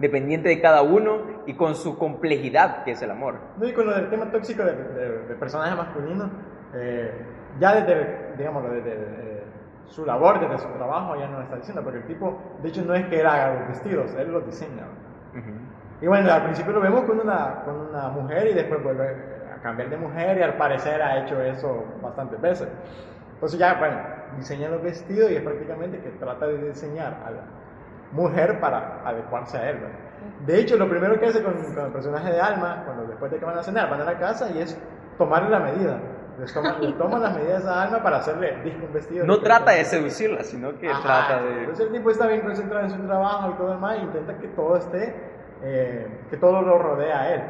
dependiente 0.00 0.48
de 0.48 0.60
cada 0.60 0.82
uno 0.82 1.44
y 1.46 1.54
con 1.54 1.76
su 1.76 1.96
complejidad 1.96 2.82
que 2.82 2.90
es 2.90 3.02
el 3.02 3.12
amor. 3.12 3.36
No, 3.56 3.68
y 3.68 3.72
con 3.72 3.86
lo 3.86 3.94
del 3.94 4.10
tema 4.10 4.28
tóxico 4.32 4.64
de, 4.64 4.72
de, 4.72 5.34
personaje 5.36 5.76
masculino, 5.76 6.28
eh, 6.74 7.24
ya 7.60 7.80
desde, 7.80 8.34
digamos, 8.36 8.64
desde 8.64 8.92
eh, 8.94 9.44
su 9.86 10.04
labor, 10.04 10.40
desde 10.40 10.58
su 10.58 10.72
trabajo, 10.72 11.14
ya 11.14 11.28
no 11.28 11.36
lo 11.36 11.44
está 11.44 11.54
diciendo, 11.54 11.84
porque 11.84 11.98
el 12.00 12.06
tipo, 12.06 12.36
de 12.64 12.68
hecho, 12.68 12.82
no 12.82 12.96
es 12.96 13.06
que 13.06 13.20
él 13.20 13.26
haga 13.28 13.60
los 13.60 13.68
vestidos, 13.68 14.12
él 14.18 14.32
los 14.32 14.44
diseña. 14.44 14.88
Y 16.00 16.06
bueno, 16.08 16.32
al 16.32 16.42
principio 16.42 16.72
lo 16.72 16.80
vemos 16.80 17.02
con 17.04 17.20
una, 17.20 17.62
con 17.64 17.76
una 17.76 18.08
mujer 18.08 18.48
y 18.48 18.54
después 18.54 18.82
vuelve 18.82 19.41
cambiar 19.62 19.90
de 19.90 19.96
mujer 19.96 20.38
y 20.38 20.42
al 20.42 20.56
parecer 20.56 21.00
ha 21.02 21.22
hecho 21.22 21.40
eso 21.40 21.84
bastantes 22.02 22.40
veces. 22.40 22.68
Entonces 23.34 23.58
ya, 23.58 23.74
bueno, 23.74 23.96
diseña 24.36 24.68
los 24.68 24.82
vestidos 24.82 25.30
y 25.30 25.36
es 25.36 25.42
prácticamente 25.42 25.98
que 25.98 26.10
trata 26.10 26.46
de 26.46 26.68
diseñar 26.68 27.16
a 27.26 27.30
la 27.30 27.42
mujer 28.12 28.60
para 28.60 29.00
adecuarse 29.04 29.58
a 29.58 29.70
él. 29.70 29.78
De 30.46 30.60
hecho, 30.60 30.76
lo 30.76 30.88
primero 30.88 31.18
que 31.18 31.26
hace 31.26 31.42
con, 31.42 31.54
el 31.58 31.92
personaje 31.92 32.32
de 32.32 32.40
Alma, 32.40 32.82
cuando 32.84 33.04
después 33.04 33.30
de 33.32 33.38
que 33.38 33.44
van 33.44 33.58
a 33.58 33.62
cenar, 33.62 33.90
van 33.90 34.00
a 34.00 34.04
la 34.04 34.18
casa 34.18 34.50
y 34.50 34.60
es 34.60 34.78
tomarle 35.18 35.50
la 35.50 35.60
medida. 35.60 35.98
Les 36.38 36.52
toma, 36.54 37.18
las 37.18 37.36
medidas 37.36 37.66
a 37.66 37.82
Alma 37.82 38.02
para 38.02 38.18
hacerle 38.18 38.56
un 38.64 38.92
vestido. 38.92 39.26
No 39.26 39.40
trata 39.40 39.72
de 39.72 39.84
seducirla, 39.84 40.42
sino 40.42 40.78
que 40.78 40.88
trata 40.88 41.42
de... 41.42 41.60
Entonces 41.60 41.86
el 41.86 41.92
tipo 41.92 42.10
está 42.10 42.26
bien 42.26 42.40
concentrado 42.40 42.84
en 42.86 42.90
su 42.90 43.06
trabajo 43.06 43.50
y 43.50 43.54
todo 43.54 43.68
el 43.68 43.74
demás 43.74 43.98
e 43.98 44.02
intenta 44.02 44.38
que 44.38 44.48
todo 44.48 44.76
esté, 44.76 45.14
eh, 45.62 46.06
que 46.30 46.36
todo 46.38 46.62
lo 46.62 46.78
rodea 46.78 47.20
a 47.20 47.34
él. 47.34 47.42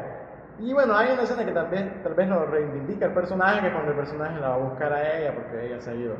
Y 0.59 0.71
bueno, 0.73 0.95
hay 0.95 1.11
una 1.13 1.23
escena 1.23 1.45
que 1.45 1.51
tal 1.51 1.67
vez, 1.67 2.03
tal 2.03 2.13
vez 2.13 2.27
lo 2.29 2.45
reivindica 2.45 3.07
el 3.07 3.13
personaje, 3.13 3.61
que 3.61 3.71
cuando 3.71 3.91
el 3.91 3.97
personaje 3.97 4.39
la 4.39 4.49
va 4.49 4.55
a 4.55 4.59
buscar 4.59 4.93
a 4.93 5.17
ella, 5.17 5.33
porque 5.33 5.65
ella 5.65 5.79
se 5.79 5.91
ha 5.91 5.95
ido 5.95 6.15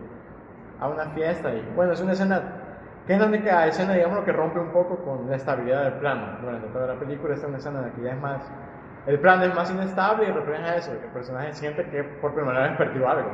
a 0.79 0.87
una 0.87 1.05
fiesta. 1.11 1.53
Y 1.53 1.61
bueno, 1.75 1.93
es 1.93 2.01
una 2.01 2.13
escena 2.13 2.41
que 3.05 3.13
es 3.13 3.19
la 3.19 3.25
única 3.27 3.67
escena, 3.67 3.93
digamos, 3.93 4.23
que 4.23 4.31
rompe 4.31 4.59
un 4.59 4.71
poco 4.71 4.97
con 4.97 5.29
la 5.29 5.35
estabilidad 5.35 5.83
del 5.83 5.93
plano. 5.93 6.37
Durante 6.41 6.67
toda 6.67 6.87
la 6.87 6.99
película 6.99 7.33
esta 7.33 7.45
es 7.45 7.49
una 7.49 7.57
escena 7.57 7.79
en 7.79 7.85
la 7.85 7.93
que 7.93 8.01
ya 8.01 8.11
es 8.11 8.21
más, 8.21 8.41
el 9.05 9.19
plano 9.19 9.43
es 9.43 9.53
más 9.53 9.69
inestable 9.71 10.27
y 10.27 10.31
refleja 10.31 10.77
eso, 10.77 10.91
que 10.97 11.05
el 11.05 11.11
personaje 11.11 11.53
siente 11.53 11.85
que 11.89 12.03
por 12.03 12.33
primera 12.33 12.63
vez 12.63 12.77
perdió 12.77 13.09
algo. 13.09 13.29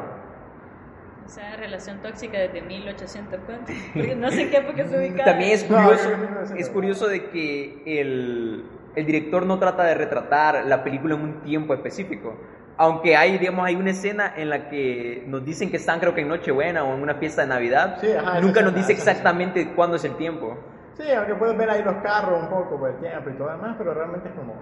O 1.25 1.29
sea, 1.29 1.55
relación 1.57 2.01
tóxica 2.01 2.39
desde 2.39 2.61
1800, 2.63 3.39
¿cuánto? 3.45 3.71
Porque 3.93 4.15
no 4.15 4.31
sé 4.31 4.49
qué 4.49 4.57
época 4.57 4.87
se 4.87 4.97
ubica. 4.99 5.23
También 5.23 5.51
es 5.51 5.63
curioso, 5.63 6.09
es 6.57 6.69
curioso 6.69 7.07
de 7.07 7.29
que 7.29 7.83
el, 7.85 8.65
el 8.99 9.05
director 9.05 9.45
no 9.45 9.59
trata 9.59 9.83
de 9.83 9.95
retratar 9.95 10.65
la 10.65 10.83
película 10.83 11.15
en 11.15 11.21
un 11.21 11.41
tiempo 11.41 11.73
específico 11.73 12.35
aunque 12.79 13.17
hay, 13.17 13.37
digamos, 13.37 13.65
hay 13.65 13.75
una 13.75 13.91
escena 13.91 14.33
en 14.37 14.49
la 14.49 14.69
que 14.69 15.25
nos 15.27 15.43
dicen 15.43 15.69
que 15.69 15.75
están, 15.75 15.99
creo 15.99 16.15
que 16.15 16.21
en 16.21 16.29
Nochebuena 16.29 16.85
o 16.85 16.93
en 16.93 17.01
una 17.01 17.15
fiesta 17.15 17.41
de 17.41 17.49
Navidad, 17.49 18.01
nunca 18.41 18.61
nos 18.61 18.73
dice 18.73 18.93
exactamente 18.93 19.73
cuándo 19.73 19.97
es 19.97 20.05
el 20.05 20.15
tiempo. 20.15 20.57
Sí, 20.93 21.11
aunque 21.11 21.35
puedes 21.35 21.57
ver 21.57 21.69
ahí 21.69 21.83
los 21.83 21.95
carros 21.95 22.41
un 22.41 22.47
poco 22.47 22.79
por 22.79 22.91
el 22.91 22.95
tiempo 22.99 23.29
y 23.29 23.33
todo 23.33 23.49
demás, 23.49 23.75
pero 23.77 23.93
realmente 23.93 24.29
es 24.29 24.35
como, 24.35 24.53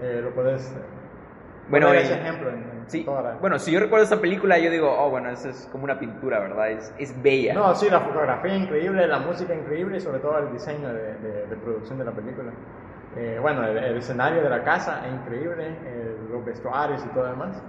eh, 0.00 0.20
lo 0.22 0.32
puedes... 0.36 0.72
Bueno, 1.68 1.92
ese 1.92 2.14
ejemplo 2.14 2.48
sí, 2.86 3.04
bueno, 3.40 3.58
si 3.58 3.72
yo 3.72 3.80
recuerdo 3.80 4.04
esa 4.04 4.20
película, 4.20 4.56
yo 4.58 4.70
digo, 4.70 4.90
oh, 4.96 5.10
bueno, 5.10 5.28
eso 5.28 5.48
es 5.48 5.68
como 5.72 5.82
una 5.82 5.98
pintura, 5.98 6.38
¿verdad? 6.38 6.70
Es, 6.70 6.94
es 6.96 7.20
bella. 7.20 7.54
No, 7.54 7.74
sí, 7.74 7.90
la 7.90 8.00
fotografía 8.00 8.54
increíble, 8.54 9.04
la 9.08 9.18
música 9.18 9.52
increíble 9.52 9.96
y 9.96 10.00
sobre 10.00 10.20
todo 10.20 10.38
el 10.38 10.52
diseño 10.52 10.94
de, 10.94 11.12
de 11.50 11.56
producción 11.56 11.98
de 11.98 12.04
la 12.04 12.12
película. 12.12 12.52
Eh, 13.18 13.38
bueno, 13.40 13.64
el, 13.66 13.96
escenario 13.96 14.42
de 14.42 14.48
la 14.48 14.62
casa 14.62 15.02
es 15.04 15.12
increíble, 15.12 15.76
los 16.30 16.44
vestuarios 16.44 17.04
y 17.04 17.08
todo 17.08 17.26
demás. 17.26 17.60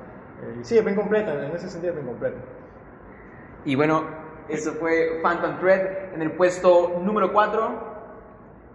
Eh, 0.44 0.60
sí, 0.62 0.78
es 0.78 0.86
bien 0.86 0.96
completa, 0.96 1.34
en 1.34 1.56
ese 1.56 1.70
sentido 1.70 1.94
es 1.94 1.96
bien 1.96 2.08
completa. 2.08 2.38
Y 3.66 3.74
bueno, 3.74 4.04
eso 4.48 4.74
fue 4.74 5.20
Phantom 5.24 5.60
Thread 5.60 6.14
en 6.14 6.22
el 6.22 6.34
puesto 6.34 7.00
número 7.04 7.34
4. 7.34 7.90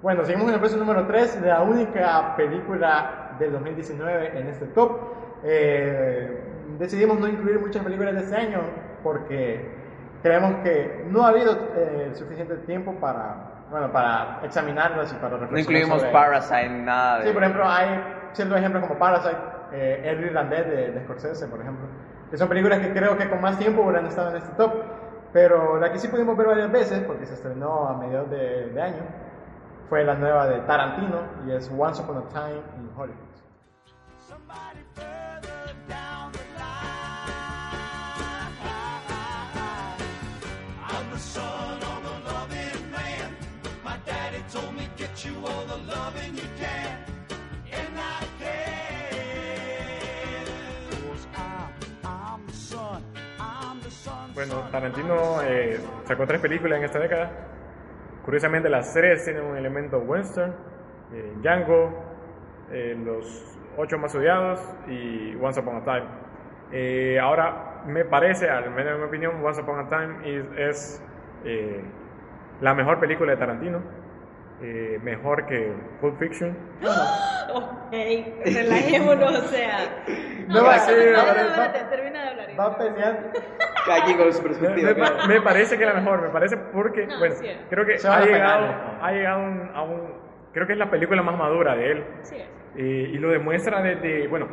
Bueno, 0.03 0.25
seguimos 0.25 0.49
en 0.49 0.55
el 0.55 0.61
puesto 0.61 0.77
número 0.77 1.07
3, 1.07 1.43
la 1.43 1.63
única 1.63 2.35
película 2.37 3.37
del 3.39 3.53
2019 3.53 4.39
en 4.39 4.49
este 4.49 4.67
top. 4.67 4.99
Eh, 5.45 6.43
decidimos 6.77 7.21
no 7.21 7.29
incluir 7.29 7.61
muchas 7.61 7.85
películas 7.85 8.15
de 8.15 8.21
este 8.21 8.35
año 8.35 8.63
porque 9.05 9.65
creemos 10.23 10.57
que 10.65 11.05
no 11.09 11.25
ha 11.25 11.29
habido 11.29 11.57
suficiente 12.15 12.57
tiempo 12.67 12.95
para 12.97 13.54
bueno, 13.71 13.91
para 13.93 14.41
examinarlas 14.43 15.13
y 15.13 15.17
para 15.17 15.37
reflexionar. 15.37 15.53
No 15.53 15.59
incluimos 15.59 16.13
Parasite, 16.13 16.69
nada 16.69 17.19
de... 17.21 17.29
Sí, 17.29 17.33
por 17.33 17.43
ejemplo, 17.43 17.69
hay 17.69 18.05
ciertos 18.33 18.59
ejemplos 18.59 18.87
como 18.87 18.99
Parasite, 18.99 19.37
eh, 19.73 20.03
El 20.05 20.25
Irlandés 20.25 20.67
de, 20.67 20.91
de, 20.93 21.01
Scorsese, 21.05 21.47
por 21.49 21.61
ejemplo, 21.61 21.87
que 22.31 22.37
son 22.37 22.49
películas 22.49 22.81
que 22.81 22.93
creo 22.93 23.17
que 23.17 23.29
con 23.29 23.41
más 23.41 23.59
tiempo 23.59 23.83
hubieran 23.83 24.07
estado 24.07 24.31
en 24.31 24.37
este 24.37 24.53
top, 24.57 24.73
pero 25.33 25.79
la 25.79 25.91
que 25.91 25.99
sí 25.99 26.09
pudimos 26.09 26.37
ver 26.37 26.47
varias 26.47 26.71
veces, 26.71 27.03
porque 27.05 27.27
se 27.27 27.35
estrenó 27.35 27.89
a 27.89 27.99
mediados 27.99 28.31
de, 28.31 28.71
de 28.71 28.83
año, 28.83 29.03
fue 29.89 30.05
la 30.05 30.15
nueva 30.15 30.47
de 30.47 30.61
Tarantino 30.61 31.21
y 31.47 31.53
es 31.53 31.71
Once 31.77 32.03
Upon 32.03 32.19
a 32.19 32.29
Time 32.29 32.63
in 32.79 32.91
Hollywood. 32.97 33.34
Bueno, 54.47 54.69
Tarantino 54.71 55.41
eh, 55.43 55.81
sacó 56.05 56.27
tres 56.27 56.39
películas 56.39 56.79
en 56.79 56.85
esta 56.85 56.99
década. 56.99 57.31
Curiosamente, 58.27 58.69
las 58.69 58.93
tres 58.93 59.25
tienen 59.25 59.43
un 59.43 59.57
elemento 59.57 59.99
western: 60.01 60.53
eh, 61.15 61.33
Django, 61.41 62.05
eh, 62.71 62.95
Los 63.03 63.59
Ocho 63.79 63.97
Más 63.97 64.15
Odiados 64.15 64.61
y 64.87 65.35
Once 65.37 65.59
Upon 65.61 65.77
a 65.77 65.85
Time. 65.85 67.19
ahora, 67.21 67.85
me 67.87 68.05
parece, 68.05 68.51
al 68.51 68.71
menos 68.71 68.93
en 68.93 68.99
mi 68.99 69.07
opinión, 69.07 69.43
Once 69.43 69.63
Upon 69.63 69.79
a 69.79 69.89
Time 69.89 70.39
es, 70.59 71.01
es 71.45 71.83
la 72.61 72.75
mejor 72.75 73.01
película 73.01 73.33
de 73.33 73.39
Tarantino 73.39 73.81
eh, 74.63 74.99
mejor 75.03 75.47
que 75.47 75.73
Pulp 76.01 76.19
Fiction. 76.19 76.57
ok, 77.55 77.93
relajémonos, 78.45 79.39
o 79.39 79.49
sea. 79.49 79.79
No, 80.47 80.63
va 80.63 80.75
a 80.75 80.79
ser. 80.81 81.17
Termina 81.89 82.23
de 82.23 82.29
hablar. 82.29 82.61
Va 82.61 82.67
a 82.67 82.77
pelear. 82.77 83.33
Aquí 83.91 84.15
con 84.15 84.31
su 84.31 84.43
perspectiva. 84.43 84.91
Me, 85.27 85.41
parece 85.41 85.79
que 85.79 85.85
es 85.85 85.95
la 85.95 85.99
mejor, 85.99 86.21
me 86.21 86.29
parece 86.29 86.59
porque, 86.59 87.09
bueno, 87.19 87.35
creo 87.71 87.87
que 87.87 87.95
ha 88.07 88.21
llegado, 88.21 88.67
ha 89.01 89.11
llegado 89.11 89.43
a 89.75 89.83
un. 89.85 90.13
Creo 90.53 90.67
que 90.67 90.75
es 90.75 90.79
la 90.79 90.91
película 90.91 91.23
más 91.23 91.39
madura 91.39 91.75
de 91.77 91.93
él. 91.93 92.05
Sí. 92.21 92.37
y 92.77 93.17
lo 93.17 93.31
demuestra 93.31 93.81
desde, 93.81 94.29
bueno, 94.29 94.49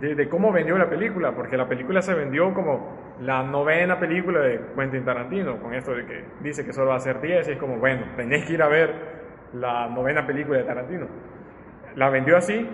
de, 0.00 0.28
cómo 0.28 0.52
vendió 0.52 0.78
la 0.78 0.88
película, 0.88 1.32
porque 1.32 1.56
la 1.56 1.68
película 1.68 2.02
se 2.02 2.14
vendió 2.14 2.54
como 2.54 3.16
la 3.20 3.42
novena 3.42 3.98
película 3.98 4.40
de 4.40 4.60
Quentin 4.76 5.04
Tarantino, 5.04 5.60
con 5.60 5.74
esto 5.74 5.92
de 5.92 6.06
que 6.06 6.24
dice 6.40 6.64
que 6.64 6.72
solo 6.72 6.90
va 6.90 6.96
a 6.96 7.00
ser 7.00 7.20
10, 7.20 7.48
y 7.48 7.52
es 7.52 7.58
como, 7.58 7.78
bueno, 7.78 8.06
tenés 8.16 8.44
que 8.46 8.52
ir 8.54 8.62
a 8.62 8.68
ver 8.68 9.17
la 9.54 9.88
novena 9.88 10.26
película 10.26 10.58
de 10.58 10.64
Tarantino. 10.64 11.06
La 11.96 12.10
vendió 12.10 12.36
así, 12.36 12.68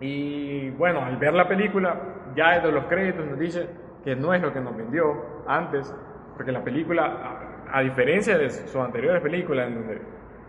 y 0.00 0.70
bueno, 0.70 1.04
al 1.04 1.16
ver 1.18 1.34
la 1.34 1.46
película, 1.46 1.94
ya 2.34 2.54
desde 2.56 2.72
los 2.72 2.84
créditos 2.86 3.26
nos 3.26 3.38
dice 3.38 3.68
que 4.02 4.16
no 4.16 4.32
es 4.32 4.40
lo 4.40 4.52
que 4.52 4.60
nos 4.60 4.76
vendió 4.76 5.42
antes, 5.46 5.94
porque 6.34 6.52
la 6.52 6.64
película, 6.64 7.38
a, 7.70 7.82
diferencia 7.82 8.38
de 8.38 8.48
sus 8.50 8.76
anteriores 8.76 9.22
películas, 9.22 9.68
en 9.68 9.74
donde 9.74 10.00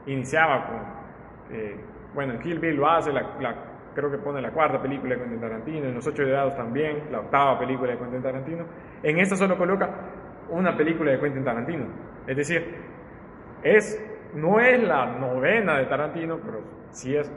iniciaba 0.05 0.67
con, 0.67 1.57
eh, 1.57 1.75
bueno, 2.13 2.39
Kill 2.39 2.59
Bill 2.59 2.77
lo 2.77 2.89
hace, 2.89 3.11
creo 3.93 4.09
que 4.09 4.17
pone 4.17 4.41
la 4.41 4.51
cuarta 4.51 4.81
película 4.81 5.15
de 5.15 5.21
Quentin 5.21 5.41
Tarantino, 5.41 5.85
en 5.85 5.95
Los 5.95 6.07
Ocho 6.07 6.25
Dados 6.25 6.55
también, 6.55 7.03
la 7.11 7.19
octava 7.19 7.59
película 7.59 7.91
de 7.91 7.97
Quentin 7.97 8.21
Tarantino. 8.21 8.65
En 9.03 9.19
esta 9.19 9.35
solo 9.35 9.57
coloca 9.57 9.89
una 10.49 10.77
película 10.77 11.11
de 11.11 11.19
Quentin 11.19 11.43
Tarantino. 11.43 11.85
Es 12.25 12.37
decir, 12.37 12.75
es, 13.63 14.01
no 14.33 14.59
es 14.59 14.81
la 14.81 15.05
novena 15.05 15.77
de 15.77 15.85
Tarantino, 15.85 16.37
pero 16.43 16.61
sí 16.91 17.15
es, 17.15 17.31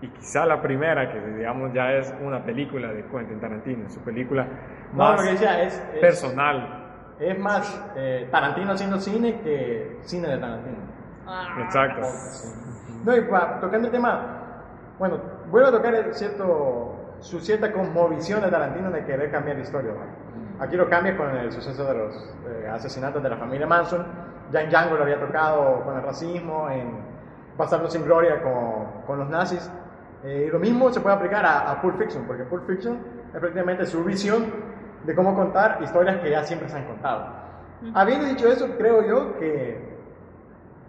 y 0.00 0.08
quizá 0.08 0.46
la 0.46 0.62
primera, 0.62 1.12
que 1.12 1.20
digamos 1.20 1.72
ya 1.72 1.92
es 1.92 2.14
una 2.20 2.44
película 2.44 2.92
de 2.92 3.04
Quentin 3.06 3.40
Tarantino, 3.40 3.88
su 3.88 4.00
película 4.00 4.46
más 4.92 5.20
es, 5.24 5.74
personal. 6.00 6.84
Es 7.18 7.38
más 7.38 7.92
eh, 7.96 8.28
Tarantino 8.30 8.72
haciendo 8.72 8.98
cine 8.98 9.40
que 9.40 9.98
cine 10.02 10.28
de 10.28 10.38
Tarantino. 10.38 10.76
Ah. 11.26 11.56
Exacto. 11.64 12.02
No, 13.04 13.16
y 13.16 13.20
tocando 13.60 13.86
el 13.86 13.90
tema, 13.90 14.38
bueno, 14.98 15.20
vuelvo 15.50 15.68
a 15.68 15.72
tocar 15.72 16.14
cierto, 16.14 17.16
su 17.20 17.40
cierta 17.40 17.72
conmovisión 17.72 18.40
de 18.40 18.50
Tarantino 18.50 18.90
de 18.90 19.04
querer 19.04 19.30
cambiar 19.30 19.56
la 19.56 19.62
historia. 19.62 19.92
Aquí 20.60 20.76
lo 20.76 20.88
cambia 20.88 21.16
con 21.16 21.36
el 21.36 21.52
suceso 21.52 21.84
de 21.84 21.94
los 21.94 22.34
eh, 22.48 22.68
asesinatos 22.68 23.22
de 23.22 23.30
la 23.30 23.36
familia 23.36 23.66
Manson. 23.66 24.04
Ya 24.52 24.62
en 24.62 24.70
Django 24.70 24.96
lo 24.96 25.02
había 25.02 25.20
tocado 25.20 25.82
con 25.84 25.96
el 25.96 26.02
racismo, 26.02 26.68
en 26.70 26.98
Bastardo 27.56 27.88
sin 27.88 28.04
Gloria 28.04 28.42
con, 28.42 29.02
con 29.06 29.18
los 29.18 29.28
nazis. 29.28 29.70
Eh, 30.24 30.46
y 30.48 30.50
lo 30.50 30.58
mismo 30.58 30.90
se 30.90 31.00
puede 31.00 31.16
aplicar 31.16 31.44
a, 31.44 31.70
a, 31.70 31.80
Pulp 31.80 31.98
Fiction, 31.98 32.24
porque 32.24 32.44
Pulp 32.44 32.66
Fiction 32.66 32.98
es 33.32 33.38
prácticamente 33.38 33.86
su 33.86 34.02
visión 34.02 34.46
de 35.04 35.14
cómo 35.14 35.34
contar 35.34 35.78
historias 35.82 36.16
que 36.18 36.30
ya 36.30 36.42
siempre 36.42 36.68
se 36.68 36.76
han 36.76 36.86
contado. 36.86 37.26
Habiendo 37.94 38.26
dicho 38.26 38.48
eso, 38.48 38.68
creo 38.76 39.06
yo 39.06 39.38
que 39.38 39.96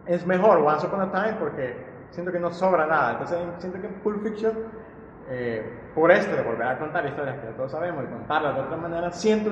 es 0.07 0.25
mejor 0.25 0.57
Once 0.57 0.87
Upon 0.87 1.01
a 1.01 1.11
Time 1.11 1.37
porque 1.39 1.75
siento 2.09 2.31
que 2.31 2.39
no 2.39 2.51
sobra 2.51 2.87
nada. 2.87 3.11
Entonces 3.11 3.39
siento 3.59 3.79
que 3.79 3.87
en 3.87 3.93
Pulp 3.95 4.23
Fiction, 4.23 4.53
eh, 5.29 5.63
por 5.93 6.11
esto 6.11 6.35
de 6.35 6.41
volver 6.41 6.67
a 6.67 6.79
contar 6.79 7.05
historias 7.05 7.37
que 7.39 7.47
todos 7.53 7.71
sabemos 7.71 8.03
y 8.03 8.07
contarlas 8.07 8.55
de 8.55 8.61
otra 8.61 8.77
manera, 8.77 9.11
siento 9.11 9.51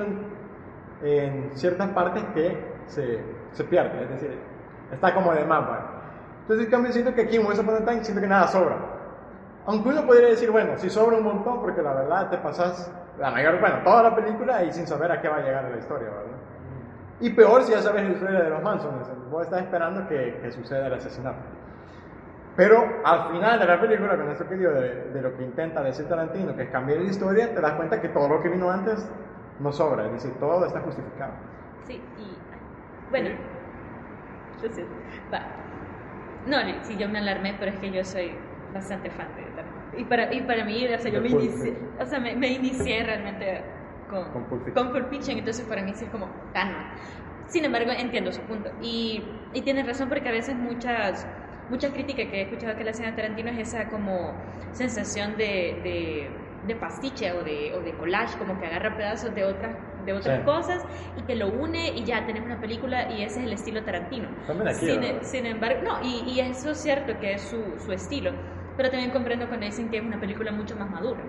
en, 1.02 1.50
ciertas 1.54 1.88
partes 1.90 2.24
que 2.34 2.56
se, 2.86 3.20
se, 3.52 3.64
pierde, 3.64 4.02
es 4.02 4.10
decir, 4.10 4.38
está 4.92 5.14
como 5.14 5.32
de 5.32 5.44
más. 5.44 5.64
Entonces 6.42 6.66
en 6.66 6.70
cambio 6.70 6.92
siento 6.92 7.14
que 7.14 7.22
aquí 7.22 7.36
en 7.36 7.46
a 7.46 7.54
Time 7.54 8.04
siento 8.04 8.20
que 8.20 8.28
nada 8.28 8.48
sobra. 8.48 8.76
Aunque 9.66 9.90
uno 9.90 10.06
podría 10.06 10.28
decir, 10.28 10.50
bueno, 10.50 10.78
si 10.78 10.88
sobra 10.88 11.18
un 11.18 11.24
montón, 11.24 11.60
porque 11.60 11.82
la 11.82 11.92
verdad 11.92 12.30
te 12.30 12.38
pasas 12.38 12.90
la 13.18 13.30
mayor, 13.30 13.60
bueno, 13.60 13.82
toda 13.84 14.02
la 14.04 14.16
película 14.16 14.64
y 14.64 14.72
sin 14.72 14.86
saber 14.86 15.12
a 15.12 15.20
qué 15.20 15.28
va 15.28 15.36
a 15.36 15.42
llegar 15.42 15.64
la 15.70 15.76
historia, 15.76 16.08
¿verdad? 16.08 16.38
Y 17.20 17.30
peor 17.30 17.62
si 17.64 17.72
ya 17.72 17.82
sabes 17.82 18.04
la 18.04 18.10
historia 18.10 18.40
de 18.42 18.50
los 18.50 18.62
Manson, 18.62 18.92
vos 19.30 19.42
estás 19.42 19.62
esperando 19.62 20.06
que, 20.08 20.38
que 20.40 20.52
suceda 20.52 20.86
el 20.86 20.94
asesinato. 20.94 21.40
Pero 22.58 22.84
al 23.04 23.30
final 23.30 23.58
de 23.60 23.66
la 23.66 23.80
película, 23.80 24.16
con 24.16 24.30
eso 24.30 24.48
que 24.48 24.56
digo 24.56 24.72
de, 24.72 25.22
lo 25.22 25.36
que 25.36 25.44
intenta 25.44 25.82
decir 25.82 26.08
Tarantino, 26.08 26.56
que 26.56 26.62
es 26.62 26.70
cambiar 26.70 26.98
la 26.98 27.04
historia, 27.04 27.54
te 27.54 27.60
das 27.60 27.74
cuenta 27.74 28.00
que 28.00 28.08
todo 28.08 28.28
lo 28.28 28.42
que 28.42 28.48
vino 28.48 28.70
antes 28.70 29.08
no 29.60 29.72
sobra, 29.72 30.06
es 30.06 30.12
decir, 30.12 30.32
todo 30.40 30.66
está 30.66 30.80
justificado. 30.80 31.34
Sí, 31.84 32.02
y 32.18 32.37
bueno, 33.10 33.30
yo 34.62 34.68
sé, 34.68 34.84
va. 35.32 35.40
No, 36.46 36.58
sí, 36.82 36.96
yo 36.96 37.08
me 37.08 37.18
alarmé, 37.18 37.54
pero 37.58 37.72
es 37.72 37.78
que 37.78 37.90
yo 37.90 38.04
soy 38.04 38.32
bastante 38.72 39.10
fan 39.10 39.28
de 39.36 39.42
Tarantino. 39.42 39.98
Y 39.98 40.04
para, 40.04 40.32
y 40.32 40.40
para 40.42 40.64
mí, 40.64 40.86
o 40.86 40.98
sea, 40.98 41.10
yo 41.10 41.20
me 41.20 41.28
inicié, 41.28 41.76
o 41.98 42.06
sea, 42.06 42.20
me, 42.20 42.48
inicié 42.48 43.02
realmente 43.02 43.62
con, 44.08 44.30
con, 44.72 44.92
Pulp 44.92 45.10
Fiction, 45.10 45.38
entonces 45.38 45.66
para 45.66 45.82
mí 45.82 45.92
sí 45.94 46.04
es 46.04 46.10
como 46.10 46.28
canon. 46.52 46.84
Sin 47.46 47.64
embargo, 47.64 47.90
entiendo 47.90 48.30
su 48.32 48.42
punto. 48.42 48.70
Y, 48.82 49.24
y 49.54 49.62
tienes 49.62 49.86
razón 49.86 50.08
porque 50.08 50.28
a 50.28 50.32
veces 50.32 50.54
muchas, 50.54 51.26
muchas 51.70 51.92
críticas 51.92 52.26
que 52.26 52.40
he 52.40 52.42
escuchado 52.42 52.76
que 52.76 52.84
le 52.84 52.90
hacen 52.90 53.06
a 53.06 53.16
Tarantino 53.16 53.50
es 53.50 53.58
esa 53.58 53.88
como 53.88 54.34
sensación 54.72 55.36
de, 55.36 55.80
de, 55.82 56.30
de 56.66 56.76
pastiche 56.76 57.32
o 57.32 57.42
de, 57.42 57.74
o 57.74 57.80
de 57.80 57.92
collage, 57.92 58.38
como 58.38 58.60
que 58.60 58.66
agarra 58.66 58.96
pedazos 58.96 59.34
de 59.34 59.44
otras 59.44 59.76
de 60.08 60.14
otras 60.14 60.40
cosas 60.44 60.82
y 61.16 61.22
que 61.22 61.36
lo 61.36 61.48
une 61.48 61.88
y 61.88 62.04
ya 62.04 62.24
tenemos 62.26 62.46
una 62.46 62.60
película 62.60 63.10
y 63.12 63.22
ese 63.22 63.40
es 63.40 63.46
el 63.46 63.52
estilo 63.52 63.82
Tarantino. 63.82 64.28
sin, 64.72 65.02
sin, 65.22 65.46
embargo, 65.46 65.80
no, 65.84 66.02
y, 66.02 66.22
y, 66.30 66.40
eso 66.40 66.70
es 66.70 66.78
cierto 66.78 67.18
que 67.20 67.34
es 67.34 67.42
su, 67.42 67.78
su 67.78 67.92
estilo, 67.92 68.32
pero 68.76 68.90
también 68.90 69.10
comprendo 69.10 69.46
cuando 69.48 69.66
dicen 69.66 69.90
que 69.90 69.98
es 69.98 70.02
una 70.02 70.18
película 70.18 70.50
mucho 70.50 70.76
más 70.76 70.90
madura. 70.90 71.20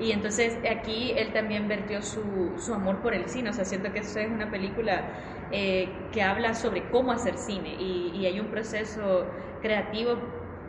Y 0.00 0.12
entonces 0.12 0.56
aquí 0.70 1.12
él 1.16 1.32
también 1.32 1.68
vertió 1.68 2.00
su, 2.00 2.54
su 2.56 2.72
amor 2.72 3.02
por 3.02 3.14
el 3.14 3.28
cine, 3.28 3.50
o 3.50 3.52
sea, 3.52 3.64
siento 3.64 3.92
que 3.92 3.98
eso 3.98 4.20
es 4.20 4.30
una 4.30 4.50
película 4.50 5.02
eh, 5.50 5.88
que 6.12 6.22
habla 6.22 6.54
sobre 6.54 6.88
cómo 6.90 7.12
hacer 7.12 7.36
cine 7.36 7.74
y, 7.78 8.12
y, 8.14 8.26
hay 8.26 8.40
un 8.40 8.46
proceso 8.46 9.26
creativo. 9.60 10.16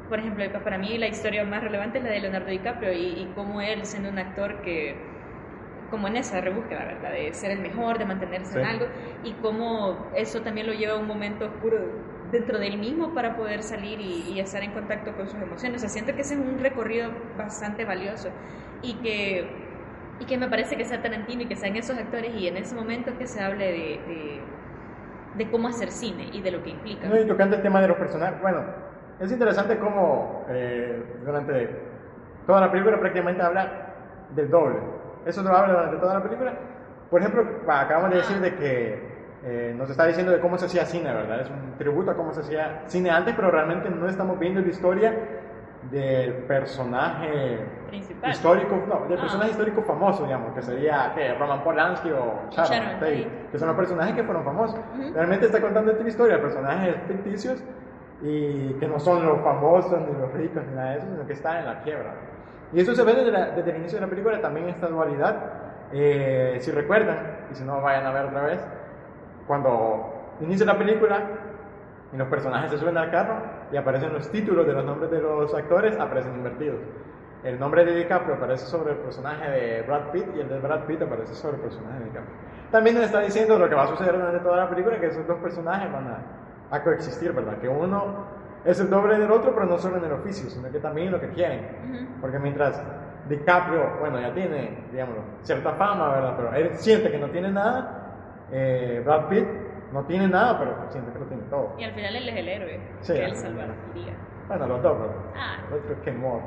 Por 0.09 0.19
ejemplo, 0.19 0.43
para 0.63 0.79
mí 0.79 0.97
la 0.97 1.07
historia 1.07 1.43
más 1.45 1.63
relevante 1.63 1.99
es 1.99 2.03
la 2.03 2.09
de 2.09 2.21
Leonardo 2.21 2.47
DiCaprio 2.47 2.91
y, 2.91 3.05
y 3.05 3.31
cómo 3.35 3.61
él, 3.61 3.85
siendo 3.85 4.09
un 4.09 4.17
actor 4.17 4.61
que, 4.63 5.08
como 5.89 6.07
en 6.07 6.17
esa 6.17 6.41
rebúsqueda, 6.41 6.85
¿verdad? 6.85 7.11
De 7.11 7.33
ser 7.33 7.51
el 7.51 7.59
mejor, 7.59 7.97
de 7.97 8.05
mantenerse 8.05 8.59
en 8.59 8.65
algo 8.65 8.85
y 9.23 9.33
cómo 9.33 10.07
eso 10.15 10.41
también 10.41 10.67
lo 10.67 10.73
lleva 10.73 10.93
a 10.93 10.97
un 10.97 11.07
momento 11.07 11.45
oscuro 11.45 11.77
dentro 12.31 12.59
de 12.59 12.67
él 12.67 12.77
mismo 12.77 13.13
para 13.13 13.35
poder 13.35 13.63
salir 13.63 13.99
y, 13.99 14.33
y, 14.33 14.39
estar 14.39 14.63
en 14.63 14.71
contacto 14.71 15.13
con 15.15 15.27
sus 15.27 15.41
emociones. 15.41 15.77
O 15.77 15.79
sea, 15.79 15.89
siento 15.89 16.13
que 16.13 16.21
ese 16.21 16.35
es 16.35 16.39
un 16.39 16.59
recorrido 16.59 17.11
bastante 17.37 17.85
valioso 17.85 18.29
y 18.81 18.95
que, 18.95 19.49
y 20.19 20.25
que 20.25 20.37
me 20.37 20.47
parece 20.47 20.77
que 20.77 20.85
sea 20.85 21.01
Tarantino 21.01 21.43
y 21.43 21.47
que 21.47 21.55
sean 21.55 21.75
esos 21.75 21.97
actores 21.97 22.33
y 22.35 22.47
en 22.47 22.57
ese 22.57 22.75
momento 22.75 23.17
que 23.17 23.27
se 23.27 23.41
hable 23.41 23.71
de, 23.71 24.41
de, 25.35 25.51
cómo 25.51 25.69
hacer 25.69 25.91
cine 25.91 26.29
y 26.31 26.41
de 26.41 26.51
lo 26.51 26.63
que 26.63 26.71
implica. 26.71 27.07
No, 27.07 27.19
y 27.19 27.25
tocando 27.25 27.55
el 27.55 27.61
tema 27.61 27.81
de 27.81 27.87
los 27.87 27.97
personajes, 27.97 28.41
bueno, 28.41 28.61
es 29.19 29.31
interesante 29.31 29.77
cómo 29.79 30.45
eh, 30.49 31.01
durante 31.25 31.69
toda 32.45 32.61
la 32.61 32.71
película 32.71 32.99
prácticamente 32.99 33.41
habla 33.41 33.95
del 34.35 34.49
doble. 34.49 34.98
Eso 35.25 35.43
lo 35.43 35.55
habla 35.55 35.73
durante 35.73 35.97
toda 35.97 36.13
la 36.15 36.23
película. 36.23 36.53
Por 37.09 37.21
ejemplo, 37.21 37.45
acabamos 37.67 38.11
de 38.11 38.17
decir 38.17 38.39
de 38.39 38.55
que 38.55 39.09
eh, 39.43 39.73
nos 39.75 39.89
está 39.89 40.05
diciendo 40.05 40.31
de 40.31 40.39
cómo 40.39 40.57
se 40.57 40.65
hacía 40.65 40.85
cine, 40.85 41.13
¿verdad? 41.13 41.41
Es 41.41 41.49
un 41.49 41.77
tributo 41.77 42.11
a 42.11 42.15
cómo 42.15 42.33
se 42.33 42.41
hacía 42.41 42.83
cine 42.87 43.09
antes, 43.09 43.35
pero 43.35 43.49
realmente 43.49 43.89
no 43.89 44.07
estamos 44.07 44.37
viendo 44.37 44.59
la 44.59 44.67
historia 44.67 45.13
del 45.91 46.33
personaje 46.43 47.59
Principal. 47.87 48.31
histórico, 48.31 48.75
no, 48.87 49.07
del 49.07 49.17
ah. 49.17 49.21
personaje 49.21 49.51
histórico 49.51 49.81
famoso, 49.83 50.23
digamos, 50.23 50.53
que 50.53 50.61
sería 50.61 51.13
¿qué? 51.15 51.33
Roman 51.35 51.63
Polanski 51.63 52.11
o 52.11 52.49
Sharon, 52.51 52.99
Tate, 52.99 53.27
que 53.51 53.57
son 53.57 53.69
los 53.69 53.77
personajes 53.77 54.13
que 54.13 54.23
fueron 54.23 54.43
famosos. 54.43 54.79
Realmente 55.13 55.45
está 55.45 55.61
contando 55.61 55.91
esta 55.91 56.07
historia 56.07 56.35
de 56.35 56.41
personajes 56.41 56.95
ficticios 57.07 57.63
y 58.21 58.73
que 58.73 58.87
no 58.87 58.99
son 58.99 59.25
los 59.25 59.41
famosos 59.41 59.99
ni 60.01 60.19
los 60.19 60.33
ricos 60.33 60.63
ni 60.67 60.75
nada 60.75 60.91
de 60.91 60.97
eso, 60.97 61.07
sino 61.07 61.25
que 61.25 61.33
están 61.33 61.57
en 61.57 61.65
la 61.65 61.81
quiebra. 61.81 62.13
Y 62.73 62.81
eso 62.81 62.93
se 62.93 63.03
ve 63.03 63.13
desde, 63.13 63.71
el 63.71 63.77
inicio 63.77 63.99
de 63.99 64.05
la 64.05 64.09
película, 64.09 64.41
también 64.41 64.69
esta 64.69 64.87
dualidad. 64.87 65.35
Eh, 65.91 66.57
si 66.61 66.71
recuerdan, 66.71 67.47
y 67.51 67.55
si 67.55 67.63
no 67.63 67.81
vayan 67.81 68.05
a 68.05 68.11
ver 68.11 68.25
otra 68.25 68.43
vez, 68.43 68.59
cuando 69.47 70.35
inicia 70.39 70.65
la 70.65 70.77
película, 70.77 71.23
y 72.13 72.17
los 72.17 72.27
personajes 72.27 72.71
se 72.71 72.77
suben 72.77 72.97
al 72.97 73.11
carro 73.11 73.35
y 73.71 73.77
aparecen 73.77 74.13
los 74.13 74.29
títulos 74.31 74.65
de 74.65 74.73
los 74.73 74.85
nombres 74.85 75.11
de 75.11 75.21
los 75.21 75.53
actores, 75.53 75.99
aparecen 75.99 76.33
invertidos. 76.33 76.79
El 77.43 77.59
nombre 77.59 77.85
de 77.85 77.95
DiCaprio 77.95 78.35
aparece 78.35 78.65
sobre 78.65 78.93
el 78.93 78.97
personaje 78.97 79.49
de 79.49 79.81
Brad 79.83 80.11
Pitt 80.11 80.25
y 80.35 80.39
el 80.41 80.49
de 80.49 80.59
Brad 80.59 80.85
Pitt 80.85 81.01
aparece 81.01 81.33
sobre 81.35 81.57
el 81.57 81.61
personaje 81.61 81.99
de 81.99 82.05
DiCaprio. 82.05 82.35
También 82.71 82.95
nos 82.95 83.05
está 83.05 83.21
diciendo 83.21 83.57
lo 83.57 83.69
que 83.69 83.75
va 83.75 83.83
a 83.83 83.87
suceder 83.87 84.17
durante 84.17 84.39
toda 84.39 84.57
la 84.57 84.69
película, 84.69 84.99
que 84.99 85.07
esos 85.07 85.25
dos 85.25 85.37
personajes 85.39 85.91
van 85.91 86.07
a, 86.07 86.75
a 86.75 86.83
coexistir, 86.83 87.31
¿verdad? 87.31 87.57
Que 87.59 87.69
uno 87.69 88.25
es 88.65 88.79
el 88.79 88.89
doble 88.89 89.17
del 89.17 89.31
otro, 89.31 89.53
pero 89.53 89.65
no 89.65 89.77
solo 89.77 89.97
en 89.97 90.05
el 90.05 90.11
oficio, 90.11 90.49
sino 90.49 90.71
que 90.71 90.79
también 90.79 91.07
en 91.07 91.13
lo 91.13 91.19
que 91.19 91.29
quieren. 91.29 92.17
Porque 92.21 92.39
mientras 92.39 92.81
DiCaprio, 93.27 93.97
bueno, 93.99 94.19
ya 94.19 94.33
tiene, 94.33 94.85
digamos, 94.91 95.15
cierta 95.43 95.73
fama, 95.73 96.09
¿verdad? 96.13 96.33
Pero 96.37 96.53
él 96.53 96.71
siente 96.73 97.11
que 97.11 97.17
no 97.17 97.27
tiene 97.27 97.51
nada, 97.51 98.47
eh, 98.51 99.01
Brad 99.05 99.27
Pitt 99.27 99.47
no 99.93 100.03
tiene 100.05 100.27
nada, 100.27 100.59
pero 100.59 100.75
siente 100.89 101.11
que 101.11 101.19
lo 101.19 101.25
tiene 101.25 101.43
todo. 101.49 101.75
Y 101.77 101.83
al 101.83 101.93
final 101.93 102.15
él 102.15 102.29
es 102.29 102.35
el 102.35 102.47
héroe 102.47 102.79
sí, 103.01 103.13
que 103.13 103.25
él 103.25 103.35
salvaría. 103.35 104.13
Bueno, 104.47 104.67
los 104.67 104.81
dos, 104.81 104.97
pero 104.99 105.13
ah. 105.35 105.57
otro 105.73 106.01
que 106.01 106.11
no. 106.11 106.41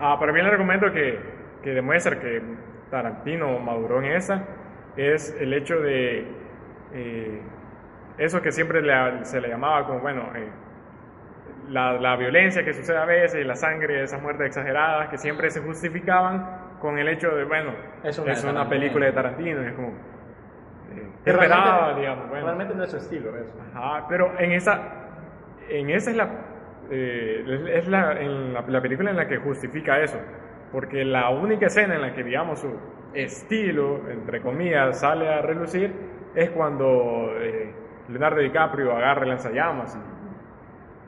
Ah, 0.00 0.16
para 0.18 0.32
mí 0.32 0.40
el 0.40 0.46
argumento 0.46 0.92
que, 0.92 1.18
que 1.62 1.70
demuestra 1.70 2.18
que 2.18 2.42
Tarantino 2.90 3.58
maduró 3.58 4.00
en 4.00 4.12
esa 4.12 4.42
es 4.96 5.36
el 5.40 5.52
hecho 5.54 5.80
de 5.80 6.26
eh, 6.92 7.42
eso 8.18 8.42
que 8.42 8.52
siempre 8.52 8.82
se 9.24 9.40
le 9.40 9.48
llamaba 9.48 9.86
como, 9.86 10.00
bueno, 10.00 10.22
eh, 10.34 10.48
la, 11.68 11.92
la, 11.94 12.16
violencia 12.16 12.64
que 12.64 12.72
sucede 12.72 12.98
a 12.98 13.04
veces 13.04 13.40
y 13.40 13.44
la 13.44 13.54
sangre, 13.54 14.02
esas 14.02 14.20
muertes 14.20 14.46
exageradas 14.46 15.08
que 15.08 15.18
siempre 15.18 15.50
se 15.50 15.60
justificaban 15.60 16.76
con 16.80 16.98
el 16.98 17.08
hecho 17.08 17.30
de, 17.30 17.44
bueno, 17.44 17.72
es 18.02 18.18
una, 18.18 18.32
es 18.32 18.44
una 18.44 18.68
película 18.68 19.06
de 19.06 19.12
Tarantino, 19.12 19.62
y 19.62 19.66
es 19.66 19.72
como, 19.72 19.92
esperaba, 21.24 21.94
digamos. 21.94 22.28
Bueno. 22.28 22.46
Realmente 22.46 22.74
no 22.74 22.84
es 22.84 22.90
su 22.90 22.96
estilo 22.96 23.36
eso. 23.36 23.52
Ajá, 23.74 24.06
pero 24.08 24.38
en 24.38 24.52
esa, 24.52 24.80
en 25.68 25.90
esa 25.90 26.10
es 26.10 26.16
la, 26.16 26.28
eh, 26.90 27.70
es 27.74 27.88
la, 27.88 28.20
en 28.20 28.52
la, 28.52 28.80
película 28.82 29.10
en 29.10 29.16
la 29.16 29.28
que 29.28 29.36
justifica 29.36 30.00
eso, 30.00 30.18
porque 30.72 31.04
la 31.04 31.30
única 31.30 31.66
escena 31.66 31.94
en 31.94 32.02
la 32.02 32.14
que, 32.14 32.24
digamos, 32.24 32.60
su 32.60 32.76
estilo, 33.14 34.08
entre 34.10 34.40
comillas, 34.40 35.00
sale 35.00 35.28
a 35.28 35.42
relucir 35.42 35.92
es 36.34 36.50
cuando 36.50 37.32
eh, 37.38 37.72
Leonardo 38.08 38.40
DiCaprio 38.40 38.96
agarra 38.96 39.22
el 39.22 39.28
lanzallamas 39.28 39.98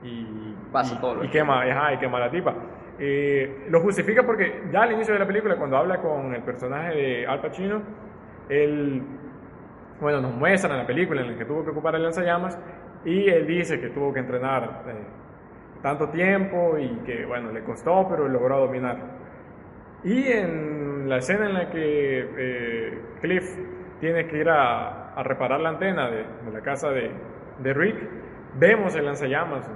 y, 0.04 0.08
y, 0.08 0.56
Pasa 0.70 1.00
todo 1.00 1.24
y, 1.24 1.28
quema, 1.28 1.62
ajá, 1.62 1.94
y 1.94 1.98
quema 1.98 2.20
la 2.20 2.30
tipa. 2.30 2.54
Eh, 2.98 3.66
lo 3.70 3.80
justifica 3.80 4.22
porque 4.22 4.64
ya 4.72 4.82
al 4.82 4.92
inicio 4.92 5.14
de 5.14 5.20
la 5.20 5.26
película, 5.26 5.56
cuando 5.56 5.76
habla 5.76 6.00
con 6.00 6.34
el 6.34 6.42
personaje 6.42 6.94
de 6.94 7.26
Al 7.26 7.40
Pacino, 7.40 7.82
él 8.48 9.02
bueno, 10.00 10.20
nos 10.20 10.34
muestran 10.34 10.72
en 10.72 10.78
la 10.78 10.86
película 10.86 11.22
en 11.22 11.32
la 11.32 11.38
que 11.38 11.44
tuvo 11.44 11.64
que 11.64 11.70
ocupar 11.70 11.94
el 11.94 12.02
lanzallamas 12.02 12.58
y 13.04 13.28
él 13.28 13.46
dice 13.46 13.80
que 13.80 13.90
tuvo 13.90 14.12
que 14.12 14.20
entrenar 14.20 14.82
eh, 14.88 14.92
tanto 15.82 16.08
tiempo 16.08 16.78
y 16.78 16.88
que, 17.04 17.24
bueno, 17.26 17.52
le 17.52 17.62
costó, 17.62 18.06
pero 18.08 18.28
logró 18.28 18.60
dominar. 18.60 18.98
Y 20.02 20.26
en 20.28 21.08
la 21.08 21.18
escena 21.18 21.46
en 21.46 21.54
la 21.54 21.70
que 21.70 22.28
eh, 22.36 22.98
Cliff 23.20 23.44
tiene 24.00 24.26
que 24.26 24.38
ir 24.38 24.48
a, 24.48 25.00
reparar 25.22 25.60
la 25.60 25.68
antena 25.68 26.10
de, 26.10 26.24
la 26.52 26.60
casa 26.60 26.90
de, 26.90 27.12
Rick, 27.72 27.96
vemos 28.58 28.94
el 28.96 29.04
lanzallamas 29.04 29.70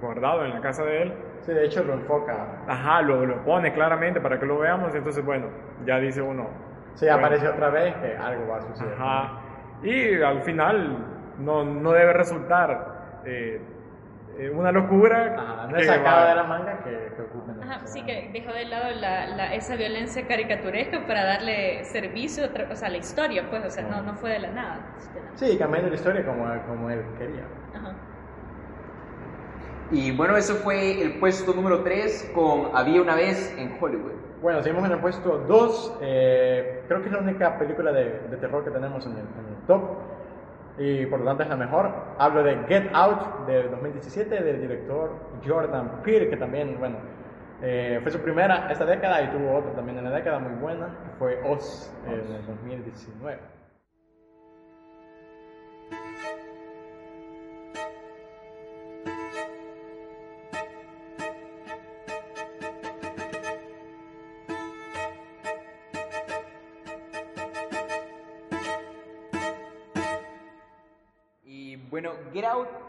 guardado 0.00 0.44
en 0.44 0.52
la 0.52 0.60
casa 0.60 0.84
de 0.84 1.02
él. 1.02 1.14
Sí, 1.42 1.52
de 1.52 1.64
hecho 1.64 1.82
lo 1.84 1.94
enfoca. 1.94 2.62
Ajá, 2.68 3.02
lo, 3.02 3.24
lo 3.24 3.44
pone 3.44 3.72
claramente 3.72 4.20
para 4.20 4.38
que 4.38 4.46
lo 4.46 4.58
veamos, 4.58 4.94
entonces 4.94 5.24
bueno, 5.24 5.46
ya 5.86 5.98
dice 5.98 6.20
uno. 6.22 6.48
Sí, 6.94 7.08
aparece 7.08 7.48
otra 7.48 7.70
vez 7.70 7.94
que 7.96 8.16
algo 8.16 8.48
va 8.48 8.58
a 8.58 8.62
suceder. 8.62 8.94
Ajá. 8.94 9.40
Y 9.82 10.20
al 10.20 10.42
final 10.42 10.98
no, 11.38 11.64
no 11.64 11.92
debe 11.92 12.12
resultar 12.12 13.22
eh, 13.24 13.60
eh, 14.38 14.50
una 14.50 14.70
locura. 14.70 15.34
Ajá, 15.38 15.66
no 15.68 15.76
es 15.78 15.86
sacado 15.86 16.28
de 16.28 16.34
la 16.34 16.44
manga 16.44 16.78
que, 16.84 17.12
que 17.16 17.22
ocupen. 17.22 17.62
Ajá, 17.62 17.86
sí, 17.86 18.02
que 18.04 18.30
dejó 18.32 18.52
de 18.52 18.66
lado 18.66 18.90
la, 19.00 19.28
la, 19.28 19.54
esa 19.54 19.76
violencia 19.76 20.26
caricaturesca 20.26 21.06
para 21.06 21.24
darle 21.24 21.84
servicio, 21.84 22.44
o 22.70 22.74
sea, 22.76 22.90
la 22.90 22.98
historia, 22.98 23.48
pues, 23.48 23.64
o 23.64 23.70
sea, 23.70 23.84
no, 23.84 24.02
no 24.02 24.14
fue 24.14 24.30
de 24.30 24.40
la 24.40 24.50
nada. 24.50 24.80
Sí, 25.36 25.56
cambiando 25.58 25.88
la 25.88 25.94
historia 25.94 26.24
como, 26.26 26.44
como 26.66 26.90
él 26.90 27.02
quería. 27.16 27.44
Ajá. 27.74 27.94
Y 29.92 30.12
bueno, 30.12 30.36
eso 30.36 30.54
fue 30.54 31.02
el 31.02 31.18
puesto 31.18 31.52
número 31.52 31.82
3 31.82 32.30
con 32.32 32.70
Había 32.74 33.02
una 33.02 33.16
vez 33.16 33.52
en 33.58 33.76
Hollywood. 33.80 34.12
Bueno, 34.40 34.62
seguimos 34.62 34.84
en 34.86 34.92
el 34.92 35.00
puesto 35.00 35.38
2. 35.48 35.98
Eh, 36.00 36.84
creo 36.86 37.00
que 37.00 37.08
es 37.08 37.12
la 37.12 37.18
única 37.18 37.58
película 37.58 37.90
de, 37.90 38.20
de 38.30 38.36
terror 38.36 38.62
que 38.64 38.70
tenemos 38.70 39.04
en 39.04 39.12
el, 39.12 39.18
en 39.18 39.48
el, 39.48 39.66
top. 39.66 39.82
Y 40.78 41.06
por 41.06 41.18
lo 41.18 41.24
tanto 41.24 41.42
es 41.42 41.48
la 41.48 41.56
mejor. 41.56 41.92
Hablo 42.18 42.44
de 42.44 42.56
Get 42.68 42.88
Out 42.94 43.46
de 43.48 43.64
2017 43.64 44.42
del 44.44 44.60
director 44.60 45.10
Jordan 45.44 46.02
Peele, 46.04 46.30
que 46.30 46.36
también, 46.36 46.78
bueno, 46.78 46.96
eh, 47.60 47.98
fue 48.00 48.12
su 48.12 48.20
primera 48.20 48.70
esta 48.70 48.86
década 48.86 49.20
y 49.22 49.28
tuvo 49.32 49.58
otra 49.58 49.72
también 49.72 49.98
en 49.98 50.04
la 50.04 50.10
década 50.10 50.38
muy 50.38 50.54
buena, 50.54 50.86
que 50.86 51.10
fue 51.18 51.42
Oz 51.44 51.92
en 52.06 52.12
el 52.14 52.46
2019. 52.46 53.59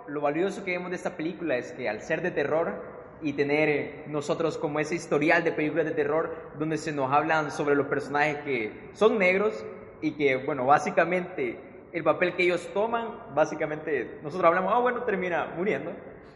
Lo 0.08 0.22
valioso 0.22 0.64
que 0.64 0.72
vemos 0.72 0.90
de 0.90 0.98
esta 0.98 1.16
película 1.18 1.58
es 1.58 1.72
que 1.72 1.90
al 1.90 2.02
ser 2.02 2.22
de 2.22 2.32
terror 2.32 2.82
y 3.22 3.34
tener 3.34 4.06
nosotros 4.08 4.58
como 4.58 4.80
ese 4.80 4.96
historial 4.96 5.44
de 5.44 5.52
películas 5.52 5.86
de 5.86 5.92
terror 5.92 6.36
donde 6.58 6.78
se 6.78 6.92
nos 6.92 7.12
hablan 7.12 7.52
sobre 7.52 7.76
los 7.76 7.88
personajes 7.88 8.38
que 8.38 8.90
son 8.94 9.18
negros 9.18 9.64
y 10.02 10.12
que, 10.12 10.38
bueno, 10.38 10.66
básicamente 10.66 11.60
el 11.94 12.04
papel 12.04 12.36
que 12.36 12.44
ellos 12.44 12.68
toman, 12.74 13.36
básicamente, 13.36 14.20
nosotros 14.24 14.48
hablamos, 14.48 14.74
ah, 14.74 14.80
bueno, 14.80 15.04
termina 15.04 15.54
muriendo. 15.58 15.92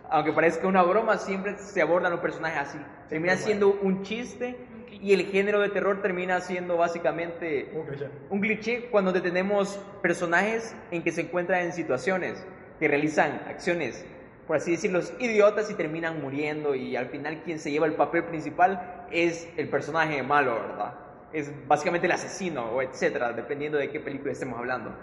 Aunque 0.10 0.34
parezca 0.34 0.68
una 0.68 0.84
broma, 0.84 1.18
siempre 1.18 1.58
se 1.58 1.82
abordan 1.82 2.12
los 2.12 2.20
personajes 2.20 2.60
así. 2.60 2.78
Termina 3.10 3.36
siendo 3.38 3.70
un 3.82 4.04
chiste 4.04 4.56
y 4.92 5.14
el 5.14 5.26
género 5.26 5.62
de 5.62 5.70
terror 5.70 6.02
termina 6.02 6.40
siendo 6.42 6.78
básicamente 6.78 7.72
Un 7.74 7.86
cliché. 7.86 8.10
un 8.30 8.42
cliché 8.42 8.90
cuando 8.92 9.14
tenemos 9.14 9.80
personajes 10.02 10.76
en 10.92 11.04
que 11.04 11.12
se 11.12 11.22
encuentran 11.22 11.62
en 11.62 11.74
situaciones 11.74 12.46
que 12.80 12.88
realizan 12.88 13.42
acciones, 13.48 14.06
por 14.48 14.58
así 14.58 14.72
decirlo, 14.72 15.00
idiotas 15.20 15.72
y 15.72 15.74
terminan 15.74 16.22
muriendo 16.22 16.76
y 16.76 16.96
al 16.96 17.08
final 17.08 17.42
quien 17.44 17.60
se 17.60 17.72
lleva 17.72 17.88
el 17.88 17.94
papel 17.94 18.26
principal 18.26 19.06
es 19.12 19.50
el 19.58 19.70
personaje 19.70 20.22
malo, 20.24 20.56
¿verdad? 20.56 20.94
Es 21.34 21.52
básicamente 21.68 22.08
el 22.08 22.14
asesino 22.14 22.66
o 22.66 22.82
etcétera, 22.82 23.34
dependiendo 23.34 23.78
de 23.78 23.90
qué 23.90 24.00
película 24.00 24.32
estemos 24.32 24.60
hablando. 24.60 24.96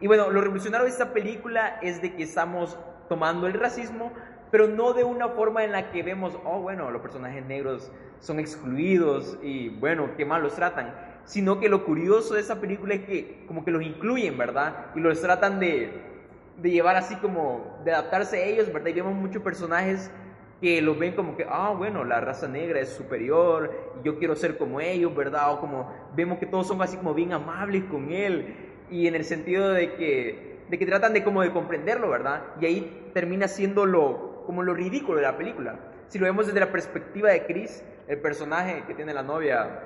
Y 0.00 0.06
bueno, 0.06 0.30
lo 0.30 0.40
revolucionario 0.40 0.84
de 0.84 0.90
esta 0.90 1.12
película 1.12 1.78
es 1.82 2.02
de 2.02 2.14
que 2.14 2.22
estamos 2.22 2.78
tomando 3.08 3.46
el 3.46 3.54
racismo, 3.54 4.12
pero 4.50 4.68
no 4.68 4.92
de 4.92 5.04
una 5.04 5.28
forma 5.28 5.64
en 5.64 5.72
la 5.72 5.90
que 5.90 6.02
vemos, 6.02 6.38
oh, 6.44 6.60
bueno, 6.60 6.90
los 6.90 7.02
personajes 7.02 7.44
negros 7.44 7.90
son 8.20 8.40
excluidos 8.40 9.38
y 9.42 9.68
bueno, 9.68 10.10
qué 10.16 10.24
mal 10.24 10.42
los 10.42 10.54
tratan, 10.54 10.94
sino 11.24 11.60
que 11.60 11.68
lo 11.68 11.84
curioso 11.84 12.34
de 12.34 12.40
esa 12.40 12.60
película 12.60 12.94
es 12.94 13.04
que 13.04 13.44
como 13.46 13.64
que 13.64 13.70
los 13.70 13.82
incluyen, 13.82 14.38
¿verdad? 14.38 14.86
Y 14.94 15.00
los 15.00 15.20
tratan 15.20 15.60
de, 15.60 16.15
de 16.58 16.70
llevar 16.70 16.96
así 16.96 17.16
como, 17.16 17.78
de 17.84 17.92
adaptarse 17.92 18.38
a 18.38 18.44
ellos, 18.44 18.72
¿verdad? 18.72 18.88
Y 18.88 18.94
vemos 18.94 19.14
muchos 19.14 19.42
personajes 19.42 20.10
que 20.60 20.80
los 20.80 20.98
ven 20.98 21.14
como 21.14 21.36
que, 21.36 21.46
ah, 21.48 21.74
bueno, 21.76 22.04
la 22.04 22.20
raza 22.20 22.48
negra 22.48 22.80
es 22.80 22.88
superior, 22.88 23.70
y 24.00 24.06
yo 24.06 24.18
quiero 24.18 24.34
ser 24.36 24.56
como 24.56 24.80
ellos, 24.80 25.14
¿verdad? 25.14 25.52
O 25.52 25.60
como 25.60 25.92
vemos 26.14 26.38
que 26.38 26.46
todos 26.46 26.66
son 26.66 26.80
así 26.80 26.96
como 26.96 27.14
bien 27.14 27.32
amables 27.32 27.84
con 27.84 28.10
él, 28.10 28.56
y 28.90 29.06
en 29.06 29.14
el 29.14 29.24
sentido 29.24 29.70
de 29.70 29.94
que, 29.94 30.60
de 30.68 30.78
que 30.78 30.86
tratan 30.86 31.12
de 31.12 31.22
como 31.24 31.42
de 31.42 31.52
comprenderlo, 31.52 32.08
¿verdad? 32.08 32.42
Y 32.60 32.66
ahí 32.66 33.10
termina 33.12 33.48
siendo 33.48 33.84
lo, 33.84 34.44
como 34.46 34.62
lo 34.62 34.74
ridículo 34.74 35.18
de 35.18 35.24
la 35.24 35.36
película. 35.36 35.78
Si 36.08 36.18
lo 36.18 36.24
vemos 36.24 36.46
desde 36.46 36.60
la 36.60 36.72
perspectiva 36.72 37.30
de 37.30 37.44
Chris, 37.46 37.84
el 38.08 38.18
personaje 38.20 38.84
que 38.86 38.94
tiene 38.94 39.12
la 39.12 39.22
novia, 39.22 39.80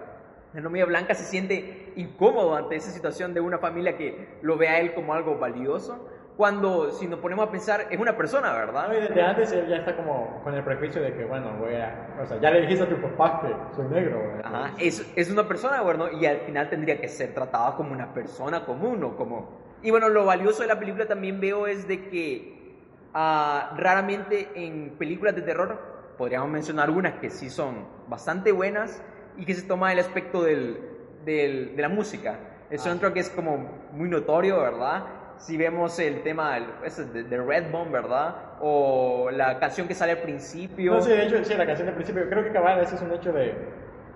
la 0.52 0.60
novia 0.60 0.84
blanca 0.84 1.14
se 1.14 1.24
siente 1.24 1.92
incómodo 1.96 2.54
ante 2.54 2.76
esa 2.76 2.90
situación 2.90 3.34
de 3.34 3.40
una 3.40 3.58
familia 3.58 3.96
que 3.96 4.38
lo 4.42 4.56
ve 4.56 4.68
a 4.68 4.80
él 4.80 4.94
como 4.94 5.14
algo 5.14 5.38
valioso, 5.38 6.08
cuando 6.40 6.90
si 6.92 7.06
nos 7.06 7.18
ponemos 7.18 7.46
a 7.46 7.50
pensar 7.50 7.86
es 7.90 8.00
una 8.00 8.16
persona, 8.16 8.54
¿verdad? 8.54 8.88
No, 8.88 8.94
y 8.96 9.00
desde 9.02 9.20
antes 9.22 9.52
él 9.52 9.66
ya 9.68 9.76
está 9.76 9.94
como 9.94 10.40
con 10.42 10.54
el 10.54 10.64
prejuicio 10.64 11.02
de 11.02 11.12
que, 11.12 11.26
bueno, 11.26 11.50
voy 11.60 11.74
a... 11.74 12.16
O 12.18 12.24
sea, 12.24 12.40
ya 12.40 12.50
le 12.50 12.62
dijiste 12.62 12.84
a 12.84 12.88
tu 12.88 12.96
papá 12.96 13.42
que 13.42 13.76
soy 13.76 13.84
negro. 13.88 14.20
¿verdad? 14.36 14.40
Ajá, 14.46 14.74
es, 14.78 15.06
es 15.16 15.30
una 15.30 15.46
persona, 15.46 15.82
bueno, 15.82 16.10
y 16.10 16.24
al 16.24 16.38
final 16.38 16.70
tendría 16.70 16.98
que 16.98 17.08
ser 17.08 17.34
tratada 17.34 17.76
como 17.76 17.92
una 17.92 18.14
persona 18.14 18.64
común 18.64 19.04
o 19.04 19.16
como... 19.16 19.60
Y 19.82 19.90
bueno, 19.90 20.08
lo 20.08 20.24
valioso 20.24 20.62
de 20.62 20.68
la 20.68 20.78
película 20.78 21.04
también 21.06 21.40
veo 21.42 21.66
es 21.66 21.86
de 21.86 22.08
que 22.08 22.78
ah, 23.12 23.74
raramente 23.76 24.48
en 24.54 24.96
películas 24.98 25.34
de 25.34 25.42
terror, 25.42 25.78
podríamos 26.16 26.48
mencionar 26.48 26.86
algunas 26.86 27.16
que 27.20 27.28
sí 27.28 27.50
son 27.50 27.84
bastante 28.08 28.50
buenas 28.50 29.02
y 29.36 29.44
que 29.44 29.52
se 29.52 29.68
toma 29.68 29.92
el 29.92 29.98
aspecto 29.98 30.42
del, 30.42 30.80
del- 31.22 31.76
de 31.76 31.82
la 31.82 31.90
música. 31.90 32.38
El 32.70 32.78
Ah. 32.78 32.82
soundtrack 32.82 33.16
es 33.18 33.28
como 33.28 33.58
muy 33.92 34.08
notorio, 34.08 34.58
¿verdad? 34.58 35.02
Si 35.40 35.56
vemos 35.56 35.98
el 35.98 36.22
tema 36.22 36.58
de, 36.60 37.22
de 37.24 37.36
Red 37.38 37.70
Bone, 37.72 37.90
¿verdad? 37.90 38.34
O 38.60 39.30
la 39.32 39.58
canción 39.58 39.88
que 39.88 39.94
sale 39.94 40.12
al 40.12 40.18
principio. 40.18 40.92
No, 40.94 41.00
sí, 41.00 41.10
de 41.10 41.24
hecho, 41.24 41.42
sí, 41.42 41.54
la 41.54 41.64
canción 41.66 41.86
del 41.86 41.94
principio, 41.94 42.28
creo 42.28 42.44
que 42.44 42.52
cabal, 42.52 42.78
ese 42.80 42.96
es 42.96 43.02
un 43.02 43.10
hecho 43.12 43.32
de 43.32 43.54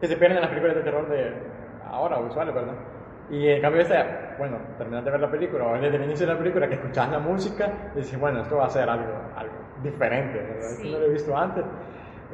que 0.01 0.06
se 0.06 0.16
pierden 0.16 0.36
en 0.36 0.42
las 0.42 0.51
películas 0.51 0.76
de 0.76 0.82
terror 0.82 1.09
de 1.09 1.32
ahora, 1.90 2.18
usuales, 2.18 2.55
¿verdad? 2.55 2.74
Y 3.30 3.48
en 3.48 3.62
cambio 3.62 3.80
esta, 3.80 4.34
bueno, 4.38 4.59
terminas 4.76 5.02
de 5.02 5.10
ver 5.12 5.20
la 5.20 5.30
película, 5.30 5.64
o 5.66 5.74
desde 5.80 5.96
el 5.96 6.05
inicio 6.05 6.26
de 6.26 6.32
la 6.34 6.38
película, 6.38 6.68
que 6.68 6.74
escuchas 6.74 7.09
la 7.10 7.18
música, 7.18 7.72
y 7.94 7.98
dices, 8.01 8.20
bueno, 8.20 8.42
esto 8.42 8.59
va 8.59 8.66
a 8.66 8.70
ser 8.70 8.86
algo, 8.88 9.14
algo 9.34 9.55
diferente, 9.82 10.38
¿verdad? 10.38 10.59
Esto 10.59 10.82
Sí. 10.82 10.92
no 10.92 10.98
lo 10.98 11.06
he 11.06 11.10
visto 11.10 11.34
antes. 11.36 11.64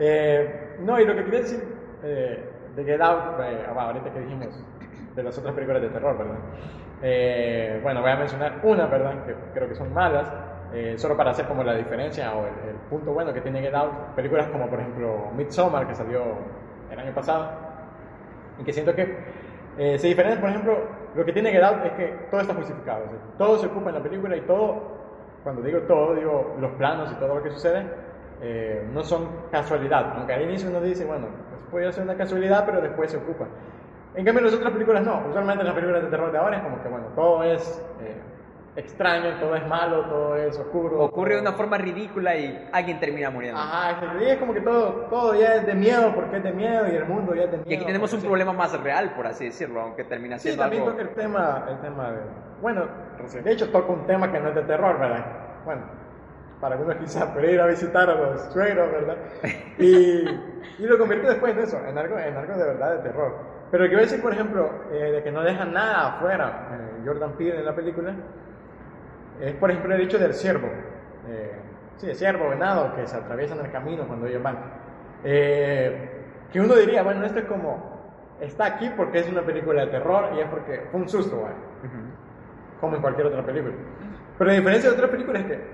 Eh, 0.01 0.77
no, 0.81 0.99
y 0.99 1.05
lo 1.05 1.15
que 1.15 1.25
quería 1.25 1.41
decir 1.41 1.63
eh, 2.03 2.45
de 2.75 2.85
Get 2.85 3.01
Out, 3.01 3.39
eh, 3.41 3.67
ah, 3.69 3.81
ahorita 3.87 4.11
que 4.13 4.21
dijimos 4.21 4.49
de 5.15 5.23
las 5.23 5.39
otras 5.39 5.55
películas 5.55 5.83
de 5.83 5.89
terror, 5.91 6.19
¿verdad? 6.19 6.35
Eh, 7.03 7.81
bueno, 7.83 8.03
voy 8.03 8.11
a 8.11 8.17
mencionar 8.17 8.61
una, 8.63 8.87
¿verdad? 8.87 9.25
Que 9.25 9.35
creo 9.55 9.69
que 9.69 9.75
son 9.75 9.93
malas, 9.93 10.33
eh, 10.73 10.95
solo 10.97 11.17
para 11.17 11.31
hacer 11.31 11.47
como 11.47 11.65
la 11.65 11.75
diferencia 11.75 12.35
o 12.35 12.47
el, 12.47 12.71
el 12.71 12.77
punto 12.89 13.13
bueno 13.13 13.33
que 13.33 13.41
tiene 13.41 13.61
Get 13.61 13.75
Out. 13.75 14.15
Películas 14.15 14.49
como, 14.49 14.69
por 14.69 14.81
ejemplo, 14.81 15.31
Midsommar, 15.37 15.87
que 15.87 15.95
salió 15.95 16.23
el 16.91 16.99
año 16.99 17.15
pasado, 17.15 17.51
y 18.59 18.65
que 18.65 18.73
siento 18.73 18.95
que 18.95 19.17
eh, 19.79 19.99
se 19.99 20.09
diferencia, 20.09 20.41
por 20.41 20.51
ejemplo, 20.51 20.79
lo 21.15 21.25
que 21.25 21.33
tiene 21.33 21.51
Get 21.51 21.63
Out 21.63 21.87
es 21.87 21.93
que 21.93 22.07
todo 22.31 22.41
está 22.41 22.55
justificado. 22.55 23.05
o 23.07 23.09
sea, 23.09 23.19
todo 23.39 23.59
se 23.59 23.67
ocupa 23.67 23.91
en 23.91 23.97
la 23.97 24.03
película 24.03 24.37
y 24.37 24.43
todo, 24.43 24.99
cuando 25.43 25.63
digo 25.63 25.81
todo, 25.81 26.15
digo 26.15 26.57
los 26.61 26.73
planos 26.73 27.11
y 27.13 27.15
todo 27.15 27.37
lo 27.37 27.43
que 27.43 27.51
sucede, 27.51 27.85
eh, 28.43 28.87
no 28.93 29.03
son 29.03 29.29
casualidad. 29.51 30.13
Aunque 30.17 30.35
al 30.35 30.43
inicio 30.43 30.69
uno 30.69 30.81
dice, 30.81 31.05
bueno, 31.05 31.27
pues 31.51 31.63
puede 31.71 31.93
ser 31.93 32.05
una 32.05 32.17
casualidad, 32.17 32.65
pero 32.67 32.81
después 32.81 33.11
se 33.11 33.17
ocupa. 33.17 33.47
En 34.15 34.25
cambio, 34.25 34.41
en 34.41 34.45
las 34.47 34.55
otras 34.55 34.73
películas 34.73 35.05
no. 35.05 35.23
Usualmente 35.29 35.61
en 35.61 35.67
las 35.67 35.75
películas 35.75 36.03
de 36.03 36.09
terror 36.11 36.33
de 36.33 36.39
ahora 36.39 36.57
es 36.57 36.63
como 36.63 36.83
que, 36.83 36.89
bueno, 36.89 37.07
todo 37.15 37.43
es 37.45 37.83
eh, 38.01 38.21
extraño, 38.77 39.39
todo 39.41 39.55
es 39.55 39.67
malo, 39.69 40.05
todo 40.07 40.37
es 40.37 40.59
oscuro. 40.59 41.01
Ocurre 41.03 41.37
de 41.37 41.41
una 41.43 41.53
forma 41.53 41.79
ridícula 41.79 42.35
y 42.37 42.69
alguien 42.73 42.99
termina 42.99 43.31
muriendo. 43.31 43.61
Ajá, 43.61 44.01
y 44.21 44.25
es 44.25 44.39
como 44.39 44.53
que 44.53 44.61
todo, 44.63 45.07
todo 45.11 45.35
ya 45.35 45.55
es 45.57 45.67
de 45.67 45.75
miedo 45.75 46.13
porque 46.15 46.39
es 46.39 46.43
de 46.43 46.53
miedo 46.53 46.87
y 46.91 46.97
el 46.97 47.05
mundo 47.05 47.35
ya 47.35 47.45
es 47.45 47.51
de 47.53 47.57
miedo. 47.59 47.71
Y 47.71 47.75
aquí 47.75 47.85
tenemos 47.87 48.13
un 48.13 48.19
porque- 48.19 48.29
problema 48.29 48.53
más 48.53 48.81
real, 48.83 49.13
por 49.15 49.27
así 49.27 49.45
decirlo, 49.47 49.81
aunque 49.81 50.05
termina 50.05 50.39
Sí, 50.39 50.49
siendo 50.49 50.63
también 50.63 50.83
algo... 50.83 50.93
toca 50.97 51.03
el 51.09 51.15
tema, 51.15 51.65
el 51.69 51.81
tema 51.81 52.11
de... 52.11 52.19
Bueno, 52.61 52.85
de 53.45 53.53
hecho 53.53 53.71
toca 53.71 53.93
un 53.93 54.07
tema 54.07 54.31
que 54.33 54.41
no 54.41 54.49
es 54.49 54.55
de 54.57 54.63
terror, 54.63 54.99
¿verdad? 54.99 55.25
Bueno, 55.65 55.83
para 56.61 56.75
algunos 56.75 56.97
quizás, 56.97 57.27
pero 57.35 57.49
ir 57.51 57.61
a 57.61 57.67
visitar 57.67 58.11
a 58.11 58.15
los 58.15 58.43
suegros, 58.53 58.91
¿verdad? 58.91 59.17
Y, 59.79 60.25
y 60.79 60.87
lo 60.87 60.99
convierte 60.99 61.29
después 61.29 61.57
en 61.57 61.63
eso, 61.63 61.79
en 61.87 61.97
algo, 61.97 62.19
en 62.19 62.37
algo 62.37 62.53
de 62.55 62.65
verdad 62.65 62.97
de 62.97 63.03
terror. 63.09 63.50
Pero 63.71 63.87
yo 63.87 63.99
decir, 63.99 64.21
por 64.21 64.33
ejemplo, 64.33 64.69
eh, 64.93 65.13
de 65.13 65.23
que 65.23 65.31
no 65.31 65.43
dejan 65.43 65.73
nada 65.73 66.17
afuera, 66.17 66.69
eh, 66.73 67.03
Jordan 67.07 67.33
Peele 67.33 67.61
en 67.61 67.65
la 67.67 67.75
película, 67.75 68.15
es 69.41 69.55
por 69.55 69.71
ejemplo 69.71 69.95
el 69.95 70.01
hecho 70.03 70.19
del 70.19 70.35
ciervo. 70.35 70.69
Eh, 71.29 71.53
sí, 71.97 72.11
el 72.11 72.17
ciervo, 72.17 72.49
venado, 72.49 72.95
que 72.95 73.07
se 73.07 73.17
atraviesan 73.17 73.61
el 73.61 73.71
camino 73.71 74.07
cuando 74.07 74.27
ellos 74.27 74.43
van. 74.43 74.59
Eh, 75.25 76.11
que 76.53 76.61
uno 76.61 76.75
diría, 76.75 77.03
bueno, 77.03 77.25
esto 77.25 77.39
es 77.39 77.45
como, 77.45 78.37
está 78.41 78.67
aquí 78.67 78.91
porque 78.97 79.21
es 79.21 79.29
una 79.31 79.43
película 79.43 79.85
de 79.85 79.93
terror 79.93 80.31
y 80.35 80.41
es 80.41 80.49
porque 80.49 80.87
fue 80.91 81.01
un 81.01 81.09
susto, 81.09 81.41
¿vale? 81.43 81.55
Ujú. 81.85 82.81
como 82.81 82.97
en 82.97 83.03
cualquier 83.03 83.27
otra 83.29 83.45
película. 83.45 83.75
Pero 84.39 84.51
la 84.51 84.57
diferencia 84.57 84.91
de 84.91 84.97
otras 84.97 85.11
películas 85.11 85.43
es 85.43 85.49
que 85.49 85.65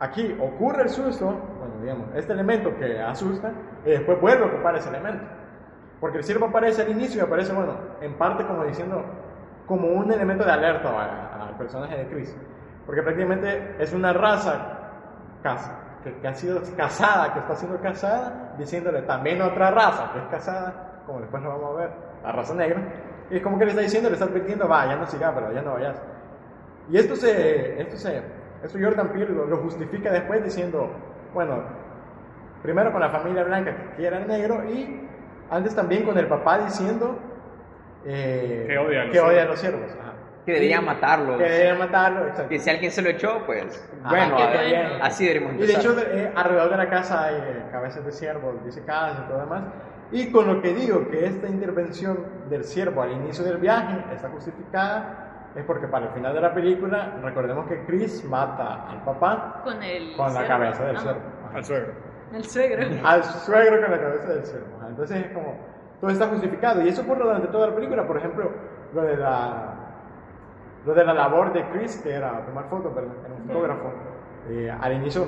aquí 0.00 0.36
ocurre 0.40 0.82
el 0.82 0.88
susto, 0.88 1.26
bueno, 1.26 1.74
digamos, 1.80 2.08
este 2.14 2.32
elemento 2.32 2.76
que 2.76 3.00
asusta, 3.00 3.52
y 3.86 3.90
después 3.90 4.20
vuelve 4.20 4.44
a 4.44 4.48
ocupar 4.48 4.76
ese 4.76 4.88
elemento. 4.90 5.24
Porque 6.04 6.18
el 6.18 6.24
ciervo 6.24 6.44
aparece 6.44 6.82
al 6.82 6.90
inicio 6.90 7.22
y 7.22 7.24
aparece, 7.24 7.54
bueno, 7.54 7.78
en 8.02 8.12
parte 8.18 8.44
como 8.44 8.62
diciendo, 8.62 9.02
como 9.66 9.88
un 9.88 10.12
elemento 10.12 10.44
de 10.44 10.52
alerta 10.52 10.90
al 11.40 11.56
personaje 11.56 11.96
de 11.96 12.06
Chris. 12.08 12.36
Porque 12.84 13.00
prácticamente 13.00 13.74
es 13.78 13.90
una 13.94 14.12
raza 14.12 14.82
casa, 15.42 15.80
que, 16.04 16.12
que 16.18 16.28
ha 16.28 16.34
sido 16.34 16.60
casada, 16.76 17.32
que 17.32 17.38
está 17.38 17.56
siendo 17.56 17.80
casada, 17.80 18.52
diciéndole 18.58 19.00
también 19.00 19.40
a 19.40 19.46
otra 19.46 19.70
raza 19.70 20.10
que 20.12 20.18
es 20.18 20.26
casada, 20.26 21.00
como 21.06 21.20
después 21.20 21.42
lo 21.42 21.48
vamos 21.48 21.70
a 21.70 21.80
ver, 21.80 21.90
la 22.22 22.32
raza 22.32 22.52
negra. 22.52 22.82
Y 23.30 23.36
es 23.38 23.42
como 23.42 23.58
que 23.58 23.64
le 23.64 23.70
está 23.70 23.80
diciendo, 23.80 24.10
le 24.10 24.16
está 24.16 24.26
advirtiendo, 24.26 24.68
va, 24.68 24.84
ya 24.84 24.96
no 24.96 25.06
sigas, 25.06 25.32
pero 25.34 25.52
ya 25.52 25.62
no 25.62 25.72
vayas. 25.72 26.02
Y 26.90 26.98
esto 26.98 27.16
se, 27.16 27.80
esto 27.80 27.96
se, 27.96 28.22
esto 28.62 28.78
Jordan 28.78 29.08
Peele 29.08 29.32
lo, 29.32 29.46
lo 29.46 29.56
justifica 29.56 30.12
después 30.12 30.44
diciendo, 30.44 30.86
bueno, 31.32 31.62
primero 32.62 32.92
con 32.92 33.00
la 33.00 33.08
familia 33.08 33.42
blanca 33.44 33.74
que 33.74 33.96
quiere 33.96 34.16
al 34.16 34.28
negro 34.28 34.68
y 34.68 35.13
antes 35.50 35.74
también 35.74 36.04
con 36.04 36.16
el 36.18 36.26
papá 36.26 36.58
diciendo 36.58 37.18
eh, 38.04 38.64
Que 38.66 38.78
odia 38.78 39.02
a 39.02 39.04
los 39.04 39.12
que 39.12 39.20
odia 39.20 39.28
a 39.28 39.32
ciervos. 39.32 39.50
los 39.50 39.60
ciervos. 39.60 39.90
ajá. 40.00 40.10
Que 40.44 40.52
deberían 40.52 40.84
matarlos. 40.84 41.38
Que 41.38 41.44
deberían 41.44 41.78
matarlo, 41.78 42.20
exacto. 42.26 42.48
Que 42.50 42.58
si 42.58 42.68
alguien 42.68 42.90
se 42.90 43.00
lo 43.00 43.08
echó, 43.08 43.46
pues 43.46 43.88
Ajá, 44.04 44.10
bueno, 44.14 44.36
a- 44.36 44.52
también- 44.52 44.86
así 45.00 45.26
deberíamos 45.26 45.56
Y 45.62 45.66
de 45.66 45.72
hecho, 45.72 45.96
eh, 45.98 46.32
alrededor 46.34 46.70
de 46.70 46.76
la 46.76 46.90
casa 46.90 47.24
hay 47.24 47.34
eh, 47.36 47.62
cabezas 47.72 48.04
de 48.04 48.12
ciervo, 48.12 48.60
dice 48.62 48.84
casa 48.84 49.24
y 49.24 49.28
todo 49.28 49.38
demás. 49.40 49.62
Y 50.12 50.30
con 50.30 50.46
lo 50.46 50.60
que 50.60 50.74
digo, 50.74 51.08
que 51.08 51.24
esta 51.24 51.48
intervención 51.48 52.18
del 52.50 52.62
ciervo 52.64 53.00
al 53.02 53.12
inicio 53.12 53.42
del 53.42 53.56
viaje 53.56 54.04
está 54.14 54.28
justificada, 54.28 55.50
es 55.56 55.64
porque 55.64 55.86
para 55.88 56.06
el 56.08 56.12
final 56.12 56.34
de 56.34 56.40
la 56.42 56.52
película, 56.52 57.14
recordemos 57.22 57.66
que 57.66 57.82
Chris 57.86 58.22
mata 58.24 58.86
al 58.90 59.02
papá 59.02 59.62
Con 59.64 59.82
el 59.82 60.14
con 60.14 60.34
la 60.34 60.46
cabeza 60.46 60.84
del. 60.84 60.96
Ajá. 60.98 61.16
Al 61.54 61.64
suegro. 61.64 61.92
El 62.34 62.44
suegro. 62.44 62.82
Al 63.04 63.24
suegro 63.24 63.80
con 63.80 63.90
la 63.90 64.00
cabeza 64.00 64.28
del. 64.28 64.40
Ajá. 64.40 64.88
Entonces 64.88 65.26
es 65.26 65.32
como, 65.32 65.56
todo 66.00 66.10
está 66.10 66.26
justificado. 66.28 66.82
Y 66.82 66.88
eso 66.88 67.02
ocurre 67.02 67.22
durante 67.22 67.48
toda 67.48 67.68
la 67.68 67.74
película. 67.74 68.06
Por 68.06 68.16
ejemplo, 68.16 68.50
lo 68.92 69.02
de 69.02 69.16
la, 69.16 69.74
lo 70.84 70.94
de 70.94 71.04
la 71.04 71.14
labor 71.14 71.52
de 71.52 71.64
Chris, 71.70 72.00
que 72.02 72.12
era 72.12 72.44
tomar 72.44 72.68
fotos, 72.68 72.94
¿verdad? 72.94 73.14
Era 73.24 73.34
un 73.34 73.46
fotógrafo. 73.46 73.92
Eh, 74.50 74.70
al 74.78 74.92
inicio, 74.94 75.26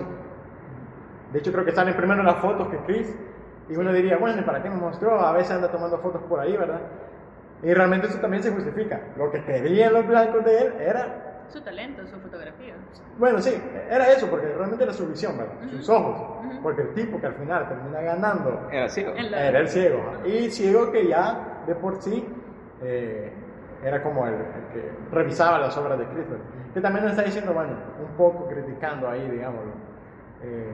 de 1.33 1.39
hecho 1.39 1.53
creo 1.53 1.65
que 1.65 1.73
salen 1.73 1.97
primero 1.97 2.23
las 2.23 2.37
fotos 2.37 2.69
que 2.69 2.79
Chris. 2.79 3.17
Y 3.69 3.77
uno 3.77 3.93
diría, 3.93 4.17
bueno, 4.17 4.41
¿y 4.41 4.45
¿para 4.45 4.63
qué 4.63 4.71
me 4.71 4.77
mostró? 4.77 5.21
A 5.21 5.33
veces 5.33 5.53
anda 5.53 5.71
tomando 5.71 5.99
fotos 5.99 6.23
por 6.29 6.41
ahí, 6.41 6.57
¿verdad? 6.57 6.81
Y 7.63 7.73
realmente 7.73 8.07
eso 8.09 8.19
también 8.19 8.43
se 8.43 8.53
justifica. 8.53 9.01
Lo 9.17 9.31
que 9.31 9.43
querían 9.45 9.93
los 9.93 10.07
blancos 10.07 10.45
de 10.45 10.59
él 10.59 10.75
era 10.81 11.26
Su 11.49 11.61
talento, 11.61 12.07
su 12.07 12.19
fotografía. 12.21 12.75
Bueno, 13.19 13.41
sí, 13.41 13.55
era 13.89 14.11
eso, 14.11 14.29
porque 14.29 14.47
realmente 14.49 14.85
era 14.85 14.93
su 14.93 15.07
visión, 15.07 15.39
¿verdad? 15.39 15.55
Sus 15.71 15.89
ojos. 15.89 16.47
Porque 16.63 16.83
el 16.83 16.95
tipo 16.95 17.21
que 17.21 17.27
al 17.27 17.35
final 17.35 17.69
termina 17.69 18.01
ganando 18.01 18.69
era 18.71 18.89
ciego. 18.89 19.15
Era 19.15 19.61
el 19.61 19.69
ciego. 19.69 20.03
Y 20.25 20.51
ciego 20.51 20.91
que 20.91 21.07
ya 21.07 21.63
de 21.67 21.75
por 21.75 22.03
sí 22.03 22.27
eh, 22.83 23.33
era 23.85 24.03
como 24.03 24.27
el, 24.27 24.35
que 24.73 24.91
revisaba 25.13 25.59
las 25.59 25.77
obras 25.77 25.99
de 25.99 26.07
Cristo. 26.07 26.37
Que 26.75 26.81
también 26.81 27.05
nos 27.05 27.13
está 27.13 27.25
diciendo, 27.25 27.53
bueno, 27.53 27.73
un 28.01 28.17
poco 28.17 28.49
criticando 28.49 29.09
ahí, 29.09 29.29
digámoslo. 29.31 29.73
Eh, 30.43 30.73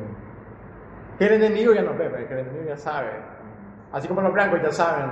que 1.18 1.26
el 1.26 1.32
enemigo 1.34 1.72
ya 1.72 1.82
no 1.82 1.94
ve, 1.94 2.10
que 2.26 2.34
el 2.34 2.40
enemigo 2.40 2.64
ya 2.68 2.76
sabe. 2.76 3.10
Así 3.92 4.08
como 4.08 4.22
los 4.22 4.32
blancos 4.32 4.60
ya 4.62 4.72
saben, 4.72 5.10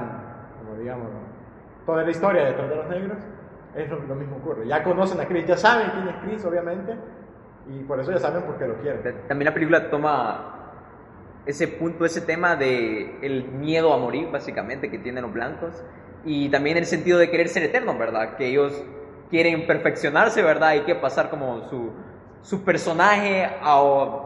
como 0.59 0.77
digamos, 0.79 1.09
toda 1.85 2.03
la 2.03 2.11
historia 2.11 2.47
detrás 2.47 2.69
de 2.71 2.77
los 2.77 2.89
negros, 2.89 3.19
es 3.75 3.89
lo, 3.89 4.15
mismo 4.15 4.37
ocurre. 4.37 4.67
Ya 4.67 4.83
conocen 4.83 5.21
a 5.21 5.27
Cristo, 5.27 5.49
ya 5.49 5.57
saben 5.57 5.91
quién 5.91 6.09
es 6.09 6.17
Cristo, 6.25 6.49
obviamente, 6.49 6.95
y 7.69 7.83
por 7.85 8.01
eso 8.01 8.13
ya 8.13 8.19
saben 8.19 8.43
por 8.43 8.59
qué 8.59 8.67
lo 8.67 8.75
quieren. 8.77 9.03
También 9.29 9.47
la 9.47 9.55
película 9.55 9.91
toma 9.91 10.57
ese 11.47 11.69
punto, 11.69 12.05
ese 12.05 12.21
tema 12.21 12.57
de 12.57 13.19
el 13.23 13.45
miedo 13.45 13.93
a 13.93 13.99
morir, 13.99 14.29
básicamente, 14.31 14.91
que 14.91 14.99
tienen 14.99 15.23
los 15.23 15.33
blancos, 15.33 15.83
y 16.25 16.49
también 16.51 16.77
el 16.77 16.87
sentido 16.87 17.19
de 17.19 17.31
querer 17.31 17.49
ser 17.49 17.63
eternos, 17.63 17.99
¿verdad? 17.99 18.37
Que 18.37 18.49
ellos 18.49 18.85
quieren 19.31 19.67
perfeccionarse, 19.67 20.43
¿verdad? 20.43 20.75
Y 20.75 20.81
que 20.81 20.95
pasar 20.95 21.31
como 21.31 21.63
su, 21.69 21.93
su 22.43 22.65
personaje 22.65 23.45
a, 23.45 23.77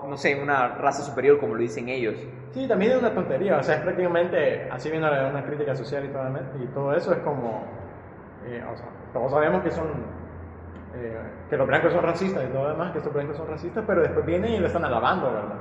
no 0.09 0.17
sé, 0.17 0.41
una 0.41 0.69
raza 0.69 1.03
superior, 1.03 1.39
como 1.39 1.55
lo 1.55 1.61
dicen 1.61 1.89
ellos. 1.89 2.17
Sí, 2.53 2.67
también 2.67 2.93
es 2.93 2.99
una 2.99 3.13
tontería, 3.13 3.59
o 3.59 3.63
sea, 3.63 3.77
es 3.77 3.81
prácticamente, 3.83 4.69
así 4.71 4.89
viendo 4.91 5.09
una 5.09 5.45
crítica 5.45 5.75
social 5.75 6.05
y 6.05 6.09
todo, 6.09 6.25
y 6.63 6.67
todo 6.69 6.95
eso, 6.95 7.13
es 7.13 7.19
como, 7.19 7.65
eh, 8.47 8.65
o 8.71 8.77
sea, 8.77 8.87
todos 9.13 9.31
sabemos 9.31 9.63
que 9.63 9.71
son, 9.71 9.89
eh, 10.97 11.19
que 11.49 11.57
los 11.57 11.67
blancos 11.67 11.93
son 11.93 12.03
racistas 12.03 12.45
y 12.45 12.53
todo 12.53 12.65
lo 12.65 12.71
demás, 12.71 12.93
que 12.93 12.99
estos 12.99 13.13
blancos 13.13 13.37
son 13.37 13.49
racistas, 13.49 13.85
pero 13.87 14.03
después 14.03 14.25
vienen 14.27 14.53
y 14.53 14.59
lo 14.59 14.67
están 14.67 14.85
alabando, 14.85 15.33
¿verdad? 15.33 15.59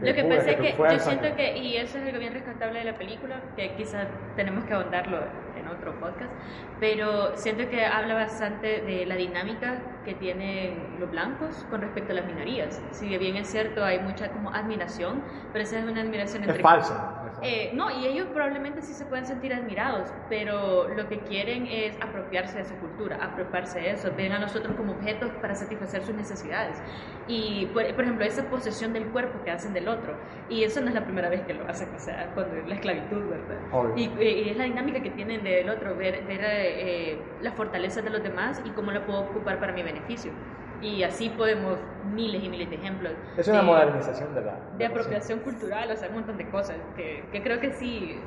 Lo 0.00 0.14
que 0.14 0.24
pasa 0.24 0.50
es 0.50 0.56
que, 0.56 0.76
yo 0.76 0.98
siento 1.00 1.34
que, 1.34 1.56
y 1.56 1.76
eso 1.76 1.98
es 1.98 2.04
algo 2.04 2.18
bien 2.18 2.32
rescatable 2.32 2.78
de 2.78 2.84
la 2.84 2.98
película, 2.98 3.40
que 3.56 3.74
quizás 3.74 4.06
tenemos 4.36 4.64
que 4.64 4.74
ahondarlo 4.74 5.18
en 5.58 5.66
otro 5.66 5.98
podcast, 5.98 6.30
pero 6.78 7.36
siento 7.36 7.68
que 7.68 7.84
habla 7.84 8.14
bastante 8.14 8.82
de 8.82 9.06
la 9.06 9.16
dinámica 9.16 9.78
que 10.04 10.14
tienen 10.14 10.98
los 11.00 11.10
blancos 11.10 11.66
con 11.70 11.80
respecto 11.80 12.12
a 12.12 12.16
las 12.16 12.26
minorías. 12.26 12.80
Si 12.90 13.16
bien 13.16 13.36
es 13.36 13.48
cierto, 13.48 13.82
hay 13.84 13.98
mucha 13.98 14.30
como 14.30 14.50
admiración, 14.50 15.22
pero 15.52 15.64
esa 15.64 15.78
es 15.78 15.84
una 15.84 16.02
admiración 16.02 16.42
entre... 16.44 16.58
Es 16.58 16.62
falsa. 16.62 17.17
Eh, 17.42 17.70
no, 17.74 17.90
y 17.90 18.06
ellos 18.06 18.26
probablemente 18.32 18.82
sí 18.82 18.92
se 18.92 19.04
pueden 19.04 19.26
sentir 19.26 19.52
admirados, 19.54 20.08
pero 20.28 20.88
lo 20.88 21.08
que 21.08 21.20
quieren 21.20 21.66
es 21.66 21.96
apropiarse 22.00 22.58
de 22.58 22.64
su 22.64 22.74
cultura, 22.76 23.18
apropiarse 23.22 23.80
de 23.80 23.90
eso, 23.90 24.10
ven 24.16 24.32
a 24.32 24.38
nosotros 24.38 24.76
como 24.76 24.92
objetos 24.92 25.30
para 25.40 25.54
satisfacer 25.54 26.02
sus 26.02 26.14
necesidades. 26.14 26.78
Y, 27.26 27.66
por, 27.66 27.84
ejemplo, 27.84 28.24
esa 28.24 28.48
posesión 28.48 28.92
del 28.92 29.06
cuerpo 29.06 29.42
que 29.44 29.50
hacen 29.50 29.72
del 29.72 29.88
otro, 29.88 30.16
y 30.48 30.64
eso 30.64 30.80
no 30.80 30.88
es 30.88 30.94
la 30.94 31.04
primera 31.04 31.28
vez 31.28 31.42
que 31.42 31.54
lo 31.54 31.68
hacen, 31.68 31.88
o 31.94 31.98
sea, 31.98 32.30
cuando 32.34 32.56
la 32.66 32.74
esclavitud, 32.74 33.22
¿verdad? 33.28 33.96
Y, 33.96 34.50
es 34.50 34.56
la 34.56 34.64
dinámica 34.64 35.02
que 35.02 35.10
tienen 35.10 35.44
del 35.44 35.68
otro, 35.68 35.94
ver, 35.94 36.24
ver 36.24 36.40
eh, 36.42 37.18
las 37.40 37.54
fortalezas 37.54 38.02
de 38.04 38.10
los 38.10 38.22
demás 38.22 38.60
y 38.64 38.70
cómo 38.70 38.90
la 38.92 39.04
puedo 39.04 39.20
ocupar 39.20 39.60
para 39.60 39.72
mi 39.72 39.82
beneficio. 39.82 40.32
Y 40.80 41.02
así 41.02 41.28
podemos 41.30 41.78
miles 42.12 42.42
y 42.42 42.48
miles 42.48 42.70
de 42.70 42.76
ejemplos. 42.76 43.12
Es 43.36 43.48
una 43.48 43.62
modernización 43.62 44.34
de 44.34 44.42
la... 44.42 44.54
De, 44.76 44.86
apropiación 44.86 45.40
cultural, 45.40 45.90
o 45.90 45.96
sea, 45.96 46.08
un 46.08 46.14
montón 46.14 46.36
de 46.36 46.48
cosas 46.48 46.76
que, 46.96 47.24
que 47.32 47.42
creo 47.42 47.60
que 47.60 47.72
sí 47.72 48.18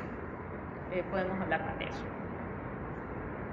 eh, 0.91 1.03
podemos 1.09 1.39
hablar 1.39 1.65
más 1.65 1.79
de 1.79 1.85
eso. 1.85 2.03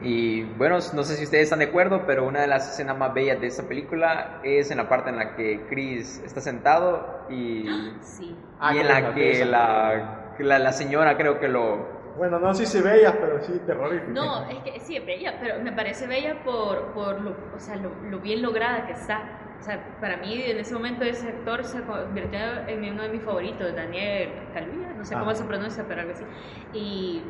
Y 0.00 0.44
bueno, 0.44 0.78
no 0.94 1.02
sé 1.02 1.16
si 1.16 1.24
ustedes 1.24 1.44
están 1.44 1.58
de 1.58 1.66
acuerdo, 1.66 2.04
pero 2.06 2.26
una 2.26 2.40
de 2.40 2.46
las 2.46 2.68
escenas 2.68 2.96
más 2.96 3.12
bellas 3.14 3.40
de 3.40 3.48
esta 3.48 3.64
película 3.64 4.40
es 4.44 4.70
en 4.70 4.76
la 4.76 4.88
parte 4.88 5.10
en 5.10 5.16
la 5.16 5.34
que 5.34 5.66
Chris 5.68 6.22
está 6.24 6.40
sentado 6.40 7.24
y, 7.28 7.66
sí. 8.00 8.36
y 8.72 8.78
en 8.78 8.88
la 8.88 9.14
que 9.14 9.44
la, 9.44 10.32
la, 10.38 10.58
la 10.58 10.72
señora 10.72 11.16
creo 11.16 11.40
que 11.40 11.48
lo, 11.48 11.97
bueno, 12.18 12.38
no 12.38 12.52
sé 12.52 12.66
si 12.66 12.80
bella, 12.80 13.16
pero 13.18 13.40
sí 13.40 13.60
terrorífica. 13.64 14.12
No, 14.12 14.48
es 14.50 14.58
que 14.58 14.80
sí 14.80 14.96
es 14.96 15.06
bella, 15.06 15.36
pero 15.40 15.62
me 15.62 15.72
parece 15.72 16.06
bella 16.06 16.42
por, 16.44 16.92
por 16.92 17.20
lo, 17.20 17.30
o 17.54 17.58
sea, 17.58 17.76
lo, 17.76 18.18
bien 18.20 18.42
lograda 18.42 18.86
que 18.86 18.92
está. 18.92 19.22
O 19.60 19.62
sea, 19.62 19.82
para 20.00 20.18
mí 20.18 20.42
en 20.42 20.58
ese 20.58 20.74
momento 20.74 21.04
ese 21.04 21.28
actor 21.28 21.64
se 21.64 21.80
convirtió 21.82 22.38
en 22.66 22.92
uno 22.92 23.04
de 23.04 23.08
mis 23.08 23.22
favoritos, 23.22 23.74
Daniel 23.74 24.30
Kaluuya, 24.52 24.92
no 24.96 25.04
sé 25.04 25.14
cómo 25.14 25.30
ah. 25.30 25.34
se 25.34 25.44
pronuncia, 25.44 25.84
pero 25.88 26.02
algo 26.02 26.12
así. 26.12 26.24
Y, 26.72 27.22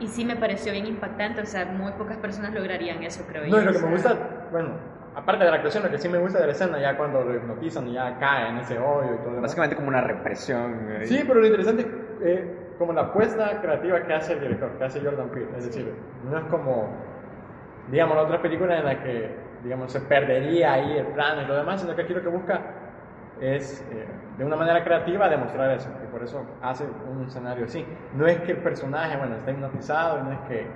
y 0.00 0.06
sí 0.08 0.24
me 0.24 0.36
pareció 0.36 0.72
bien 0.72 0.86
impactante, 0.86 1.40
o 1.40 1.46
sea, 1.46 1.64
muy 1.64 1.92
pocas 1.92 2.16
personas 2.18 2.52
lograrían 2.52 3.02
eso, 3.02 3.24
creo 3.28 3.44
yo. 3.44 3.56
No, 3.56 3.62
y 3.62 3.64
lo 3.64 3.72
que 3.72 3.78
me 3.78 3.90
gusta, 3.90 4.48
bueno, 4.50 4.70
aparte 5.14 5.44
de 5.44 5.50
la 5.50 5.56
actuación, 5.56 5.82
lo 5.84 5.90
que 5.90 5.98
sí 5.98 6.08
me 6.08 6.18
gusta 6.18 6.40
de 6.40 6.46
la 6.46 6.52
escena, 6.52 6.80
ya 6.80 6.96
cuando 6.96 7.22
lo 7.22 7.34
hipnotizan 7.34 7.88
y 7.88 7.94
ya 7.94 8.18
cae 8.18 8.50
en 8.50 8.58
ese 8.58 8.78
hoyo 8.78 9.14
y 9.14 9.24
todo. 9.24 9.40
Básicamente 9.40 9.76
como 9.76 9.88
una 9.88 10.00
represión. 10.00 10.98
Sí, 11.04 11.22
pero 11.26 11.40
lo 11.40 11.46
interesante 11.46 11.86
eh, 12.22 12.61
como 12.78 12.92
la 12.92 13.02
apuesta 13.02 13.60
creativa 13.60 14.02
que 14.02 14.14
hace 14.14 14.34
el 14.34 14.40
director, 14.40 14.70
que 14.78 14.84
hace 14.84 15.00
Jordan 15.00 15.28
Peele. 15.28 15.56
Es 15.56 15.66
decir, 15.66 15.94
no 16.30 16.38
es 16.38 16.44
como, 16.44 16.88
digamos, 17.90 18.16
la 18.16 18.22
otra 18.22 18.42
película 18.42 18.78
en 18.78 18.84
la 18.84 19.02
que, 19.02 19.36
digamos, 19.62 19.92
se 19.92 20.00
perdería 20.00 20.74
ahí 20.74 20.98
el 20.98 21.06
plano 21.08 21.42
y 21.42 21.46
lo 21.46 21.56
demás, 21.56 21.80
sino 21.80 21.94
que 21.94 22.02
aquí 22.02 22.14
lo 22.14 22.22
que 22.22 22.28
busca 22.28 22.60
es, 23.40 23.86
eh, 23.90 24.06
de 24.38 24.44
una 24.44 24.56
manera 24.56 24.82
creativa, 24.84 25.28
demostrar 25.28 25.70
eso. 25.72 25.90
Y 26.02 26.06
por 26.10 26.22
eso 26.22 26.44
hace 26.62 26.84
un 27.10 27.24
escenario 27.26 27.64
así. 27.64 27.86
No 28.14 28.26
es 28.26 28.40
que 28.40 28.52
el 28.52 28.58
personaje, 28.58 29.16
bueno, 29.16 29.36
está 29.36 29.50
hipnotizado, 29.50 30.20
y 30.20 30.22
no 30.22 30.32
es 30.32 30.40
que 30.48 30.66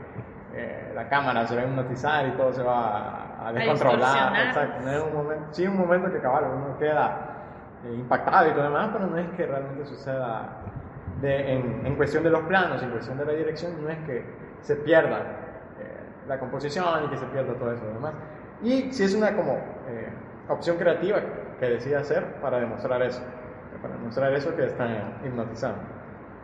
eh, 0.54 0.92
la 0.94 1.08
cámara 1.08 1.46
se 1.46 1.54
va 1.54 1.62
a 1.62 1.64
hipnotizar 1.66 2.26
y 2.28 2.30
todo 2.32 2.52
se 2.52 2.62
va 2.62 3.46
a, 3.46 3.52
descontrolar. 3.52 4.46
Exacto. 4.46 4.84
No 4.84 4.90
es 4.90 5.02
un 5.02 5.14
momento, 5.14 5.46
sí, 5.50 5.66
un 5.66 5.78
momento 5.78 6.10
que 6.10 6.18
cabal, 6.18 6.44
uno 6.44 6.78
queda 6.78 7.36
eh, 7.84 7.94
impactado 7.94 8.48
y 8.48 8.52
todo 8.52 8.64
demás, 8.64 8.90
pero 8.92 9.06
no 9.06 9.18
es 9.18 9.28
que 9.36 9.46
realmente 9.46 9.84
suceda 9.84 10.60
en, 11.22 11.86
en, 11.86 11.96
cuestión 11.96 12.22
de 12.24 12.30
los 12.30 12.42
planos, 12.42 12.82
en 12.82 12.90
cuestión 12.90 13.18
de 13.18 13.24
la 13.24 13.32
dirección, 13.32 13.82
no 13.82 13.88
es 13.88 13.98
que 14.00 14.24
se 14.60 14.76
pierda 14.76 15.18
eh, 15.80 16.00
la 16.28 16.38
composición 16.38 17.04
y 17.04 17.08
que 17.08 17.16
se 17.16 17.26
pierda 17.26 17.54
todo 17.54 17.72
eso 17.72 17.84
demás. 17.86 18.14
Y 18.62 18.92
si 18.92 19.04
es 19.04 19.14
una 19.14 19.34
como 19.34 19.52
eh, 19.88 20.08
opción 20.48 20.76
creativa 20.76 21.20
que 21.58 21.66
decide 21.66 21.96
hacer 21.96 22.40
para 22.40 22.58
demostrar 22.58 23.02
eso, 23.02 23.22
para 23.80 23.94
demostrar 23.94 24.32
eso 24.34 24.54
que 24.54 24.66
está 24.66 25.18
hipnotizando. 25.24 25.80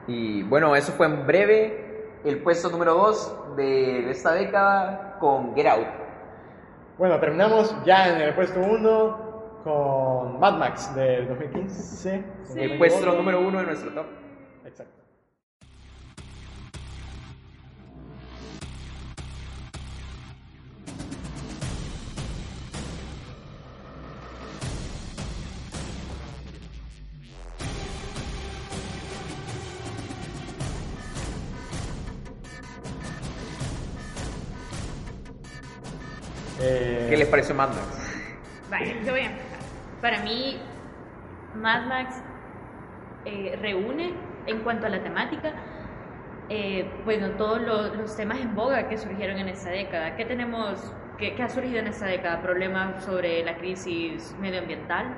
Y 0.07 0.43
bueno, 0.45 0.75
eso 0.75 0.93
fue 0.93 1.07
en 1.07 1.27
breve 1.27 2.21
el 2.25 2.39
puesto 2.43 2.71
número 2.71 2.95
2 2.95 3.57
de, 3.57 4.11
esta 4.11 4.33
década 4.33 5.17
con 5.21 5.55
Get 5.55 5.67
Out. 5.67 5.87
Bueno, 6.99 7.19
terminamos 7.19 7.75
ya 7.85 8.09
en 8.09 8.21
el 8.21 8.35
puesto 8.35 8.61
1 8.61 9.61
con 9.65 10.41
Mad 10.41 10.59
Max 10.59 10.95
del 10.95 11.29
2015. 11.29 12.25
El 12.57 12.79
puesto 12.79 13.13
número 13.15 13.41
1 13.41 13.59
de 13.59 13.67
nuestro 13.67 13.93
top. 13.93 14.22
Exacto. 14.73 15.03
Eh, 36.61 37.09
¿Qué 37.11 37.17
les 37.19 37.29
pareció 37.29 37.55
Mad 37.55 37.69
Max? 37.69 37.79
Vale, 38.71 39.05
yo 39.05 39.13
voy 39.13 39.21
a 39.21 39.27
empezar. 39.27 39.59
Para 40.01 40.23
mí, 40.23 40.59
Mad 41.57 41.87
Max 41.87 42.23
eh, 43.27 43.59
reúne 43.61 44.32
en 44.47 44.61
cuanto 44.61 44.87
a 44.87 44.91
la 44.91 45.03
temática, 45.03 45.53
eh, 46.49 46.85
bueno, 47.05 47.31
todos 47.39 47.61
los, 47.61 48.17
temas 48.17 48.41
en 48.41 48.55
boga 48.55 48.89
que 48.89 48.99
surgieron 48.99 49.39
en 49.39 49.49
esta 49.49 49.71
década. 49.71 50.17
¿Qué 50.17 50.25
tenemos, 50.25 50.93
qué, 51.19 51.35
ha 51.43 51.49
surgido 51.49 51.79
en 51.79 51.87
esta 51.87 52.07
década? 52.07 52.43
Problemas 52.43 53.05
sobre 53.05 53.45
la 53.45 53.57
crisis 53.57 54.37
medioambiental, 54.41 55.15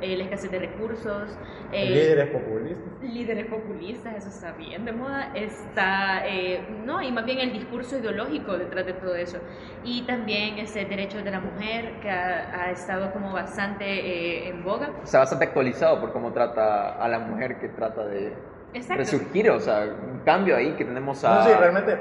eh, 0.00 0.16
la 0.16 0.24
escasez 0.24 0.52
de 0.52 0.60
recursos. 0.60 1.36
Eh, 1.72 1.90
líderes 1.90 2.30
populistas. 2.30 3.02
Líderes 3.02 3.46
populistas, 3.46 4.16
eso 4.16 4.28
está 4.28 4.52
bien 4.52 4.84
de 4.84 4.92
moda. 4.92 5.32
Está, 5.34 6.28
eh, 6.28 6.64
no, 6.84 7.02
y 7.02 7.10
más 7.10 7.24
bien 7.24 7.40
el 7.40 7.52
discurso 7.52 7.98
ideológico 7.98 8.56
detrás 8.56 8.86
de 8.86 8.92
todo 8.92 9.16
eso. 9.16 9.38
Y 9.82 10.02
también 10.02 10.58
ese 10.58 10.84
derecho 10.84 11.22
de 11.22 11.30
la 11.32 11.40
mujer 11.40 11.98
que 12.00 12.10
ha, 12.10 12.66
ha 12.66 12.70
estado 12.70 13.10
como 13.12 13.32
bastante 13.32 14.48
en 14.48 14.62
boga. 14.62 14.90
Está 15.02 15.18
bastante 15.18 15.46
actualizado 15.46 16.00
por 16.00 16.12
cómo 16.12 16.32
trata 16.32 16.90
a 17.02 17.08
la 17.08 17.18
mujer 17.18 17.58
que 17.58 17.68
trata 17.68 18.06
de 18.06 18.32
Exacto. 18.74 19.02
resurgir, 19.02 19.50
o 19.50 19.60
sea, 19.60 19.84
un 19.84 20.20
cambio 20.20 20.56
ahí 20.56 20.72
que 20.72 20.84
tenemos 20.84 21.24
a, 21.24 21.42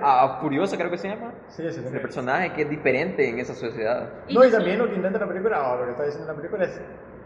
a 0.01 0.39
Furiosa, 0.41 0.77
creo 0.77 0.91
que 0.91 0.97
se 0.97 1.07
llama. 1.07 1.31
Sí, 1.47 1.63
sí, 1.71 1.81
sí. 1.81 1.87
El 1.93 2.01
personaje 2.01 2.51
que 2.53 2.63
es 2.63 2.69
diferente 2.69 3.27
en 3.27 3.39
esa 3.39 3.53
sociedad. 3.53 4.09
No, 4.29 4.43
y 4.43 4.51
también 4.51 4.79
lo 4.79 4.89
que 4.89 4.95
intenta 4.95 5.19
la 5.19 5.27
película, 5.27 5.71
o 5.71 5.77
lo 5.77 5.85
que 5.85 5.91
está 5.91 6.03
diciendo 6.03 6.27
la 6.27 6.37
película 6.37 6.65
es 6.65 6.81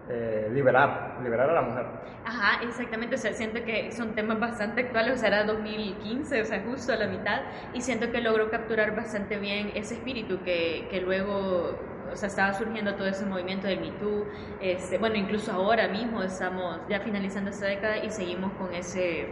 eh, 0.09 0.49
liberar, 0.53 1.17
liberar 1.23 1.49
a 1.49 1.53
la 1.53 1.61
mujer. 1.61 1.85
Ajá, 2.23 2.63
exactamente, 2.63 3.15
o 3.15 3.17
sea, 3.17 3.33
siento 3.33 3.63
que 3.63 3.91
son 3.91 4.13
temas 4.13 4.39
bastante 4.39 4.81
actuales, 4.81 5.13
o 5.13 5.17
sea, 5.17 5.29
era 5.29 5.43
2015, 5.43 6.41
o 6.41 6.45
sea, 6.45 6.63
justo 6.63 6.93
a 6.93 6.97
la 6.97 7.07
mitad, 7.07 7.41
y 7.73 7.81
siento 7.81 8.11
que 8.11 8.21
logró 8.21 8.51
capturar 8.51 8.95
bastante 8.95 9.37
bien 9.37 9.71
ese 9.73 9.95
espíritu 9.95 10.43
que, 10.43 10.87
que 10.91 11.01
luego 11.01 11.79
o 12.11 12.15
sea, 12.15 12.27
estaba 12.27 12.53
surgiendo 12.53 12.95
todo 12.95 13.07
ese 13.07 13.25
movimiento 13.25 13.67
del 13.67 13.79
Me 13.79 13.91
Too, 13.91 14.25
este, 14.59 14.97
bueno, 14.97 15.15
incluso 15.15 15.51
ahora 15.51 15.87
mismo 15.87 16.21
estamos 16.23 16.79
ya 16.89 16.99
finalizando 16.99 17.49
esta 17.49 17.67
década 17.67 17.97
y 18.03 18.09
seguimos 18.09 18.51
con 18.53 18.73
ese, 18.73 19.27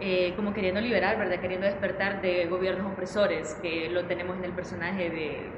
eh, 0.00 0.34
como 0.36 0.52
queriendo 0.52 0.80
liberar, 0.80 1.18
¿verdad? 1.18 1.38
Queriendo 1.38 1.66
despertar 1.66 2.20
de 2.20 2.46
gobiernos 2.46 2.92
opresores, 2.92 3.54
que 3.62 3.88
lo 3.90 4.04
tenemos 4.06 4.36
en 4.38 4.44
el 4.44 4.52
personaje 4.52 5.10
de... 5.10 5.50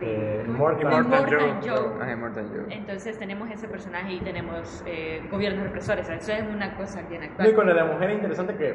de 0.00 0.44
Immortal 0.46 1.60
Joe. 1.62 2.64
Entonces 2.70 3.18
tenemos 3.18 3.50
ese 3.50 3.68
personaje 3.68 4.14
y 4.14 4.20
tenemos 4.20 4.82
eh, 4.86 5.22
gobiernos 5.30 5.64
represores. 5.64 6.08
Eso 6.08 6.32
es 6.32 6.42
una 6.42 6.74
cosa 6.76 7.02
bien 7.02 7.22
actual. 7.22 7.48
Y 7.48 7.52
con 7.52 7.74
la 7.74 7.84
mujer 7.84 8.10
es 8.10 8.16
interesante 8.16 8.56
que, 8.56 8.70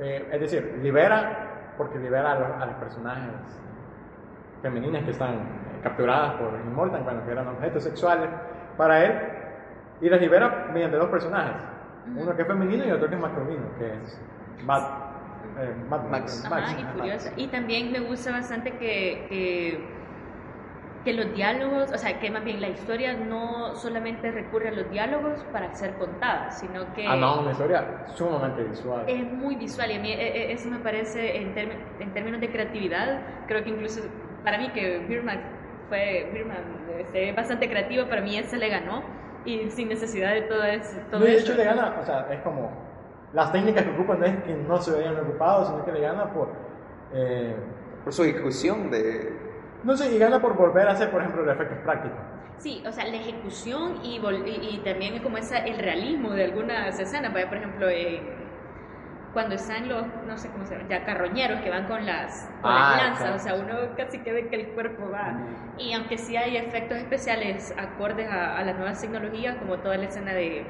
eh, 0.00 0.28
es 0.32 0.40
decir, 0.40 0.78
libera, 0.82 1.72
porque 1.76 1.98
libera 1.98 2.32
a 2.32 2.38
los, 2.38 2.62
a 2.62 2.66
los 2.66 2.76
personajes 2.76 3.32
femeninas 4.64 5.04
que 5.04 5.10
están 5.10 5.40
capturadas 5.82 6.32
por 6.40 6.58
Immortal, 6.66 7.02
bueno, 7.04 7.22
que 7.26 7.32
eran 7.32 7.46
objetos 7.48 7.84
sexuales 7.84 8.30
para 8.78 9.04
él, 9.04 9.12
y 10.00 10.08
las 10.08 10.20
libera 10.20 10.70
mediante 10.72 10.96
dos 10.96 11.10
personajes, 11.10 11.62
uno 12.16 12.34
que 12.34 12.42
es 12.42 12.48
femenino 12.48 12.84
y 12.86 12.90
otro 12.90 13.08
que 13.08 13.14
es 13.14 13.20
masculino, 13.20 13.62
que 13.78 13.92
es 13.92 14.20
Matt, 14.64 14.82
eh, 15.60 15.74
Max. 16.10 16.44
Ajá, 16.46 16.76
y, 17.36 17.42
y 17.42 17.46
también 17.48 17.92
me 17.92 18.00
gusta 18.00 18.32
bastante 18.32 18.72
que, 18.72 19.26
que, 19.28 19.84
que, 21.04 21.12
los 21.12 21.34
diálogos, 21.34 21.92
o 21.92 21.98
sea, 21.98 22.18
que 22.18 22.30
más 22.30 22.42
bien 22.42 22.62
la 22.62 22.70
historia 22.70 23.12
no 23.12 23.74
solamente 23.74 24.30
recurre 24.30 24.68
a 24.68 24.72
los 24.72 24.90
diálogos 24.90 25.44
para 25.52 25.74
ser 25.74 25.94
contada, 25.96 26.50
sino 26.50 26.90
que... 26.94 27.06
Ah, 27.06 27.16
no, 27.16 27.40
una 27.40 27.52
historia 27.52 28.06
sumamente 28.14 28.64
visual. 28.64 29.04
Es 29.06 29.30
muy 29.30 29.56
visual 29.56 29.90
y 29.90 29.94
a 29.94 30.00
mí 30.00 30.10
e, 30.10 30.14
e, 30.14 30.52
eso 30.52 30.70
me 30.70 30.78
parece, 30.78 31.36
en, 31.36 31.54
en 32.00 32.14
términos 32.14 32.40
de 32.40 32.50
creatividad, 32.50 33.20
creo 33.46 33.62
que 33.62 33.68
incluso 33.68 34.00
para 34.44 34.58
mí 34.58 34.70
que 34.70 34.98
Birman 35.00 35.40
fue 35.88 36.30
Birman 36.32 36.62
este, 36.98 37.32
bastante 37.32 37.68
creativo, 37.68 38.06
para 38.06 38.20
mí 38.20 38.38
ese 38.38 38.56
le 38.56 38.68
ganó 38.68 39.02
y 39.44 39.70
sin 39.70 39.88
necesidad 39.88 40.32
de 40.32 40.42
todo 40.42 40.62
eso. 40.64 40.98
Todo 41.10 41.20
de 41.20 41.38
hecho 41.38 41.54
le 41.54 41.64
gana, 41.64 41.96
o 42.00 42.04
sea, 42.04 42.28
es 42.30 42.40
como 42.42 42.70
las 43.32 43.50
técnicas 43.50 43.84
que 43.84 43.90
ocupan 43.90 44.20
no 44.20 44.26
es 44.26 44.36
que 44.44 44.54
no 44.54 44.80
se 44.80 44.96
vean 44.96 45.18
ocupados, 45.18 45.68
sino 45.68 45.84
que 45.84 45.92
le 45.92 46.00
gana 46.00 46.32
por... 46.32 46.48
Eh, 47.12 47.54
por 48.04 48.12
su 48.12 48.22
ejecución 48.22 48.90
de... 48.90 49.32
No 49.82 49.96
sé, 49.96 50.14
y 50.14 50.18
gana 50.18 50.40
por 50.40 50.56
volver 50.56 50.86
a 50.88 50.92
hacer, 50.92 51.10
por 51.10 51.20
ejemplo, 51.20 51.42
el 51.42 51.50
efecto 51.50 51.74
práctico. 51.82 52.14
Sí, 52.58 52.82
o 52.86 52.92
sea, 52.92 53.04
la 53.06 53.16
ejecución 53.16 53.98
y, 54.02 54.16
y, 54.16 54.80
también 54.84 55.22
como 55.22 55.36
esa, 55.36 55.58
el 55.58 55.78
realismo 55.78 56.30
de 56.30 56.44
algunas 56.44 56.98
escenas. 56.98 57.32
Por 57.32 57.56
ejemplo, 57.56 57.88
eh, 57.88 58.22
cuando 59.34 59.56
están 59.56 59.88
los, 59.88 60.06
no 60.26 60.38
sé 60.38 60.48
cómo 60.48 60.64
se 60.64 60.76
llama, 60.76 60.88
ya 60.88 61.04
carroñeros 61.04 61.60
que 61.60 61.68
van 61.68 61.86
con 61.86 62.06
las, 62.06 62.48
con 62.62 62.72
las 62.72 62.82
ah, 62.82 62.96
lanzas, 62.96 63.34
o 63.34 63.38
sea, 63.38 63.54
uno 63.56 63.94
casi 63.96 64.20
que 64.20 64.32
ve 64.32 64.48
que 64.48 64.56
el 64.56 64.68
cuerpo 64.68 65.10
va. 65.10 65.36
Y 65.76 65.92
aunque 65.92 66.16
sí 66.16 66.36
hay 66.36 66.56
efectos 66.56 66.98
especiales 66.98 67.74
acordes 67.76 68.30
a, 68.30 68.62
las 68.62 68.76
nuevas 68.76 69.00
tecnologías, 69.00 69.56
como 69.56 69.78
toda 69.78 69.96
la 69.96 70.04
escena 70.04 70.32
de, 70.32 70.64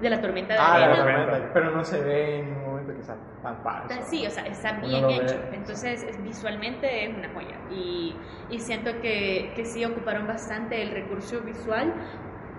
de 0.00 0.10
la 0.10 0.20
tormenta 0.22 0.54
de 0.54 0.60
ah, 0.60 0.74
arena. 0.74 1.50
pero 1.52 1.70
no 1.70 1.84
se 1.84 2.02
ve 2.02 2.38
en 2.38 2.46
ningún 2.46 2.64
momento 2.64 2.94
que 2.94 3.00
está 3.00 3.16
tan 3.42 3.62
falso. 3.62 3.94
Sí, 4.04 4.26
o 4.26 4.30
sea, 4.30 4.46
está 4.46 4.72
bien 4.72 5.10
hecho. 5.10 5.38
Entonces, 5.52 6.18
visualmente 6.22 7.04
es 7.04 7.14
una 7.14 7.28
joya. 7.28 7.56
Y, 7.70 8.16
y 8.48 8.58
siento 8.58 8.90
que, 9.02 9.52
que 9.54 9.66
sí 9.66 9.84
ocuparon 9.84 10.26
bastante 10.26 10.82
el 10.82 10.92
recurso 10.92 11.42
visual 11.42 11.92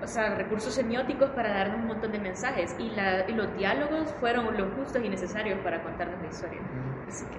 o 0.03 0.07
sea, 0.07 0.35
recursos 0.35 0.73
semióticos 0.73 1.30
para 1.31 1.53
darnos 1.53 1.80
un 1.81 1.88
montón 1.88 2.11
de 2.11 2.19
mensajes 2.19 2.75
y, 2.77 2.89
la, 2.89 3.30
y 3.30 3.34
los 3.34 3.55
diálogos 3.55 4.13
fueron 4.19 4.57
los 4.57 4.73
justos 4.73 5.01
y 5.03 5.09
necesarios 5.09 5.59
para 5.63 5.81
contarnos 5.81 6.21
la 6.21 6.27
historia. 6.27 6.59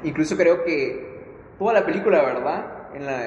Incluso 0.03 0.37
creo 0.37 0.65
que 0.65 1.35
toda 1.59 1.75
la 1.75 1.85
película, 1.85 2.23
¿verdad? 2.23 2.95
En 2.95 3.07
la, 3.07 3.27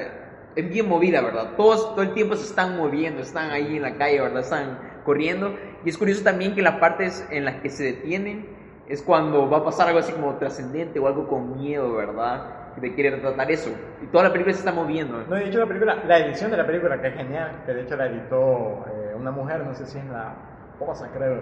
es 0.56 0.68
bien 0.68 0.88
movida, 0.88 1.20
¿verdad? 1.20 1.54
Todos 1.56 1.94
todo 1.94 2.02
el 2.02 2.14
tiempo 2.14 2.34
se 2.34 2.44
están 2.44 2.76
moviendo, 2.76 3.22
están 3.22 3.50
ahí 3.50 3.76
en 3.76 3.82
la 3.82 3.96
calle, 3.96 4.20
¿verdad? 4.20 4.40
Están 4.40 4.78
corriendo. 5.04 5.54
Y 5.84 5.88
es 5.88 5.96
curioso 5.96 6.24
también 6.24 6.54
que 6.54 6.62
las 6.62 6.80
partes 6.80 7.26
en 7.30 7.44
las 7.44 7.56
que 7.60 7.70
se 7.70 7.84
detienen 7.84 8.46
es 8.88 9.02
cuando 9.02 9.48
va 9.48 9.58
a 9.58 9.64
pasar 9.64 9.88
algo 9.88 10.00
así 10.00 10.12
como 10.12 10.36
trascendente 10.36 10.98
o 10.98 11.06
algo 11.06 11.28
con 11.28 11.58
miedo, 11.58 11.94
¿verdad? 11.94 12.57
De 12.80 12.94
querer 12.94 13.20
tratar 13.20 13.50
eso. 13.50 13.70
Y 14.02 14.06
toda 14.06 14.24
la 14.24 14.32
película 14.32 14.54
se 14.54 14.60
está 14.60 14.72
moviendo. 14.72 15.24
No, 15.28 15.34
de 15.34 15.46
hecho 15.46 15.58
la 15.58 15.66
película, 15.66 15.96
la 16.06 16.18
edición 16.18 16.50
de 16.50 16.56
la 16.56 16.66
película, 16.66 17.00
que 17.00 17.08
es 17.08 17.14
genial, 17.14 17.62
que 17.66 17.74
de 17.74 17.82
hecho 17.82 17.96
la 17.96 18.06
editó 18.06 18.84
eh, 18.86 19.14
una 19.16 19.30
mujer, 19.30 19.64
no 19.64 19.74
sé 19.74 19.86
si 19.86 19.98
es 19.98 20.04
la 20.06 20.34
esposa, 20.72 21.08
creo. 21.12 21.40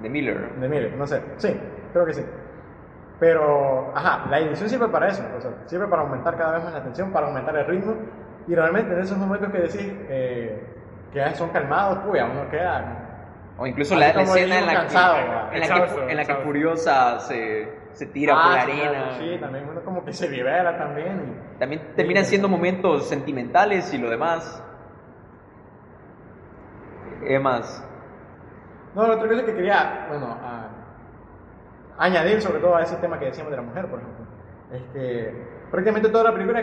De 0.00 0.08
Miller. 0.08 0.54
De 0.56 0.68
Miller, 0.68 0.94
no 0.96 1.06
sé. 1.06 1.22
Sí, 1.36 1.58
creo 1.92 2.06
que 2.06 2.14
sí. 2.14 2.24
Pero, 3.18 3.92
ajá, 3.94 4.26
la 4.30 4.40
edición 4.40 4.68
sirve 4.68 4.88
para 4.88 5.08
eso, 5.08 5.22
o 5.36 5.40
sea, 5.40 5.50
sirve 5.64 5.86
para 5.86 6.02
aumentar 6.02 6.36
cada 6.36 6.52
vez 6.56 6.64
más 6.64 6.74
la 6.74 6.82
tensión, 6.82 7.12
para 7.12 7.28
aumentar 7.28 7.56
el 7.56 7.66
ritmo. 7.66 7.94
Y 8.46 8.54
realmente 8.54 8.92
en 8.92 9.00
esos 9.00 9.16
momentos 9.16 9.50
que 9.50 9.58
decís 9.58 9.92
eh, 10.08 10.62
que 11.12 11.34
son 11.34 11.48
calmados, 11.50 11.98
pues 12.06 12.20
a 12.22 12.26
uno 12.26 12.48
queda. 12.50 13.05
O 13.58 13.66
incluso 13.66 13.96
la, 13.96 14.08
escena 14.10 14.58
en 14.58 14.66
la, 14.66 14.86
que, 14.86 14.94
en 15.56 15.60
la, 15.60 15.68
que, 15.68 16.10
en 16.10 16.16
la 16.16 16.24
que 16.24 16.34
Furiosa 16.36 17.18
se 17.20 17.86
se 17.96 18.04
tira 18.06 18.34
por 18.34 18.44
la 18.44 18.60
ah, 18.60 18.62
arena. 18.62 19.18
sí, 19.18 19.38
también 19.40 19.66
uno 19.70 19.80
como 19.82 20.04
que 20.04 20.12
se 20.12 20.28
libera 20.28 20.76
también. 20.76 21.40
también 21.58 21.94
terminan 21.96 22.26
siendo 22.26 22.46
momentos 22.46 23.08
sentimentales 23.08 23.92
y 23.94 23.98
lo 23.98 24.10
demás. 24.10 24.62
¿Qué 27.26 27.38
más? 27.38 27.82
No, 28.94 29.06
lo 29.06 29.14
otro 29.14 29.26
cosa 29.26 29.46
que 29.46 29.54
quería, 29.54 30.06
bueno, 30.10 30.36
añadir 31.96 32.42
sobre 32.42 32.60
todo 32.60 32.76
a 32.76 32.82
ese 32.82 32.96
tema 32.96 33.18
que 33.18 33.26
decíamos 33.26 33.50
de 33.50 33.56
la 33.56 33.62
mujer, 33.62 33.86
por 33.86 34.00
ejemplo, 34.00 34.26
es 34.72 34.82
que 34.92 35.44
prácticamente 35.70 36.10
toda 36.10 36.24
la 36.24 36.32
película 36.34 36.62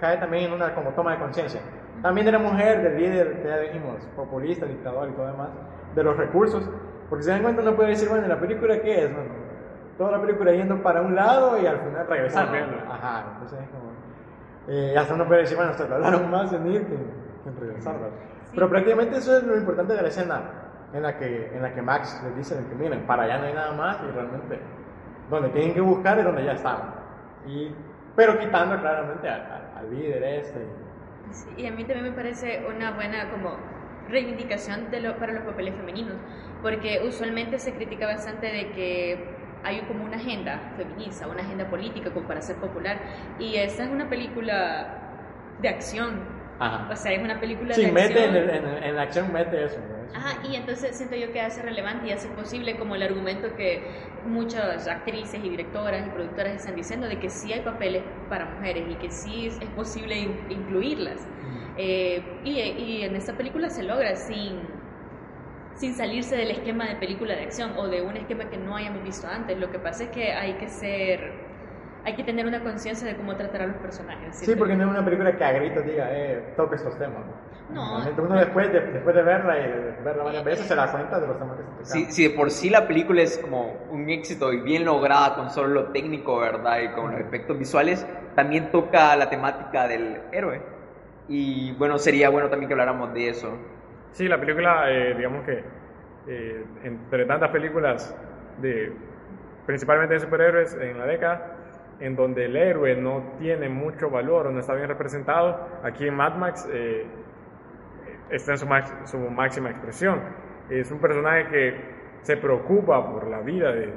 cae 0.00 0.16
también 0.18 0.46
en 0.46 0.52
una 0.52 0.74
como 0.74 0.90
toma 0.90 1.12
de 1.12 1.18
conciencia. 1.18 1.60
También 2.02 2.26
de 2.26 2.32
la 2.32 2.40
mujer, 2.40 2.82
del 2.82 2.98
líder, 2.98 3.40
que 3.40 3.48
ya 3.48 3.58
dijimos, 3.58 4.00
populista, 4.16 4.66
dictador 4.66 5.10
y 5.10 5.12
todo 5.12 5.26
demás, 5.26 5.50
de 5.94 6.02
los 6.02 6.16
recursos, 6.16 6.68
porque 7.08 7.22
si 7.22 7.26
se 7.26 7.32
dan 7.32 7.42
cuenta 7.42 7.62
uno 7.62 7.74
puede 7.76 7.90
decir, 7.90 8.08
bueno, 8.08 8.26
¿la 8.26 8.38
película 8.38 8.80
qué 8.80 9.04
es? 9.04 9.14
Bueno, 9.14 9.30
toda 9.98 10.12
la 10.12 10.20
película 10.20 10.52
yendo 10.52 10.82
para 10.82 11.02
un 11.02 11.14
lado 11.14 11.60
y 11.60 11.66
al 11.66 11.78
final 11.78 12.06
regresando. 12.06 12.56
Ajá, 12.90 13.24
entonces 13.34 13.60
es 13.60 13.68
como. 13.68 13.92
Eh, 14.68 14.96
hasta 14.96 15.14
uno 15.14 15.26
puede 15.26 15.42
decir, 15.42 15.56
bueno, 15.56 15.74
se 15.74 15.84
tardaron 15.84 16.30
más 16.30 16.52
en 16.52 16.66
ir 16.68 16.86
que, 16.86 16.94
en 16.94 17.60
regresar, 17.60 17.96
Pero 18.54 18.68
prácticamente 18.68 19.16
eso 19.16 19.36
es 19.36 19.42
lo 19.42 19.56
importante 19.56 19.94
de 19.94 20.02
la 20.02 20.08
escena 20.08 20.40
en 20.92 21.02
la 21.02 21.16
que, 21.16 21.50
en 21.54 21.62
la 21.62 21.72
que 21.74 21.82
Max 21.82 22.20
les 22.24 22.36
dice 22.36 22.56
que 22.68 22.74
miren, 22.74 23.06
para 23.06 23.24
allá 23.24 23.38
no 23.38 23.44
hay 23.44 23.54
nada 23.54 23.72
más 23.72 23.98
y 24.02 24.10
realmente 24.12 24.60
donde 25.30 25.48
tienen 25.48 25.74
que 25.74 25.80
buscar 25.80 26.18
es 26.18 26.24
donde 26.24 26.44
ya 26.44 26.52
están. 26.52 26.78
Y, 27.46 27.74
pero 28.14 28.38
quitando 28.38 28.78
claramente 28.78 29.28
al, 29.28 29.90
líder 29.90 30.22
este. 30.22 30.64
y 31.56 31.66
a 31.66 31.72
mí 31.72 31.84
también 31.84 32.04
me 32.04 32.12
parece 32.12 32.64
una 32.72 32.92
buena 32.92 33.30
como 33.30 33.56
reivindicación 34.08 34.90
de 34.90 35.00
lo, 35.00 35.16
para 35.16 35.32
los 35.32 35.44
papeles 35.44 35.74
femeninos, 35.74 36.16
porque 36.60 37.00
usualmente 37.06 37.58
se 37.58 37.72
critica 37.72 38.06
bastante 38.06 38.46
de 38.46 38.70
que 38.72 39.24
hay 39.64 39.80
como 39.82 40.04
una 40.04 40.16
agenda 40.16 40.72
feminista, 40.76 41.26
una 41.28 41.42
agenda 41.42 41.68
política 41.68 42.10
como 42.10 42.26
para 42.26 42.42
ser 42.42 42.56
popular. 42.56 42.98
Y 43.38 43.56
esta 43.56 43.84
es 43.84 43.90
una 43.90 44.08
película 44.08 44.98
de 45.60 45.68
acción. 45.68 46.42
O 46.90 46.94
sea, 46.94 47.12
es 47.12 47.22
una 47.22 47.40
película 47.40 47.74
de 47.74 47.90
mete 47.90 48.24
acción. 48.24 48.36
En, 48.36 48.50
en, 48.50 48.84
en, 48.84 48.96
la 48.96 49.02
acción 49.02 49.32
mete 49.32 49.64
eso. 49.64 49.78
Ajá, 50.14 50.46
y 50.46 50.56
entonces 50.56 50.96
siento 50.96 51.16
yo 51.16 51.32
que 51.32 51.40
hace 51.40 51.62
relevante 51.62 52.08
y 52.08 52.12
hace 52.12 52.28
posible 52.28 52.76
como 52.76 52.94
el 52.94 53.02
argumento 53.02 53.56
que 53.56 53.82
muchas 54.26 54.86
actrices 54.86 55.40
y 55.42 55.48
directoras 55.48 56.06
y 56.06 56.10
productoras 56.10 56.54
están 56.54 56.76
diciendo 56.76 57.08
de 57.08 57.18
que 57.18 57.30
sí 57.30 57.52
hay 57.52 57.60
papeles 57.60 58.02
para 58.28 58.44
mujeres 58.46 58.84
y 58.90 58.94
que 58.96 59.10
sí 59.10 59.46
es, 59.46 59.58
posible 59.70 60.28
incluirlas. 60.50 61.26
Eh, 61.84 62.22
y, 62.44 62.60
y 62.60 63.02
en 63.02 63.16
esta 63.16 63.32
película 63.32 63.68
se 63.68 63.82
logra 63.82 64.14
sin 64.14 64.60
sin 65.74 65.94
salirse 65.94 66.36
del 66.36 66.52
esquema 66.52 66.86
de 66.86 66.94
película 66.96 67.34
de 67.34 67.42
acción 67.42 67.72
o 67.76 67.88
de 67.88 68.02
un 68.02 68.16
esquema 68.16 68.44
que 68.48 68.56
no 68.56 68.76
hayamos 68.76 69.02
visto 69.02 69.26
antes. 69.26 69.58
Lo 69.58 69.70
que 69.72 69.80
pasa 69.80 70.04
es 70.04 70.10
que 70.10 70.32
hay 70.32 70.54
que 70.54 70.68
ser 70.68 71.32
hay 72.04 72.14
que 72.14 72.22
tener 72.22 72.46
una 72.46 72.62
conciencia 72.62 73.06
de 73.06 73.16
cómo 73.16 73.36
tratar 73.36 73.62
a 73.62 73.66
los 73.66 73.76
personajes. 73.76 74.36
Sí, 74.36 74.54
porque 74.56 74.74
no 74.74 74.84
es 74.84 74.90
una 74.90 75.04
película 75.04 75.36
que 75.36 75.44
a 75.44 75.52
gritos 75.52 75.84
diga, 75.84 76.08
eh, 76.10 76.52
toque 76.56 76.76
estos 76.76 76.96
temas. 76.98 77.22
No. 77.70 78.04
Uno 78.18 78.36
después 78.36 78.72
de, 78.72 78.80
después 78.80 79.14
de 79.16 79.22
verla 79.22 79.58
y 79.58 79.62
de 79.62 79.96
verla 80.04 80.24
varias 80.24 80.44
veces 80.44 80.66
se 80.66 80.74
da 80.74 80.90
cuenta 80.90 81.18
de 81.18 81.26
los 81.26 81.38
temas 81.38 81.56
que 81.56 81.62
se 81.62 81.68
tocan. 81.70 81.86
Sí, 81.86 82.06
sí, 82.10 82.28
de 82.28 82.30
por 82.30 82.50
sí 82.50 82.70
la 82.70 82.86
película 82.86 83.22
es 83.22 83.38
como 83.38 83.76
un 83.90 84.08
éxito 84.10 84.52
y 84.52 84.60
bien 84.60 84.84
lograda 84.84 85.34
con 85.36 85.50
solo 85.50 85.68
lo 85.68 85.84
técnico, 85.86 86.38
¿verdad? 86.38 86.80
Y 86.80 86.88
con 86.92 87.12
los 87.12 87.20
efectos 87.20 87.58
visuales, 87.58 88.06
también 88.34 88.70
toca 88.70 89.16
la 89.16 89.30
temática 89.30 89.88
del 89.88 90.20
héroe. 90.32 90.71
Y 91.32 91.72
bueno, 91.78 91.96
sería 91.96 92.28
bueno 92.28 92.50
también 92.50 92.68
que 92.68 92.74
habláramos 92.74 93.14
de 93.14 93.30
eso. 93.30 93.56
Sí, 94.10 94.28
la 94.28 94.38
película, 94.38 94.92
eh, 94.92 95.14
digamos 95.16 95.46
que 95.46 95.64
eh, 96.28 96.62
entre 96.84 97.24
tantas 97.24 97.48
películas 97.48 98.14
de 98.60 98.92
principalmente 99.64 100.12
de 100.12 100.20
superhéroes 100.20 100.74
en 100.74 100.98
la 100.98 101.06
década, 101.06 101.56
en 102.00 102.16
donde 102.16 102.44
el 102.44 102.54
héroe 102.54 102.96
no 102.96 103.32
tiene 103.38 103.70
mucho 103.70 104.10
valor 104.10 104.48
o 104.48 104.50
no 104.50 104.60
está 104.60 104.74
bien 104.74 104.88
representado, 104.88 105.68
aquí 105.82 106.06
en 106.06 106.16
Mad 106.16 106.34
Max 106.36 106.68
eh, 106.70 107.06
está 108.28 108.52
en 108.52 108.58
su, 108.58 108.66
su, 109.06 109.18
máxima 109.30 109.70
expresión. 109.70 110.20
Es 110.68 110.90
un 110.90 110.98
personaje 110.98 111.48
que 111.48 111.74
se 112.20 112.36
preocupa 112.36 113.10
por 113.10 113.26
la 113.26 113.40
vida 113.40 113.72
de, 113.72 113.94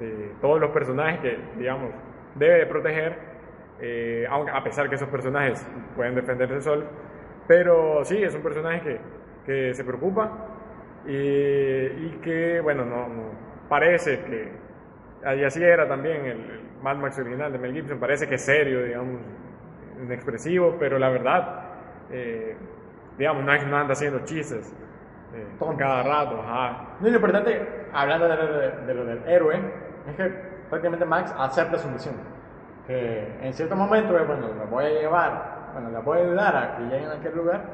de, 0.00 0.32
todos 0.40 0.60
los 0.60 0.70
personajes 0.72 1.20
que, 1.20 1.38
digamos, 1.56 1.92
debe 2.34 2.58
de 2.58 2.66
proteger 2.66 3.35
eh, 3.80 4.26
aunque, 4.30 4.50
a 4.52 4.62
pesar 4.64 4.88
que 4.88 4.94
esos 4.94 5.08
personajes 5.08 5.66
pueden 5.94 6.14
defenderse 6.14 6.60
solos, 6.60 6.86
pero 7.46 8.04
sí, 8.04 8.22
es 8.22 8.34
un 8.34 8.42
personaje 8.42 8.80
que, 8.80 9.00
que 9.44 9.74
se 9.74 9.84
preocupa 9.84 10.30
y, 11.06 11.12
y 11.12 12.18
que, 12.22 12.60
bueno, 12.60 12.84
no, 12.84 13.08
no, 13.08 13.30
parece 13.68 14.20
que, 14.20 14.52
y 15.36 15.44
así 15.44 15.62
era 15.62 15.88
también 15.88 16.24
el, 16.24 16.38
el 16.38 16.60
Mad 16.82 16.96
Max 16.96 17.18
original 17.18 17.52
de 17.52 17.58
Mel 17.58 17.72
Gibson, 17.72 17.98
parece 17.98 18.28
que 18.28 18.36
es 18.36 18.44
serio, 18.44 18.84
digamos, 18.84 19.20
inexpresivo, 20.02 20.76
pero 20.78 20.98
la 20.98 21.08
verdad, 21.08 21.62
eh, 22.10 22.56
digamos, 23.18 23.44
no, 23.44 23.66
no, 23.66 23.76
anda 23.76 23.92
haciendo 23.92 24.20
chistes 24.24 24.74
eh, 25.34 25.46
cada 25.78 26.02
rato. 26.02 26.40
Ajá. 26.40 26.96
No, 27.00 27.08
lo 27.08 27.16
importante, 27.16 27.86
hablando 27.92 28.28
de, 28.28 28.36
de, 28.36 28.86
de, 28.86 28.94
lo 28.94 29.04
del 29.04 29.28
héroe, 29.28 29.60
es 30.08 30.16
que 30.16 30.24
prácticamente 30.68 31.04
Max 31.04 31.34
acepta 31.38 31.78
su 31.78 31.88
misión. 31.88 32.14
En 32.88 33.52
cierto 33.52 33.74
momento, 33.76 34.12
bueno, 34.12 34.48
lo 34.48 34.66
voy 34.68 34.84
a 34.84 34.88
llevar, 34.90 35.70
bueno, 35.72 35.90
la 35.90 36.00
voy 36.00 36.18
a 36.18 36.22
ayudar 36.22 36.56
a 36.56 36.76
que 36.76 36.82
lleguen 36.84 37.10
a 37.10 37.14
aquel 37.14 37.36
lugar. 37.36 37.64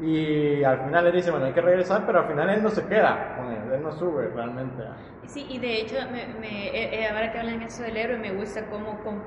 Y 0.00 0.62
al 0.62 0.80
final 0.84 1.04
le 1.04 1.12
dice, 1.12 1.30
bueno, 1.30 1.46
hay 1.46 1.52
que 1.52 1.60
regresar, 1.60 2.06
pero 2.06 2.20
al 2.20 2.26
final 2.26 2.48
él 2.50 2.62
no 2.62 2.70
se 2.70 2.86
queda 2.86 3.34
con 3.36 3.50
él, 3.52 3.72
él 3.74 3.82
no 3.82 3.92
sube 3.92 4.28
realmente. 4.34 4.82
Sí, 5.26 5.46
y 5.50 5.58
de 5.58 5.80
hecho, 5.80 5.96
me, 6.12 6.26
me, 6.40 6.68
eh, 6.68 7.08
ahora 7.08 7.32
que 7.32 7.38
hablan 7.38 7.60
eso 7.62 7.82
del 7.82 7.96
héroe, 7.96 8.16
me 8.16 8.32
gusta 8.32 8.64
cómo, 8.70 8.98
cómo 9.02 9.20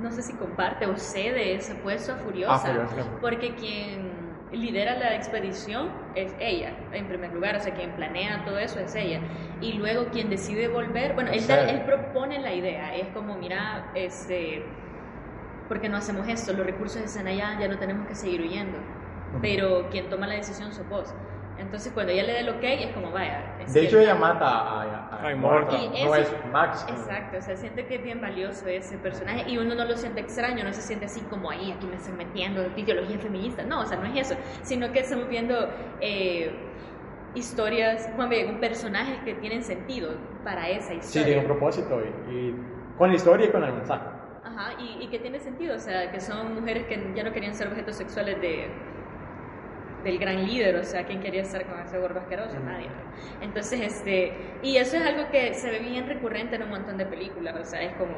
no 0.00 0.10
sé 0.12 0.22
si 0.22 0.34
comparte 0.34 0.86
o 0.86 0.96
cede 0.96 1.54
ese 1.54 1.74
puesto 1.76 2.12
a 2.12 2.16
Furiosa, 2.16 2.54
Ah, 2.54 2.58
Furiosa. 2.86 3.10
porque 3.20 3.54
quien 3.54 4.21
lidera 4.52 4.98
la 4.98 5.14
expedición 5.16 5.90
es 6.14 6.34
ella, 6.38 6.74
en 6.92 7.06
primer 7.06 7.32
lugar, 7.32 7.56
o 7.56 7.60
sea, 7.60 7.74
quien 7.74 7.90
planea 7.92 8.44
todo 8.44 8.58
eso 8.58 8.78
es 8.80 8.94
ella. 8.94 9.20
Y 9.60 9.74
luego 9.74 10.06
quien 10.06 10.28
decide 10.28 10.68
volver, 10.68 11.14
bueno, 11.14 11.30
él, 11.32 11.42
propone 11.86 12.40
la 12.40 12.52
idea, 12.52 12.94
es 12.94 13.08
como, 13.08 13.36
mira, 13.36 13.90
este, 13.94 14.64
¿por 15.68 15.80
qué 15.80 15.88
no 15.88 15.96
hacemos 15.96 16.28
esto? 16.28 16.52
Los 16.52 16.66
recursos 16.66 17.02
están 17.02 17.26
allá, 17.26 17.58
ya 17.60 17.68
no 17.68 17.78
tenemos 17.78 18.06
que 18.06 18.14
seguir 18.14 18.42
huyendo. 18.42 18.78
Pero 19.40 19.88
quien 19.90 20.10
toma 20.10 20.26
la 20.26 20.34
decisión 20.34 20.72
sos 20.72 20.88
vos. 20.88 21.14
Entonces, 21.62 21.92
cuando 21.92 22.12
ella 22.12 22.24
le 22.24 22.32
da 22.34 22.40
el 22.40 22.48
ok, 22.50 22.62
es 22.62 22.92
como, 22.92 23.10
vaya. 23.12 23.56
Es 23.60 23.72
De 23.72 23.82
hecho, 23.84 23.98
ella 24.00 24.14
mata 24.16 24.46
a, 24.46 25.26
a, 25.26 25.32
Immortal. 25.32 25.80
Y 25.94 26.04
no 26.04 26.14
es 26.16 26.30
Max. 26.52 26.84
Exacto, 26.88 27.38
o 27.38 27.40
sea, 27.40 27.56
siente 27.56 27.86
que 27.86 27.94
es 27.94 28.02
bien 28.02 28.20
valioso 28.20 28.66
ese 28.66 28.98
personaje 28.98 29.48
y 29.48 29.56
uno 29.58 29.74
no 29.74 29.84
lo 29.84 29.96
siente 29.96 30.20
extraño, 30.20 30.64
no 30.64 30.72
se 30.72 30.82
siente 30.82 31.06
así 31.06 31.20
como 31.22 31.50
ahí, 31.50 31.72
aquí 31.72 31.86
me 31.86 31.96
están 31.96 32.16
metiendo 32.16 32.66
ideología 32.76 33.18
feminista, 33.18 33.62
no, 33.62 33.80
o 33.80 33.86
sea, 33.86 33.96
no 33.98 34.06
es 34.06 34.30
eso, 34.30 34.40
sino 34.62 34.92
que 34.92 34.98
estamos 35.00 35.28
viendo 35.28 35.70
eh, 36.00 36.50
historias, 37.34 38.10
Juan 38.16 38.28
bien, 38.28 38.60
personajes 38.60 39.18
que 39.24 39.34
tienen 39.34 39.62
sentido 39.62 40.10
para 40.44 40.68
esa 40.68 40.90
Sí, 40.90 40.96
historia. 40.98 41.24
tiene 41.26 41.40
un 41.40 41.46
propósito 41.46 42.00
y, 42.28 42.32
y 42.34 42.56
con 42.98 43.08
la 43.10 43.16
historia 43.16 43.46
y 43.46 43.50
con 43.50 43.64
el 43.64 43.72
mensaje. 43.72 44.04
Ajá, 44.44 44.72
y, 44.80 45.04
y 45.04 45.08
que 45.08 45.18
tiene 45.18 45.38
sentido, 45.38 45.76
o 45.76 45.78
sea, 45.78 46.10
que 46.10 46.20
son 46.20 46.54
mujeres 46.54 46.84
que 46.86 47.12
ya 47.14 47.22
no 47.22 47.32
querían 47.32 47.54
ser 47.54 47.68
objetos 47.68 47.96
sexuales 47.96 48.40
de 48.40 48.68
del 50.04 50.18
gran 50.18 50.44
líder, 50.46 50.76
o 50.76 50.82
sea, 50.84 51.04
¿quién 51.04 51.20
quería 51.20 51.42
estar 51.42 51.64
con 51.66 51.78
ese 51.80 51.98
gordo 51.98 52.20
asqueroso? 52.20 52.58
Nadie. 52.60 52.88
Entonces, 53.40 53.80
este, 53.80 54.32
y 54.62 54.76
eso 54.76 54.96
es 54.96 55.04
algo 55.06 55.28
que 55.30 55.54
se 55.54 55.70
ve 55.70 55.78
bien 55.80 56.06
recurrente 56.08 56.56
en 56.56 56.62
un 56.64 56.70
montón 56.70 56.96
de 56.98 57.06
películas, 57.06 57.54
o 57.60 57.64
sea, 57.64 57.80
es 57.82 57.92
como, 57.94 58.12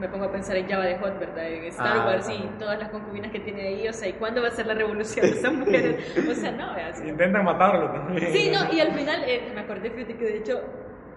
me 0.00 0.08
pongo 0.08 0.26
a 0.26 0.32
pensar 0.32 0.56
en 0.56 0.68
Java 0.68 0.84
de 0.84 0.98
Hot, 0.98 1.18
¿verdad? 1.18 1.48
En 1.48 1.64
Star 1.64 1.98
Ah, 2.00 2.06
Wars 2.06 2.28
y 2.28 2.38
todas 2.58 2.78
las 2.78 2.90
concubinas 2.90 3.30
que 3.32 3.40
tiene 3.40 3.68
ahí, 3.68 3.88
o 3.88 3.92
sea, 3.92 4.08
¿y 4.08 4.12
cuándo 4.14 4.42
va 4.42 4.48
a 4.48 4.50
ser 4.50 4.66
la 4.66 4.74
revolución 4.74 5.24
de 5.26 5.32
esas 5.32 5.52
mujeres? 5.52 6.14
O 6.30 6.34
sea, 6.34 6.52
no, 6.52 6.76
es 6.76 6.84
así. 6.94 7.08
Intentan 7.08 7.44
matarlo 7.44 7.90
también. 7.90 8.30
Sí, 8.32 8.50
no, 8.52 8.72
y 8.72 8.80
al 8.80 8.92
final, 8.92 9.22
eh, 9.26 9.50
me 9.54 9.60
acordé, 9.60 9.92
que 9.92 10.04
de 10.14 10.36
hecho, 10.38 10.60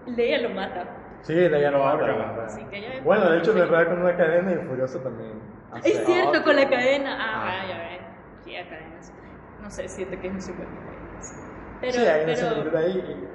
Leia 0.06 0.38
lo 0.38 0.50
mata. 0.50 0.86
Sí, 1.22 1.34
ella 1.34 1.70
lo 1.70 1.80
mata. 1.84 1.94
Órgano. 1.96 2.18
la 2.18 2.32
verdad. 2.32 2.48
Sí, 2.48 2.64
que 2.70 2.78
ella- 2.78 3.00
Bueno, 3.04 3.30
de 3.30 3.38
hecho, 3.38 3.52
le 3.52 3.66
rueda 3.66 3.84
con 3.86 4.00
una 4.00 4.16
cadena 4.16 4.52
y 4.52 4.56
Furioso 4.66 4.98
también. 5.00 5.32
Es 5.84 6.04
cierto, 6.06 6.30
otro. 6.30 6.44
con 6.44 6.56
la 6.56 6.68
cadena. 6.68 7.16
Ah, 7.20 7.44
Ah. 7.44 7.66
ya 7.68 7.78
ven. 7.78 7.98
Sí, 8.42 8.52
la 8.52 8.64
cadena. 8.64 8.98
es- 8.98 9.12
No 9.62 9.70
sé, 9.70 9.88
siento 9.88 10.18
que 10.20 10.28
es 10.28 10.34
un 10.34 10.42
super. 10.42 10.66
Pero, 11.80 11.92
sí, 11.92 12.00
hay 12.00 12.24
pero, 12.26 12.36
similitud 12.36 12.74
ahí. 12.76 13.26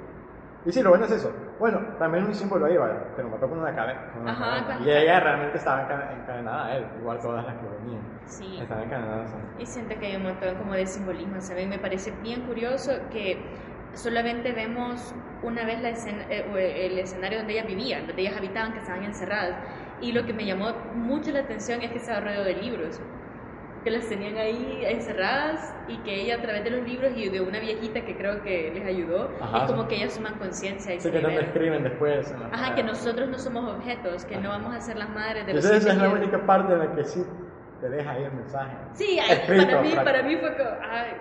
Y, 0.64 0.68
y 0.68 0.72
sí, 0.72 0.82
lo 0.82 0.90
bueno 0.90 1.04
es 1.06 1.12
eso. 1.12 1.32
Bueno, 1.58 1.80
también 1.98 2.24
un 2.24 2.34
símbolo 2.34 2.66
ahí, 2.66 2.76
¿vale? 2.76 2.94
que 3.16 3.22
lo 3.22 3.28
mató 3.30 3.48
con 3.48 3.58
una 3.58 3.74
cadena. 3.74 4.12
con 4.12 4.22
una 4.22 4.32
Ajá, 4.32 4.66
cadena. 4.66 4.86
Y 4.86 4.90
ella 4.90 5.20
realmente 5.20 5.58
estaba 5.58 5.82
encade- 5.88 6.20
encadenada 6.22 6.66
a 6.66 6.76
él, 6.76 6.84
igual 7.00 7.18
todas 7.20 7.46
las 7.46 7.54
que 7.56 7.66
venían. 7.80 8.02
Sí. 8.26 8.58
Estaban 8.60 8.84
encadenadas 8.84 9.32
a 9.32 9.36
él. 9.36 9.42
Y 9.58 9.66
siento 9.66 9.98
que 9.98 10.06
hay 10.06 10.16
un 10.16 10.24
montón 10.24 10.54
como 10.56 10.74
de 10.74 10.86
simbolismo, 10.86 11.40
¿saben? 11.40 11.68
Me 11.68 11.78
parece 11.78 12.12
bien 12.22 12.42
curioso 12.42 12.92
que 13.10 13.38
solamente 13.94 14.52
vemos 14.52 15.14
una 15.42 15.64
vez 15.64 15.80
la 15.80 15.90
escena, 15.90 16.24
eh, 16.28 16.46
o 16.52 16.56
el 16.56 16.98
escenario 16.98 17.38
donde 17.38 17.54
ellas 17.54 17.66
vivían, 17.66 18.06
donde 18.06 18.22
ellas 18.22 18.36
habitaban, 18.36 18.72
que 18.72 18.78
estaban 18.80 19.02
encerradas. 19.04 19.56
Y 20.00 20.12
lo 20.12 20.26
que 20.26 20.34
me 20.34 20.44
llamó 20.44 20.72
mucho 20.94 21.30
la 21.30 21.40
atención 21.40 21.80
es 21.80 21.90
que 21.90 21.98
estaba 21.98 22.20
rodeado 22.20 22.44
de 22.44 22.54
libros, 22.54 23.00
que 23.86 23.92
las 23.92 24.08
tenían 24.08 24.36
ahí 24.36 24.82
encerradas 24.84 25.72
y 25.86 25.98
que 25.98 26.22
ella 26.22 26.34
a 26.34 26.42
través 26.42 26.64
de 26.64 26.70
los 26.70 26.82
libros 26.84 27.12
y 27.14 27.28
de 27.28 27.40
una 27.40 27.60
viejita 27.60 28.00
que 28.00 28.16
creo 28.16 28.42
que 28.42 28.72
les 28.74 28.84
ayudó, 28.84 29.30
Ajá, 29.40 29.58
es 29.58 29.70
como 29.70 29.86
que 29.86 29.94
ellas 29.94 30.16
toman 30.16 30.34
conciencia 30.40 30.92
y 30.92 30.96
Sí, 30.96 31.04
se 31.04 31.12
que 31.12 31.22
no 31.22 31.28
liberan. 31.28 31.46
escriben 31.46 31.82
después. 31.84 32.34
Ajá, 32.50 32.74
que 32.74 32.82
nosotros 32.82 33.28
no 33.28 33.38
somos 33.38 33.72
objetos, 33.76 34.24
que 34.24 34.38
no 34.38 34.48
vamos 34.48 34.74
a 34.74 34.80
ser 34.80 34.96
las 34.96 35.08
madres 35.10 35.46
de 35.46 35.54
los 35.54 35.64
esa 35.64 35.92
es 35.92 35.98
la 35.98 36.08
única 36.08 36.44
parte 36.44 36.72
en 36.72 36.80
la 36.80 36.96
que 36.96 37.04
sí 37.04 37.24
te 37.80 37.88
deja 37.88 38.10
ahí 38.10 38.24
el 38.24 38.32
mensaje. 38.32 38.76
Sí, 38.94 39.20
Escrito, 39.20 39.66
para 39.66 39.82
mí, 39.82 39.94
para 39.94 40.22
mí 40.24 40.36
fue 40.38 40.56
como, 40.56 40.70
ay, 40.90 41.12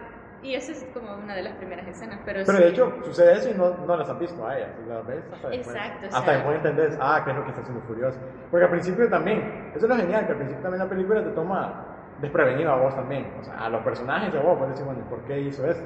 y 0.41 0.55
esa 0.55 0.71
es 0.71 0.87
como 0.91 1.15
una 1.17 1.35
de 1.35 1.43
las 1.43 1.53
primeras 1.57 1.87
escenas, 1.87 2.19
pero, 2.25 2.39
Pero 2.47 2.57
sí, 2.57 2.63
de 2.63 2.69
hecho, 2.71 2.93
sucede 3.03 3.33
eso 3.33 3.49
y 3.51 3.53
no, 3.53 3.77
no 3.85 3.95
las 3.95 4.09
has 4.09 4.17
visto 4.17 4.43
a 4.47 4.57
ellas. 4.57 4.69
Las 4.87 5.05
ves 5.05 5.23
hasta 5.31 5.49
después. 5.49 5.75
Exacto, 5.75 5.99
o 6.05 6.07
hasta 6.07 6.21
sea- 6.23 6.33
después 6.33 6.55
entendés, 6.57 6.97
ah, 6.99 7.21
qué 7.23 7.29
es 7.29 7.35
lo 7.37 7.43
que 7.43 7.49
está 7.49 7.61
haciendo 7.61 7.83
Furioso. 7.85 8.17
Porque 8.49 8.63
al 8.65 8.71
principio 8.71 9.07
también, 9.07 9.71
eso 9.75 9.85
es 9.85 9.89
lo 9.89 9.95
genial, 9.97 10.25
que 10.25 10.31
al 10.31 10.37
principio 10.37 10.63
también 10.63 10.83
la 10.83 10.89
película 10.89 11.23
te 11.23 11.29
toma 11.29 11.85
desprevenido 12.21 12.71
a 12.71 12.77
vos 12.77 12.95
también. 12.95 13.27
O 13.39 13.43
sea, 13.43 13.65
a 13.65 13.69
los 13.69 13.81
personajes 13.83 14.33
y 14.33 14.37
a 14.37 14.41
vos, 14.41 14.57
vos 14.57 14.69
decís, 14.69 14.85
bueno, 14.85 15.01
¿por 15.09 15.19
qué 15.21 15.39
hizo 15.41 15.65
esto? 15.65 15.83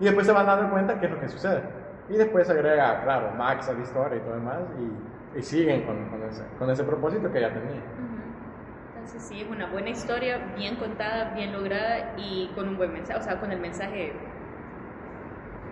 Y 0.00 0.04
después 0.04 0.26
se 0.26 0.32
van 0.32 0.46
dando 0.46 0.70
cuenta 0.70 0.98
qué 0.98 1.06
es 1.06 1.12
lo 1.12 1.20
que 1.20 1.28
sucede. 1.28 1.62
Y 2.08 2.16
después 2.16 2.46
se 2.46 2.52
agrega, 2.52 3.02
claro, 3.02 3.30
Max 3.36 3.68
a 3.68 3.72
la 3.72 3.80
historia 3.80 4.18
y 4.18 4.20
todo 4.20 4.34
demás, 4.34 4.60
y, 4.78 5.38
y 5.38 5.42
siguen 5.42 5.82
con, 5.82 6.08
con, 6.08 6.22
ese, 6.22 6.44
con 6.58 6.70
ese 6.70 6.84
propósito 6.84 7.32
que 7.32 7.40
ya 7.40 7.52
tenía. 7.52 7.82
Entonces 8.94 9.22
sí, 9.22 9.40
es 9.40 9.48
una 9.48 9.66
buena 9.66 9.90
historia, 9.90 10.38
bien 10.56 10.76
contada, 10.76 11.32
bien 11.34 11.52
lograda 11.52 12.14
y 12.16 12.50
con 12.54 12.68
un 12.68 12.76
buen 12.76 12.92
mensaje, 12.92 13.18
o 13.18 13.22
sea, 13.22 13.40
con 13.40 13.50
el 13.50 13.60
mensaje 13.60 14.12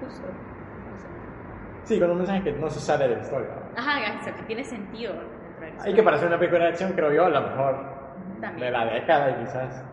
justo. 0.00 0.22
o 0.26 1.00
sea. 1.00 1.10
Sí, 1.84 2.00
con 2.00 2.10
un 2.10 2.18
mensaje 2.18 2.42
que 2.42 2.52
no 2.52 2.68
se 2.70 2.80
sale 2.80 3.08
de 3.08 3.16
la 3.16 3.22
historia. 3.22 3.48
Ajá, 3.76 4.18
o 4.20 4.24
sea, 4.24 4.34
que 4.34 4.42
tiene 4.42 4.64
sentido 4.64 5.12
dentro 5.12 5.60
de 5.60 5.60
la 5.60 5.68
historia. 5.68 5.94
que 5.94 6.02
para 6.02 6.16
hacer 6.16 6.28
una 6.28 6.38
película 6.38 6.64
de 6.64 6.70
acción, 6.70 6.92
creo 6.92 7.12
yo, 7.12 7.24
a 7.26 7.28
lo 7.28 7.40
mejor 7.42 7.93
También. 8.46 8.64
de 8.66 8.70
la 8.78 8.84
década 8.92 9.30
y 9.30 9.34
quizás 9.44 9.84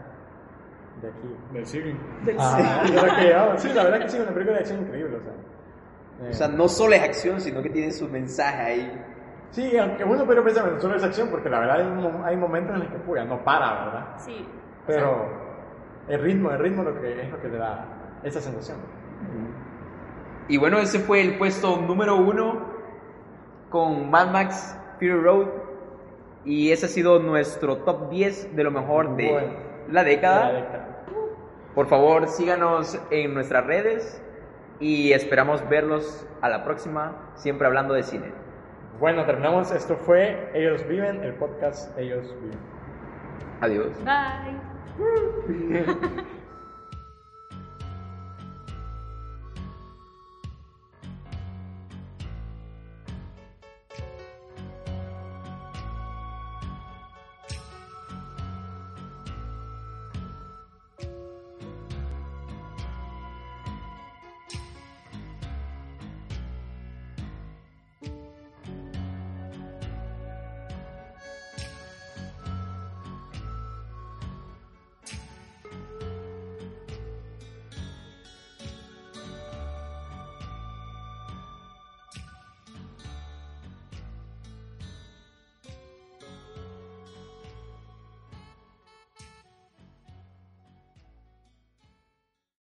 de 1.01 1.07
aquí. 1.09 1.35
Del 1.53 1.65
siglo. 1.65 1.99
Ah, 2.39 2.83
creo 2.85 3.01
que 3.17 3.29
yo- 3.29 3.57
sí, 3.57 3.69
la 3.73 3.83
verdad 3.83 3.99
que 4.01 4.09
sí, 4.09 4.19
una 4.19 4.31
película 4.31 4.53
de 4.57 4.59
acción 4.59 4.81
increíble, 4.81 5.17
o 5.17 5.21
sea. 5.21 5.33
Eh, 6.21 6.29
O 6.29 6.33
sea, 6.33 6.47
no 6.47 6.67
solo 6.67 6.93
es 6.95 7.01
acción, 7.01 7.41
sino 7.41 7.61
que 7.63 7.69
tiene 7.69 7.91
su 7.91 8.07
mensaje 8.07 8.61
ahí. 8.61 9.03
sí, 9.51 9.75
aunque 9.77 10.03
uno 10.03 10.23
podría 10.25 10.43
pensar, 10.43 10.63
bueno, 10.65 10.79
solo 10.79 10.95
es 10.95 11.03
acción, 11.03 11.29
porque 11.29 11.49
la 11.49 11.59
verdad 11.59 11.77
hay, 11.79 11.87
mo- 11.87 12.23
hay 12.25 12.37
momentos 12.37 12.73
en 12.75 12.79
los 12.83 12.89
que 12.89 12.97
puya, 12.99 13.23
no 13.25 13.43
para, 13.43 13.85
¿verdad? 13.85 14.05
Sí. 14.17 14.47
o 14.47 14.85
Pero 14.87 15.27
el 16.07 16.21
ritmo, 16.21 16.51
el 16.51 16.59
ritmo 16.59 16.83
lo 16.83 16.99
que, 17.01 17.21
es 17.23 17.29
lo 17.31 17.39
que 17.41 17.47
le 17.49 17.57
da 17.57 17.85
esa 18.23 18.39
sensación. 18.41 18.77
Y 20.47 20.57
bueno, 20.57 20.77
ese 20.79 20.99
fue 20.99 21.21
el 21.21 21.37
puesto 21.37 21.77
número 21.77 22.17
uno 22.17 22.69
con 23.69 24.09
Mad 24.11 24.31
Max 24.31 24.77
Fury 24.99 25.13
Road. 25.13 25.47
Y 26.45 26.72
ese 26.72 26.88
ha 26.88 26.89
sido 26.89 27.19
nuestro 27.19 27.77
top 27.77 28.09
10 28.09 28.55
de 28.55 28.63
lo 28.63 28.72
mejor 28.72 29.15
de 29.15 29.31
Bueno. 29.31 29.53
la 29.89 30.03
década. 30.03 30.51
La 30.51 30.59
década. 30.59 30.88
Por 31.76 31.88
favor, 31.88 32.27
síganos 32.27 32.99
en 33.11 33.34
nuestras 33.34 33.65
redes 33.65 34.22
y 34.80 35.13
esperamos 35.13 35.68
verlos 35.69 36.26
a 36.41 36.49
la 36.49 36.63
próxima, 36.63 37.31
siempre 37.35 37.68
hablando 37.68 37.93
de 37.93 38.03
cine. 38.03 38.31
Bueno, 38.99 39.26
terminamos. 39.26 39.72
Esto 39.72 39.95
fue 39.95 40.49
Ellos 40.53 40.85
Viven, 40.88 41.23
el 41.23 41.34
podcast 41.35 41.97
Ellos 41.97 42.35
Viven. 42.41 42.59
Adiós. 43.61 43.91
Bye. 44.03 44.57